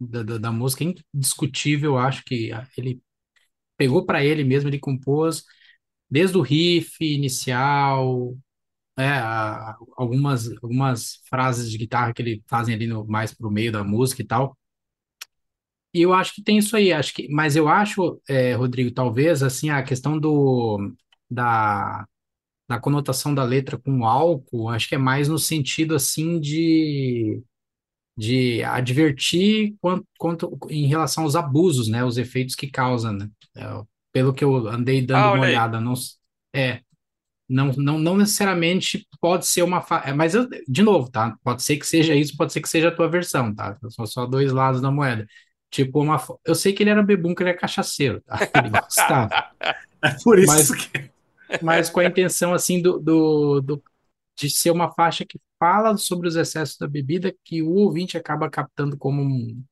da, 0.00 0.22
da, 0.22 0.38
da 0.38 0.52
música, 0.52 0.84
indiscutível, 1.14 1.98
acho 1.98 2.24
que 2.24 2.52
ah, 2.52 2.66
ele 2.78 3.02
pegou 3.76 4.06
pra 4.06 4.24
ele 4.24 4.44
mesmo, 4.44 4.70
ele 4.70 4.78
compôs 4.80 5.44
desde 6.10 6.38
o 6.38 6.42
riff 6.42 6.96
inicial, 7.04 8.36
é, 8.98 9.08
a- 9.08 9.76
algumas, 9.96 10.48
algumas 10.62 11.20
frases 11.30 11.70
de 11.70 11.78
guitarra 11.78 12.14
que 12.14 12.22
ele 12.22 12.44
fazem 12.48 12.74
ali 12.74 12.86
no, 12.88 13.06
mais 13.06 13.34
pro 13.34 13.50
meio 13.50 13.72
da 13.72 13.84
música 13.84 14.22
e 14.22 14.26
tal. 14.26 14.56
E 15.92 16.02
eu 16.02 16.12
acho 16.12 16.34
que 16.34 16.42
tem 16.42 16.58
isso 16.58 16.76
aí, 16.76 16.92
acho 16.92 17.14
que, 17.14 17.28
mas 17.28 17.54
eu 17.54 17.68
acho, 17.68 18.20
é, 18.28 18.54
Rodrigo, 18.54 18.90
talvez 18.92 19.42
assim 19.44 19.70
a 19.70 19.82
questão 19.82 20.18
do 20.18 20.92
da 21.34 22.06
da 22.68 22.80
conotação 22.80 23.34
da 23.34 23.44
letra 23.44 23.78
com 23.78 24.06
álcool, 24.06 24.70
acho 24.70 24.88
que 24.88 24.94
é 24.94 24.98
mais 24.98 25.28
no 25.28 25.38
sentido 25.38 25.94
assim 25.94 26.40
de, 26.40 27.42
de 28.16 28.62
advertir 28.64 29.74
quanto, 29.80 30.06
quanto 30.18 30.58
em 30.70 30.86
relação 30.86 31.24
aos 31.24 31.36
abusos, 31.36 31.88
né? 31.88 32.04
Os 32.04 32.18
efeitos 32.18 32.54
que 32.54 32.70
causa, 32.70 33.12
né? 33.12 33.28
É, 33.56 33.64
pelo 34.12 34.32
que 34.32 34.44
eu 34.44 34.68
andei 34.68 35.02
dando 35.02 35.18
Ah, 35.26 35.32
uma 35.34 35.42
olhada, 35.42 35.80
não, 35.80 35.94
é, 36.54 36.80
não, 37.48 37.68
não, 37.74 37.98
não 37.98 38.16
necessariamente 38.16 39.06
pode 39.20 39.46
ser 39.46 39.62
uma, 39.62 39.82
fa- 39.82 40.02
é, 40.06 40.12
mas 40.12 40.34
eu, 40.34 40.48
de 40.68 40.82
novo, 40.82 41.10
tá? 41.10 41.36
Pode 41.44 41.62
ser 41.62 41.76
que 41.76 41.86
seja 41.86 42.14
isso, 42.14 42.36
pode 42.36 42.52
ser 42.52 42.60
que 42.60 42.68
seja 42.68 42.88
a 42.88 42.94
tua 42.94 43.08
versão, 43.08 43.54
tá? 43.54 43.76
São 43.90 44.06
só 44.06 44.26
dois 44.26 44.52
lados 44.52 44.80
da 44.80 44.90
moeda. 44.90 45.26
Tipo, 45.70 46.00
uma, 46.02 46.18
fo- 46.18 46.40
eu 46.46 46.54
sei 46.54 46.72
que 46.72 46.82
ele 46.82 46.90
era 46.90 47.02
bebum, 47.02 47.34
que 47.34 47.42
ele 47.42 47.50
é 47.50 47.54
cachaceiro, 47.54 48.20
tá? 48.22 48.38
Ele 48.54 48.70
gostava 48.70 49.34
É 50.02 50.10
por 50.22 50.38
isso 50.38 50.46
Mas- 50.46 50.70
que 50.74 51.10
mas 51.60 51.90
com 51.90 52.00
a 52.00 52.04
intenção 52.06 52.52
assim 52.54 52.80
do, 52.82 52.98
do, 52.98 53.60
do- 53.60 53.82
de 54.36 54.50
ser 54.50 54.70
uma 54.70 54.92
faixa 54.92 55.24
que 55.24 55.40
fala 55.58 55.96
sobre 55.96 56.28
os 56.28 56.36
excessos 56.36 56.76
da 56.78 56.88
bebida 56.88 57.34
que 57.44 57.62
o 57.62 57.72
ouvinte 57.74 58.16
acaba 58.18 58.50
captando 58.50 58.96
como 58.98 59.22
um, 59.22 59.64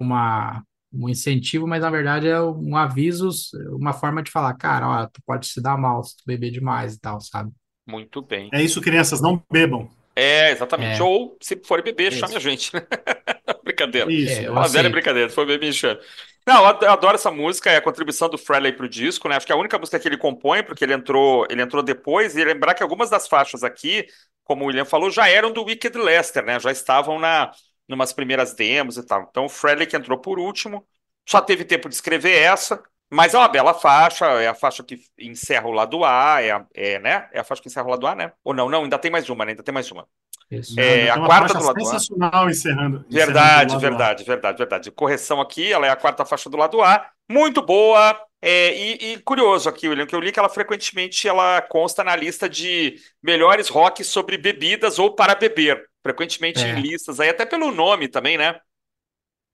uma, 0.00 0.64
um 0.92 1.08
incentivo, 1.08 1.66
mas 1.66 1.82
na 1.82 1.90
verdade 1.90 2.28
é 2.28 2.40
um 2.42 2.76
aviso, 2.76 3.30
uma 3.72 3.92
forma 3.92 4.22
de 4.22 4.30
falar, 4.30 4.54
cara, 4.54 4.88
ó, 4.88 5.06
tu 5.06 5.20
pode 5.26 5.46
se 5.48 5.60
dar 5.62 5.76
mal 5.78 6.02
se 6.04 6.16
tu 6.16 6.24
beber 6.26 6.50
demais 6.50 6.94
e 6.94 7.00
tal, 7.00 7.20
sabe? 7.20 7.52
Muito 7.86 8.22
bem. 8.22 8.48
é 8.52 8.62
isso, 8.62 8.80
crianças, 8.80 9.20
não 9.20 9.42
bebam. 9.50 9.88
É, 10.14 10.50
exatamente. 10.50 11.00
É. 11.00 11.02
Ou, 11.02 11.36
se 11.42 11.60
for 11.64 11.82
beber, 11.82 12.12
Isso. 12.12 12.20
chame 12.20 12.36
a 12.36 12.38
gente. 12.38 12.70
Brincadeira. 13.64 14.10
Isso. 14.10 14.42
É, 14.44 14.50
Uma 14.50 14.68
velha 14.68 14.88
aceito. 14.88 14.90
brincadeira, 14.90 15.28
foi 15.30 15.46
bem 15.46 15.58
me 15.58 15.68
enxerga. 15.68 16.02
Não, 16.46 16.58
eu 16.60 16.66
ad- 16.66 16.84
eu 16.84 16.92
adoro 16.92 17.16
essa 17.16 17.30
música, 17.30 17.70
é 17.70 17.76
a 17.76 17.82
contribuição 17.82 18.28
do 18.28 18.38
Frehley 18.38 18.72
pro 18.72 18.88
disco, 18.88 19.28
né? 19.28 19.36
Acho 19.36 19.44
que 19.46 19.52
é 19.52 19.54
a 19.54 19.58
única 19.58 19.78
música 19.78 19.98
que 19.98 20.06
ele 20.06 20.16
compõe, 20.16 20.62
porque 20.62 20.84
ele 20.84 20.94
entrou, 20.94 21.44
ele 21.50 21.60
entrou 21.60 21.82
depois, 21.82 22.36
e 22.36 22.44
lembrar 22.44 22.74
que 22.74 22.82
algumas 22.84 23.10
das 23.10 23.26
faixas 23.26 23.64
aqui, 23.64 24.06
como 24.44 24.62
o 24.64 24.68
William 24.68 24.84
falou, 24.84 25.10
já 25.10 25.28
eram 25.28 25.52
do 25.52 25.64
Wicked 25.64 25.98
Lester, 25.98 26.44
né? 26.44 26.60
Já 26.60 26.70
estavam 26.70 27.18
na 27.18 27.50
numas 27.88 28.12
primeiras 28.12 28.54
demos 28.54 28.96
e 28.96 29.04
tal. 29.06 29.26
Então 29.30 29.44
o 29.46 29.48
Frehley 29.48 29.86
que 29.86 29.96
entrou 29.96 30.18
por 30.20 30.38
último, 30.38 30.86
só 31.28 31.40
teve 31.40 31.64
tempo 31.64 31.88
de 31.88 31.94
escrever 31.96 32.36
essa, 32.40 32.80
mas 33.12 33.34
é 33.34 33.38
uma 33.38 33.48
bela 33.48 33.74
faixa, 33.74 34.26
é 34.42 34.48
a 34.48 34.54
faixa 34.54 34.82
que 34.84 35.00
encerra 35.18 35.66
o 35.68 35.72
lado 35.72 36.04
A, 36.04 36.40
é, 36.42 36.50
a- 36.52 36.66
é, 36.74 36.98
né? 36.98 37.28
É 37.32 37.40
a 37.40 37.44
faixa 37.44 37.62
que 37.62 37.68
encerra 37.68 37.86
o 37.86 37.90
lado 37.90 38.06
A, 38.06 38.14
né? 38.14 38.32
Ou 38.44 38.54
não, 38.54 38.68
não, 38.68 38.84
ainda 38.84 38.98
tem 38.98 39.10
mais 39.10 39.28
uma, 39.30 39.44
né? 39.44 39.52
Ainda 39.52 39.62
tem 39.62 39.74
mais 39.74 39.90
uma. 39.90 40.06
Isso. 40.50 40.74
É, 40.76 41.10
a 41.10 41.18
uma 41.18 41.28
quarta 41.28 41.54
faixa 41.54 41.58
do 41.58 41.64
lado 41.64 41.86
A. 41.88 42.08
sensacional 42.08 42.48
encerrando. 42.50 43.04
encerrando 43.08 43.50
Verdade, 43.50 43.72
lado 43.72 43.88
A. 43.90 44.12
verdade, 44.16 44.24
verdade, 44.24 44.58
verdade. 44.58 44.90
Correção 44.90 45.40
aqui, 45.40 45.72
ela 45.72 45.86
é 45.86 45.90
a 45.90 45.96
quarta 45.96 46.24
faixa 46.24 46.50
do 46.50 46.56
lado 46.56 46.82
A, 46.82 47.10
muito 47.30 47.62
boa. 47.62 48.20
É, 48.42 48.74
e, 48.76 49.12
e 49.14 49.18
curioso 49.20 49.68
aqui, 49.68 49.88
William, 49.88 50.06
que 50.06 50.14
eu 50.14 50.20
li 50.20 50.30
que 50.32 50.38
ela 50.38 50.48
frequentemente 50.48 51.26
ela 51.26 51.62
consta 51.62 52.04
na 52.04 52.14
lista 52.14 52.48
de 52.48 52.96
melhores 53.22 53.68
rock 53.68 54.04
sobre 54.04 54.36
bebidas 54.38 54.98
ou 54.98 55.14
para 55.14 55.34
beber. 55.34 55.88
Frequentemente 56.02 56.66
É. 56.66 56.68
em 56.68 56.80
listas 56.80 57.18
aí, 57.20 57.28
até 57.30 57.46
pelo 57.46 57.72
nome 57.72 58.08
também, 58.08 58.36
né? 58.38 58.60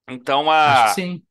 Então 0.08 0.50
Acho 0.64 0.86
a. 0.86 0.88
sim. 0.88 1.22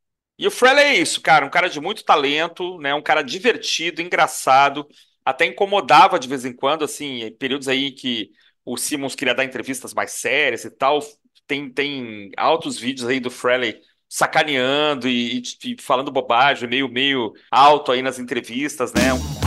E 0.41 0.47
o 0.47 0.49
Frehley 0.49 0.83
é 0.83 0.95
isso, 0.95 1.21
cara, 1.21 1.45
um 1.45 1.51
cara 1.51 1.69
de 1.69 1.79
muito 1.79 2.03
talento, 2.03 2.79
né? 2.79 2.95
Um 2.95 3.01
cara 3.01 3.21
divertido, 3.21 4.01
engraçado, 4.01 4.87
até 5.23 5.45
incomodava 5.45 6.17
de 6.17 6.27
vez 6.27 6.43
em 6.45 6.51
quando, 6.51 6.83
assim, 6.83 7.21
em 7.21 7.31
períodos 7.31 7.67
aí 7.67 7.91
que 7.91 8.31
o 8.65 8.75
Simmons 8.75 9.13
queria 9.13 9.35
dar 9.35 9.45
entrevistas 9.45 9.93
mais 9.93 10.13
sérias 10.13 10.65
e 10.65 10.71
tal. 10.71 10.97
Tem, 11.45 11.69
tem 11.71 12.31
altos 12.35 12.79
vídeos 12.79 13.07
aí 13.07 13.19
do 13.19 13.29
Frehley 13.29 13.81
sacaneando 14.09 15.07
e, 15.07 15.43
e- 15.63 15.73
e 15.73 15.77
falando 15.79 16.11
bobagem, 16.11 16.67
meio, 16.67 16.89
meio 16.89 17.33
alto 17.51 17.91
aí 17.91 18.01
nas 18.01 18.17
entrevistas, 18.17 18.91
né? 18.93 19.13
Let 19.13 19.40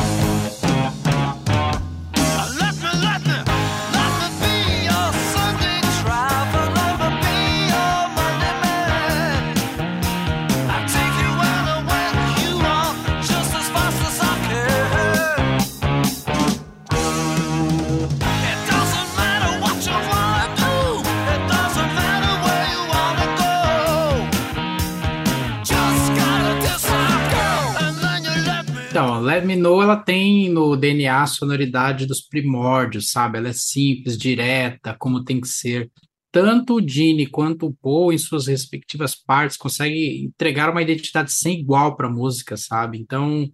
ela 29.95 30.03
tem 30.03 30.51
no 30.51 30.76
DNA 30.76 31.22
a 31.22 31.26
sonoridade 31.26 32.07
dos 32.07 32.20
primórdios, 32.20 33.11
sabe? 33.11 33.38
Ela 33.38 33.49
é 33.49 33.53
simples, 33.53 34.18
direta, 34.18 34.97
como 34.99 35.24
tem 35.24 35.40
que 35.40 35.47
ser. 35.49 35.90
Tanto 36.32 36.76
o 36.76 36.88
Gene 36.88 37.26
quanto 37.28 37.66
o 37.66 37.74
Paul, 37.74 38.12
em 38.12 38.18
suas 38.18 38.49
respectivas 38.49 39.14
partes, 39.14 39.57
conseguem 39.57 40.24
entregar 40.24 40.68
uma 40.68 40.82
identidade 40.82 41.32
sem 41.32 41.61
igual 41.61 41.97
para 41.97 42.09
a 42.09 42.12
música, 42.12 42.57
sabe? 42.57 42.99
Então, 42.99 43.49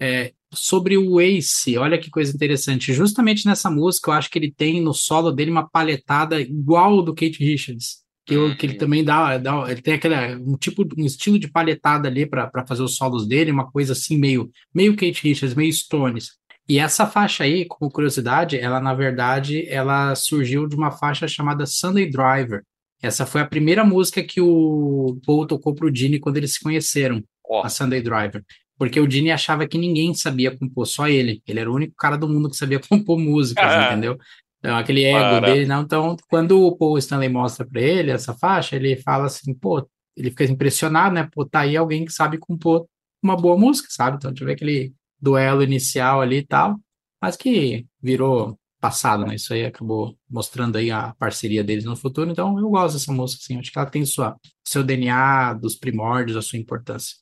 é, 0.00 0.32
sobre 0.52 0.96
o 0.96 1.20
Ace, 1.20 1.76
olha 1.76 1.98
que 1.98 2.10
coisa 2.10 2.34
interessante. 2.34 2.94
Justamente 2.94 3.46
nessa 3.46 3.70
música, 3.70 4.10
eu 4.10 4.14
acho 4.14 4.30
que 4.30 4.38
ele 4.38 4.50
tem 4.50 4.80
no 4.80 4.94
solo 4.94 5.30
dele 5.30 5.50
uma 5.50 5.68
palhetada 5.68 6.40
igual 6.40 7.02
do 7.02 7.14
Kate 7.14 7.38
Richards. 7.38 8.01
Que, 8.24 8.34
eu- 8.34 8.54
que 8.56 8.66
ele 8.66 8.74
Uhum. 8.74 8.78
também 8.78 9.04
dá, 9.04 9.36
dá- 9.38 9.64
ele 9.70 9.82
tem 9.82 9.94
aquele, 9.94 10.14
um 10.36 10.56
tipo, 10.56 10.84
um 10.96 11.04
estilo 11.04 11.38
de 11.38 11.50
palhetada 11.50 12.06
ali 12.08 12.24
para 12.24 12.64
fazer 12.66 12.82
os 12.82 12.94
solos 12.96 13.26
dele, 13.26 13.50
uma 13.50 13.68
coisa 13.70 13.92
assim 13.94 14.16
meio 14.16 14.48
meio 14.74 14.92
Kate 14.94 15.22
Richards, 15.24 15.54
meio 15.56 15.72
Stones. 15.72 16.30
E 16.68 16.78
essa 16.78 17.04
faixa 17.06 17.42
aí, 17.42 17.64
como 17.66 17.90
curiosidade, 17.90 18.56
ela 18.56 18.80
na 18.80 18.94
verdade, 18.94 19.66
ela 19.68 20.14
surgiu 20.14 20.68
de 20.68 20.76
uma 20.76 20.92
faixa 20.92 21.26
chamada 21.26 21.66
Sunday 21.66 22.08
Driver. 22.08 22.62
Essa 23.02 23.26
foi 23.26 23.40
a 23.40 23.46
primeira 23.46 23.84
música 23.84 24.22
que 24.22 24.40
o 24.40 25.18
Paul 25.26 25.44
tocou 25.44 25.74
pro 25.74 25.92
Gene 25.92 26.20
quando 26.20 26.36
eles 26.36 26.54
se 26.54 26.60
conheceram, 26.60 27.20
a 27.64 27.68
Sunday 27.68 28.00
Driver. 28.00 28.44
Porque 28.78 28.98
o 29.00 29.10
Gene 29.10 29.30
achava 29.32 29.66
que 29.66 29.76
ninguém 29.76 30.14
sabia 30.14 30.56
compor, 30.56 30.86
só 30.86 31.08
ele. 31.08 31.42
Ele 31.46 31.58
era 31.60 31.70
o 31.70 31.74
único 31.74 31.94
cara 31.96 32.16
do 32.16 32.28
mundo 32.28 32.48
que 32.48 32.56
sabia 32.56 32.78
compor 32.88 33.18
músicas, 33.18 33.64
Ah. 33.64 33.90
entendeu? 33.90 34.16
Então, 34.62 34.76
aquele 34.76 35.02
ego 35.02 35.18
Para. 35.18 35.52
dele, 35.52 35.66
não. 35.66 35.82
Então, 35.82 36.16
quando 36.28 36.62
o 36.64 36.76
Paul 36.76 36.96
Stanley 36.96 37.28
mostra 37.28 37.66
pra 37.66 37.80
ele 37.80 38.12
essa 38.12 38.32
faixa, 38.32 38.76
ele 38.76 38.96
fala 38.96 39.26
assim, 39.26 39.52
pô, 39.52 39.84
ele 40.16 40.30
fica 40.30 40.44
impressionado, 40.44 41.14
né? 41.14 41.28
Pô, 41.32 41.44
tá 41.44 41.60
aí 41.60 41.76
alguém 41.76 42.04
que 42.04 42.12
sabe 42.12 42.38
compor 42.38 42.86
uma 43.20 43.36
boa 43.36 43.58
música, 43.58 43.88
sabe? 43.90 44.18
Então, 44.18 44.32
tive 44.32 44.52
aquele 44.52 44.94
duelo 45.20 45.64
inicial 45.64 46.20
ali 46.20 46.38
e 46.38 46.46
tal, 46.46 46.78
mas 47.20 47.36
que 47.36 47.86
virou 48.00 48.56
passado, 48.80 49.26
né? 49.26 49.34
Isso 49.34 49.52
aí 49.52 49.64
acabou 49.64 50.16
mostrando 50.30 50.76
aí 50.76 50.90
a 50.92 51.12
parceria 51.18 51.64
deles 51.64 51.84
no 51.84 51.96
futuro. 51.96 52.30
Então, 52.30 52.56
eu 52.58 52.68
gosto 52.68 52.94
dessa 52.94 53.12
música, 53.12 53.40
assim. 53.42 53.58
Acho 53.58 53.72
que 53.72 53.78
ela 53.78 53.90
tem 53.90 54.04
sua, 54.04 54.36
seu 54.64 54.84
DNA 54.84 55.54
dos 55.54 55.74
primórdios, 55.74 56.36
a 56.36 56.42
sua 56.42 56.58
importância. 56.58 57.16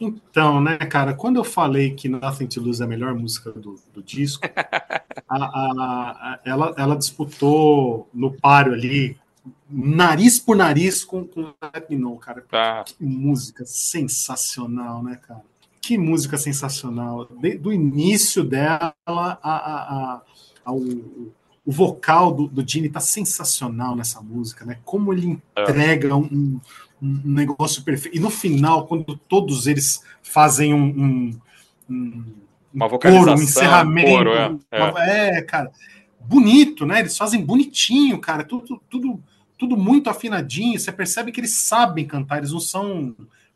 Então, 0.00 0.60
né, 0.60 0.76
cara, 0.76 1.14
quando 1.14 1.36
eu 1.36 1.44
falei 1.44 1.94
que 1.94 2.08
Nothing 2.08 2.46
to 2.48 2.60
Lose 2.60 2.82
é 2.82 2.84
a 2.84 2.88
melhor 2.88 3.14
música 3.14 3.50
do, 3.50 3.80
do 3.94 4.02
disco, 4.02 4.42
a- 5.26 5.36
a- 5.36 6.10
a- 6.34 6.40
ela, 6.44 6.74
ela 6.76 6.96
disputou 6.96 8.08
no 8.12 8.30
páreo 8.32 8.74
ali, 8.74 9.16
nariz 9.70 10.38
por 10.38 10.54
nariz 10.56 11.02
com, 11.04 11.24
com 11.24 11.52
Let 11.74 11.88
Me 11.88 11.96
Know, 11.96 12.16
cara. 12.18 12.44
tá. 12.50 12.84
Que 12.84 12.94
música 13.02 13.64
sensacional, 13.64 15.02
né, 15.02 15.16
cara? 15.16 15.42
Que 15.80 15.96
música 15.96 16.36
sensacional. 16.36 17.26
De- 17.40 17.56
do 17.56 17.72
início 17.72 18.44
dela, 18.44 18.94
a, 19.06 19.32
a, 19.42 20.22
ao- 20.64 20.78
o 20.78 21.72
vocal 21.72 22.32
do, 22.32 22.46
do 22.46 22.68
Gene 22.68 22.88
tá 22.88 23.00
sensacional 23.00 23.96
nessa 23.96 24.20
música, 24.20 24.64
né? 24.64 24.78
Como 24.84 25.12
ele 25.12 25.42
É. 25.56 25.62
entrega 25.62 26.14
um, 26.14 26.60
um- 27.00 27.20
negócio 27.24 27.82
perfeito. 27.82 28.16
E 28.16 28.20
no 28.20 28.30
final, 28.30 28.86
quando 28.86 29.16
todos 29.16 29.66
eles 29.66 30.02
fazem 30.22 30.72
um, 30.74 30.84
um, 30.84 31.40
um, 31.90 32.24
Uma 32.72 32.86
um 32.86 32.88
vocalização, 32.88 33.24
coro, 33.26 33.40
um 33.40 33.42
encerramento. 33.44 34.08
coro, 34.10 34.30
é, 34.32 34.58
é. 34.70 35.38
é, 35.38 35.42
cara. 35.42 35.70
Bonito, 36.20 36.84
né? 36.84 37.00
Eles 37.00 37.16
fazem 37.16 37.44
bonitinho, 37.44 38.18
cara. 38.18 38.42
Tudo, 38.42 38.82
tudo, 38.90 39.22
tudo 39.56 39.76
muito 39.76 40.10
afinadinho. 40.10 40.78
Você 40.78 40.90
percebe 40.90 41.30
que 41.30 41.40
eles 41.40 41.54
sabem 41.54 42.04
cantar, 42.06 42.38
eles 42.38 42.52
não 42.52 42.60
são 42.60 43.14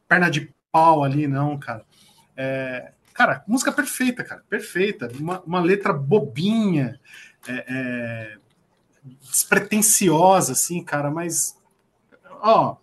perna 0.09 0.30
de 0.30 0.53
pau 0.70 1.03
ali, 1.03 1.26
não, 1.26 1.59
cara. 1.59 1.84
É, 2.36 2.93
cara, 3.12 3.43
música 3.47 3.72
perfeita, 3.72 4.22
cara. 4.22 4.43
Perfeita. 4.49 5.11
Uma, 5.18 5.41
uma 5.41 5.61
letra 5.61 5.93
bobinha, 5.93 7.01
é, 7.49 7.64
é, 7.68 8.38
despretensiosa, 9.28 10.53
assim, 10.53 10.82
cara, 10.82 11.11
mas. 11.11 11.57
Ó. 12.43 12.76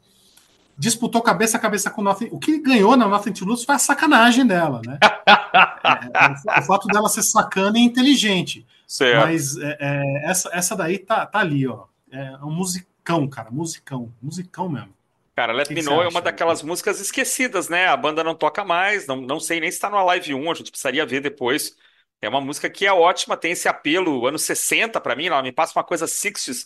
Disputou 0.78 1.22
cabeça 1.22 1.58
a 1.58 1.60
cabeça 1.60 1.90
com 1.90 2.04
Nothing. 2.04 2.30
O 2.32 2.38
que 2.38 2.60
ganhou 2.60 2.96
na 2.96 3.08
Nothing 3.08 3.34
to 3.34 3.46
Lose 3.46 3.66
foi 3.66 3.76
a 3.76 3.80
sacanagem 3.80 4.46
dela, 4.46 4.82
né? 4.86 5.00
É, 5.02 6.58
é, 6.58 6.60
o 6.60 6.64
fato 6.64 6.88
dela 6.88 7.10
ser 7.10 7.24
sacana 7.24 7.80
e 7.80 7.82
inteligente. 7.82 8.66
Certo. 8.86 9.26
Mas 9.26 9.58
é, 9.58 9.78
é, 9.80 10.30
essa, 10.30 10.50
essa 10.54 10.76
daí 10.76 11.00
tá, 11.00 11.26
tá 11.26 11.40
ali, 11.40 11.68
ó. 11.68 11.86
É 12.12 12.38
um 12.44 12.52
musicão, 12.52 13.28
cara. 13.28 13.50
Musicão. 13.50 14.14
Musicão 14.22 14.70
mesmo. 14.70 14.94
Cara, 15.36 15.54
Let 15.54 15.68
que 15.68 15.74
Me 15.74 15.82
que 15.82 15.86
Know 15.88 16.02
é 16.02 16.08
uma 16.08 16.22
daquelas 16.22 16.62
músicas 16.62 17.00
esquecidas, 17.00 17.70
né? 17.70 17.88
A 17.88 17.96
banda 17.96 18.24
não 18.24 18.34
toca 18.36 18.66
mais, 18.66 19.06
não, 19.06 19.22
não 19.22 19.40
sei 19.40 19.60
nem 19.60 19.70
se 19.72 19.80
tá 19.80 19.90
no 19.90 20.04
Live 20.04 20.34
1, 20.34 20.52
a 20.52 20.54
gente 20.56 20.72
precisaria 20.72 21.06
ver 21.06 21.22
depois. 21.22 21.78
É 22.20 22.28
uma 22.28 22.42
música 22.42 22.70
que 22.70 22.86
é 22.86 22.92
ótima, 22.92 23.38
tem 23.38 23.52
esse 23.52 23.68
apelo 23.68 24.26
anos 24.26 24.42
60 24.42 25.00
pra 25.00 25.16
mim, 25.16 25.28
ela 25.28 25.44
me 25.44 25.52
passa 25.52 25.78
uma 25.78 25.84
coisa 25.84 26.06
60s 26.06 26.66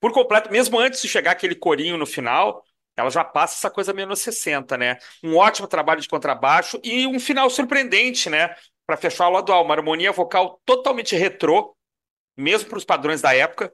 por 0.00 0.12
completo, 0.12 0.50
mesmo 0.52 0.78
antes 0.78 1.02
de 1.02 1.08
chegar 1.08 1.32
aquele 1.32 1.56
corinho 1.56 1.96
no 1.96 2.06
final, 2.06 2.64
ela 2.96 3.10
já 3.10 3.24
passa 3.24 3.54
essa 3.54 3.70
coisa 3.70 3.92
meio 3.92 4.06
anos 4.06 4.20
60, 4.20 4.76
né? 4.76 4.98
Um 5.22 5.36
ótimo 5.36 5.66
trabalho 5.66 6.00
de 6.00 6.08
contrabaixo 6.08 6.80
e 6.82 7.06
um 7.06 7.18
final 7.18 7.50
surpreendente, 7.50 8.30
né? 8.30 8.54
Pra 8.86 8.96
fechar 8.96 9.28
o 9.28 9.32
lado 9.32 9.52
A, 9.52 9.60
uma 9.60 9.74
harmonia 9.74 10.12
vocal 10.12 10.60
totalmente 10.64 11.16
retrô, 11.16 11.76
mesmo 12.36 12.68
para 12.68 12.78
os 12.78 12.84
padrões 12.84 13.20
da 13.20 13.34
época. 13.34 13.72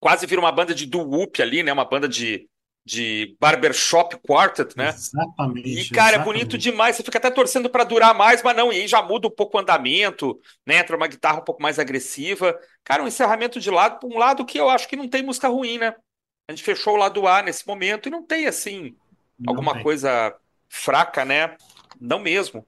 Quase 0.00 0.26
vira 0.26 0.40
uma 0.40 0.52
banda 0.52 0.74
de 0.74 0.86
doo-wop 0.86 1.40
ali, 1.42 1.62
né? 1.62 1.72
Uma 1.72 1.84
banda 1.84 2.08
de, 2.08 2.48
de 2.84 3.36
barbershop 3.38 4.16
quartet, 4.26 4.74
né? 4.76 4.88
Exatamente. 4.88 5.68
E, 5.68 5.88
cara, 5.90 6.12
é 6.12 6.14
exatamente. 6.14 6.24
bonito 6.24 6.58
demais. 6.58 6.96
Você 6.96 7.02
fica 7.02 7.18
até 7.18 7.30
torcendo 7.30 7.68
pra 7.68 7.84
durar 7.84 8.14
mais, 8.14 8.42
mas 8.42 8.56
não. 8.56 8.72
E 8.72 8.76
aí 8.80 8.88
já 8.88 9.02
muda 9.02 9.28
um 9.28 9.30
pouco 9.30 9.58
o 9.58 9.60
andamento, 9.60 10.40
né? 10.66 10.78
Entra 10.78 10.96
uma 10.96 11.06
guitarra 11.06 11.40
um 11.40 11.44
pouco 11.44 11.62
mais 11.62 11.78
agressiva. 11.78 12.58
Cara, 12.82 13.02
um 13.02 13.08
encerramento 13.08 13.60
de 13.60 13.70
lado, 13.70 14.06
um 14.06 14.18
lado 14.18 14.46
que 14.46 14.58
eu 14.58 14.70
acho 14.70 14.88
que 14.88 14.96
não 14.96 15.08
tem 15.08 15.22
música 15.22 15.48
ruim, 15.48 15.78
né? 15.78 15.94
A 16.52 16.54
gente 16.54 16.62
fechou 16.64 16.94
o 16.94 16.96
lado 16.98 17.26
A 17.26 17.42
nesse 17.42 17.66
momento 17.66 18.08
e 18.08 18.10
não 18.12 18.22
tem, 18.22 18.46
assim, 18.46 18.94
Não 19.38 19.54
alguma 19.54 19.72
tem. 19.72 19.82
coisa 19.82 20.36
fraca, 20.68 21.24
né? 21.24 21.56
Não 21.98 22.18
mesmo. 22.18 22.66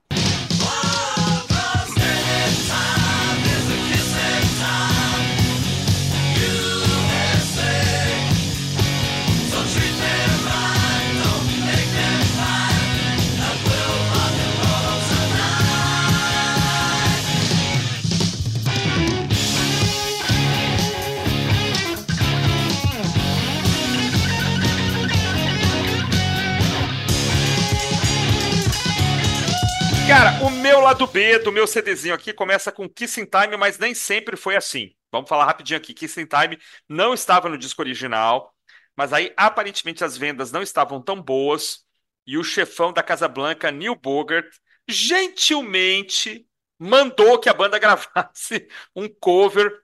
Cara, 30.17 30.45
o 30.45 30.49
meu 30.49 30.79
lado 30.79 31.09
B 31.09 31.41
do 31.41 31.51
meu 31.51 31.67
CDzinho 31.67 32.15
aqui 32.15 32.33
começa 32.33 32.71
com 32.71 32.89
Kissing 32.89 33.25
Time, 33.25 33.57
mas 33.57 33.79
nem 33.81 33.97
sempre 33.97 34.37
foi 34.37 34.55
assim. 34.55 34.95
Vamos 35.11 35.29
falar 35.29 35.45
rapidinho 35.45 35.77
aqui. 35.77 35.93
Kissing 35.93 36.27
Time 36.27 36.57
não 36.89 37.13
estava 37.13 37.49
no 37.49 37.59
disco 37.59 37.83
original, 37.83 38.55
mas 38.97 39.13
aí 39.13 39.35
aparentemente 39.37 40.05
as 40.05 40.17
vendas 40.17 40.53
não 40.53 40.63
estavam 40.63 41.03
tão 41.03 41.21
boas 41.21 41.85
e 42.25 42.39
o 42.39 42.45
chefão 42.45 42.93
da 42.93 43.03
Casa 43.03 43.27
Blanca, 43.27 43.73
Neil 43.73 43.97
Bogart, 43.97 44.47
gentilmente 44.87 46.47
mandou 46.79 47.37
que 47.41 47.49
a 47.49 47.53
banda 47.53 47.77
gravasse 47.81 48.69
um 48.95 49.09
cover 49.09 49.83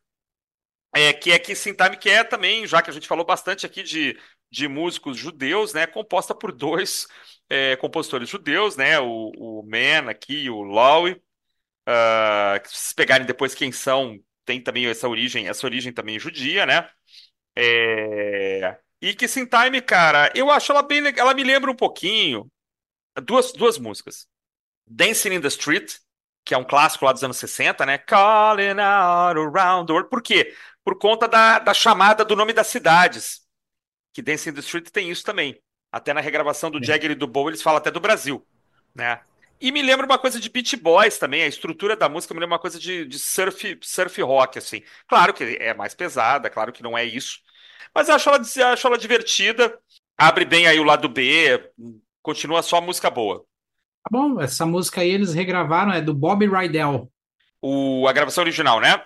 é, 0.94 1.12
que 1.12 1.32
é 1.32 1.40
Kissing 1.40 1.74
Time, 1.74 1.96
que 1.96 2.08
é 2.08 2.22
também, 2.22 2.68
já 2.68 2.80
que 2.80 2.88
a 2.88 2.92
gente 2.92 3.08
falou 3.08 3.26
bastante 3.26 3.66
aqui 3.66 3.82
de 3.82 4.16
de 4.52 4.66
músicos 4.66 5.16
judeus, 5.16 5.72
né? 5.72 5.86
Composta 5.86 6.34
por 6.34 6.50
dois 6.50 7.06
é, 7.50 7.76
compositores 7.76 8.28
judeus, 8.30 8.76
né? 8.76 9.00
O, 9.00 9.32
o 9.38 9.64
Man 9.64 10.10
aqui 10.10 10.50
o 10.50 10.62
Lowe. 10.62 11.20
Ah, 11.86 12.60
que 12.62 12.70
se 12.70 12.94
pegarem 12.94 13.26
depois 13.26 13.54
quem 13.54 13.72
são, 13.72 14.18
tem 14.44 14.62
também 14.62 14.86
essa 14.86 15.08
origem, 15.08 15.48
essa 15.48 15.66
origem 15.66 15.92
também 15.92 16.18
judia, 16.18 16.66
né? 16.66 16.88
É, 17.56 18.78
E 19.02 19.14
Kissing 19.14 19.46
Time, 19.46 19.80
cara, 19.82 20.32
eu 20.34 20.50
acho 20.50 20.72
ela 20.72 20.82
bem. 20.82 21.02
Ela 21.16 21.34
me 21.34 21.44
lembra 21.44 21.70
um 21.70 21.76
pouquinho 21.76 22.50
duas, 23.24 23.52
duas 23.52 23.78
músicas. 23.78 24.28
Dancing 24.86 25.34
in 25.34 25.40
the 25.40 25.48
Street, 25.48 25.96
que 26.44 26.54
é 26.54 26.58
um 26.58 26.64
clássico 26.64 27.04
lá 27.04 27.12
dos 27.12 27.24
anos 27.24 27.38
60, 27.38 27.86
né? 27.86 27.98
Calling 27.98 28.80
out 28.80 29.38
around 29.38 29.86
the 29.86 29.92
world. 29.94 30.10
Por 30.10 30.22
quê? 30.22 30.54
Por 30.84 30.98
conta 30.98 31.28
da, 31.28 31.58
da 31.60 31.74
chamada 31.74 32.24
do 32.24 32.36
nome 32.36 32.52
das 32.52 32.68
cidades. 32.68 33.42
Que 34.14 34.22
Dancing 34.22 34.50
in 34.50 34.54
the 34.54 34.60
Street 34.60 34.90
tem 34.90 35.10
isso 35.10 35.24
também. 35.24 35.60
Até 35.92 36.12
na 36.14 36.20
regravação 36.20 36.70
do 36.70 36.78
Sim. 36.78 36.84
Jagger 36.84 37.10
e 37.12 37.14
do 37.14 37.26
Bowie, 37.26 37.50
eles 37.50 37.62
falam 37.62 37.78
até 37.78 37.90
do 37.90 38.00
Brasil, 38.00 38.46
né? 38.94 39.20
E 39.60 39.70
me 39.70 39.82
lembra 39.82 40.06
uma 40.06 40.18
coisa 40.18 40.40
de 40.40 40.48
Beach 40.48 40.74
Boys 40.76 41.18
também, 41.18 41.42
a 41.42 41.46
estrutura 41.46 41.94
da 41.94 42.08
música 42.08 42.32
me 42.32 42.40
lembra 42.40 42.54
uma 42.54 42.60
coisa 42.60 42.78
de, 42.78 43.04
de 43.04 43.18
surf, 43.18 43.78
surf 43.82 44.22
rock, 44.22 44.58
assim. 44.58 44.82
Claro 45.06 45.34
que 45.34 45.44
é 45.60 45.74
mais 45.74 45.94
pesada, 45.94 46.48
claro 46.48 46.72
que 46.72 46.82
não 46.82 46.96
é 46.96 47.04
isso. 47.04 47.40
Mas 47.94 48.08
eu 48.08 48.14
acho 48.14 48.30
ela, 48.30 48.72
acho 48.72 48.86
ela 48.86 48.96
divertida, 48.96 49.78
abre 50.16 50.44
bem 50.44 50.66
aí 50.66 50.80
o 50.80 50.84
lado 50.84 51.08
B, 51.08 51.70
continua 52.22 52.62
só 52.62 52.80
música 52.80 53.10
boa. 53.10 53.44
Tá 54.02 54.08
bom, 54.10 54.40
essa 54.40 54.64
música 54.64 55.02
aí 55.02 55.10
eles 55.10 55.34
regravaram, 55.34 55.92
é 55.92 56.00
do 56.00 56.14
Bob 56.14 56.46
Rydell. 56.46 57.10
O, 57.60 58.08
a 58.08 58.12
gravação 58.12 58.42
original, 58.42 58.80
né? 58.80 59.04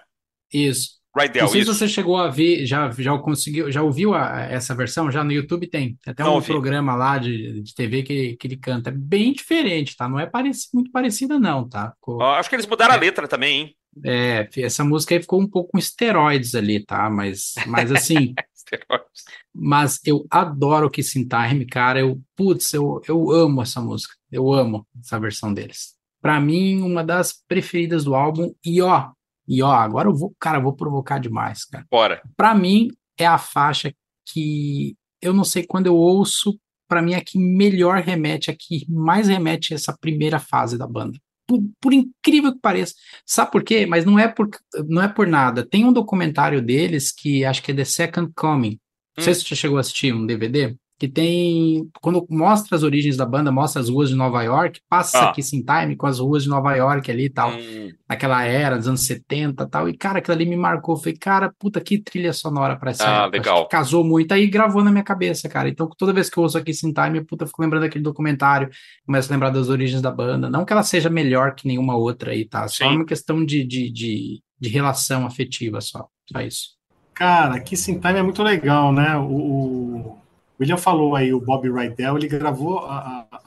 Isso. 0.53 1.01
Rydell, 1.17 1.43
Não 1.45 1.49
sei 1.49 1.62
se 1.65 1.71
isso. 1.71 1.79
você 1.79 1.89
chegou 1.89 2.17
a 2.17 2.29
ver, 2.29 2.67
já, 2.67 2.91
já 2.91 3.17
conseguiu, 3.19 3.71
já 3.71 3.83
ouviu 3.83 4.15
a- 4.15 4.41
essa 4.51 4.75
versão? 4.75 5.11
Já 5.11 5.23
no 5.23 5.31
YouTube 5.33 5.69
tem. 5.69 5.97
Tem 6.03 6.11
até 6.12 6.23
Não 6.25 6.39
um 6.39 6.43
programa 6.43 6.95
lá 6.97 7.19
de, 7.19 7.62
de 7.62 7.75
TV 7.75 8.03
que, 8.03 8.37
que 8.37 8.47
ele 8.49 8.57
canta. 8.57 8.91
É 8.91 8.93
bem 8.93 9.33
diferente, 9.33 9.97
tá? 9.97 10.09
Não 10.09 10.19
é 10.19 10.27
pareci, 10.27 10.69
muito 10.75 10.91
parecida, 10.91 11.39
não, 11.39 11.69
tá? 11.69 11.93
Ficou- 11.93 12.19
Ó, 12.21 12.35
acho 12.35 12.49
que 12.49 12.57
eles 12.57 12.67
mudaram 12.67 12.95
a 12.95 12.99
letra 12.99 13.29
também, 13.29 13.61
hein? 13.61 13.77
é, 14.05 14.49
essa 14.57 14.83
música 14.85 15.15
aí 15.15 15.21
ficou 15.23 15.41
um 15.41 15.47
pouco 15.49 15.71
com 15.71 15.79
esteroides 15.79 16.57
ali, 16.57 16.85
tá? 16.85 17.09
Mas, 17.09 17.55
mas 17.69 17.93
assim, 17.93 18.35
mas 19.55 20.01
eu 20.05 20.27
adoro 20.31 20.87
o 20.87 20.91
Kissing 20.91 21.29
Time, 21.29 21.65
cara. 21.65 22.01
Eu, 22.01 22.21
putz, 22.37 22.73
eu, 22.75 23.01
eu 23.07 23.31
amo 23.31 23.62
essa 23.62 23.81
música. 23.81 24.15
Eu 24.31 24.53
amo 24.53 24.87
essa 25.01 25.19
versão 25.21 25.53
deles. 25.55 25.95
Pra 26.21 26.41
mim, 26.41 26.81
uma 26.83 27.05
das 27.05 27.35
preferidas 27.47 28.05
do 28.05 28.15
álbum. 28.15 28.53
E 28.65 28.81
ó, 28.83 29.11
e 29.49 29.62
ó, 29.62 29.70
agora 29.72 30.09
eu 30.09 30.14
vou, 30.14 30.34
cara, 30.38 30.59
eu 30.59 30.62
vou 30.62 30.74
provocar 30.74 31.18
demais, 31.18 31.64
cara. 31.64 31.86
Bora. 31.90 32.22
Pra 32.36 32.55
mim, 32.55 32.88
é 33.18 33.26
a 33.26 33.38
faixa 33.38 33.92
que 34.32 34.95
eu 35.20 35.32
não 35.32 35.45
sei 35.45 35.64
quando 35.66 35.86
eu 35.86 35.97
ouço, 35.97 36.59
pra 36.88 37.01
mim 37.03 37.14
é 37.14 37.20
que 37.20 37.38
melhor 37.38 38.01
remete, 38.03 38.51
a 38.51 38.57
que 38.57 38.84
mais 38.88 39.28
remete 39.28 39.72
a 39.72 39.76
essa 39.76 39.97
primeira 39.99 40.38
fase 40.38 40.76
da 40.78 40.86
banda. 40.86 41.18
Por, 41.47 41.61
por 41.80 41.92
incrível 41.92 42.53
que 42.55 42.61
pareça. 42.61 42.95
Sabe 43.26 43.51
por 43.53 43.62
quê? 43.62 43.84
Mas 43.84 44.05
não 44.07 44.18
é 44.18 44.26
por, 44.28 44.49
não 44.88 45.03
é 45.03 45.09
por 45.09 45.26
nada. 45.26 45.66
Tem 45.66 45.84
um 45.84 45.92
documentário 45.92 46.62
deles 46.62 47.12
que 47.12 47.45
acho 47.45 47.62
que 47.62 47.70
é 47.70 47.74
The 47.74 47.84
Second 47.84 48.32
Coming. 48.34 48.78
Não 49.16 49.22
sei 49.24 49.32
Hum. 49.32 49.36
se 49.36 49.45
você 49.45 49.55
chegou 49.57 49.76
a 49.76 49.80
assistir 49.80 50.14
um 50.14 50.24
DVD. 50.26 50.74
Que 50.97 51.09
tem. 51.09 51.88
Quando 52.01 52.24
mostra 52.30 52.76
as 52.76 52.84
origens 52.84 53.16
da 53.16 53.26
banda, 53.26 53.51
mostra 53.51 53.82
as 53.82 53.88
ruas 53.88 54.09
de 54.11 54.14
Nova 54.14 54.42
York, 54.42 54.80
passa 54.88 55.28
Ah. 55.28 55.32
Kissing 55.32 55.64
Time 55.64 55.97
com 55.97 56.07
as 56.07 56.20
ruas 56.20 56.45
de 56.45 56.49
Nova 56.49 56.72
York 56.76 57.11
ali 57.11 57.24
e 57.24 57.30
tal 57.30 57.51
Hum, 57.51 57.90
naquela 58.09 58.45
era 58.45 58.76
dos 58.76 58.86
anos 58.86 59.05
70 59.05 59.64
e 59.64 59.68
tal, 59.68 59.88
e 59.88 59.97
cara, 59.97 60.18
aquilo 60.20 60.34
ali 60.36 60.47
me 60.47 60.57
marcou, 60.57 60.97
falei, 60.97 61.16
cara, 61.16 61.53
puta, 61.59 61.80
que 61.80 61.99
trilha 61.99 62.32
sonora 62.32 62.76
pra 62.76 62.92
essa 62.92 63.05
Ah, 63.05 63.22
época, 63.24 63.36
legal. 63.38 63.64
Que 63.64 63.70
casou 63.76 64.05
muito, 64.05 64.32
aí 64.32 64.47
gravou 64.47 64.84
na 64.84 64.92
minha 64.92 65.03
cabeça, 65.03 65.49
cara, 65.49 65.68
então 65.68 65.88
toda 65.99 66.12
vez 66.12 66.30
que 66.30 66.38
eu 66.38 66.42
ouço 66.45 66.57
aqui 66.57 66.72
Sin 66.72 66.92
Time, 66.92 67.24
puta, 67.24 67.42
eu 67.45 67.49
fico 67.49 67.61
lembrando 67.61 67.82
daquele 67.82 68.05
documentário, 68.05 68.70
começo 69.05 69.28
a 69.30 69.34
lembrar 69.34 69.51
das 69.51 69.68
origens 69.68 70.01
da 70.01 70.12
banda, 70.12 70.49
não 70.49 70.64
que 70.64 70.72
ela 70.72 70.84
seja 70.84 71.11
melhor 71.11 71.55
que 71.57 71.66
nenhuma 71.66 71.97
outra 71.97 72.30
aí, 72.30 72.45
tá, 72.49 72.68
só 72.68 72.84
Sim. 72.88 72.97
uma 72.97 73.05
questão 73.05 73.45
de, 73.45 73.64
de, 73.64 73.90
de, 73.90 74.42
de 74.61 74.68
relação 74.68 75.26
afetiva 75.26 75.80
só, 75.80 76.07
só 76.32 76.40
isso. 76.40 76.68
Cara, 77.14 77.59
Kissing 77.61 77.99
Time 78.01 78.18
é 78.18 78.22
muito 78.22 78.42
legal, 78.42 78.92
né? 78.92 79.16
O, 79.16 80.16
o 80.59 80.63
William 80.63 80.77
falou 80.77 81.15
aí, 81.17 81.33
o 81.33 81.41
Bob 81.41 81.69
Rydell, 81.71 82.17
ele 82.17 82.29
gravou 82.29 82.79
a, 82.81 83.27
a- 83.31 83.39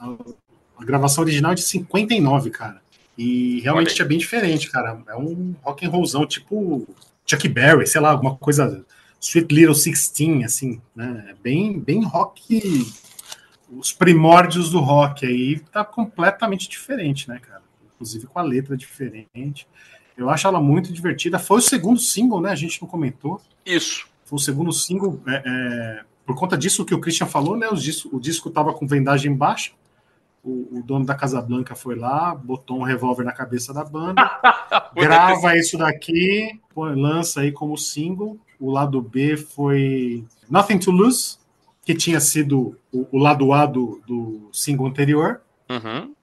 a- 0.78 0.84
gravação 0.84 1.24
original 1.24 1.54
de 1.54 1.62
59, 1.62 2.50
cara. 2.50 2.80
E 3.16 3.60
realmente 3.60 4.00
é 4.00 4.04
bem 4.04 4.16
diferente, 4.18 4.70
cara. 4.70 5.02
É 5.08 5.16
um 5.16 5.54
rock 5.62 5.84
and 5.84 5.90
rollzão, 5.90 6.24
tipo 6.26 6.86
Chuck 7.26 7.48
Berry, 7.48 7.86
sei 7.86 8.00
lá, 8.00 8.10
alguma 8.12 8.36
coisa 8.36 8.84
Sweet 9.20 9.52
Little 9.52 9.74
Sixteen, 9.74 10.44
assim, 10.44 10.80
né? 10.94 11.26
É 11.30 11.34
bem, 11.42 11.80
bem 11.80 12.04
rock, 12.04 12.86
os 13.70 13.92
primórdios 13.92 14.70
do 14.70 14.78
rock 14.78 15.26
aí, 15.26 15.58
tá 15.72 15.84
completamente 15.84 16.68
diferente, 16.68 17.28
né, 17.28 17.38
cara? 17.40 17.62
Inclusive 17.94 18.26
com 18.28 18.38
a 18.38 18.42
letra 18.42 18.76
diferente. 18.76 19.66
Eu 20.16 20.30
acho 20.30 20.46
ela 20.46 20.60
muito 20.60 20.92
divertida. 20.92 21.38
Foi 21.38 21.58
o 21.58 21.62
segundo 21.62 21.98
single, 22.00 22.40
né? 22.40 22.50
A 22.50 22.56
gente 22.56 22.80
não 22.80 22.88
comentou. 22.88 23.40
Isso. 23.66 24.06
Foi 24.24 24.36
o 24.36 24.40
segundo 24.40 24.72
single. 24.72 25.20
é, 25.26 25.42
é, 25.44 26.00
por 26.28 26.36
conta 26.36 26.58
disso 26.58 26.84
que 26.84 26.94
o 26.94 27.00
Christian 27.00 27.26
falou, 27.26 27.56
né? 27.56 27.68
O 27.70 27.74
disco, 27.74 28.14
o 28.14 28.20
disco 28.20 28.50
tava 28.50 28.74
com 28.74 28.86
vendagem 28.86 29.34
baixa. 29.34 29.70
O, 30.44 30.78
o 30.78 30.82
dono 30.82 31.06
da 31.06 31.14
Casa 31.14 31.40
Blanca 31.40 31.74
foi 31.74 31.96
lá, 31.96 32.34
botou 32.34 32.78
um 32.78 32.82
revólver 32.82 33.24
na 33.24 33.32
cabeça 33.32 33.72
da 33.72 33.82
banda, 33.82 34.30
grava 34.94 35.56
isso 35.56 35.78
daqui, 35.78 36.60
põe- 36.74 36.94
lança 36.94 37.40
aí 37.40 37.50
como 37.50 37.78
single. 37.78 38.38
O 38.60 38.70
lado 38.70 39.00
B 39.00 39.38
foi 39.38 40.22
Nothing 40.50 40.78
to 40.80 40.90
Lose, 40.90 41.38
que 41.82 41.94
tinha 41.94 42.20
sido 42.20 42.76
o, 42.92 43.06
o 43.10 43.16
lado 43.18 43.50
A 43.54 43.64
do, 43.64 44.02
do 44.06 44.50
single 44.52 44.86
anterior. 44.86 45.40
Uhum. 45.70 46.14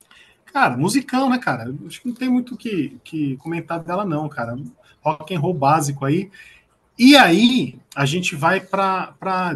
Cara, 0.53 0.77
musicão, 0.77 1.31
né, 1.31 1.39
cara? 1.39 1.73
Acho 1.87 1.99
que 1.99 2.07
não 2.07 2.15
tem 2.15 2.29
muito 2.29 2.53
o 2.53 2.57
que, 2.57 2.95
que 3.03 3.37
comentar 3.37 3.79
dela, 3.79 4.05
não, 4.05 4.29
cara. 4.29 4.55
Rock 5.01 5.33
and 5.33 5.39
roll 5.39 5.53
básico 5.55 6.05
aí. 6.05 6.29
E 6.97 7.15
aí, 7.17 7.75
a 7.93 8.05
gente 8.05 8.35
vai 8.35 8.59
pra, 8.61 9.13
pra 9.19 9.53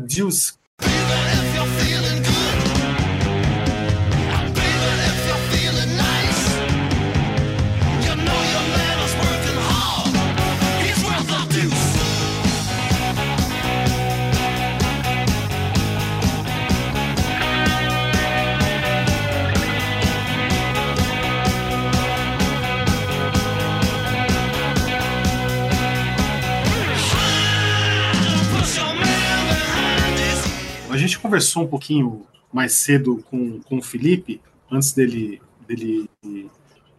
conversou 31.39 31.63
um 31.63 31.67
pouquinho 31.67 32.25
mais 32.51 32.73
cedo 32.73 33.23
com, 33.29 33.61
com 33.61 33.77
o 33.77 33.81
Felipe, 33.81 34.41
antes 34.69 34.91
dele, 34.91 35.41
dele 35.65 36.09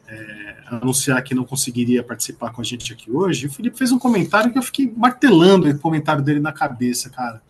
é, 0.09 0.57
anunciar 0.67 1.23
que 1.23 1.35
não 1.35 1.45
conseguiria 1.45 2.03
participar 2.03 2.51
com 2.53 2.63
a 2.63 2.65
gente 2.65 2.93
aqui 2.93 3.11
hoje. 3.11 3.47
O 3.47 3.53
Felipe 3.53 3.77
fez 3.77 3.93
um 3.93 3.99
comentário 3.99 4.51
que 4.51 4.59
eu 4.59 4.63
fiquei 4.63 4.91
martelando 4.97 5.69
o 5.69 5.79
comentário 5.79 6.23
dele 6.23 6.41
na 6.41 6.53
cabeça, 6.53 7.11
cara. 7.11 7.43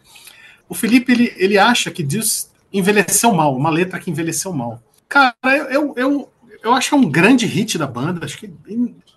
O 0.68 0.74
Felipe, 0.74 1.12
ele, 1.12 1.32
ele 1.36 1.59
acha 1.59 1.91
que 1.91 2.03
Deus 2.03 2.51
envelheceu 2.72 3.32
mal, 3.32 3.57
uma 3.57 3.70
letra 3.70 4.01
que 4.01 4.11
envelheceu 4.11 4.53
mal. 4.53 4.82
Cara, 5.09 5.34
eu, 5.70 5.95
eu, 5.97 6.28
eu, 6.62 6.72
acho 6.74 6.88
que 6.88 6.95
é 6.95 6.99
um 6.99 7.09
grande 7.09 7.47
hit 7.47 7.78
da 7.78 7.86
banda. 7.86 8.24
Acho 8.24 8.38
que 8.38 8.53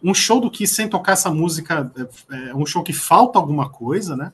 um 0.04 0.14
show 0.14 0.40
do 0.40 0.52
que 0.52 0.68
sem 0.68 0.88
tocar 0.88 1.14
essa 1.14 1.32
música 1.32 1.92
é, 2.32 2.50
é 2.50 2.56
um 2.56 2.66
show 2.66 2.84
que 2.84 2.94
falta 2.94 3.40
alguma 3.40 3.70
coisa, 3.70 4.16
né? 4.16 4.32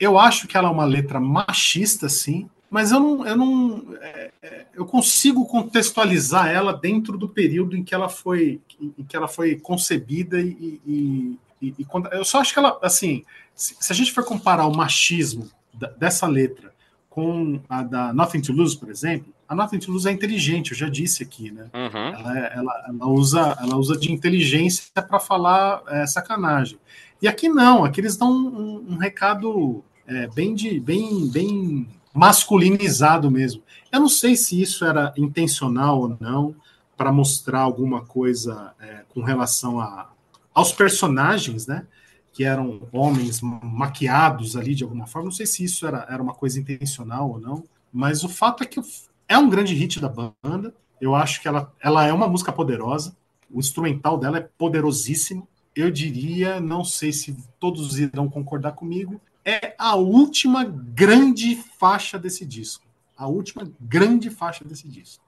Eu 0.00 0.18
acho 0.18 0.48
que 0.48 0.56
ela 0.56 0.68
é 0.68 0.72
uma 0.72 0.84
letra 0.84 1.20
machista, 1.20 2.08
sim, 2.08 2.48
mas 2.72 2.90
eu 2.90 2.98
não, 2.98 3.26
eu 3.26 3.36
não, 3.36 3.84
é, 4.00 4.30
é, 4.42 4.66
eu 4.72 4.86
consigo 4.86 5.44
contextualizar 5.44 6.48
ela 6.48 6.72
dentro 6.72 7.18
do 7.18 7.28
período 7.28 7.76
em 7.76 7.84
que 7.84 7.94
ela 7.94 8.08
foi, 8.08 8.62
em 8.80 9.04
que 9.04 9.14
ela 9.14 9.28
foi 9.28 9.56
concebida 9.56 10.40
e, 10.40 10.80
e, 10.86 11.38
e, 11.60 11.74
e 11.80 11.84
quando, 11.84 12.08
eu 12.14 12.24
só 12.24 12.40
acho 12.40 12.50
que 12.50 12.58
ela, 12.58 12.78
assim, 12.80 13.24
se, 13.54 13.76
se 13.78 13.92
a 13.92 13.94
gente 13.94 14.10
for 14.10 14.24
comparar 14.24 14.66
o 14.66 14.74
machismo 14.74 15.50
dessa 15.98 16.26
letra 16.26 16.72
com 17.10 17.60
a 17.68 17.82
da 17.82 18.10
Nothing 18.10 18.40
to 18.40 18.54
Lose, 18.54 18.78
por 18.78 18.88
exemplo, 18.88 19.30
a 19.46 19.54
Nothing 19.54 19.78
to 19.80 19.92
Lose 19.92 20.08
é 20.08 20.12
inteligente, 20.12 20.70
eu 20.70 20.78
já 20.78 20.88
disse 20.88 21.22
aqui, 21.22 21.50
né? 21.50 21.68
Uhum. 21.74 22.06
Ela, 22.14 22.38
ela, 22.38 22.84
ela 22.88 23.06
usa, 23.06 23.54
ela 23.60 23.76
usa 23.76 23.98
de 23.98 24.10
inteligência 24.10 24.84
para 24.94 25.20
falar 25.20 25.82
é, 25.88 26.06
sacanagem. 26.06 26.78
E 27.20 27.28
aqui 27.28 27.50
não, 27.50 27.84
aqui 27.84 28.00
eles 28.00 28.16
dão 28.16 28.32
um, 28.32 28.92
um 28.92 28.96
recado 28.96 29.84
é, 30.06 30.26
bem, 30.28 30.54
de, 30.54 30.80
bem, 30.80 31.28
bem 31.28 31.86
masculinizado 32.12 33.30
mesmo. 33.30 33.62
Eu 33.90 34.00
não 34.00 34.08
sei 34.08 34.36
se 34.36 34.60
isso 34.60 34.84
era 34.84 35.12
intencional 35.16 36.00
ou 36.00 36.16
não, 36.20 36.54
para 36.96 37.12
mostrar 37.12 37.60
alguma 37.60 38.02
coisa 38.02 38.74
é, 38.80 39.02
com 39.12 39.22
relação 39.22 39.80
a, 39.80 40.10
aos 40.54 40.72
personagens, 40.72 41.66
né? 41.66 41.86
que 42.32 42.44
eram 42.44 42.88
homens 42.90 43.40
maquiados 43.42 44.56
ali 44.56 44.74
de 44.74 44.82
alguma 44.82 45.06
forma. 45.06 45.26
Não 45.26 45.32
sei 45.32 45.46
se 45.46 45.62
isso 45.62 45.86
era, 45.86 46.06
era 46.08 46.22
uma 46.22 46.32
coisa 46.32 46.58
intencional 46.58 47.30
ou 47.30 47.38
não, 47.38 47.62
mas 47.92 48.24
o 48.24 48.28
fato 48.28 48.62
é 48.62 48.66
que 48.66 48.80
é 49.28 49.36
um 49.36 49.50
grande 49.50 49.74
hit 49.74 50.00
da 50.00 50.08
banda. 50.08 50.74
Eu 51.00 51.14
acho 51.14 51.42
que 51.42 51.48
ela, 51.48 51.72
ela 51.80 52.06
é 52.06 52.12
uma 52.12 52.28
música 52.28 52.52
poderosa. 52.52 53.14
O 53.50 53.60
instrumental 53.60 54.16
dela 54.16 54.38
é 54.38 54.48
poderosíssimo. 54.56 55.46
Eu 55.76 55.90
diria, 55.90 56.58
não 56.58 56.84
sei 56.84 57.12
se 57.12 57.36
todos 57.60 57.98
irão 57.98 58.28
concordar 58.28 58.72
comigo, 58.72 59.20
é 59.44 59.74
a 59.78 59.96
última 59.96 60.64
grande 60.64 61.56
faixa 61.78 62.18
desse 62.18 62.44
disco. 62.46 62.84
A 63.16 63.26
última 63.26 63.70
grande 63.80 64.30
faixa 64.30 64.64
desse 64.64 64.88
disco. 64.88 65.24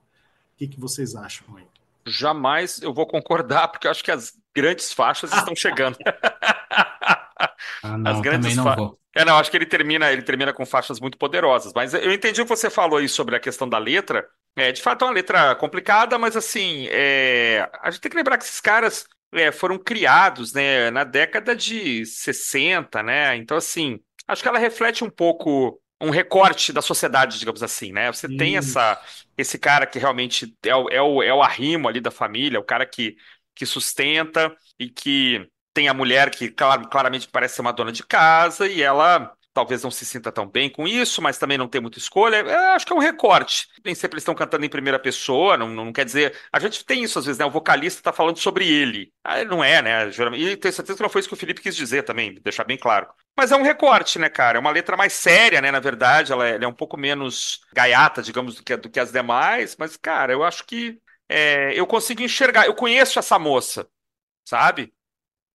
O 0.55 0.57
que, 0.59 0.69
que 0.69 0.81
vocês 0.81 1.15
acham 1.17 1.47
aí? 1.57 1.65
Jamais 2.07 2.83
eu 2.83 2.93
vou 2.93 3.07
concordar, 3.07 3.69
porque 3.69 3.87
eu 3.87 3.91
acho 3.91 4.05
que 4.05 4.11
as 4.11 4.33
grandes 4.55 4.93
faixas 4.93 5.33
estão 5.33 5.55
chegando. 5.57 5.97
Ah, 7.83 7.99
não, 7.99 8.11
As 8.11 8.21
grandes 8.21 8.55
também 8.55 8.57
não 8.57 8.65
fa- 8.65 8.77
vou. 8.77 8.99
É, 9.17 9.25
não, 9.25 9.37
acho 9.37 9.51
que 9.51 9.57
ele 9.57 9.67
termina, 9.67 10.11
ele 10.13 10.23
termina 10.23 10.53
com 10.53 10.67
faixas 10.67 10.99
muito 11.01 11.17
poderosas. 11.17 11.73
Mas 11.75 11.95
eu 11.95 12.13
entendi 12.13 12.41
o 12.41 12.45
que 12.45 12.49
você 12.57 12.69
falou 12.69 12.99
aí 12.99 13.09
sobre 13.09 13.37
a 13.37 13.41
questão 13.41 13.69
da 13.69 13.79
letra. 13.79 14.27
É, 14.57 14.73
de 14.73 14.83
fato, 14.83 15.03
é 15.05 15.09
uma 15.09 15.15
letra 15.15 15.55
complicada, 15.57 16.19
mas 16.19 16.37
assim, 16.37 16.87
é, 16.91 17.69
a 17.83 17.91
gente 17.91 18.01
tem 18.01 18.11
que 18.11 18.17
lembrar 18.17 18.39
que 18.39 18.45
esses 18.45 18.61
caras 18.61 19.07
é, 19.35 19.53
foram 19.53 19.79
criados, 19.79 20.53
né, 20.53 20.91
na 20.91 21.05
década 21.05 21.55
de 21.57 22.05
60, 22.07 23.03
né? 23.03 23.37
Então, 23.37 23.57
assim, 23.57 24.01
acho 24.27 24.43
que 24.43 24.49
ela 24.49 24.59
reflete 24.59 25.05
um 25.05 25.11
pouco 25.11 25.81
um 26.01 26.11
recorte 26.11 26.73
da 26.73 26.83
sociedade, 26.83 27.39
digamos 27.39 27.63
assim, 27.63 27.93
né? 27.93 28.13
Você 28.13 28.29
tem 28.29 28.57
essa, 28.57 29.01
esse 29.37 29.59
cara 29.59 29.87
que 29.87 29.99
realmente 29.99 30.55
é 30.65 30.75
o, 30.77 30.89
é 30.91 31.01
o, 31.03 31.23
é 31.23 31.33
o 31.35 31.43
arrimo 31.43 31.89
ali 31.89 32.01
da 32.01 32.11
família, 32.11 32.61
o 32.61 32.65
cara 32.65 32.87
que, 32.87 33.17
que 33.55 33.65
sustenta 33.67 34.55
e 34.79 34.89
que 34.91 35.49
tem 35.73 35.89
a 35.89 35.95
mulher 35.95 36.31
que 36.31 36.49
clar- 36.51 36.89
claramente 36.89 37.29
parece 37.29 37.57
ser 37.57 37.61
uma 37.63 37.73
dona 37.73 37.93
de 37.93 38.05
casa 38.05 38.69
e 38.69 38.83
ela 38.83 39.33
talvez 39.55 39.83
não 39.85 39.91
se 39.91 40.05
sinta 40.05 40.33
tão 40.33 40.47
bem 40.47 40.69
com 40.69 40.87
isso, 40.87 41.23
mas 41.23 41.39
também 41.39 41.57
não 41.57 41.69
tem 41.69 41.81
muita 41.81 41.97
escolha. 41.99 42.37
É, 42.37 42.75
acho 42.75 42.85
que 42.85 42.93
é 42.93 42.97
um 42.97 42.99
recorte. 42.99 43.69
Nem 43.85 43.95
sempre 43.95 44.17
eles 44.17 44.23
estão 44.23 44.35
cantando 44.35 44.67
em 44.67 44.69
primeira 44.69 44.99
pessoa, 44.99 45.57
não, 45.57 45.69
não 45.69 45.93
quer 45.93 46.05
dizer. 46.05 46.37
A 46.53 46.59
gente 46.59 46.85
tem 46.85 47.05
isso 47.05 47.19
às 47.19 47.25
vezes, 47.25 47.39
né? 47.39 47.45
O 47.45 47.51
vocalista 47.51 48.01
está 48.01 48.13
falando 48.13 48.39
sobre 48.39 48.69
ele. 48.69 49.13
Ah, 49.23 49.45
não 49.45 49.63
é, 49.63 49.81
né? 49.81 50.09
E 50.37 50.57
tenho 50.57 50.75
certeza 50.75 50.97
que 50.97 51.03
não 51.03 51.09
foi 51.09 51.21
isso 51.21 51.29
que 51.29 51.35
o 51.35 51.39
Felipe 51.39 51.63
quis 51.63 51.77
dizer 51.77 52.03
também, 52.03 52.35
deixar 52.43 52.65
bem 52.65 52.77
claro. 52.77 53.07
Mas 53.37 53.53
é 53.53 53.57
um 53.57 53.63
recorte, 53.63 54.19
né, 54.19 54.29
cara? 54.29 54.59
É 54.59 54.61
uma 54.61 54.71
letra 54.71 54.97
mais 54.97 55.13
séria, 55.13 55.61
né? 55.61 55.71
Na 55.71 55.81
verdade, 55.81 56.33
ela 56.33 56.47
é, 56.47 56.55
ela 56.57 56.65
é 56.65 56.69
um 56.69 56.73
pouco 56.73 56.97
menos 56.97 57.61
gaiata, 57.73 58.23
digamos, 58.23 58.57
do 58.57 58.63
que, 58.65 58.77
do 58.77 58.91
que 58.91 59.01
as 59.01 59.13
demais. 59.13 59.77
Mas, 59.79 59.97
cara, 59.97 60.33
eu 60.33 60.43
acho 60.43 60.65
que 60.65 60.99
é, 61.29 61.73
eu 61.79 61.87
consigo 61.87 62.23
enxergar. 62.23 62.67
Eu 62.67 62.75
conheço 62.75 63.19
essa 63.19 63.39
moça, 63.39 63.89
sabe? 64.45 64.93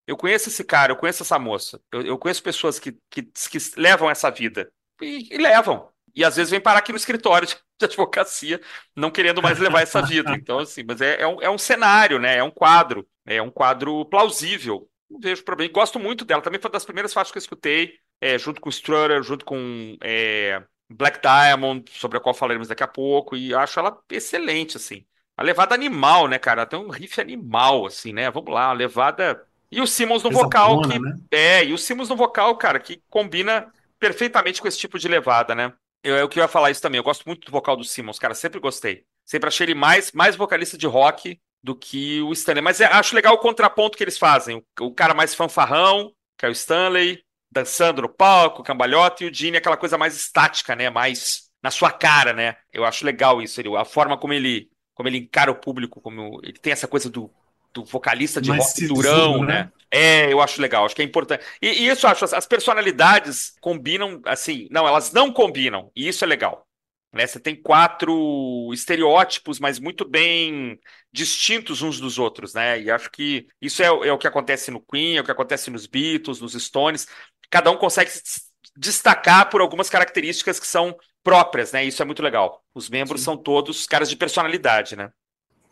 Eu 0.09 0.17
conheço 0.17 0.49
esse 0.49 0.63
cara, 0.63 0.91
eu 0.91 0.95
conheço 0.95 1.21
essa 1.21 1.37
moça. 1.37 1.79
Eu, 1.91 2.01
eu 2.01 2.17
conheço 2.17 2.41
pessoas 2.41 2.79
que, 2.79 2.97
que, 3.11 3.21
que 3.21 3.57
levam 3.77 4.09
essa 4.09 4.31
vida. 4.31 4.71
E, 4.99 5.35
e 5.35 5.37
levam. 5.37 5.87
E 6.15 6.25
às 6.25 6.35
vezes 6.35 6.49
vem 6.49 6.59
parar 6.59 6.79
aqui 6.79 6.91
no 6.91 6.97
escritório 6.97 7.47
de, 7.47 7.53
de 7.53 7.85
advocacia, 7.85 8.59
não 8.95 9.11
querendo 9.11 9.39
mais 9.39 9.59
levar 9.59 9.83
essa 9.83 10.01
vida. 10.01 10.33
Então, 10.33 10.57
assim, 10.57 10.83
mas 10.83 10.99
é, 10.99 11.21
é, 11.21 11.27
um, 11.27 11.39
é 11.43 11.47
um 11.47 11.59
cenário, 11.59 12.17
né? 12.17 12.37
É 12.37 12.43
um 12.43 12.49
quadro. 12.49 13.07
É 13.23 13.39
um 13.39 13.51
quadro 13.51 14.03
plausível. 14.05 14.89
Não 15.07 15.19
vejo 15.19 15.43
problema. 15.43 15.69
E 15.69 15.73
gosto 15.73 15.99
muito 15.99 16.25
dela. 16.25 16.41
Também 16.41 16.59
foi 16.59 16.69
uma 16.69 16.73
das 16.73 16.85
primeiras 16.85 17.13
faixas 17.13 17.31
que 17.31 17.37
eu 17.37 17.41
escutei, 17.41 17.93
é, 18.19 18.35
junto 18.39 18.59
com 18.59 18.69
Strutter, 18.69 19.21
junto 19.21 19.45
com 19.45 19.95
é, 20.01 20.63
Black 20.89 21.19
Diamond, 21.21 21.85
sobre 21.91 22.17
a 22.17 22.21
qual 22.21 22.33
falaremos 22.33 22.67
daqui 22.67 22.81
a 22.81 22.87
pouco. 22.87 23.37
E 23.37 23.53
acho 23.53 23.79
ela 23.79 23.95
excelente, 24.09 24.75
assim. 24.75 25.05
A 25.37 25.43
levada 25.43 25.75
animal, 25.75 26.27
né, 26.27 26.39
cara? 26.39 26.65
Tem 26.65 26.79
um 26.79 26.89
riff 26.89 27.21
animal, 27.21 27.85
assim, 27.85 28.11
né? 28.11 28.31
Vamos 28.31 28.51
lá, 28.51 28.71
a 28.71 28.73
levada. 28.73 29.47
E 29.71 29.81
o 29.81 29.87
Simmons 29.87 30.23
no 30.23 30.31
vocal, 30.31 30.81
que 30.81 30.99
né? 30.99 31.15
é, 31.31 31.65
e 31.65 31.73
o 31.73 31.77
Simmons 31.77 32.09
no 32.09 32.15
vocal, 32.15 32.55
cara, 32.57 32.79
que 32.79 33.01
combina 33.09 33.71
perfeitamente 33.99 34.61
com 34.61 34.67
esse 34.67 34.79
tipo 34.79 34.97
de 34.97 35.07
levada, 35.07 35.53
né? 35.53 35.73
Eu, 36.03 36.15
eu 36.15 36.29
que 36.29 36.39
ia 36.39 36.47
falar 36.47 36.71
isso 36.71 36.81
também. 36.81 36.97
Eu 36.97 37.03
gosto 37.03 37.25
muito 37.25 37.45
do 37.45 37.51
vocal 37.51 37.75
do 37.75 37.83
Simmons, 37.83 38.17
cara, 38.17 38.33
sempre 38.33 38.59
gostei. 38.59 39.03
Sempre 39.25 39.47
achei 39.47 39.65
ele 39.65 39.75
mais, 39.75 40.11
mais 40.11 40.35
vocalista 40.35 40.77
de 40.77 40.87
rock 40.87 41.39
do 41.61 41.75
que 41.75 42.21
o 42.21 42.31
Stanley. 42.31 42.63
Mas 42.63 42.81
é- 42.81 42.85
acho 42.85 43.15
legal 43.15 43.33
o 43.35 43.39
contraponto 43.39 43.97
que 43.97 44.03
eles 44.03 44.17
fazem. 44.17 44.57
O, 44.79 44.85
o 44.85 44.93
cara 44.93 45.13
mais 45.13 45.35
fanfarrão, 45.35 46.11
que 46.37 46.45
é 46.45 46.49
o 46.49 46.53
Stanley, 46.53 47.21
dançando 47.51 48.01
no 48.01 48.09
palco, 48.09 48.63
cambalhota, 48.63 49.23
e 49.23 49.29
o 49.29 49.33
Gene, 49.33 49.57
aquela 49.57 49.77
coisa 49.77 49.97
mais 49.97 50.15
estática, 50.15 50.75
né? 50.75 50.89
Mais 50.89 51.49
na 51.61 51.69
sua 51.69 51.91
cara, 51.91 52.33
né? 52.33 52.55
Eu 52.71 52.85
acho 52.85 53.05
legal 53.05 53.41
isso. 53.41 53.59
Ele, 53.59 53.75
a 53.75 53.85
forma 53.85 54.17
como 54.17 54.33
ele, 54.33 54.69
como 54.93 55.09
ele 55.09 55.17
encara 55.17 55.51
o 55.51 55.55
público, 55.55 56.01
como 56.01 56.39
ele 56.43 56.57
tem 56.57 56.71
essa 56.71 56.87
coisa 56.87 57.09
do, 57.09 57.31
do 57.73 57.85
vocalista 57.85 58.41
de 58.41 58.49
Mais 58.49 58.63
rock 58.65 58.87
durão, 58.87 59.43
né? 59.43 59.63
né? 59.63 59.71
É, 59.91 60.31
eu 60.31 60.41
acho 60.41 60.61
legal, 60.61 60.85
acho 60.85 60.95
que 60.95 61.01
é 61.01 61.05
importante. 61.05 61.43
E, 61.61 61.67
e 61.67 61.87
isso 61.87 62.05
eu 62.05 62.11
acho, 62.11 62.25
as, 62.25 62.33
as 62.33 62.45
personalidades 62.45 63.53
combinam, 63.61 64.21
assim, 64.25 64.67
não, 64.71 64.87
elas 64.87 65.11
não 65.11 65.31
combinam, 65.31 65.91
e 65.95 66.07
isso 66.07 66.23
é 66.23 66.27
legal. 66.27 66.67
Né? 67.11 67.25
Você 67.25 67.39
tem 67.39 67.55
quatro 67.55 68.69
estereótipos, 68.71 69.59
mas 69.59 69.79
muito 69.79 70.05
bem 70.07 70.79
distintos 71.11 71.81
uns 71.81 71.99
dos 71.99 72.19
outros, 72.19 72.53
né? 72.53 72.79
E 72.79 72.91
acho 72.91 73.09
que 73.09 73.47
isso 73.59 73.81
é, 73.81 73.91
o- 73.91 74.03
é 74.05 74.11
o 74.13 74.17
que 74.17 74.27
acontece 74.27 74.69
no 74.69 74.79
Queen, 74.79 75.17
é 75.17 75.21
o 75.21 75.23
que 75.23 75.31
acontece 75.31 75.71
nos 75.71 75.87
Beatles, 75.87 76.39
nos 76.39 76.53
Stones. 76.53 77.07
Cada 77.49 77.71
um 77.71 77.77
consegue 77.77 78.11
se 78.11 78.41
destacar 78.77 79.49
por 79.49 79.59
algumas 79.59 79.89
características 79.89 80.59
que 80.59 80.67
são 80.67 80.95
próprias, 81.23 81.71
né? 81.71 81.83
Isso 81.83 82.01
é 82.01 82.05
muito 82.05 82.21
legal. 82.21 82.63
Os 82.75 82.89
membros 82.89 83.21
Sim. 83.21 83.25
são 83.25 83.37
todos 83.37 83.87
caras 83.87 84.09
de 84.09 84.15
personalidade, 84.15 84.95
né? 84.95 85.11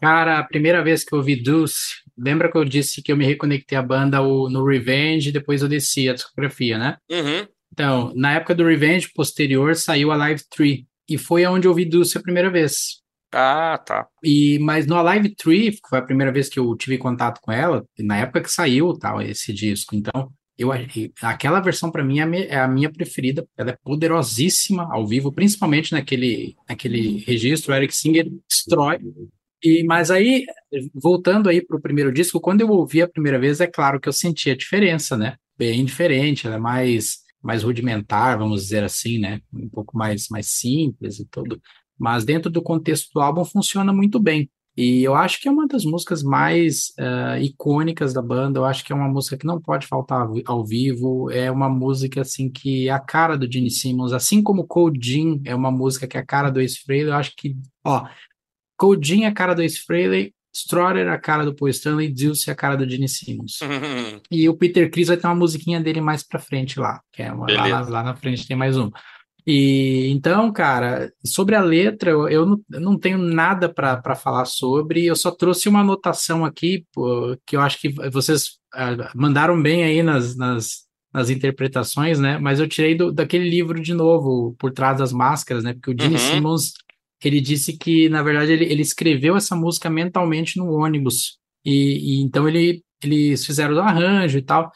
Cara, 0.02 0.40
a 0.40 0.44
primeira 0.44 0.84
vez 0.84 1.04
que 1.04 1.14
eu 1.14 1.18
ouvi 1.18 1.42
Deuce, 1.42 2.02
lembra 2.18 2.52
que 2.52 2.58
eu 2.58 2.66
disse 2.66 3.02
que 3.02 3.12
eu 3.12 3.18
me 3.18 3.26
reconectei 3.26 3.78
à 3.78 3.82
banda 3.82 4.20
no 4.22 4.66
Revenge 4.66 5.30
e 5.30 5.32
depois 5.32 5.62
eu 5.62 5.68
desci 5.68 6.08
a 6.08 6.14
discografia, 6.14 6.78
né? 6.78 6.98
Uhum. 7.10 7.48
Então, 7.72 8.14
na 8.16 8.34
época 8.34 8.56
do 8.56 8.66
Revenge, 8.66 9.12
posterior, 9.14 9.76
saiu 9.76 10.12
a 10.12 10.16
Live 10.16 10.44
3. 10.50 10.84
E 11.10 11.18
foi 11.18 11.46
onde 11.46 11.68
eu 11.68 11.72
ouvi 11.72 11.86
Dulce 11.86 12.18
a 12.18 12.22
primeira 12.22 12.50
vez. 12.50 13.02
Ah, 13.32 13.78
tá. 13.78 14.08
E, 14.24 14.58
mas 14.60 14.88
no 14.88 14.96
Alive 14.96 15.36
3, 15.36 15.80
que 15.80 15.90
foi 15.90 16.00
a 16.00 16.04
primeira 16.04 16.32
vez 16.32 16.50
que 16.50 16.60
eu 16.60 16.76
tive 16.76 16.98
contato 16.98 17.40
com 17.42 17.52
ela, 17.52 17.86
na 18.00 18.18
época 18.18 18.42
que 18.42 18.52
saiu 18.52 18.98
tal, 18.98 19.22
esse 19.22 19.54
disco. 19.54 19.96
Então, 19.96 20.32
eu, 20.58 20.70
aquela 21.22 21.60
versão 21.60 21.92
para 21.92 22.04
mim 22.04 22.20
é 22.20 22.48
é 22.48 22.60
a 22.60 22.68
minha 22.68 22.92
preferida. 22.92 23.48
Ela 23.56 23.72
é 23.72 23.78
poderosíssima 23.84 24.88
ao 24.92 25.06
vivo, 25.06 25.32
principalmente 25.32 25.92
naquele, 25.92 26.56
naquele 26.68 27.20
registro. 27.20 27.72
O 27.72 27.76
Eric 27.76 27.96
Singer 27.96 28.28
destrói. 28.50 29.00
E, 29.64 29.84
mas 29.84 30.12
aí, 30.12 30.46
voltando 30.94 31.50
aí 31.50 31.66
para 31.66 31.78
o 31.78 31.82
primeiro 31.82 32.12
disco, 32.12 32.40
quando 32.40 32.62
eu 32.62 32.70
ouvi 32.70 33.02
a 33.02 33.08
primeira 33.08 33.40
vez, 33.40 33.60
é 33.60 33.68
claro 33.68 34.00
que 34.00 34.08
eu 34.08 34.14
senti 34.14 34.50
a 34.52 34.56
diferença, 34.56 35.18
né? 35.18 35.36
Bem 35.58 35.84
diferente, 35.84 36.46
ela 36.46 36.58
é 36.58 36.60
mais, 36.60 37.20
mais 37.42 37.64
rudimentar, 37.64 38.38
vamos 38.38 38.64
dizer 38.64 38.84
assim, 38.84 39.18
né? 39.18 39.42
Um 39.54 39.70
pouco 39.70 39.98
mais, 39.98 40.28
mais 40.30 40.48
simples 40.48 41.20
e 41.20 41.26
tudo. 41.26 41.60
Mas 41.98 42.24
dentro 42.24 42.52
do 42.52 42.62
contexto 42.62 43.10
do 43.14 43.22
álbum 43.22 43.44
funciona 43.44 43.92
muito 43.92 44.20
bem. 44.20 44.50
E 44.78 45.04
eu 45.04 45.16
acho 45.16 45.42
que 45.42 45.48
é 45.48 45.52
uma 45.52 45.68
das 45.68 45.84
músicas 45.84 46.22
mais 46.22 46.94
ah, 47.00 47.40
icônicas 47.40 48.14
da 48.14 48.22
banda. 48.22 48.60
Eu 48.60 48.66
acho 48.66 48.86
que 48.86 48.94
é 48.94 48.96
uma 48.96 49.10
música 49.10 49.36
que 49.36 49.46
não 49.48 49.60
pode 49.60 49.88
faltar 49.88 50.30
ao 50.46 50.64
vivo. 50.64 51.32
É 51.32 51.50
uma 51.50 51.68
música 51.68 52.22
assim 52.22 52.48
que 52.48 52.88
é 52.88 52.92
a 52.92 53.00
cara 53.00 53.36
do 53.36 53.52
Gene 53.52 53.72
Simmons, 53.72 54.14
assim 54.14 54.44
como 54.44 54.68
Cold 54.68 55.00
Jean 55.04 55.42
é 55.46 55.56
uma 55.56 55.72
música 55.72 56.06
que 56.06 56.16
é 56.16 56.20
a 56.20 56.26
cara 56.26 56.52
do 56.52 56.62
Ace 56.62 56.80
Frehley. 56.86 57.08
Eu 57.08 57.16
acho 57.16 57.34
que, 57.36 57.58
ó, 57.84 58.08
Cold 58.78 59.06
Jean 59.06 59.26
é 59.26 59.28
a 59.28 59.34
cara 59.34 59.54
do 59.54 59.62
Ace 59.62 59.80
Frehley, 59.80 60.34
é 60.96 61.10
a 61.10 61.18
cara 61.18 61.46
do 61.46 61.54
Paul 61.54 61.70
Stanley, 61.70 62.10
Dulce 62.10 62.50
é 62.50 62.54
a 62.54 62.56
cara 62.56 62.76
do 62.76 62.90
Gene 62.90 63.08
Simmons. 63.08 63.60
Uhum. 63.62 64.20
E 64.32 64.50
o 64.50 64.56
Peter 64.56 64.90
Criss 64.90 65.08
vai 65.08 65.18
ter 65.18 65.28
uma 65.28 65.36
musiquinha 65.36 65.80
dele 65.80 66.02
mais 66.02 66.24
pra 66.24 66.40
frente 66.40 66.80
lá, 66.80 67.02
que 67.12 67.22
é 67.22 67.32
uma, 67.32 67.46
lá, 67.52 67.82
lá 67.82 68.04
na 68.04 68.16
frente 68.16 68.48
tem 68.48 68.58
mais 68.58 68.76
uma. 68.78 68.92
E 69.46 70.10
então, 70.10 70.52
cara, 70.52 71.10
sobre 71.26 71.56
a 71.56 71.62
letra, 71.62 72.12
eu, 72.12 72.28
eu 72.28 72.46
não, 72.46 72.62
eu 72.74 72.82
não 72.82 73.00
tenho 73.00 73.18
nada 73.18 73.70
para 73.70 74.14
falar 74.16 74.44
sobre, 74.44 75.06
eu 75.06 75.16
só 75.16 75.32
trouxe 75.32 75.70
uma 75.70 75.80
anotação 75.80 76.44
aqui, 76.44 76.86
pô, 76.94 77.38
que 77.46 77.56
eu 77.56 77.62
acho 77.62 77.80
que 77.80 77.90
vocês 78.10 78.58
ah, 78.74 79.10
mandaram 79.16 79.62
bem 79.62 79.86
aí 79.86 80.04
nas, 80.04 80.36
nas, 80.36 80.86
nas 81.14 81.30
interpretações, 81.30 82.20
né? 82.20 82.38
Mas 82.38 82.60
eu 82.60 82.68
tirei 82.68 82.94
do, 82.94 83.10
daquele 83.10 83.50
livro 83.50 83.80
de 83.82 83.94
novo, 83.94 84.54
Por 84.60 84.72
Trás 84.74 84.98
das 84.98 85.14
Máscaras, 85.14 85.64
né? 85.64 85.74
Porque 85.74 85.92
o 85.92 85.96
Gene 85.98 86.16
Uhum. 86.16 86.20
Simmons, 86.20 86.74
ele 87.24 87.42
disse 87.42 87.78
que, 87.78 88.10
na 88.10 88.22
verdade, 88.22 88.52
ele, 88.52 88.66
ele 88.66 88.82
escreveu 88.82 89.36
essa 89.36 89.56
música 89.56 89.90
mentalmente 89.90 90.58
no 90.58 90.72
ônibus. 90.72 91.40
E, 91.66 92.20
e 92.20 92.22
então 92.22 92.48
ele, 92.48 92.84
eles 93.04 93.46
fizeram 93.46 93.76
o 93.76 93.80
arranjo 93.80 94.38
e 94.38 94.42
tal. 94.42 94.72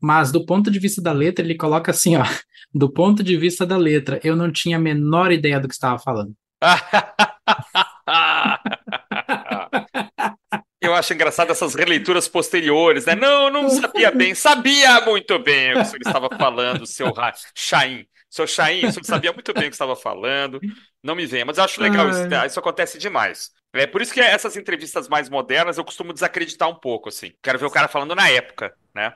Mas 0.00 0.30
do 0.30 0.44
ponto 0.44 0.70
de 0.70 0.78
vista 0.78 1.00
da 1.00 1.12
letra, 1.12 1.44
ele 1.44 1.56
coloca 1.56 1.90
assim, 1.90 2.16
ó. 2.16 2.24
Do 2.74 2.92
ponto 2.92 3.22
de 3.22 3.38
vista 3.38 3.64
da 3.64 3.78
letra, 3.78 4.20
eu 4.22 4.36
não 4.36 4.52
tinha 4.52 4.76
a 4.76 4.80
menor 4.80 5.32
ideia 5.32 5.58
do 5.58 5.66
que 5.66 5.72
estava 5.72 5.98
falando. 5.98 6.34
Eu 10.80 10.94
acho 10.94 11.14
engraçado 11.14 11.50
essas 11.50 11.74
releituras 11.74 12.28
posteriores, 12.28 13.06
né? 13.06 13.14
Não, 13.14 13.50
não 13.50 13.68
sabia 13.68 14.10
bem, 14.10 14.34
sabia 14.34 15.00
muito 15.00 15.38
bem 15.38 15.72
o 15.72 15.78
que 15.78 15.84
senhor 15.86 16.00
estava 16.04 16.28
falando, 16.36 16.86
seu 16.86 17.12
Chaim. 17.54 18.04
Seu 18.36 18.44
o 18.44 18.48
senhor 18.92 19.04
sabia 19.04 19.32
muito 19.32 19.54
bem 19.54 19.64
o 19.64 19.68
que 19.68 19.74
estava 19.74 19.96
falando. 19.96 20.60
Não 21.02 21.14
me 21.14 21.24
venha, 21.24 21.46
mas 21.46 21.56
eu 21.56 21.64
acho 21.64 21.80
legal 21.80 22.06
isso, 22.10 22.28
Ai. 22.34 22.46
isso 22.46 22.60
acontece 22.60 22.98
demais. 22.98 23.50
É 23.72 23.86
por 23.86 24.02
isso 24.02 24.12
que 24.12 24.20
essas 24.20 24.56
entrevistas 24.58 25.08
mais 25.08 25.30
modernas 25.30 25.78
eu 25.78 25.84
costumo 25.84 26.12
desacreditar 26.12 26.68
um 26.68 26.74
pouco, 26.74 27.08
assim. 27.08 27.32
Quero 27.42 27.58
ver 27.58 27.64
o 27.64 27.70
cara 27.70 27.88
falando 27.88 28.14
na 28.14 28.28
época, 28.28 28.74
né? 28.94 29.14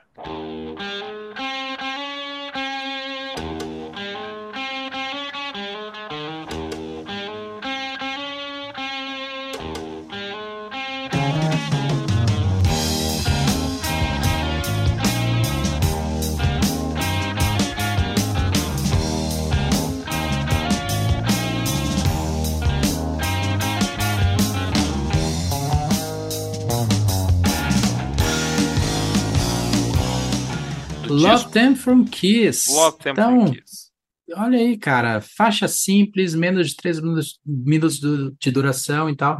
Love. 31.13 31.49
Them 31.51 31.75
From 31.75 32.05
Kiss. 32.05 32.69
Love 32.71 32.97
Them 32.99 33.11
então, 33.13 33.41
From 33.47 33.53
Kiss. 33.53 33.91
olha 34.35 34.57
aí, 34.59 34.77
cara, 34.77 35.21
faixa 35.21 35.67
simples, 35.67 36.33
menos 36.35 36.69
de 36.69 36.75
3 36.75 36.99
minutos, 37.01 37.39
minutos 37.45 37.99
du- 37.99 38.31
de 38.39 38.51
duração 38.51 39.09
e 39.09 39.15
tal. 39.15 39.39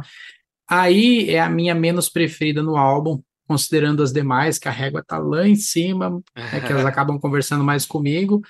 Aí 0.68 1.30
é 1.30 1.40
a 1.40 1.50
minha 1.50 1.74
menos 1.74 2.08
preferida 2.08 2.62
no 2.62 2.76
álbum, 2.76 3.20
considerando 3.46 4.02
as 4.02 4.12
demais, 4.12 4.58
que 4.58 4.68
a 4.68 4.72
régua 4.72 5.04
tá 5.06 5.18
lá 5.18 5.46
em 5.46 5.56
cima, 5.56 6.10
né, 6.36 6.60
que 6.60 6.72
elas 6.72 6.86
acabam 6.86 7.18
conversando 7.18 7.64
mais 7.64 7.84
comigo. 7.84 8.40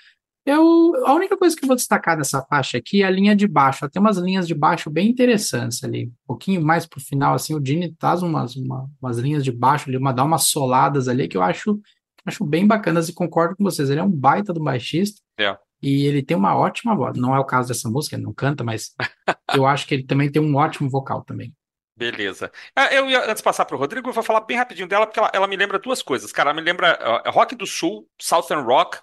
Eu, 0.44 0.92
a 1.06 1.14
única 1.14 1.36
coisa 1.36 1.54
que 1.56 1.62
eu 1.64 1.68
vou 1.68 1.76
destacar 1.76 2.16
dessa 2.16 2.42
faixa 2.42 2.76
aqui 2.76 3.02
é 3.02 3.06
a 3.06 3.10
linha 3.10 3.34
de 3.34 3.46
baixo. 3.46 3.84
Ela 3.84 3.90
tem 3.90 4.00
umas 4.00 4.16
linhas 4.18 4.46
de 4.46 4.54
baixo 4.54 4.90
bem 4.90 5.08
interessantes 5.08 5.82
ali. 5.84 6.06
Um 6.06 6.12
pouquinho 6.26 6.60
mais 6.60 6.84
pro 6.84 7.00
final, 7.00 7.34
assim, 7.34 7.54
o 7.54 7.60
Dini 7.60 7.94
traz 7.96 8.22
umas, 8.22 8.56
uma- 8.56 8.88
umas 9.00 9.18
linhas 9.18 9.44
de 9.44 9.52
baixo 9.52 9.88
ali, 9.88 9.96
uma, 9.96 10.12
dá 10.12 10.24
umas 10.24 10.44
soladas 10.48 11.06
ali 11.06 11.28
que 11.28 11.36
eu 11.36 11.42
acho, 11.42 11.80
acho 12.26 12.44
bem 12.44 12.66
bacanas 12.66 13.08
e 13.08 13.14
concordo 13.14 13.56
com 13.56 13.64
vocês. 13.64 13.90
Ele 13.90 14.00
é 14.00 14.02
um 14.02 14.10
baita 14.10 14.52
do 14.52 14.62
baixista. 14.62 15.20
É. 15.38 15.56
E 15.82 16.06
ele 16.06 16.22
tem 16.22 16.36
uma 16.36 16.56
ótima 16.56 16.94
voz. 16.94 17.18
Não 17.18 17.34
é 17.34 17.40
o 17.40 17.44
caso 17.44 17.68
dessa 17.68 17.88
música, 17.90 18.14
ele 18.16 18.22
não 18.22 18.32
canta, 18.32 18.62
mas 18.62 18.94
eu 19.54 19.66
acho 19.66 19.86
que 19.86 19.94
ele 19.94 20.04
também 20.04 20.30
tem 20.30 20.40
um 20.40 20.54
ótimo 20.54 20.88
vocal 20.88 21.24
também. 21.24 21.52
Beleza. 21.96 22.50
Ah, 22.74 22.92
Eu 22.92 23.08
ia, 23.10 23.20
antes 23.24 23.36
de 23.36 23.42
passar 23.42 23.64
para 23.64 23.76
o 23.76 23.78
Rodrigo, 23.78 24.08
eu 24.08 24.12
vou 24.12 24.22
falar 24.22 24.40
bem 24.42 24.56
rapidinho 24.56 24.88
dela, 24.88 25.06
porque 25.06 25.18
ela, 25.18 25.30
ela 25.32 25.46
me 25.46 25.56
lembra 25.56 25.78
duas 25.78 26.02
coisas. 26.02 26.32
Cara, 26.32 26.50
ela 26.50 26.60
me 26.60 26.64
lembra 26.64 26.92
ah, 26.92 27.30
Rock 27.30 27.54
do 27.54 27.66
Sul, 27.66 28.08
Southern 28.20 28.62
Rock, 28.64 28.98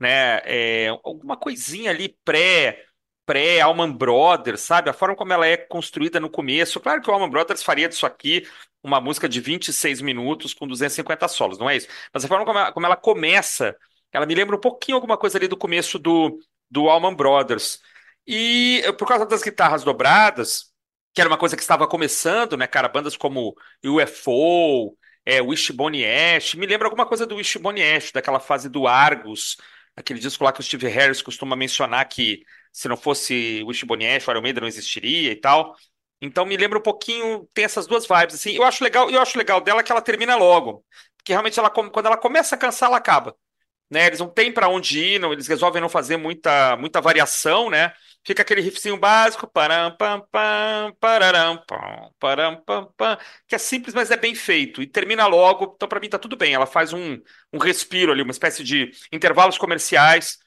né? 0.00 0.40
É, 0.44 0.88
alguma 1.04 1.36
coisinha 1.36 1.90
ali 1.90 2.16
pré, 2.24 2.84
pré 3.26 3.60
Allman 3.60 3.92
Brothers, 3.92 4.60
sabe? 4.60 4.90
A 4.90 4.92
forma 4.92 5.16
como 5.16 5.32
ela 5.32 5.46
é 5.46 5.56
construída 5.56 6.20
no 6.20 6.30
começo. 6.30 6.80
Claro 6.80 7.00
que 7.02 7.10
o 7.10 7.12
Allman 7.12 7.30
Brothers 7.30 7.62
faria 7.62 7.88
disso 7.88 8.06
aqui 8.06 8.46
uma 8.82 9.00
música 9.00 9.28
de 9.28 9.40
26 9.40 10.00
minutos 10.02 10.52
com 10.54 10.66
250 10.66 11.26
solos, 11.28 11.58
não 11.58 11.70
é 11.70 11.76
isso? 11.76 11.88
Mas 12.12 12.24
a 12.24 12.28
forma 12.28 12.44
como 12.44 12.58
ela, 12.58 12.72
como 12.72 12.86
ela 12.86 12.96
começa, 12.96 13.76
ela 14.12 14.26
me 14.26 14.34
lembra 14.34 14.56
um 14.56 14.60
pouquinho 14.60 14.96
alguma 14.96 15.16
coisa 15.16 15.38
ali 15.38 15.48
do 15.48 15.56
começo 15.56 15.98
do, 15.98 16.38
do 16.70 16.88
Allman 16.90 17.14
Brothers. 17.14 17.80
E 18.26 18.82
eh, 18.84 18.92
por 18.92 19.08
causa 19.08 19.26
das 19.26 19.42
guitarras 19.42 19.84
dobradas 19.84 20.74
que 21.14 21.20
era 21.20 21.30
uma 21.30 21.38
coisa 21.38 21.56
que 21.56 21.62
estava 21.62 21.86
começando, 21.86 22.56
né, 22.56 22.66
cara? 22.66 22.88
Bandas 22.88 23.16
como 23.16 23.54
UFO, 23.84 24.96
é, 25.24 25.40
Wishbone 25.40 26.04
Ash, 26.04 26.54
me 26.54 26.66
lembra 26.66 26.88
alguma 26.88 27.06
coisa 27.06 27.24
do 27.24 27.36
Wishbone 27.36 27.82
Ash, 27.82 28.10
daquela 28.12 28.40
fase 28.40 28.68
do 28.68 28.86
Argus, 28.88 29.56
aquele 29.96 30.18
disco 30.18 30.44
lá 30.44 30.52
que 30.52 30.60
o 30.60 30.62
Steve 30.62 30.88
Harris 30.88 31.22
costuma 31.22 31.56
mencionar 31.56 32.08
que 32.08 32.42
se 32.72 32.88
não 32.88 32.96
fosse 32.96 33.62
Wishbone 33.64 34.06
Ash, 34.06 34.26
o 34.26 34.42
Maiden 34.42 34.62
não 34.62 34.68
existiria 34.68 35.32
e 35.32 35.36
tal. 35.36 35.74
Então 36.20 36.46
me 36.46 36.56
lembra 36.56 36.78
um 36.78 36.82
pouquinho, 36.82 37.48
tem 37.52 37.64
essas 37.64 37.86
duas 37.86 38.06
vibes 38.06 38.34
assim. 38.34 38.52
Eu 38.52 38.64
acho 38.64 38.82
legal, 38.82 39.10
eu 39.10 39.20
acho 39.20 39.38
legal 39.38 39.60
dela 39.60 39.82
que 39.82 39.92
ela 39.92 40.00
termina 40.00 40.36
logo, 40.36 40.84
porque 41.16 41.32
realmente 41.32 41.58
ela 41.58 41.70
quando 41.70 42.06
ela 42.06 42.16
começa 42.16 42.54
a 42.54 42.58
cansar, 42.58 42.88
ela 42.88 42.98
acaba. 42.98 43.36
Né, 43.90 44.06
eles 44.06 44.18
não 44.18 44.28
têm 44.28 44.50
para 44.50 44.68
onde 44.68 44.98
ir, 44.98 45.20
não, 45.20 45.32
eles 45.32 45.46
resolvem 45.46 45.80
não 45.80 45.90
fazer 45.90 46.16
muita, 46.16 46.76
muita 46.76 47.00
variação, 47.00 47.70
né? 47.70 47.92
Fica 48.26 48.42
aquele 48.42 48.62
riffzinho 48.62 48.96
básico, 48.98 49.46
param, 49.46 49.94
pam, 49.96 50.20
pam, 50.30 50.94
pararam, 50.98 51.62
pam, 51.66 52.10
param, 52.18 52.62
pam, 52.64 52.88
pam, 52.96 53.18
que 53.46 53.54
é 53.54 53.58
simples, 53.58 53.94
mas 53.94 54.10
é 54.10 54.16
bem 54.16 54.34
feito. 54.34 54.80
E 54.82 54.86
termina 54.86 55.26
logo, 55.26 55.74
então 55.76 55.86
pra 55.88 56.00
mim 56.00 56.08
tá 56.08 56.18
tudo 56.18 56.36
bem. 56.36 56.54
Ela 56.54 56.66
faz 56.66 56.92
um, 56.94 57.18
um 57.52 57.58
respiro 57.58 58.12
ali, 58.12 58.22
uma 58.22 58.30
espécie 58.30 58.64
de 58.64 58.90
intervalos 59.12 59.58
comerciais. 59.58 60.38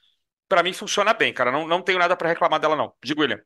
Pra 0.48 0.62
mim 0.62 0.72
funciona 0.72 1.14
bem, 1.14 1.32
cara. 1.32 1.52
Não, 1.52 1.68
não 1.68 1.82
tenho 1.82 1.98
nada 1.98 2.16
pra 2.16 2.28
reclamar 2.28 2.58
dela, 2.58 2.74
não. 2.74 2.92
Digo, 3.04 3.20
William. 3.20 3.38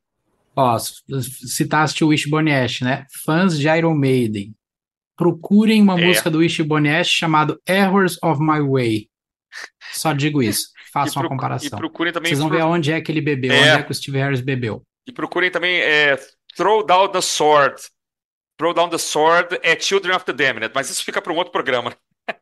Ó, 0.55 0.77
citaste 0.79 2.03
o 2.03 2.07
Wishbone 2.07 2.53
Ash, 2.53 2.81
né? 2.81 3.05
Fãs 3.25 3.57
de 3.57 3.67
Iron 3.67 3.95
Maiden, 3.95 4.55
procurem 5.15 5.81
uma 5.81 5.99
É. 5.99 6.05
música 6.05 6.29
do 6.29 6.39
Wishbone 6.39 6.89
Ash 6.89 7.07
chamado 7.09 7.61
Errors 7.67 8.17
of 8.23 8.41
My 8.41 8.61
Way. 8.61 9.09
Só 9.91 10.13
digo 10.13 10.41
isso. 10.41 10.69
Façam 10.91 11.21
e, 11.21 11.25
uma 11.25 11.27
e 11.27 11.29
comparação. 11.29 11.77
procurem 11.79 12.11
também. 12.13 12.29
Vocês 12.29 12.39
vão 12.39 12.49
ver 12.49 12.61
aonde 12.61 12.91
é 12.91 13.01
que 13.01 13.11
ele 13.11 13.21
bebeu, 13.21 13.51
É. 13.51 13.59
onde 13.59 13.69
é 13.81 13.83
que 13.83 13.91
o 13.91 13.95
Steve 13.95 14.17
Harris 14.17 14.41
bebeu. 14.41 14.83
E 15.07 15.11
procurem 15.11 15.51
também 15.51 15.79
é, 15.81 16.17
Throw 16.55 16.85
Down 16.85 17.09
the 17.09 17.21
Sword. 17.21 17.75
Throw 18.57 18.73
Down 18.73 18.89
the 18.89 18.97
Sword 18.97 19.59
é 19.63 19.77
Children 19.79 20.15
of 20.15 20.25
the 20.25 20.33
Damned, 20.33 20.71
mas 20.73 20.89
isso 20.89 21.03
fica 21.03 21.21
para 21.21 21.33
um 21.33 21.37
outro 21.37 21.51
programa. 21.51 21.93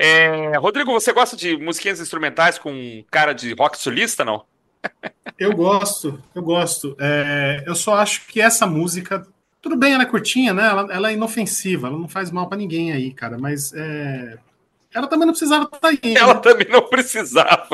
É, 0.00 0.56
Rodrigo, 0.58 0.92
você 0.92 1.12
gosta 1.12 1.36
de 1.36 1.56
musiquinhas 1.56 1.98
instrumentais 2.00 2.58
com 2.58 3.04
cara 3.10 3.32
de 3.32 3.52
rock 3.54 3.76
solista, 3.78 4.24
não? 4.24 4.44
Eu 5.36 5.52
gosto, 5.54 6.22
eu 6.34 6.42
gosto. 6.42 6.96
É, 7.00 7.62
eu 7.66 7.74
só 7.74 7.94
acho 7.96 8.26
que 8.26 8.40
essa 8.40 8.66
música, 8.66 9.26
tudo 9.60 9.76
bem, 9.76 9.92
ela 9.92 10.02
é 10.02 10.06
curtinha, 10.06 10.52
né? 10.54 10.66
Ela, 10.68 10.92
ela 10.92 11.10
é 11.10 11.14
inofensiva, 11.14 11.86
ela 11.88 11.98
não 11.98 12.08
faz 12.08 12.30
mal 12.30 12.48
pra 12.48 12.58
ninguém 12.58 12.90
aí, 12.92 13.12
cara. 13.12 13.38
Mas 13.38 13.72
é, 13.72 14.38
ela 14.98 15.06
também 15.06 15.26
não 15.26 15.32
precisava 15.32 15.64
estar 15.64 15.88
aí. 15.88 16.00
né? 16.04 16.14
Ela 16.20 16.34
também 16.36 16.68
não 16.68 16.88
precisava. 16.88 17.68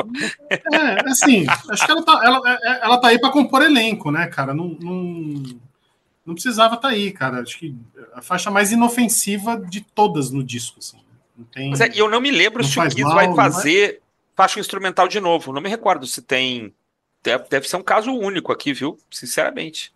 É, 0.49 1.09
assim, 1.09 1.45
acho 1.69 1.85
que 1.85 1.91
ela 1.91 2.03
tá, 2.03 2.21
ela, 2.23 2.41
é- 2.45 2.85
ela 2.85 2.97
tá 2.99 3.07
aí 3.09 3.19
pra 3.19 3.31
compor 3.31 3.61
elenco, 3.61 4.11
né, 4.11 4.27
cara? 4.27 4.53
Não, 4.53 4.69
não, 4.79 5.43
não 6.25 6.33
precisava 6.33 6.75
estar 6.75 6.89
aí, 6.89 7.11
cara. 7.11 7.41
Acho 7.41 7.57
que 7.59 7.75
a 8.13 8.21
faixa 8.21 8.49
mais 8.49 8.71
inofensiva 8.71 9.57
de 9.59 9.81
todas 9.81 10.31
no 10.31 10.43
disco, 10.43 10.79
assim. 10.79 10.97
Não 11.37 11.45
tem. 11.45 11.69
Mas 11.69 11.81
é, 11.81 11.89
e 11.93 11.99
eu 11.99 12.09
não 12.09 12.21
me 12.21 12.31
lembro 12.31 12.61
Não 12.63 12.69
se 12.69 12.79
o 12.79 12.83
Kiss 12.83 13.01
mal, 13.01 13.13
vai 13.15 13.27
não 13.27 13.35
fazer 13.35 14.01
faixa 14.35 14.59
instrumental 14.59 15.07
de 15.07 15.19
novo. 15.19 15.51
Não 15.51 15.61
me 15.61 15.69
recordo 15.69 16.05
se 16.07 16.21
tem. 16.21 16.73
Deve, 17.23 17.45
deve 17.49 17.67
ser 17.67 17.75
um 17.77 17.83
caso 17.83 18.11
único 18.11 18.51
aqui, 18.51 18.71
viu? 18.71 18.97
Sinceramente. 19.11 19.91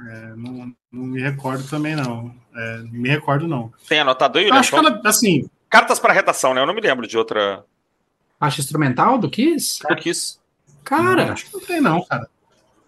é, 0.00 0.32
não, 0.36 0.72
não 0.92 1.04
me 1.04 1.20
recordo 1.20 1.68
também, 1.68 1.94
não. 1.96 2.32
É, 2.54 2.76
não 2.78 2.92
me 2.92 3.08
recordo, 3.08 3.46
não. 3.48 3.72
Tem 3.88 4.00
anotado 4.00 4.38
aí, 4.38 4.44
Eu 4.44 4.48
William? 4.48 4.60
acho 4.60 4.70
que 4.70 4.76
ela, 4.76 5.00
assim, 5.04 5.50
Cartas 5.70 5.98
para 6.00 6.12
redação, 6.12 6.52
né? 6.52 6.60
Eu 6.60 6.66
não 6.66 6.74
me 6.74 6.80
lembro 6.80 7.06
de 7.06 7.16
outra 7.16 7.64
Faixa 8.40 8.60
instrumental 8.60 9.18
do 9.18 9.28
Kiss? 9.30 9.78
do 9.86 9.96
Kiss. 9.96 10.38
Cara, 10.82 11.32
acho 11.32 11.46
que 11.46 11.52
não 11.52 11.60
tem, 11.60 11.80
não, 11.80 12.02
cara. 12.04 12.26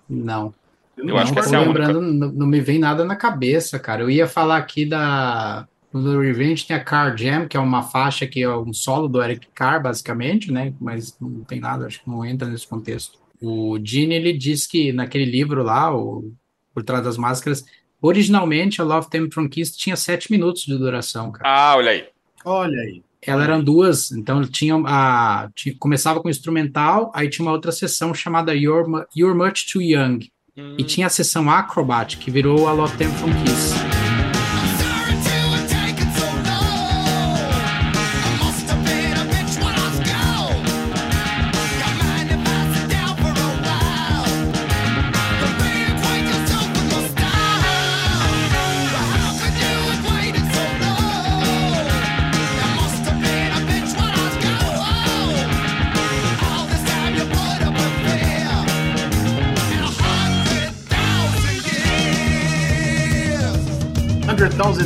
não. 0.08 0.54
Eu 0.96 1.04
não 1.04 1.16
acho 1.16 1.32
que 1.32 1.38
Não 1.38 1.44
essa 1.44 1.56
é 1.56 1.60
lembrando, 1.60 2.00
não, 2.00 2.32
não 2.32 2.46
me 2.46 2.60
vem 2.60 2.78
nada 2.78 3.04
na 3.04 3.16
cabeça, 3.16 3.78
cara. 3.78 4.02
Eu 4.02 4.10
ia 4.10 4.26
falar 4.26 4.56
aqui 4.56 4.86
da. 4.86 5.66
No 5.92 6.20
Revenge 6.20 6.66
tem 6.66 6.74
a 6.74 6.82
Car 6.82 7.14
Jam, 7.16 7.46
que 7.46 7.54
é 7.54 7.60
uma 7.60 7.82
faixa 7.82 8.26
que 8.26 8.42
é 8.42 8.48
um 8.48 8.72
solo 8.72 9.08
do 9.08 9.22
Eric 9.22 9.46
Carr, 9.54 9.82
basicamente, 9.82 10.50
né? 10.50 10.72
Mas 10.80 11.14
não 11.20 11.44
tem 11.44 11.60
nada, 11.60 11.86
acho 11.86 12.02
que 12.02 12.08
não 12.08 12.24
entra 12.24 12.48
nesse 12.48 12.66
contexto. 12.66 13.18
O 13.42 13.78
Gene, 13.82 14.14
ele 14.14 14.32
diz 14.32 14.66
que 14.66 14.90
naquele 14.90 15.26
livro 15.26 15.62
lá, 15.62 15.94
o 15.94 16.32
Por 16.72 16.82
Trás 16.82 17.04
das 17.04 17.18
Máscaras, 17.18 17.62
originalmente 18.00 18.80
a 18.80 18.84
Love 18.84 19.10
Them 19.10 19.30
From 19.30 19.48
Kiss 19.50 19.76
tinha 19.76 19.96
sete 19.96 20.32
minutos 20.32 20.62
de 20.62 20.78
duração, 20.78 21.30
cara. 21.30 21.46
Ah, 21.46 21.76
olha 21.76 21.90
aí. 21.90 22.06
Olha 22.44 22.80
aí. 22.80 23.02
Ela 23.24 23.44
eram 23.44 23.62
duas, 23.62 24.10
então 24.10 24.42
tinha 24.44 24.74
a 24.84 25.48
tinha- 25.54 25.76
começava 25.78 26.20
com 26.20 26.28
instrumental, 26.28 27.12
aí 27.14 27.28
tinha 27.30 27.46
uma 27.46 27.52
outra 27.52 27.70
sessão 27.70 28.12
chamada 28.12 28.52
You're, 28.54 29.06
You're 29.16 29.36
Much 29.38 29.72
Too 29.72 29.80
Young. 29.80 30.28
Hum, 30.56 30.74
E 30.76 30.82
tinha 30.82 31.06
a 31.06 31.10
sessão 31.10 31.48
Acrobat, 31.48 32.16
que 32.18 32.30
virou 32.30 32.66
a 32.68 32.72
Love 32.72 32.96
Them 32.98 33.10
From 33.12 33.30
Kiss. 33.44 34.01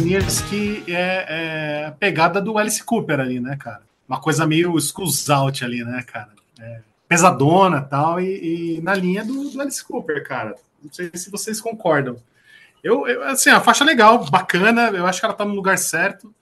100,000 0.07 0.13
Years, 0.13 0.41
que 0.43 0.85
é, 0.87 1.27
é 1.29 1.87
a 1.87 1.91
pegada 1.91 2.41
do 2.41 2.57
Alice 2.57 2.83
Cooper 2.83 3.19
ali, 3.19 3.41
né, 3.41 3.57
cara? 3.57 3.83
Uma 4.09 4.21
coisa 4.21 4.47
meio 4.47 4.79
Skulls 4.79 5.29
Out 5.29 5.65
ali, 5.65 5.85
né, 5.85 6.05
cara? 6.07 6.31
É, 6.61 6.81
pesadona 7.09 7.83
tal, 7.83 8.21
e, 8.21 8.77
e 8.77 8.81
na 8.81 8.95
linha 8.95 9.25
do, 9.25 9.51
do 9.51 9.61
Alice 9.61 9.85
Cooper, 9.85 10.25
cara. 10.25 10.55
Não 10.81 10.93
sei 10.93 11.11
se 11.15 11.29
vocês 11.29 11.61
concordam. 11.61 12.17
Eu, 12.85 13.07
eu, 13.09 13.25
assim, 13.25 13.51
a 13.51 13.61
faixa 13.61 13.85
legal, 13.85 14.25
bacana, 14.31 14.91
eu 14.91 15.07
acho 15.07 15.19
que 15.19 15.27
ela 15.27 15.35
tá 15.35 15.45
no 15.45 15.55
lugar 15.55 15.77
certo. 15.77 16.33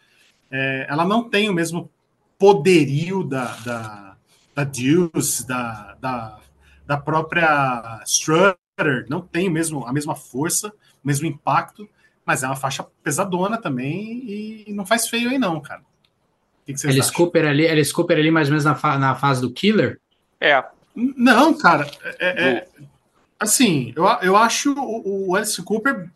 É, 0.51 0.87
ela 0.89 1.07
não 1.07 1.29
tem 1.29 1.49
o 1.49 1.55
mesmo 1.55 1.91
poderio 2.39 3.25
da, 3.25 3.57
da, 3.65 4.17
da 4.55 4.65
Deuce, 4.65 5.47
da, 5.47 5.97
da, 5.99 6.39
da 6.87 6.99
própria 6.99 8.03
Strutter, 8.05 9.07
não 9.09 9.23
tem 9.23 9.49
mesmo, 9.49 9.87
a 9.87 9.93
mesma 9.93 10.15
força, 10.15 10.69
o 11.03 11.07
mesmo 11.07 11.27
impacto, 11.27 11.89
mas 12.25 12.43
é 12.43 12.47
uma 12.47 12.57
faixa 12.57 12.85
pesadona 13.03 13.57
também 13.59 14.25
e 14.69 14.73
não 14.73 14.85
faz 14.87 15.09
feio 15.09 15.31
aí 15.31 15.39
não, 15.39 15.61
cara. 15.61 15.81
O 15.81 16.67
que, 16.67 16.73
que 16.73 16.81
vocês 16.81 16.93
Alice 16.95 17.09
acham? 17.11 17.17
Cooper 17.25 17.47
ali, 17.47 17.67
Alice 17.69 17.93
Cooper 17.93 18.19
ali 18.19 18.31
mais 18.31 18.49
ou 18.49 18.53
menos 18.53 18.65
na, 18.65 18.75
fa- 18.75 18.99
na 18.99 19.15
fase 19.15 19.41
do 19.41 19.51
Killer. 19.53 20.01
É. 20.41 20.65
Não, 20.95 21.53
cara, 21.57 21.91
é, 22.19 22.45
é- 22.49 22.69
assim, 23.39 23.93
eu, 23.97 24.05
eu 24.23 24.37
acho 24.37 24.73
o, 24.73 25.29
o 25.31 25.37
Alice 25.37 25.61
Cooper 25.63 26.09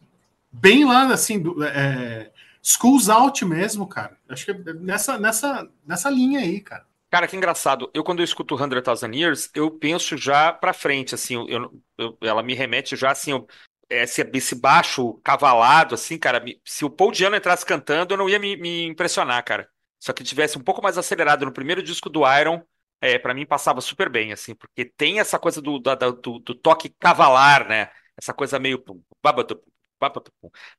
bem 0.51 0.85
lá, 0.85 1.07
assim, 1.13 1.39
do, 1.39 1.63
é, 1.65 2.31
Schools 2.63 3.09
Out 3.09 3.45
mesmo, 3.45 3.87
cara. 3.87 4.17
Acho 4.29 4.45
que 4.45 4.51
é 4.53 4.73
nessa, 4.75 5.19
nessa, 5.19 5.69
nessa 5.87 6.11
linha 6.11 6.41
aí, 6.41 6.61
cara. 6.61 6.87
Cara, 7.11 7.27
que 7.27 7.37
engraçado. 7.37 7.91
Eu, 7.95 8.05
quando 8.05 8.19
eu 8.21 8.25
escuto 8.25 8.55
100,000 8.57 9.15
Years, 9.15 9.51
eu 9.55 9.71
penso 9.71 10.17
já 10.17 10.53
pra 10.53 10.75
frente, 10.75 11.15
assim, 11.15 11.35
eu, 11.35 11.49
eu- 11.49 11.73
eu- 11.99 12.19
ela 12.21 12.43
me 12.43 12.55
remete 12.55 12.97
já, 12.97 13.11
assim, 13.11 13.31
eu- 13.33 13.49
esse, 13.89 14.23
esse 14.35 14.55
baixo 14.55 15.15
cavalado, 15.25 15.95
assim, 15.95 16.19
cara, 16.19 16.43
se 16.65 16.85
o 16.85 16.91
Paul 16.91 17.13
Diano 17.13 17.37
entrasse 17.37 17.65
cantando, 17.65 18.15
eu 18.15 18.19
não 18.19 18.29
ia 18.29 18.39
me, 18.39 18.57
me 18.57 18.85
impressionar, 18.87 19.43
cara. 19.45 19.69
Só 19.99 20.13
que 20.13 20.23
tivesse 20.25 20.59
um 20.59 20.63
pouco 20.63 20.83
mais 20.83 20.99
acelerado 20.99 21.45
no 21.45 21.53
primeiro 21.53 21.83
disco 21.83 22.09
do 22.11 22.23
Iron, 22.39 22.63
é, 23.01 23.19
para 23.19 23.35
mim 23.35 23.47
passava 23.47 23.81
super 23.81 24.09
bem, 24.09 24.33
assim, 24.33 24.55
porque 24.55 24.85
tem 24.85 25.21
essa 25.21 25.39
coisa 25.39 25.61
do, 25.63 25.79
do, 25.79 26.39
do 26.41 26.55
toque 26.55 26.89
cavalar, 26.99 27.67
né? 27.69 27.91
Essa 28.17 28.35
coisa 28.35 28.59
meio... 28.59 28.83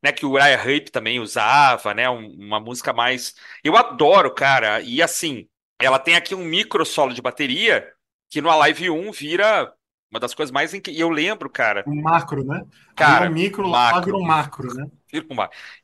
Né, 0.01 0.11
que 0.11 0.25
o 0.25 0.31
Uriah 0.31 0.63
Heep 0.69 0.89
também 0.91 1.19
usava, 1.19 1.93
né? 1.93 2.09
um- 2.09 2.33
uma 2.35 2.59
música 2.59 2.93
mais... 2.93 3.35
Eu 3.63 3.75
adoro, 3.77 4.33
cara, 4.33 4.81
e 4.81 5.01
assim... 5.01 5.47
Ela 5.81 5.97
tem 5.97 6.15
aqui 6.15 6.35
um 6.35 6.43
micro 6.43 6.85
solo 6.85 7.13
de 7.13 7.21
bateria 7.21 7.89
que 8.29 8.41
no 8.41 8.49
Alive 8.51 8.89
1 8.89 9.11
vira 9.13 9.73
uma 10.11 10.19
das 10.19 10.33
coisas 10.33 10.51
mais 10.51 10.73
incríveis. 10.73 10.99
E 10.99 11.01
eu 11.01 11.09
lembro, 11.09 11.49
cara, 11.49 11.83
Um 11.87 12.01
macro, 12.01 12.43
né? 12.43 12.65
Cara, 12.95 13.25
é 13.25 13.29
um 13.29 13.33
micro, 13.33 13.69
macro. 13.69 14.21
macro, 14.21 14.73
né? 14.73 14.89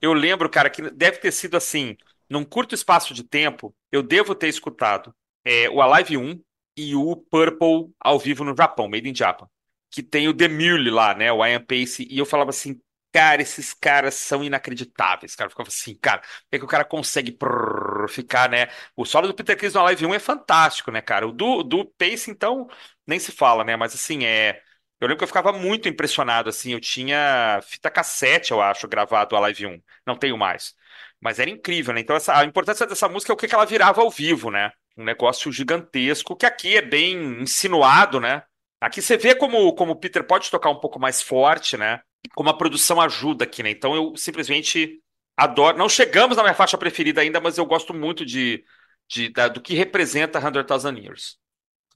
eu 0.02 0.14
lembro, 0.14 0.50
cara, 0.50 0.70
que 0.70 0.82
deve 0.92 1.18
ter 1.18 1.32
sido 1.32 1.56
assim, 1.58 1.96
num 2.30 2.44
curto 2.44 2.76
espaço 2.76 3.14
de 3.14 3.24
tempo, 3.24 3.74
eu 3.92 4.04
devo 4.04 4.36
ter 4.36 4.48
escutado 4.48 5.14
é, 5.44 5.70
o 5.70 5.82
Alive 5.82 6.18
1 6.18 6.42
e 6.78 6.96
o 6.96 7.16
Purple 7.16 7.92
ao 8.00 8.20
vivo 8.20 8.44
no 8.44 8.56
Japão, 8.56 8.88
Made 8.88 9.10
in 9.10 9.16
Japan, 9.16 9.48
que 9.90 10.04
tem 10.04 10.28
o 10.28 10.34
The 10.34 10.48
Mule 10.48 10.90
lá, 10.90 11.14
né, 11.16 11.32
o 11.32 11.46
Ian 11.46 11.64
Pace, 11.64 12.08
e 12.10 12.18
eu 12.18 12.26
falava 12.26 12.50
assim, 12.50 12.80
cara, 13.16 13.42
esses 13.42 13.74
caras 13.74 14.16
são 14.16 14.44
inacreditáveis, 14.44 15.36
cara, 15.38 15.50
ficava 15.50 15.70
assim, 15.70 15.96
cara, 15.96 16.20
como 16.20 16.30
é 16.52 16.60
que 16.60 16.66
o 16.66 16.68
cara 16.68 16.84
consegue 16.84 17.32
prrr, 17.32 18.10
ficar, 18.10 18.50
né, 18.50 18.68
o 18.94 19.06
solo 19.06 19.28
do 19.28 19.34
Peter 19.34 19.58
Criss 19.58 19.74
no 19.74 19.86
Alive 19.86 20.06
1 20.06 20.14
é 20.14 20.20
fantástico, 20.20 20.92
né, 20.92 21.02
cara, 21.02 21.26
o 21.26 21.32
do, 21.32 21.64
do 21.64 21.86
Pace, 21.98 22.30
então, 22.30 22.68
nem 23.08 23.18
se 23.18 23.32
fala, 23.32 23.64
né, 23.64 23.76
mas 23.78 23.94
assim, 23.96 24.26
é... 24.26 24.62
Eu 25.00 25.08
lembro 25.08 25.18
que 25.20 25.24
eu 25.24 25.28
ficava 25.28 25.52
muito 25.54 25.88
impressionado, 25.90 26.50
assim, 26.50 26.72
eu 26.74 26.80
tinha 26.80 27.60
fita 27.64 27.90
cassete, 27.92 28.52
eu 28.52 28.62
acho, 28.62 28.88
gravado 28.88 29.36
a 29.36 29.40
Live 29.42 29.66
1, 29.66 29.82
não 30.06 30.16
tenho 30.18 30.38
mais. 30.38 30.74
Mas 31.22 31.40
era 31.40 31.50
incrível, 31.50 31.94
né? 31.94 32.00
Então 32.02 32.16
essa, 32.16 32.38
a 32.38 32.46
importância 32.46 32.88
dessa 32.88 33.10
música 33.10 33.32
é 33.32 33.36
o 33.36 33.38
que 33.38 33.48
que 33.48 33.56
ela 33.56 33.66
virava 33.66 34.02
ao 34.02 34.10
vivo, 34.10 34.50
né? 34.50 34.72
Um 34.98 35.04
negócio 35.04 35.52
gigantesco, 35.52 36.36
que 36.36 36.46
aqui 36.46 36.78
é 36.78 36.82
bem 36.82 37.42
insinuado, 37.42 38.20
né? 38.22 38.44
Aqui 38.80 39.02
você 39.02 39.18
vê 39.18 39.36
como, 39.36 39.74
como 39.76 39.92
o 39.94 39.96
Peter 40.00 40.26
pode 40.26 40.50
tocar 40.50 40.70
um 40.70 40.80
pouco 40.80 40.98
mais 41.00 41.22
forte, 41.22 41.76
né? 41.78 42.00
Como 42.34 42.50
a 42.50 42.58
produção 42.58 43.00
ajuda 43.02 43.44
aqui, 43.44 43.62
né? 43.64 43.70
Então 43.72 43.96
eu 43.96 44.16
simplesmente 44.16 45.00
adoro. 45.38 45.78
Não 45.78 45.90
chegamos 45.90 46.38
na 46.38 46.44
minha 46.44 46.56
faixa 46.56 46.78
preferida 46.78 47.22
ainda, 47.22 47.40
mas 47.42 47.58
eu 47.58 47.66
gosto 47.66 47.94
muito 47.94 48.26
de, 48.26 48.64
de, 49.10 49.30
da- 49.30 49.48
do 49.48 49.62
que 49.62 49.74
representa 49.76 50.40
100,000 50.40 50.98
Years. 51.04 51.38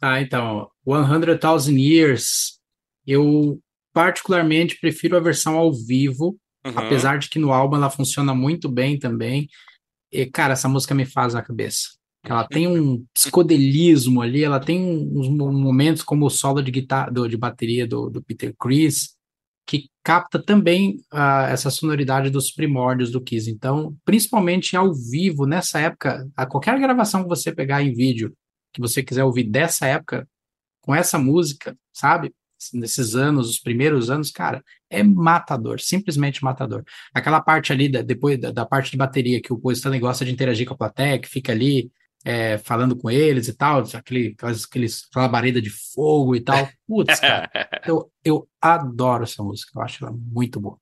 Ah, 0.02 0.22
então, 0.22 0.70
100,000 0.86 1.78
Years, 1.78 2.60
eu 3.06 3.60
particularmente 3.94 4.80
prefiro 4.80 5.18
a 5.18 5.20
versão 5.20 5.58
ao 5.58 5.74
vivo, 5.74 6.38
Uhum. 6.66 6.74
apesar 6.76 7.18
de 7.20 7.30
que 7.30 7.40
no 7.40 7.54
álbum 7.54 7.78
ela 7.78 7.90
funciona 7.90 8.36
muito 8.36 8.68
bem 8.70 9.00
também. 9.00 9.48
E, 10.12 10.26
cara, 10.26 10.54
essa 10.54 10.68
música 10.70 10.94
me 10.96 11.06
faz 11.06 11.36
a 11.36 11.42
cabeça. 11.42 11.90
Ela 12.24 12.46
tem 12.48 12.68
um 12.68 13.06
psicodelismo 13.14 14.22
ali, 14.22 14.44
ela 14.44 14.60
tem 14.60 14.82
uns 14.84 15.30
mo- 15.30 15.52
momentos 15.54 16.04
como 16.04 16.26
o 16.26 16.30
solo 16.30 16.62
de 16.62 16.72
guitarra, 16.72 17.10
do- 17.12 17.28
de 17.30 17.38
bateria 17.38 17.88
do, 17.88 18.10
do 18.10 18.22
Peter 18.22 18.54
que 18.60 19.18
capta 20.10 20.42
também 20.44 20.98
ah, 21.12 21.50
essa 21.52 21.70
sonoridade 21.70 22.32
dos 22.32 22.50
primórdios 22.52 23.12
do 23.12 23.22
Kiss. 23.22 23.48
Então, 23.48 23.96
principalmente 24.04 24.76
ao 24.76 24.92
vivo, 24.92 25.46
nessa 25.46 25.80
época, 25.80 26.28
a 26.36 26.48
qualquer 26.48 26.80
gravação 26.80 27.22
que 27.22 27.30
você 27.30 27.54
pegar 27.54 27.84
em 27.84 27.94
vídeo, 27.94 28.34
que 28.74 28.82
você 28.82 29.04
quiser 29.04 29.24
ouvir 29.24 29.44
dessa 29.44 29.86
época, 29.86 30.28
com 30.82 30.96
essa 30.96 31.20
música, 31.20 31.78
sabe? 31.94 32.34
Nesses 32.74 33.14
anos, 33.14 33.52
os 33.52 33.60
primeiros 33.60 34.10
anos, 34.10 34.32
cara, 34.32 34.64
é 34.90 35.04
matador, 35.04 35.80
simplesmente 35.80 36.44
matador. 36.44 36.84
Aquela 37.14 37.40
parte 37.40 37.72
ali, 37.72 37.88
da- 37.88 38.02
depois 38.02 38.40
da, 38.40 38.50
da 38.50 38.66
parte 38.66 38.90
de 38.90 38.98
bateria, 38.98 39.40
que 39.40 39.54
o 39.54 39.60
Paul 39.60 39.74
Stanley 39.74 40.00
gosta 40.00 40.26
de 40.26 40.32
interagir 40.32 40.66
com 40.66 40.74
a 40.74 40.78
plateia, 40.78 41.20
que 41.20 41.30
fica 41.30 41.52
ali 41.52 41.92
é, 42.24 42.58
falando 42.58 42.96
com 42.96 43.10
eles 43.10 43.48
e 43.48 43.54
tal, 43.54 43.84
aquele, 43.94 44.34
aquelas, 44.38 44.66
aqueles, 44.66 45.08
aquela 45.10 45.26
labareda 45.26 45.62
de 45.62 45.70
fogo 45.70 46.36
e 46.36 46.42
tal. 46.42 46.68
Putz, 46.88 47.20
cara, 47.20 47.50
eu, 47.86 48.12
eu 48.24 48.48
adoro 48.62 49.24
essa 49.24 49.44
música, 49.44 49.72
eu 49.76 49.82
acho 49.82 50.04
ela 50.04 50.14
muito 50.14 50.60
boa. 50.60 50.78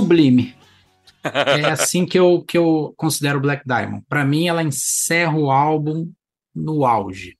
Sublime. 0.00 0.54
É 1.24 1.64
assim 1.70 2.04
que 2.04 2.18
eu, 2.18 2.42
que 2.42 2.56
eu 2.58 2.92
considero 2.96 3.40
Black 3.40 3.64
Diamond. 3.66 4.04
Para 4.08 4.24
mim, 4.24 4.46
ela 4.46 4.62
encerra 4.62 5.36
o 5.36 5.50
álbum 5.50 6.12
no 6.54 6.84
auge. 6.84 7.36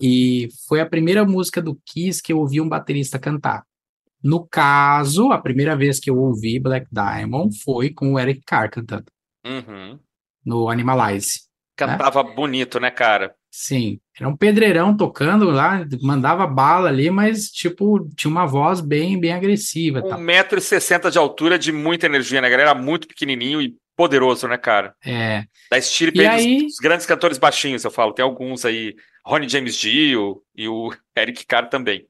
E 0.00 0.48
foi 0.68 0.80
a 0.80 0.86
primeira 0.86 1.24
música 1.24 1.60
do 1.62 1.74
Kiss 1.86 2.22
que 2.22 2.32
eu 2.32 2.38
ouvi 2.38 2.60
um 2.60 2.68
baterista 2.68 3.18
cantar. 3.18 3.64
No 4.22 4.46
caso, 4.46 5.32
a 5.32 5.38
primeira 5.38 5.74
vez 5.74 5.98
que 5.98 6.10
eu 6.10 6.18
ouvi 6.18 6.58
Black 6.60 6.86
Diamond 6.92 7.58
foi 7.62 7.90
com 7.90 8.12
o 8.12 8.18
Eric 8.18 8.42
Carr 8.46 8.70
cantando, 8.70 9.06
Uhum. 9.46 9.98
no 10.44 10.68
Animalize. 10.68 11.46
Cantava 11.76 12.22
bonito, 12.22 12.78
né, 12.78 12.90
cara? 12.90 13.34
Sim, 13.58 13.98
era 14.14 14.28
um 14.28 14.36
pedreirão 14.36 14.94
tocando 14.94 15.46
lá, 15.46 15.82
mandava 16.02 16.46
bala 16.46 16.90
ali, 16.90 17.08
mas, 17.08 17.48
tipo, 17.48 18.06
tinha 18.14 18.30
uma 18.30 18.44
voz 18.44 18.82
bem, 18.82 19.18
bem 19.18 19.32
agressiva. 19.32 20.00
e 20.00 20.02
tal. 20.02 20.18
1,60m 20.18 21.10
de 21.10 21.16
altura, 21.16 21.58
de 21.58 21.72
muita 21.72 22.04
energia, 22.04 22.42
né, 22.42 22.50
galera? 22.50 22.72
Era 22.72 22.78
muito 22.78 23.08
pequenininho 23.08 23.62
e 23.62 23.74
poderoso, 23.96 24.46
né, 24.46 24.58
cara? 24.58 24.94
É, 25.02 25.44
Da 25.70 25.78
estirpe 25.78 26.18
E 26.18 26.26
aí 26.26 26.56
dos, 26.56 26.64
dos 26.64 26.76
grandes 26.82 27.06
cantores 27.06 27.38
baixinhos, 27.38 27.82
eu 27.82 27.90
falo. 27.90 28.12
Tem 28.12 28.22
alguns 28.22 28.66
aí, 28.66 28.94
Ronnie 29.24 29.48
James 29.48 29.74
Dio 29.74 30.42
e 30.54 30.68
o 30.68 30.92
Eric 31.16 31.46
Carr 31.46 31.70
também. 31.70 32.06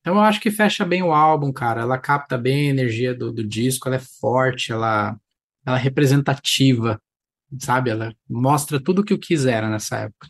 Então 0.00 0.16
eu 0.16 0.20
acho 0.20 0.38
que 0.38 0.50
fecha 0.50 0.84
bem 0.84 1.02
o 1.02 1.14
álbum, 1.14 1.50
cara. 1.50 1.80
Ela 1.80 1.96
capta 1.96 2.36
bem 2.36 2.66
a 2.66 2.70
energia 2.72 3.14
do, 3.14 3.32
do 3.32 3.42
disco, 3.42 3.88
ela 3.88 3.96
é 3.96 4.02
forte, 4.20 4.70
ela, 4.70 5.16
ela 5.64 5.78
é 5.78 5.80
representativa, 5.80 7.00
sabe? 7.58 7.88
Ela 7.88 8.14
mostra 8.28 8.78
tudo 8.78 9.00
o 9.00 9.04
que 9.04 9.14
eu 9.14 9.18
quisera 9.18 9.70
nessa 9.70 9.96
época. 9.96 10.28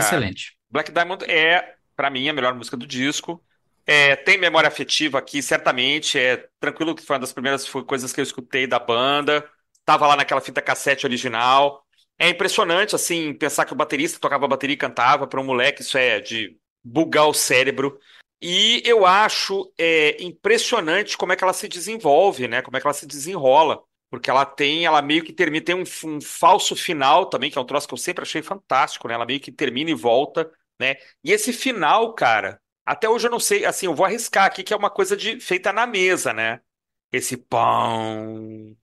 Cara. 0.00 0.06
Excelente. 0.06 0.56
Black 0.70 0.92
Diamond 0.92 1.24
é, 1.24 1.74
pra 1.94 2.10
mim, 2.10 2.28
a 2.28 2.32
melhor 2.32 2.54
música 2.54 2.76
do 2.76 2.86
disco. 2.86 3.42
É, 3.86 4.16
tem 4.16 4.36
memória 4.36 4.68
afetiva 4.68 5.18
aqui, 5.18 5.42
certamente. 5.42 6.18
É 6.18 6.48
tranquilo 6.58 6.94
que 6.94 7.02
foi 7.02 7.14
uma 7.14 7.20
das 7.20 7.32
primeiras 7.32 7.68
coisas 7.68 8.12
que 8.12 8.20
eu 8.20 8.24
escutei 8.24 8.66
da 8.66 8.78
banda. 8.78 9.48
Tava 9.84 10.06
lá 10.06 10.16
naquela 10.16 10.40
fita 10.40 10.60
cassete 10.60 11.06
original. 11.06 11.84
É 12.18 12.28
impressionante, 12.28 12.94
assim, 12.94 13.32
pensar 13.34 13.64
que 13.64 13.72
o 13.72 13.76
baterista 13.76 14.18
tocava 14.18 14.48
bateria 14.48 14.74
e 14.74 14.78
cantava. 14.78 15.26
Para 15.26 15.40
um 15.40 15.44
moleque, 15.44 15.82
isso 15.82 15.96
é 15.96 16.18
de 16.20 16.56
bugar 16.82 17.28
o 17.28 17.34
cérebro. 17.34 17.98
E 18.40 18.82
eu 18.84 19.06
acho 19.06 19.72
é, 19.78 20.22
impressionante 20.22 21.16
como 21.16 21.32
é 21.32 21.36
que 21.36 21.44
ela 21.44 21.52
se 21.52 21.68
desenvolve, 21.68 22.48
né? 22.48 22.62
Como 22.62 22.76
é 22.76 22.80
que 22.80 22.86
ela 22.86 22.94
se 22.94 23.06
desenrola. 23.06 23.82
Porque 24.18 24.30
ela 24.30 24.46
tem, 24.46 24.86
ela 24.86 25.02
meio 25.02 25.22
que 25.24 25.32
termina, 25.32 25.64
tem 25.64 25.74
um, 25.74 25.84
um 26.04 26.20
falso 26.20 26.74
final 26.74 27.26
também, 27.26 27.50
que 27.50 27.58
é 27.58 27.60
um 27.60 27.66
troço 27.66 27.86
que 27.86 27.92
eu 27.94 27.98
sempre 27.98 28.22
achei 28.22 28.42
fantástico, 28.42 29.06
né? 29.08 29.14
Ela 29.14 29.26
meio 29.26 29.40
que 29.40 29.52
termina 29.52 29.90
e 29.90 29.94
volta, 29.94 30.50
né? 30.80 30.94
E 31.22 31.32
esse 31.32 31.52
final, 31.52 32.14
cara, 32.14 32.60
até 32.84 33.08
hoje 33.08 33.26
eu 33.26 33.30
não 33.30 33.38
sei, 33.40 33.64
assim, 33.66 33.86
eu 33.86 33.94
vou 33.94 34.06
arriscar 34.06 34.46
aqui 34.46 34.62
que 34.64 34.72
é 34.72 34.76
uma 34.76 34.88
coisa 34.90 35.16
de 35.16 35.38
feita 35.40 35.70
na 35.72 35.86
mesa, 35.86 36.32
né? 36.32 36.60
Esse 37.12 37.36
pão, 37.36 38.76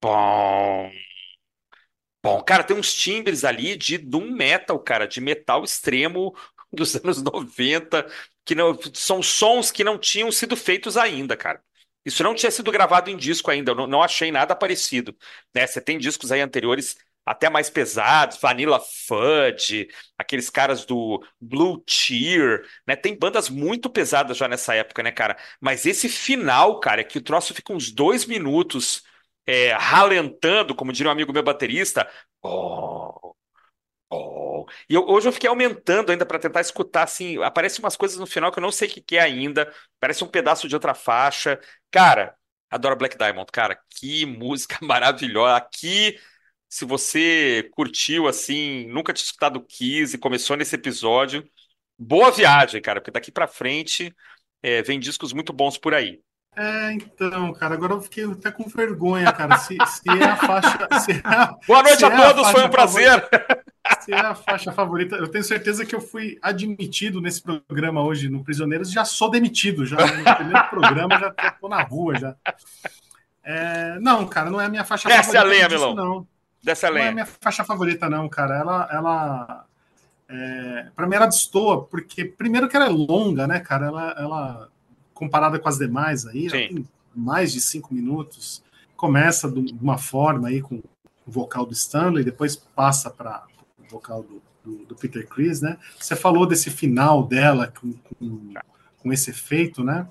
pão, 0.00 0.90
pão. 2.22 2.42
Cara, 2.44 2.64
tem 2.64 2.76
uns 2.76 2.92
timbres 2.94 3.44
ali 3.44 3.76
de 3.76 3.98
doom 3.98 4.30
metal, 4.30 4.78
cara, 4.80 5.06
de 5.06 5.20
metal 5.20 5.64
extremo 5.64 6.34
dos 6.72 6.94
anos 6.96 7.22
90, 7.22 8.06
que 8.44 8.54
não 8.54 8.78
são 8.94 9.22
sons 9.22 9.70
que 9.70 9.84
não 9.84 9.98
tinham 9.98 10.30
sido 10.32 10.56
feitos 10.56 10.96
ainda, 10.96 11.36
cara. 11.36 11.62
Isso 12.04 12.22
não 12.22 12.34
tinha 12.34 12.50
sido 12.50 12.70
gravado 12.70 13.10
em 13.10 13.16
disco 13.16 13.50
ainda, 13.50 13.72
eu 13.72 13.74
não, 13.74 13.86
não 13.86 14.02
achei 14.02 14.30
nada 14.30 14.54
parecido, 14.54 15.16
né? 15.54 15.66
Você 15.66 15.80
tem 15.80 15.98
discos 15.98 16.30
aí 16.32 16.40
anteriores 16.40 16.96
até 17.26 17.48
mais 17.48 17.70
pesados, 17.70 18.38
Vanilla 18.38 18.78
Fudge, 18.80 19.88
aqueles 20.18 20.50
caras 20.50 20.84
do 20.84 21.24
Blue 21.40 21.82
Cheer, 21.88 22.66
né? 22.86 22.94
Tem 22.96 23.18
bandas 23.18 23.48
muito 23.48 23.88
pesadas 23.88 24.36
já 24.36 24.46
nessa 24.46 24.74
época, 24.74 25.02
né, 25.02 25.10
cara? 25.10 25.36
Mas 25.60 25.86
esse 25.86 26.08
final, 26.08 26.80
cara, 26.80 27.00
é 27.00 27.04
que 27.04 27.18
o 27.18 27.22
troço 27.22 27.54
fica 27.54 27.72
uns 27.72 27.90
dois 27.90 28.26
minutos 28.26 29.02
é, 29.46 29.72
ralentando, 29.72 30.74
como 30.74 30.92
diria 30.92 31.08
um 31.10 31.12
amigo 31.12 31.32
meu 31.32 31.42
baterista. 31.42 32.08
Oh, 32.42 33.33
Oh, 34.10 34.66
E 34.88 34.94
eu- 34.94 35.06
hoje 35.08 35.28
eu 35.28 35.32
fiquei 35.32 35.48
aumentando 35.48 36.12
ainda 36.12 36.24
para 36.26 36.38
tentar 36.38 36.60
escutar, 36.60 37.02
assim, 37.04 37.42
aparecem 37.42 37.82
umas 37.82 37.96
coisas 37.96 38.18
no 38.18 38.26
final 38.26 38.52
que 38.52 38.58
eu 38.58 38.62
não 38.62 38.70
sei 38.70 38.88
o 38.88 38.90
que 38.92 39.00
que 39.00 39.16
é 39.16 39.20
ainda, 39.22 39.72
parece 39.98 40.22
um 40.22 40.28
pedaço 40.28 40.68
de 40.68 40.74
outra 40.74 40.94
faixa. 40.94 41.58
Cara, 41.90 42.36
adoro 42.70 42.96
Black 42.96 43.16
Diamond, 43.18 43.46
cara, 43.52 43.78
que 43.90 44.24
música 44.26 44.78
maravilhosa. 44.82 45.56
Aqui, 45.56 46.18
se 46.68 46.84
você 46.84 47.68
curtiu, 47.72 48.28
assim, 48.28 48.86
nunca 48.88 49.12
tinha 49.12 49.24
escutado 49.26 49.64
Kiss 49.64 50.14
e 50.14 50.18
começou 50.18 50.56
nesse 50.56 50.74
episódio, 50.76 51.48
boa 51.98 52.30
viagem, 52.30 52.80
cara, 52.82 53.00
porque 53.00 53.10
daqui 53.10 53.32
pra 53.32 53.48
frente 53.48 54.14
é, 54.62 54.82
vem 54.82 55.00
discos 55.00 55.32
muito 55.32 55.52
bons 55.52 55.76
por 55.78 55.94
aí. 55.94 56.20
É, 56.56 56.92
então, 56.92 57.52
cara, 57.54 57.74
agora 57.74 57.94
eu 57.94 58.00
fiquei 58.00 58.24
até 58.24 58.50
com 58.52 58.68
vergonha, 58.68 59.32
cara. 59.32 59.56
Se, 59.58 59.76
se 59.86 60.08
é 60.08 60.24
a 60.24 60.36
faixa. 60.36 60.78
É 61.24 61.28
a, 61.28 61.56
Boa 61.66 61.82
noite 61.82 62.04
a 62.04 62.10
é 62.10 62.10
todos, 62.10 62.42
faixa 62.42 62.52
foi 62.52 62.64
um 62.64 62.70
prazer. 62.70 63.10
favorita- 63.10 63.63
se 64.04 64.12
é 64.12 64.20
a 64.20 64.34
faixa 64.34 64.72
favorita, 64.72 65.16
eu 65.16 65.28
tenho 65.28 65.44
certeza 65.44 65.84
que 65.84 65.94
eu 65.94 66.00
fui 66.00 66.38
admitido 66.42 67.20
nesse 67.20 67.42
programa 67.42 68.02
hoje 68.02 68.28
no 68.28 68.44
Prisioneiros, 68.44 68.90
já 68.90 69.04
sou 69.04 69.30
demitido, 69.30 69.86
já 69.86 69.96
no 69.96 70.36
primeiro 70.36 70.68
programa 70.70 71.18
já 71.18 71.30
tô, 71.60 71.68
na 71.68 71.82
rua 71.82 72.18
já. 72.18 72.36
É, 73.42 73.98
não, 74.00 74.26
cara, 74.26 74.50
não 74.50 74.60
é 74.60 74.66
a 74.66 74.68
minha 74.68 74.84
faixa 74.84 75.08
Desce 75.08 75.36
a 75.36 75.40
favorita. 75.40 75.44
lenha, 75.44 75.68
Milão. 75.68 75.94
Não. 75.94 76.26
Dessa 76.62 76.88
Não 76.90 76.96
é 76.96 77.00
a 77.00 77.02
lenha. 77.04 77.12
minha 77.12 77.26
faixa 77.26 77.62
favorita, 77.64 78.08
não, 78.08 78.28
cara. 78.28 78.56
Ela, 78.56 78.88
ela 78.90 79.66
é, 80.28 80.86
para 80.96 81.06
mim 81.06 81.16
ela 81.16 81.26
destoa, 81.26 81.84
porque 81.84 82.24
primeiro 82.24 82.68
que 82.68 82.76
ela 82.76 82.86
é 82.86 82.90
longa, 82.90 83.46
né, 83.46 83.60
cara? 83.60 83.86
Ela, 83.86 84.14
ela 84.18 84.68
comparada 85.12 85.58
com 85.58 85.68
as 85.68 85.78
demais 85.78 86.26
aí, 86.26 86.48
tem 86.50 86.86
mais 87.14 87.52
de 87.52 87.60
cinco 87.60 87.92
minutos. 87.92 88.62
Começa 88.96 89.50
de 89.50 89.74
uma 89.80 89.98
forma 89.98 90.48
aí 90.48 90.62
com 90.62 90.76
o 90.76 91.30
vocal 91.30 91.66
do 91.66 91.72
Stanley, 91.72 92.24
depois 92.24 92.56
passa 92.56 93.10
para 93.10 93.44
vocal 93.94 94.22
do, 94.22 94.42
do, 94.64 94.84
do 94.86 94.94
Peter 94.94 95.26
Chris, 95.26 95.60
né? 95.60 95.78
Você 95.98 96.14
falou 96.16 96.46
desse 96.46 96.70
final 96.70 97.26
dela 97.26 97.72
com, 97.80 97.92
com, 97.92 98.54
com 98.98 99.12
esse 99.12 99.30
efeito, 99.30 99.82
né? 99.82 100.06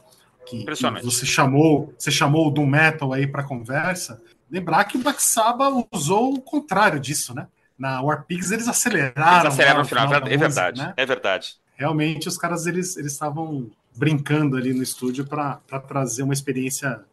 Que, 0.45 0.65
que 0.65 1.03
você 1.03 1.25
chamou, 1.25 1.93
você 1.97 2.11
chamou 2.11 2.47
o 2.47 2.51
Doom 2.51 2.65
Metal 2.65 3.13
aí 3.13 3.25
para 3.25 3.43
conversa. 3.43 4.21
Lembrar 4.51 4.83
que 4.85 4.97
o 4.97 5.01
Black 5.01 5.21
Sabbath 5.21 5.87
usou 5.91 6.33
o 6.33 6.41
contrário 6.41 6.99
disso, 6.99 7.33
né? 7.33 7.47
Na 7.77 8.01
War 8.01 8.25
Pigs 8.25 8.51
eles 8.51 8.67
aceleraram. 8.67 9.45
Eles 9.45 9.57
no 9.75 9.85
final, 9.85 10.07
da 10.07 10.17
é 10.17 10.19
música, 10.21 10.37
verdade, 10.37 10.81
né? 10.81 10.93
é 10.95 11.05
verdade. 11.05 11.55
Realmente 11.75 12.27
os 12.27 12.37
caras 12.37 12.67
eles 12.67 12.95
eles 12.97 13.13
estavam 13.13 13.71
brincando 13.95 14.57
ali 14.57 14.73
no 14.73 14.83
estúdio 14.83 15.25
para 15.25 15.59
trazer 15.87 16.23
uma 16.23 16.33
experiência 16.33 17.03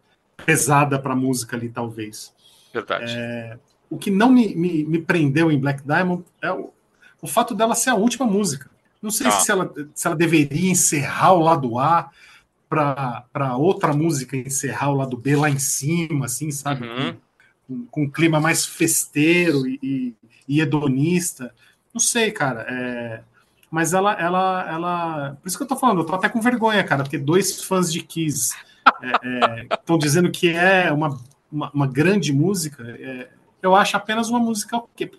pesada 0.44 0.98
para 0.98 1.12
a 1.12 1.16
música 1.16 1.56
ali, 1.56 1.68
talvez. 1.68 2.32
Verdade. 2.72 3.12
O 3.90 3.98
que 3.98 4.10
não 4.10 4.30
me, 4.30 4.54
me, 4.54 4.84
me 4.84 4.98
prendeu 5.00 5.50
em 5.50 5.58
Black 5.58 5.82
Diamond 5.84 6.24
é 6.40 6.50
o, 6.52 6.70
o 7.20 7.26
fato 7.26 7.54
dela 7.54 7.74
ser 7.74 7.90
a 7.90 7.94
última 7.96 8.24
música. 8.24 8.70
Não 9.02 9.10
sei 9.10 9.26
Ah. 9.26 9.30
se, 9.32 9.50
ela, 9.50 9.72
se 9.94 10.06
ela 10.06 10.16
deveria 10.16 10.70
encerrar 10.70 11.32
o 11.32 11.40
lado 11.40 11.78
A 11.78 12.10
para 12.68 13.56
outra 13.56 13.92
música 13.92 14.36
encerrar 14.36 14.90
o 14.90 14.96
lado 14.96 15.16
B 15.16 15.34
lá 15.34 15.50
em 15.50 15.58
cima, 15.58 16.26
assim, 16.26 16.50
sabe? 16.52 16.86
Uhum. 16.86 17.16
Com, 17.66 17.86
com 17.86 18.02
um 18.04 18.10
clima 18.10 18.38
mais 18.40 18.64
festeiro 18.64 19.66
e, 19.66 19.78
e, 19.82 20.14
e 20.46 20.60
hedonista. 20.60 21.52
Não 21.92 22.00
sei, 22.00 22.30
cara. 22.30 22.64
é, 22.68 23.22
mas 23.70 23.92
ela, 23.92 24.12
ela, 24.14 24.66
ela. 24.70 25.38
Por 25.42 25.48
isso 25.48 25.56
que 25.56 25.62
eu 25.64 25.68
tô 25.68 25.76
falando, 25.76 26.00
eu 26.00 26.04
tô 26.04 26.14
até 26.14 26.28
com 26.28 26.40
vergonha, 26.40 26.82
cara, 26.84 27.02
porque 27.02 27.18
dois 27.18 27.62
fãs 27.62 27.92
de 27.92 28.00
Kiss 28.02 28.52
estão 29.72 29.96
dizendo 29.98 30.30
que 30.30 30.48
é 30.50 30.92
uma, 30.92 31.18
uma, 31.50 31.70
uma 31.72 31.86
grande 31.86 32.32
música. 32.32 32.84
Eu 33.62 33.74
acho 33.76 33.96
apenas 33.96 34.28
uma 34.30 34.38
música 34.40 34.76
ok. 34.76 35.10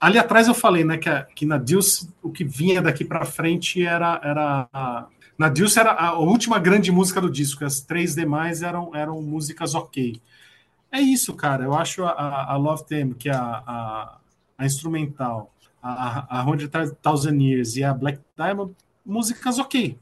Ali 0.00 0.18
atrás 0.18 0.48
eu 0.48 0.54
falei, 0.54 0.84
né, 0.84 0.98
que, 0.98 1.08
a- 1.08 1.24
que 1.24 1.46
na 1.46 1.58
Deuce 1.58 2.08
o 2.22 2.30
que 2.30 2.44
vinha 2.44 2.82
daqui 2.82 3.04
para 3.04 3.24
frente 3.24 3.84
era, 3.84 4.20
era 4.22 4.68
a- 4.72 5.06
na 5.38 5.48
Deuce 5.48 5.78
era 5.78 5.92
a 5.92 6.18
última 6.18 6.58
grande 6.58 6.90
música 6.92 7.20
do 7.20 7.30
disco. 7.30 7.64
As 7.64 7.80
três 7.80 8.14
demais 8.14 8.62
eram, 8.62 8.94
eram 8.94 9.20
músicas 9.22 9.74
ok. 9.74 10.20
É 10.90 11.00
isso, 11.00 11.34
cara. 11.34 11.64
Eu 11.64 11.74
acho 11.74 12.04
a, 12.04 12.52
a, 12.52 12.56
Love 12.56 12.84
Theme, 12.86 13.14
que 13.14 13.28
é 13.28 13.34
a, 13.34 14.18
a, 14.58 14.66
instrumental, 14.66 15.52
a, 15.82 16.40
a 16.40 16.44
Hundred 16.44 16.70
Thousand 17.02 17.38
Years 17.40 17.76
e 17.76 17.84
a 17.84 17.94
Black 17.94 18.20
Diamond, 18.36 18.74
músicas 19.04 19.58
ok. 19.58 19.98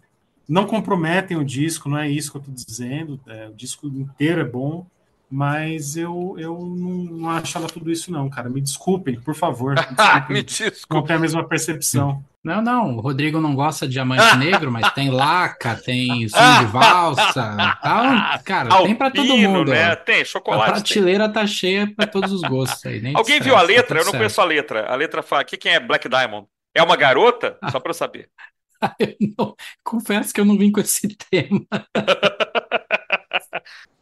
Não 0.49 0.67
comprometem 0.67 1.37
o 1.37 1.45
disco, 1.45 1.89
não 1.89 1.99
é 1.99 2.11
isso 2.11 2.33
que 2.33 2.39
eu 2.39 2.43
tô 2.43 2.51
dizendo. 2.51 3.21
é, 3.27 3.49
o 3.49 3.55
disco 3.55 3.87
inteiro 3.87 4.41
é 4.41 4.45
bom, 4.45 4.87
mas 5.31 5.97
eu, 5.97 6.35
eu 6.39 6.59
não, 6.59 6.91
não 7.21 7.31
acho 7.31 7.57
ela 7.57 7.69
tudo 7.69 7.91
isso, 7.91 8.11
não, 8.11 8.29
cara. 8.29 8.49
Me 8.51 8.61
desculpem, 8.61 9.21
por 9.21 9.35
favor. 9.35 9.75
Me 9.79 9.85
Ah, 9.97 10.27
me 10.29 10.43
desculpem. 10.43 10.87
não 10.91 11.03
tem 11.05 11.17
a 11.17 11.19
mesma 11.21 11.47
percepção. 11.47 12.25
Não, 12.43 12.63
não, 12.63 12.97
o 12.97 13.01
Rodrigo 13.01 13.39
não 13.39 13.55
gosta 13.55 13.87
de 13.87 13.93
diamante 13.93 14.35
negro, 14.39 14.73
mas 14.73 14.91
tem 14.95 15.11
laca, 15.11 15.77
tem 15.77 16.27
som 16.27 16.59
de 16.61 16.65
valsa, 16.73 17.55
tal. 17.83 18.41
Cara, 18.43 18.83
tem 18.83 18.95
pra 18.95 19.11
todo 19.11 19.31
Alpino, 19.31 19.51
mundo. 19.59 19.71
né? 19.73 19.95
Tem, 19.95 20.23
A 20.23 20.25
chocolate. 20.25 20.65
tem. 20.73 20.83
prateleira 20.83 21.29
tá 21.29 21.47
cheia 21.47 21.93
pra 21.95 22.07
todos 22.07 22.33
os 22.33 22.41
gostos 22.41 22.85
aí. 22.87 22.99
nem 23.03 23.15
Alguém 23.15 23.41
viu 23.43 23.55
a 23.55 23.59
tá 23.61 23.65
letra? 23.67 23.87
tudo 23.89 23.99
Eu 23.99 24.05
não 24.05 24.11
certo. 24.13 24.17
conheço 24.21 24.41
a 24.41 24.45
letra. 24.45 24.87
A 24.91 24.95
letra 24.95 25.23
fala: 25.23 25.45
que 25.45 25.59
quem 25.59 25.73
é 25.75 25.81
Black 25.81 26.09
Diamond? 26.09 26.47
É 26.75 26.83
uma 26.83 26.97
garota? 26.97 27.59
Ah. 27.61 27.71
Só 27.71 27.79
pra 27.79 27.91
eu 27.91 27.95
saber. 27.95 28.31
Eu 28.99 29.15
não- 29.39 29.55
confesso 29.85 30.33
que 30.33 30.41
eu 30.41 30.45
não 30.47 30.57
vim 30.57 30.73
com 30.73 30.81
esse 30.81 31.07
tema. 31.31 31.61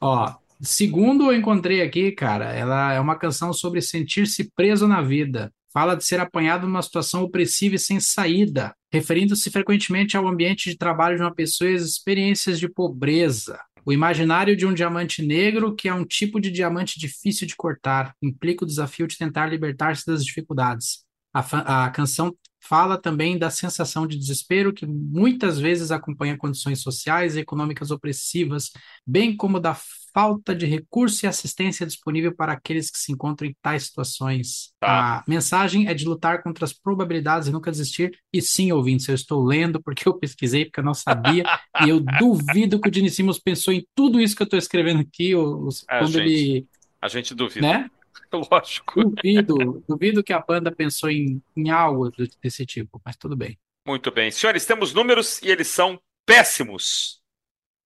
Ó, 0.01 0.33
segundo 0.61 1.25
eu 1.25 1.37
encontrei 1.37 1.83
aqui, 1.83 2.13
cara, 2.13 2.53
ela 2.53 2.93
é 2.93 3.01
uma 3.01 3.17
canção 3.17 3.53
sobre 3.53 3.81
sentir-se 3.81 4.51
preso 4.55 4.87
na 4.87 5.03
vida. 5.03 5.53
Fala 5.73 5.95
de 5.95 6.05
ser 6.05 6.19
apanhado 6.19 6.67
numa 6.67 6.83
situação 6.83 7.23
opressiva 7.23 7.75
e 7.75 7.79
sem 7.79 8.01
saída, 8.01 8.75
referindo-se 8.93 9.51
frequentemente 9.51 10.17
ao 10.17 10.27
ambiente 10.27 10.71
de 10.71 10.79
trabalho 10.79 11.17
de 11.17 11.23
uma 11.23 11.35
pessoa 11.35 11.71
e 11.71 11.75
às 11.75 11.83
experiências 11.83 12.59
de 12.59 12.69
pobreza. 12.69 13.61
O 13.85 13.93
imaginário 13.93 14.57
de 14.57 14.67
um 14.67 14.75
diamante 14.75 15.23
negro, 15.23 15.75
que 15.75 15.89
é 15.89 15.95
um 15.95 16.05
tipo 16.05 16.41
de 16.41 16.51
diamante 16.51 16.99
difícil 16.99 17.47
de 17.47 17.57
cortar, 17.57 18.15
implica 18.23 18.65
o 18.65 18.67
desafio 18.67 19.07
de 19.07 19.17
tentar 19.17 19.47
libertar-se 19.47 20.07
das 20.07 20.25
dificuldades. 20.25 21.05
A, 21.33 21.85
a 21.85 21.91
canção 21.91 22.35
fala 22.61 22.99
também 22.99 23.39
da 23.39 23.51
sensação 23.51 24.07
de 24.07 24.19
desespero 24.19 24.73
que 24.73 24.85
muitas 24.87 25.59
vezes 25.59 25.91
acompanha 25.91 26.37
condições 26.37 26.81
sociais 26.81 27.37
e 27.37 27.41
econômicas 27.41 27.91
opressivas, 27.91 28.71
bem 29.07 29.37
como 29.37 29.61
da 29.61 29.77
falta 30.13 30.55
de 30.55 30.67
recurso 30.67 31.25
e 31.25 31.29
assistência 31.29 31.87
disponível 31.87 32.35
para 32.35 32.53
aqueles 32.53 32.91
que 32.91 32.99
se 32.99 33.13
encontram 33.13 33.49
em 33.49 33.55
tais 33.63 33.85
situações. 33.85 34.73
Tá. 34.81 35.19
A 35.19 35.25
mensagem 35.29 35.87
é 35.87 35.95
de 35.95 36.05
lutar 36.05 36.43
contra 36.43 36.65
as 36.65 36.73
probabilidades 36.73 37.47
e 37.47 37.53
nunca 37.53 37.71
desistir. 37.71 38.19
E 38.33 38.43
sim, 38.43 38.73
ouvintes, 38.73 39.07
eu 39.07 39.15
estou 39.15 39.45
lendo 39.45 39.81
porque 39.81 40.09
eu 40.09 40.15
pesquisei, 40.19 40.65
porque 40.65 40.81
eu 40.81 40.85
não 40.85 40.95
sabia, 40.95 41.45
e 41.85 41.89
eu 41.89 42.01
duvido 42.19 42.81
que 42.81 42.89
o 42.89 42.93
Gene 42.93 43.11
Simmons 43.11 43.39
pensou 43.39 43.73
em 43.73 43.87
tudo 43.95 44.21
isso 44.21 44.35
que 44.35 44.43
eu 44.43 44.47
estou 44.47 44.59
escrevendo 44.59 45.01
aqui, 45.01 45.33
Ah, 45.89 45.99
quando 46.01 46.13
gente. 46.13 46.29
ele, 46.33 46.67
A 47.01 47.09
gente 47.09 47.35
duvida. 47.35 47.67
né? 47.67 47.91
Lógico. 48.51 49.05
Duvido, 49.05 49.85
duvido 49.89 50.23
que 50.23 50.33
a 50.33 50.41
banda 50.41 50.71
pensou 50.71 51.11
em, 51.11 51.43
em 51.57 51.71
algo 51.71 52.11
desse 52.43 52.65
tipo, 52.67 53.01
mas 53.05 53.17
tudo 53.17 53.37
bem. 53.37 53.59
Muito 53.87 54.11
bem. 54.11 54.31
Senhores, 54.31 54.67
temos 54.67 54.93
números 54.93 55.41
e 55.43 55.49
eles 55.51 55.69
são 55.69 56.01
péssimos. 56.27 57.23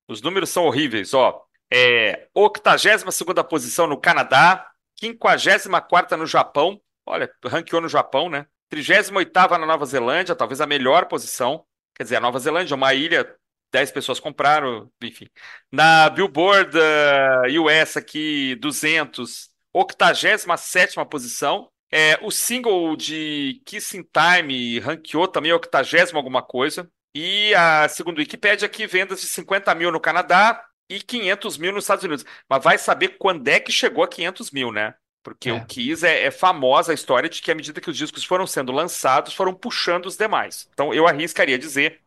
Os 0.09 0.20
números 0.20 0.51
são 0.51 0.64
horríveis, 0.64 1.14
ó. 1.14 1.44
É, 1.73 2.28
82ª 2.36 3.44
posição 3.44 3.86
no 3.86 4.01
Canadá, 4.01 4.69
54ª 5.01 6.16
no 6.16 6.27
Japão. 6.27 6.81
Olha, 7.06 7.32
ranqueou 7.44 7.81
no 7.81 7.89
Japão, 7.89 8.28
né? 8.28 8.47
38ª 8.70 9.59
na 9.59 9.66
Nova 9.66 9.86
Zelândia, 9.86 10.35
talvez 10.35 10.60
a 10.60 10.66
melhor 10.66 11.06
posição. 11.06 11.64
Quer 11.94 12.05
dizer, 12.05 12.16
a 12.16 12.20
Nova 12.20 12.39
Zelândia 12.39 12.74
é 12.74 12.77
uma 12.77 12.94
ilha, 12.94 13.36
10 13.73 13.90
pessoas 13.90 14.19
compraram, 14.20 14.90
enfim. 15.02 15.28
Na 15.70 16.10
Billboard 16.10 16.77
eh, 16.78 17.59
US 17.60 17.97
aqui, 17.97 18.55
200, 18.56 19.51
87ª 19.74 21.05
posição. 21.07 21.69
É, 21.90 22.19
o 22.23 22.31
single 22.31 22.97
de 22.97 23.61
Kissing 23.66 24.05
Time 24.05 24.78
ranqueou 24.81 25.28
também 25.28 25.53
80 25.53 26.16
alguma 26.16 26.43
coisa. 26.43 26.90
E 27.15 27.55
a, 27.55 27.89
segundo 27.89 28.16
o 28.16 28.20
Wikipedia, 28.20 28.66
aqui 28.66 28.86
vendas 28.86 29.20
de 29.20 29.27
50 29.27 29.74
mil 29.74 29.93
no 29.93 30.01
Canadá 30.01 30.65
e 30.89 31.01
500 31.01 31.59
mil 31.59 31.73
nos 31.73 31.85
Estados 31.85 32.05
Unidos. 32.05 32.24
Mas 32.49 32.65
vai 32.65 32.78
saber 32.78 33.16
quando 33.19 33.47
é 33.49 33.61
que 33.61 33.70
chegou 33.70 34.03
a 34.03 34.09
500 34.09 34.51
mil, 34.51 34.73
né? 34.73 34.94
Porque 35.23 35.51
É. 35.51 35.53
o 35.53 35.65
Kiss 35.66 36.05
é, 36.05 36.24
é 36.24 36.31
famosa 36.31 36.93
a 36.93 36.94
história 36.94 37.28
de 37.28 37.40
que 37.40 37.51
à 37.51 37.55
medida 37.55 37.81
que 37.81 37.90
os 37.90 37.97
discos 37.97 38.24
foram 38.24 38.47
sendo 38.47 38.73
lançados, 38.73 39.35
foram 39.35 39.55
puxando 39.55 40.07
os 40.07 40.16
demais. 40.16 40.69
Então 40.73 40.93
eu 40.93 41.07
arriscaria 41.07 41.59
dizer 41.59 42.01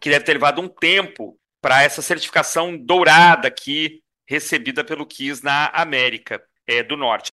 que 0.00 0.10
deve 0.10 0.24
ter 0.24 0.34
levado 0.34 0.60
um 0.60 0.68
tempo 0.68 1.38
para 1.60 1.82
essa 1.82 2.02
certificação 2.02 2.76
dourada 2.76 3.48
aqui 3.48 4.02
recebida 4.26 4.84
pelo 4.84 5.06
Kiss 5.06 5.42
na 5.44 5.66
América 5.68 6.42
é, 6.66 6.82
do 6.82 6.96
Norte. 6.96 7.33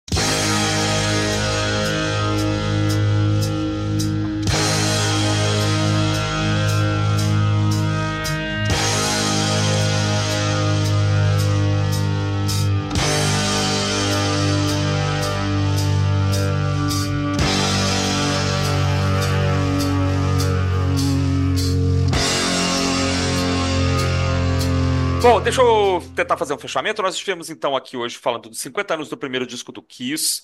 Bom, 25.30 25.42
deixa 25.42 25.62
eu 25.62 26.02
tentar 26.16 26.38
fazer 26.38 26.54
um 26.54 26.58
fechamento. 26.58 27.02
Nós 27.02 27.16
estivemos 27.16 27.50
então 27.50 27.76
aqui 27.76 27.98
hoje 27.98 28.18
falando 28.18 28.48
dos 28.48 28.62
50 28.62 28.94
anos 28.94 29.10
do 29.10 29.18
primeiro 29.18 29.46
disco 29.46 29.74
do 29.74 29.84
Kiss. 29.84 30.42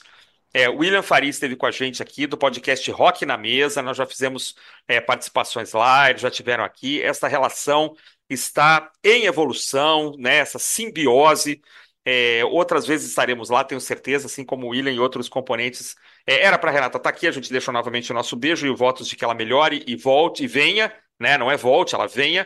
É, 0.53 0.67
William 0.67 1.01
Faria 1.01 1.29
esteve 1.29 1.55
com 1.55 1.65
a 1.65 1.71
gente 1.71 2.03
aqui 2.03 2.27
do 2.27 2.37
podcast 2.37 2.91
Rock 2.91 3.25
na 3.25 3.37
Mesa. 3.37 3.81
Nós 3.81 3.95
já 3.95 4.05
fizemos 4.05 4.55
é, 4.85 4.99
participações 4.99 5.71
lá, 5.71 6.09
eles 6.09 6.21
já 6.21 6.29
tiveram 6.29 6.65
aqui. 6.65 7.01
Essa 7.01 7.29
relação 7.29 7.95
está 8.29 8.91
em 9.01 9.23
evolução, 9.23 10.17
né? 10.19 10.39
Essa 10.39 10.59
simbiose. 10.59 11.61
É, 12.03 12.43
outras 12.43 12.85
vezes 12.85 13.07
estaremos 13.07 13.49
lá, 13.49 13.63
tenho 13.63 13.79
certeza, 13.79 14.25
assim 14.25 14.43
como 14.43 14.67
o 14.67 14.69
William 14.71 14.91
e 14.91 14.99
outros 14.99 15.29
componentes. 15.29 15.95
É, 16.27 16.43
era 16.43 16.57
para 16.57 16.71
Renata 16.71 16.97
estar 16.97 17.09
aqui, 17.09 17.25
a 17.25 17.31
gente 17.31 17.49
deixa 17.49 17.71
novamente 17.71 18.11
o 18.11 18.13
nosso 18.13 18.35
beijo 18.35 18.67
e 18.67 18.69
o 18.69 18.75
votos 18.75 19.07
de 19.07 19.15
que 19.15 19.23
ela 19.23 19.33
melhore 19.33 19.81
e 19.87 19.95
volte 19.95 20.43
e 20.43 20.47
venha, 20.47 20.93
né? 21.17 21.37
Não 21.37 21.49
é 21.49 21.55
volte, 21.55 21.95
ela 21.95 22.05
venha 22.05 22.45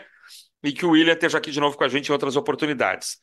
e 0.68 0.74
que 0.74 0.86
o 0.86 0.92
William 0.92 1.14
esteja 1.14 1.38
aqui 1.38 1.50
de 1.50 1.62
novo 1.62 1.78
com 1.78 1.84
a 1.86 1.88
gente 1.88 2.10
em 2.10 2.12
outras 2.12 2.36
oportunidades. 2.36 3.20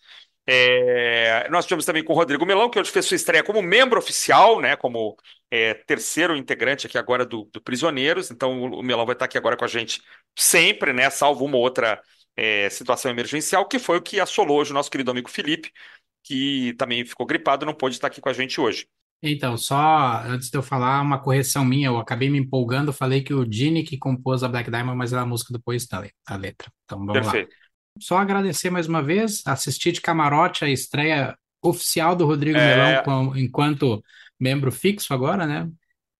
É, 0.47 1.47
nós 1.51 1.67
tivemos 1.67 1.85
também 1.85 2.03
com 2.03 2.15
o 2.15 2.17
Rodrigo 2.17 2.45
Melão, 2.47 2.71
que 2.71 2.79
hoje 2.79 2.91
fez 2.91 3.05
sua 3.05 3.17
estreia 3.17 3.45
como 3.45 3.61
membro 3.63 3.99
oficial, 3.99 4.61
né, 4.61 4.77
como 4.77 5.15
é, 5.51 5.75
terceiro 5.75 6.35
integrante 6.37 6.87
aqui 6.87 6.97
agora 6.97 7.27
do, 7.27 7.45
do 7.53 7.61
Prisioneiros. 7.61 8.31
Então 8.31 8.63
o, 8.63 8.83
Melão 8.83 9.05
vai 9.05 9.15
estar 9.15 9.27
aqui 9.27 9.37
agora 9.37 9.59
com 9.59 9.65
a 9.65 9.69
gente 9.69 10.03
sempre, 10.39 10.93
né, 10.95 11.11
salvo 11.11 11.45
uma 11.45 11.59
outra 11.59 12.01
é, 12.35 12.71
situação 12.71 13.11
emergencial, 13.11 13.69
que 13.69 13.79
foi 13.79 13.99
o 13.99 14.03
que 14.03 14.19
assolou 14.19 14.59
hoje 14.59 14.71
o 14.71 14.75
nosso 14.75 14.91
querido 14.91 15.11
amigo 15.11 15.31
Felipe, 15.31 15.71
que 16.23 16.75
também 16.79 17.05
ficou 17.05 17.27
gripado 17.27 17.65
e 17.65 17.67
não 17.67 17.75
pôde 17.75 17.97
estar 17.97 18.07
aqui 18.07 18.23
com 18.23 18.29
a 18.31 18.33
gente 18.33 18.59
hoje. 18.59 18.89
Então, 19.27 19.57
só 19.57 20.23
antes 20.27 20.51
de 20.51 20.59
eu 20.59 20.63
falar, 20.63 21.01
uma 21.01 21.19
correção 21.19 21.65
minha, 21.65 21.89
eu 21.89 21.97
acabei 21.97 22.29
me 22.29 22.39
empolgando, 22.39 22.93
falei 22.93 23.23
que 23.23 23.33
o 23.33 23.51
Gene 23.51 23.83
que 23.83 23.97
compôs 23.97 24.43
a 24.43 24.49
Black 24.49 24.71
Diamond, 24.71 24.99
mas 24.99 25.15
era 25.15 25.23
a 25.23 25.27
música 25.27 25.53
do 25.53 25.63
Paul 25.63 25.75
Stanley, 25.77 26.11
a 26.27 26.37
letra. 26.37 26.71
Então, 26.85 26.99
vamos 26.99 27.15
lá. 27.15 27.23
Perfeito. 27.23 27.57
Só 28.01 28.19
agradecer 28.19 28.69
mais 28.69 28.87
uma 28.87 29.03
vez, 29.03 29.43
assistir 29.47 29.93
de 29.93 30.01
camarote 30.03 30.65
a 30.65 30.69
estreia 30.69 31.35
oficial 31.63 32.15
do 32.15 32.27
Rodrigo 32.27 32.59
É. 32.59 33.03
Melão 33.03 33.37
enquanto 33.37 34.05
membro 34.39 34.71
fixo 34.71 35.15
agora, 35.15 35.47
né? 35.47 35.71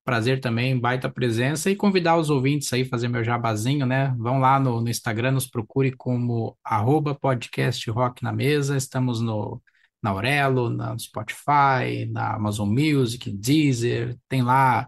Prazer 0.03 0.41
também, 0.41 0.79
baita 0.79 1.09
presença 1.11 1.71
e 1.71 1.77
convidar 1.77 2.17
os 2.17 2.31
ouvintes 2.31 2.73
aí, 2.73 2.85
fazer 2.85 3.09
meu 3.09 3.23
jabazinho, 3.23 3.85
né? 3.85 4.15
Vão 4.19 4.39
lá 4.39 4.59
no, 4.59 4.81
no 4.81 4.89
Instagram, 4.89 5.33
nos 5.33 5.47
procure 5.47 5.93
como 5.93 6.57
arroba 6.65 7.15
podcast 7.15 7.91
Rock 7.91 8.23
na 8.23 8.33
Mesa, 8.33 8.77
estamos 8.77 9.21
no, 9.21 9.61
na 10.05 10.11
Aurelo, 10.11 10.69
na 10.69 10.97
Spotify, 10.99 12.05
na 12.11 12.35
Amazon 12.35 12.69
Music, 12.69 13.31
Deezer, 13.33 14.15
tem 14.29 14.43
lá 14.43 14.87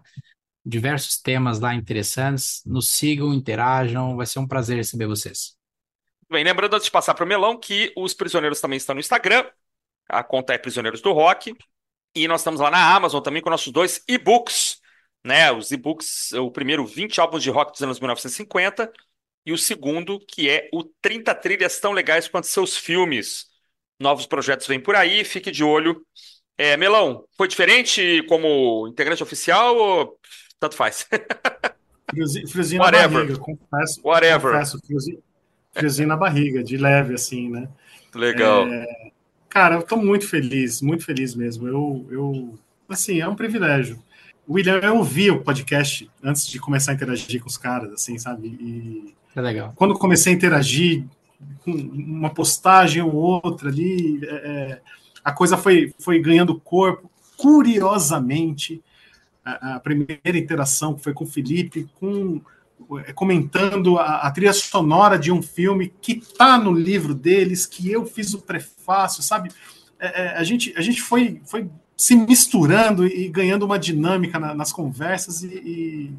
diversos 0.63 1.19
temas 1.19 1.59
lá 1.59 1.73
interessantes, 1.73 2.61
nos 2.63 2.89
sigam, 2.89 3.33
interajam, 3.33 4.15
vai 4.15 4.27
ser 4.27 4.37
um 4.37 4.47
prazer 4.47 4.77
receber 4.77 5.07
vocês. 5.07 5.57
Bem, 6.29 6.43
lembrando 6.43 6.75
antes 6.75 6.85
de 6.85 6.91
passar 6.91 7.15
para 7.15 7.25
o 7.25 7.27
Melão 7.27 7.59
que 7.59 7.91
os 7.97 8.13
Prisioneiros 8.13 8.61
também 8.61 8.77
estão 8.77 8.93
no 8.93 8.99
Instagram. 8.99 9.43
A 10.07 10.23
conta 10.23 10.53
é 10.53 10.57
Prisioneiros 10.59 11.01
do 11.01 11.11
Rock. 11.13 11.55
E 12.13 12.27
nós 12.27 12.41
estamos 12.41 12.59
lá 12.59 12.69
na 12.69 12.95
Amazon 12.95 13.23
também 13.23 13.41
com 13.41 13.49
nossos 13.49 13.73
dois 13.73 14.03
e-books, 14.07 14.79
né? 15.25 15.51
Os 15.51 15.71
e-books, 15.71 16.31
o 16.33 16.51
primeiro 16.51 16.85
20 16.85 17.19
álbuns 17.19 17.41
de 17.41 17.49
rock 17.49 17.71
dos 17.71 17.81
anos 17.81 17.99
1950 17.99 18.91
e 19.45 19.51
o 19.51 19.57
segundo 19.57 20.19
que 20.19 20.47
é 20.47 20.69
o 20.71 20.83
30 21.01 21.33
trilhas 21.33 21.79
tão 21.79 21.91
legais 21.91 22.27
quanto 22.27 22.45
seus 22.45 22.77
filmes. 22.77 23.56
Novos 23.99 24.25
projetos 24.25 24.67
vêm 24.67 24.79
por 24.79 24.95
aí, 24.95 25.23
fique 25.23 25.51
de 25.51 25.63
olho. 25.63 26.01
É, 26.57 26.75
Melão, 26.77 27.23
foi 27.37 27.47
diferente 27.47 28.23
como 28.27 28.87
integrante 28.87 29.23
oficial 29.23 29.75
ou 29.75 30.17
tanto 30.59 30.75
faz? 30.75 31.07
Friozinho, 32.49 32.81
na 32.81 32.91
barriga, 32.91 33.37
confesso. 33.37 34.01
Whatever. 34.03 34.53
Confesso, 34.53 34.79
friozinho, 34.85 35.19
friozinho 35.73 36.07
na 36.07 36.15
barriga, 36.15 36.63
de 36.63 36.77
leve, 36.77 37.13
assim, 37.13 37.49
né? 37.49 37.67
Legal. 38.15 38.65
Cara, 39.49 39.75
eu 39.75 39.83
tô 39.83 39.97
muito 39.97 40.27
feliz, 40.27 40.81
muito 40.81 41.03
feliz 41.03 41.35
mesmo. 41.35 41.67
Eu, 41.67 42.07
eu, 42.09 42.59
assim, 42.87 43.19
é 43.19 43.27
um 43.27 43.35
privilégio. 43.35 44.01
William, 44.49 44.79
eu 44.79 44.97
ouvi 44.97 45.29
o 45.29 45.41
podcast 45.43 46.09
antes 46.23 46.47
de 46.47 46.59
começar 46.59 46.91
a 46.91 46.95
interagir 46.95 47.41
com 47.41 47.47
os 47.47 47.57
caras, 47.57 47.91
assim, 47.91 48.17
sabe? 48.17 48.47
E 48.47 49.13
É 49.35 49.41
legal. 49.41 49.73
quando 49.75 49.93
comecei 49.99 50.31
a 50.33 50.35
interagir 50.35 51.03
uma 51.65 52.29
postagem 52.29 53.01
ou 53.01 53.13
outra 53.13 53.69
ali, 53.69 54.19
é, 54.23 54.27
é, 54.27 54.81
a 55.23 55.31
coisa 55.31 55.57
foi, 55.57 55.93
foi 55.99 56.19
ganhando 56.19 56.59
corpo. 56.59 57.11
Curiosamente, 57.35 58.81
a, 59.45 59.75
a 59.75 59.79
primeira 59.79 60.37
interação 60.37 60.93
que 60.95 61.03
foi 61.03 61.13
com 61.13 61.23
o 61.23 61.27
Felipe, 61.27 61.87
com, 61.99 62.41
é, 63.05 63.13
comentando 63.13 63.97
a, 63.97 64.21
a 64.27 64.31
trilha 64.31 64.53
sonora 64.53 65.17
de 65.19 65.31
um 65.31 65.41
filme 65.41 65.93
que 66.01 66.15
tá 66.37 66.57
no 66.57 66.71
livro 66.71 67.13
deles, 67.13 67.65
que 67.65 67.91
eu 67.91 68.05
fiz 68.05 68.33
o 68.33 68.41
prefácio, 68.41 69.21
sabe? 69.21 69.51
É, 69.99 70.23
é, 70.23 70.37
a, 70.37 70.43
gente, 70.43 70.73
a 70.77 70.81
gente 70.81 71.01
foi, 71.01 71.41
foi 71.45 71.69
se 71.95 72.15
misturando 72.15 73.05
e 73.05 73.27
ganhando 73.27 73.63
uma 73.65 73.79
dinâmica 73.79 74.39
na- 74.39 74.53
nas 74.53 74.71
conversas 74.71 75.43
e, 75.43 75.47
e- 75.47 76.13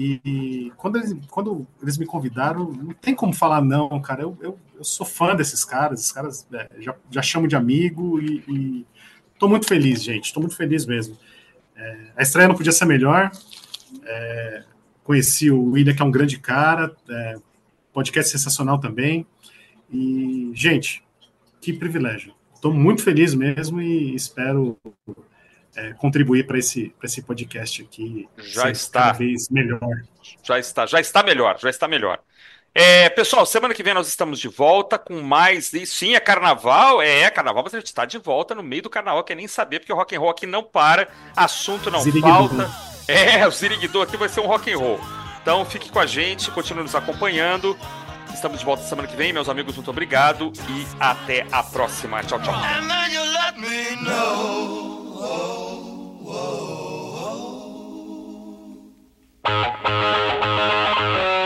e, 0.00 0.72
quando, 0.76 0.96
eles, 0.96 1.16
quando 1.28 1.66
eles 1.82 1.98
me 1.98 2.06
convidaram, 2.06 2.70
não 2.70 2.94
tem 2.94 3.16
como 3.16 3.32
falar 3.32 3.60
não, 3.60 4.00
cara. 4.00 4.22
Eu, 4.22 4.38
eu, 4.40 4.58
eu 4.76 4.84
sou 4.84 5.04
fã 5.04 5.34
desses 5.34 5.64
caras, 5.64 5.98
esses 5.98 6.12
caras 6.12 6.46
é, 6.52 6.68
já, 6.78 6.94
já 7.10 7.20
chamo 7.20 7.48
de 7.48 7.56
amigo 7.56 8.20
e, 8.20 8.44
e 8.46 8.86
tô 9.40 9.48
muito 9.48 9.66
feliz, 9.66 10.04
gente. 10.04 10.32
Tô 10.32 10.38
muito 10.38 10.54
feliz 10.54 10.86
mesmo. 10.86 11.18
É, 11.74 12.12
a 12.16 12.22
estreia 12.22 12.46
não 12.46 12.54
podia 12.54 12.70
ser 12.70 12.84
melhor. 12.84 13.32
É, 14.04 14.62
conheci 15.02 15.50
o 15.50 15.70
William, 15.70 15.92
que 15.92 16.00
é 16.00 16.04
um 16.04 16.12
grande 16.12 16.38
cara. 16.38 16.94
É, 17.10 17.34
podcast 17.92 18.30
sensacional 18.30 18.78
também. 18.78 19.26
E, 19.90 20.52
gente, 20.54 21.02
que 21.60 21.72
privilégio. 21.72 22.32
Estou 22.54 22.72
muito 22.72 23.02
feliz 23.02 23.34
mesmo 23.34 23.82
e 23.82 24.14
espero 24.14 24.78
é, 25.76 25.92
contribuir 25.94 26.46
para 26.46 26.58
esse, 26.58 26.94
pra 26.98 27.06
esse 27.06 27.22
podcast 27.22 27.82
aqui. 27.82 28.28
Já 28.38 28.70
está. 28.70 29.00
Cada 29.00 29.18
vez 29.18 29.48
melhor. 29.48 30.02
Já 30.42 30.58
está, 30.58 30.86
já 30.86 31.00
está 31.00 31.22
melhor, 31.22 31.58
já 31.58 31.70
está 31.70 31.88
melhor. 31.88 32.20
É, 32.74 33.08
pessoal, 33.08 33.44
semana 33.44 33.74
que 33.74 33.82
vem 33.82 33.94
nós 33.94 34.06
estamos 34.06 34.38
de 34.38 34.48
volta 34.48 34.98
com 34.98 35.20
mais. 35.20 35.72
E 35.72 35.86
sim, 35.86 36.14
é 36.14 36.20
carnaval, 36.20 37.02
é, 37.02 37.22
é 37.22 37.30
carnaval, 37.30 37.62
mas 37.64 37.74
a 37.74 37.78
gente 37.78 37.88
está 37.88 38.04
de 38.04 38.18
volta 38.18 38.54
no 38.54 38.62
meio 38.62 38.82
do 38.82 38.90
carnaval, 38.90 39.24
quer 39.24 39.34
nem 39.34 39.48
saber, 39.48 39.80
porque 39.80 39.92
o 39.92 39.96
rock 39.96 40.14
and 40.14 40.20
roll 40.20 40.30
aqui 40.30 40.46
não 40.46 40.62
para, 40.62 41.08
assunto 41.36 41.90
não 41.90 42.04
falta. 42.20 42.70
É, 43.08 43.46
o 43.48 43.50
Ziriguidum 43.50 44.02
aqui 44.02 44.16
vai 44.16 44.28
ser 44.28 44.40
um 44.40 44.46
rock 44.46 44.72
and 44.72 44.78
roll. 44.78 45.00
Então 45.42 45.64
fique 45.64 45.90
com 45.90 45.98
a 45.98 46.06
gente, 46.06 46.50
continue 46.50 46.82
nos 46.82 46.94
acompanhando. 46.94 47.76
Estamos 48.32 48.60
de 48.60 48.64
volta 48.64 48.84
semana 48.84 49.08
que 49.08 49.16
vem, 49.16 49.32
meus 49.32 49.48
amigos, 49.48 49.74
muito 49.74 49.90
obrigado 49.90 50.52
e 50.68 50.86
até 51.00 51.46
a 51.50 51.62
próxima. 51.62 52.22
Tchau, 52.22 52.40
tchau. 52.40 52.54
whoa, 55.28 56.24
whoa. 61.04 61.37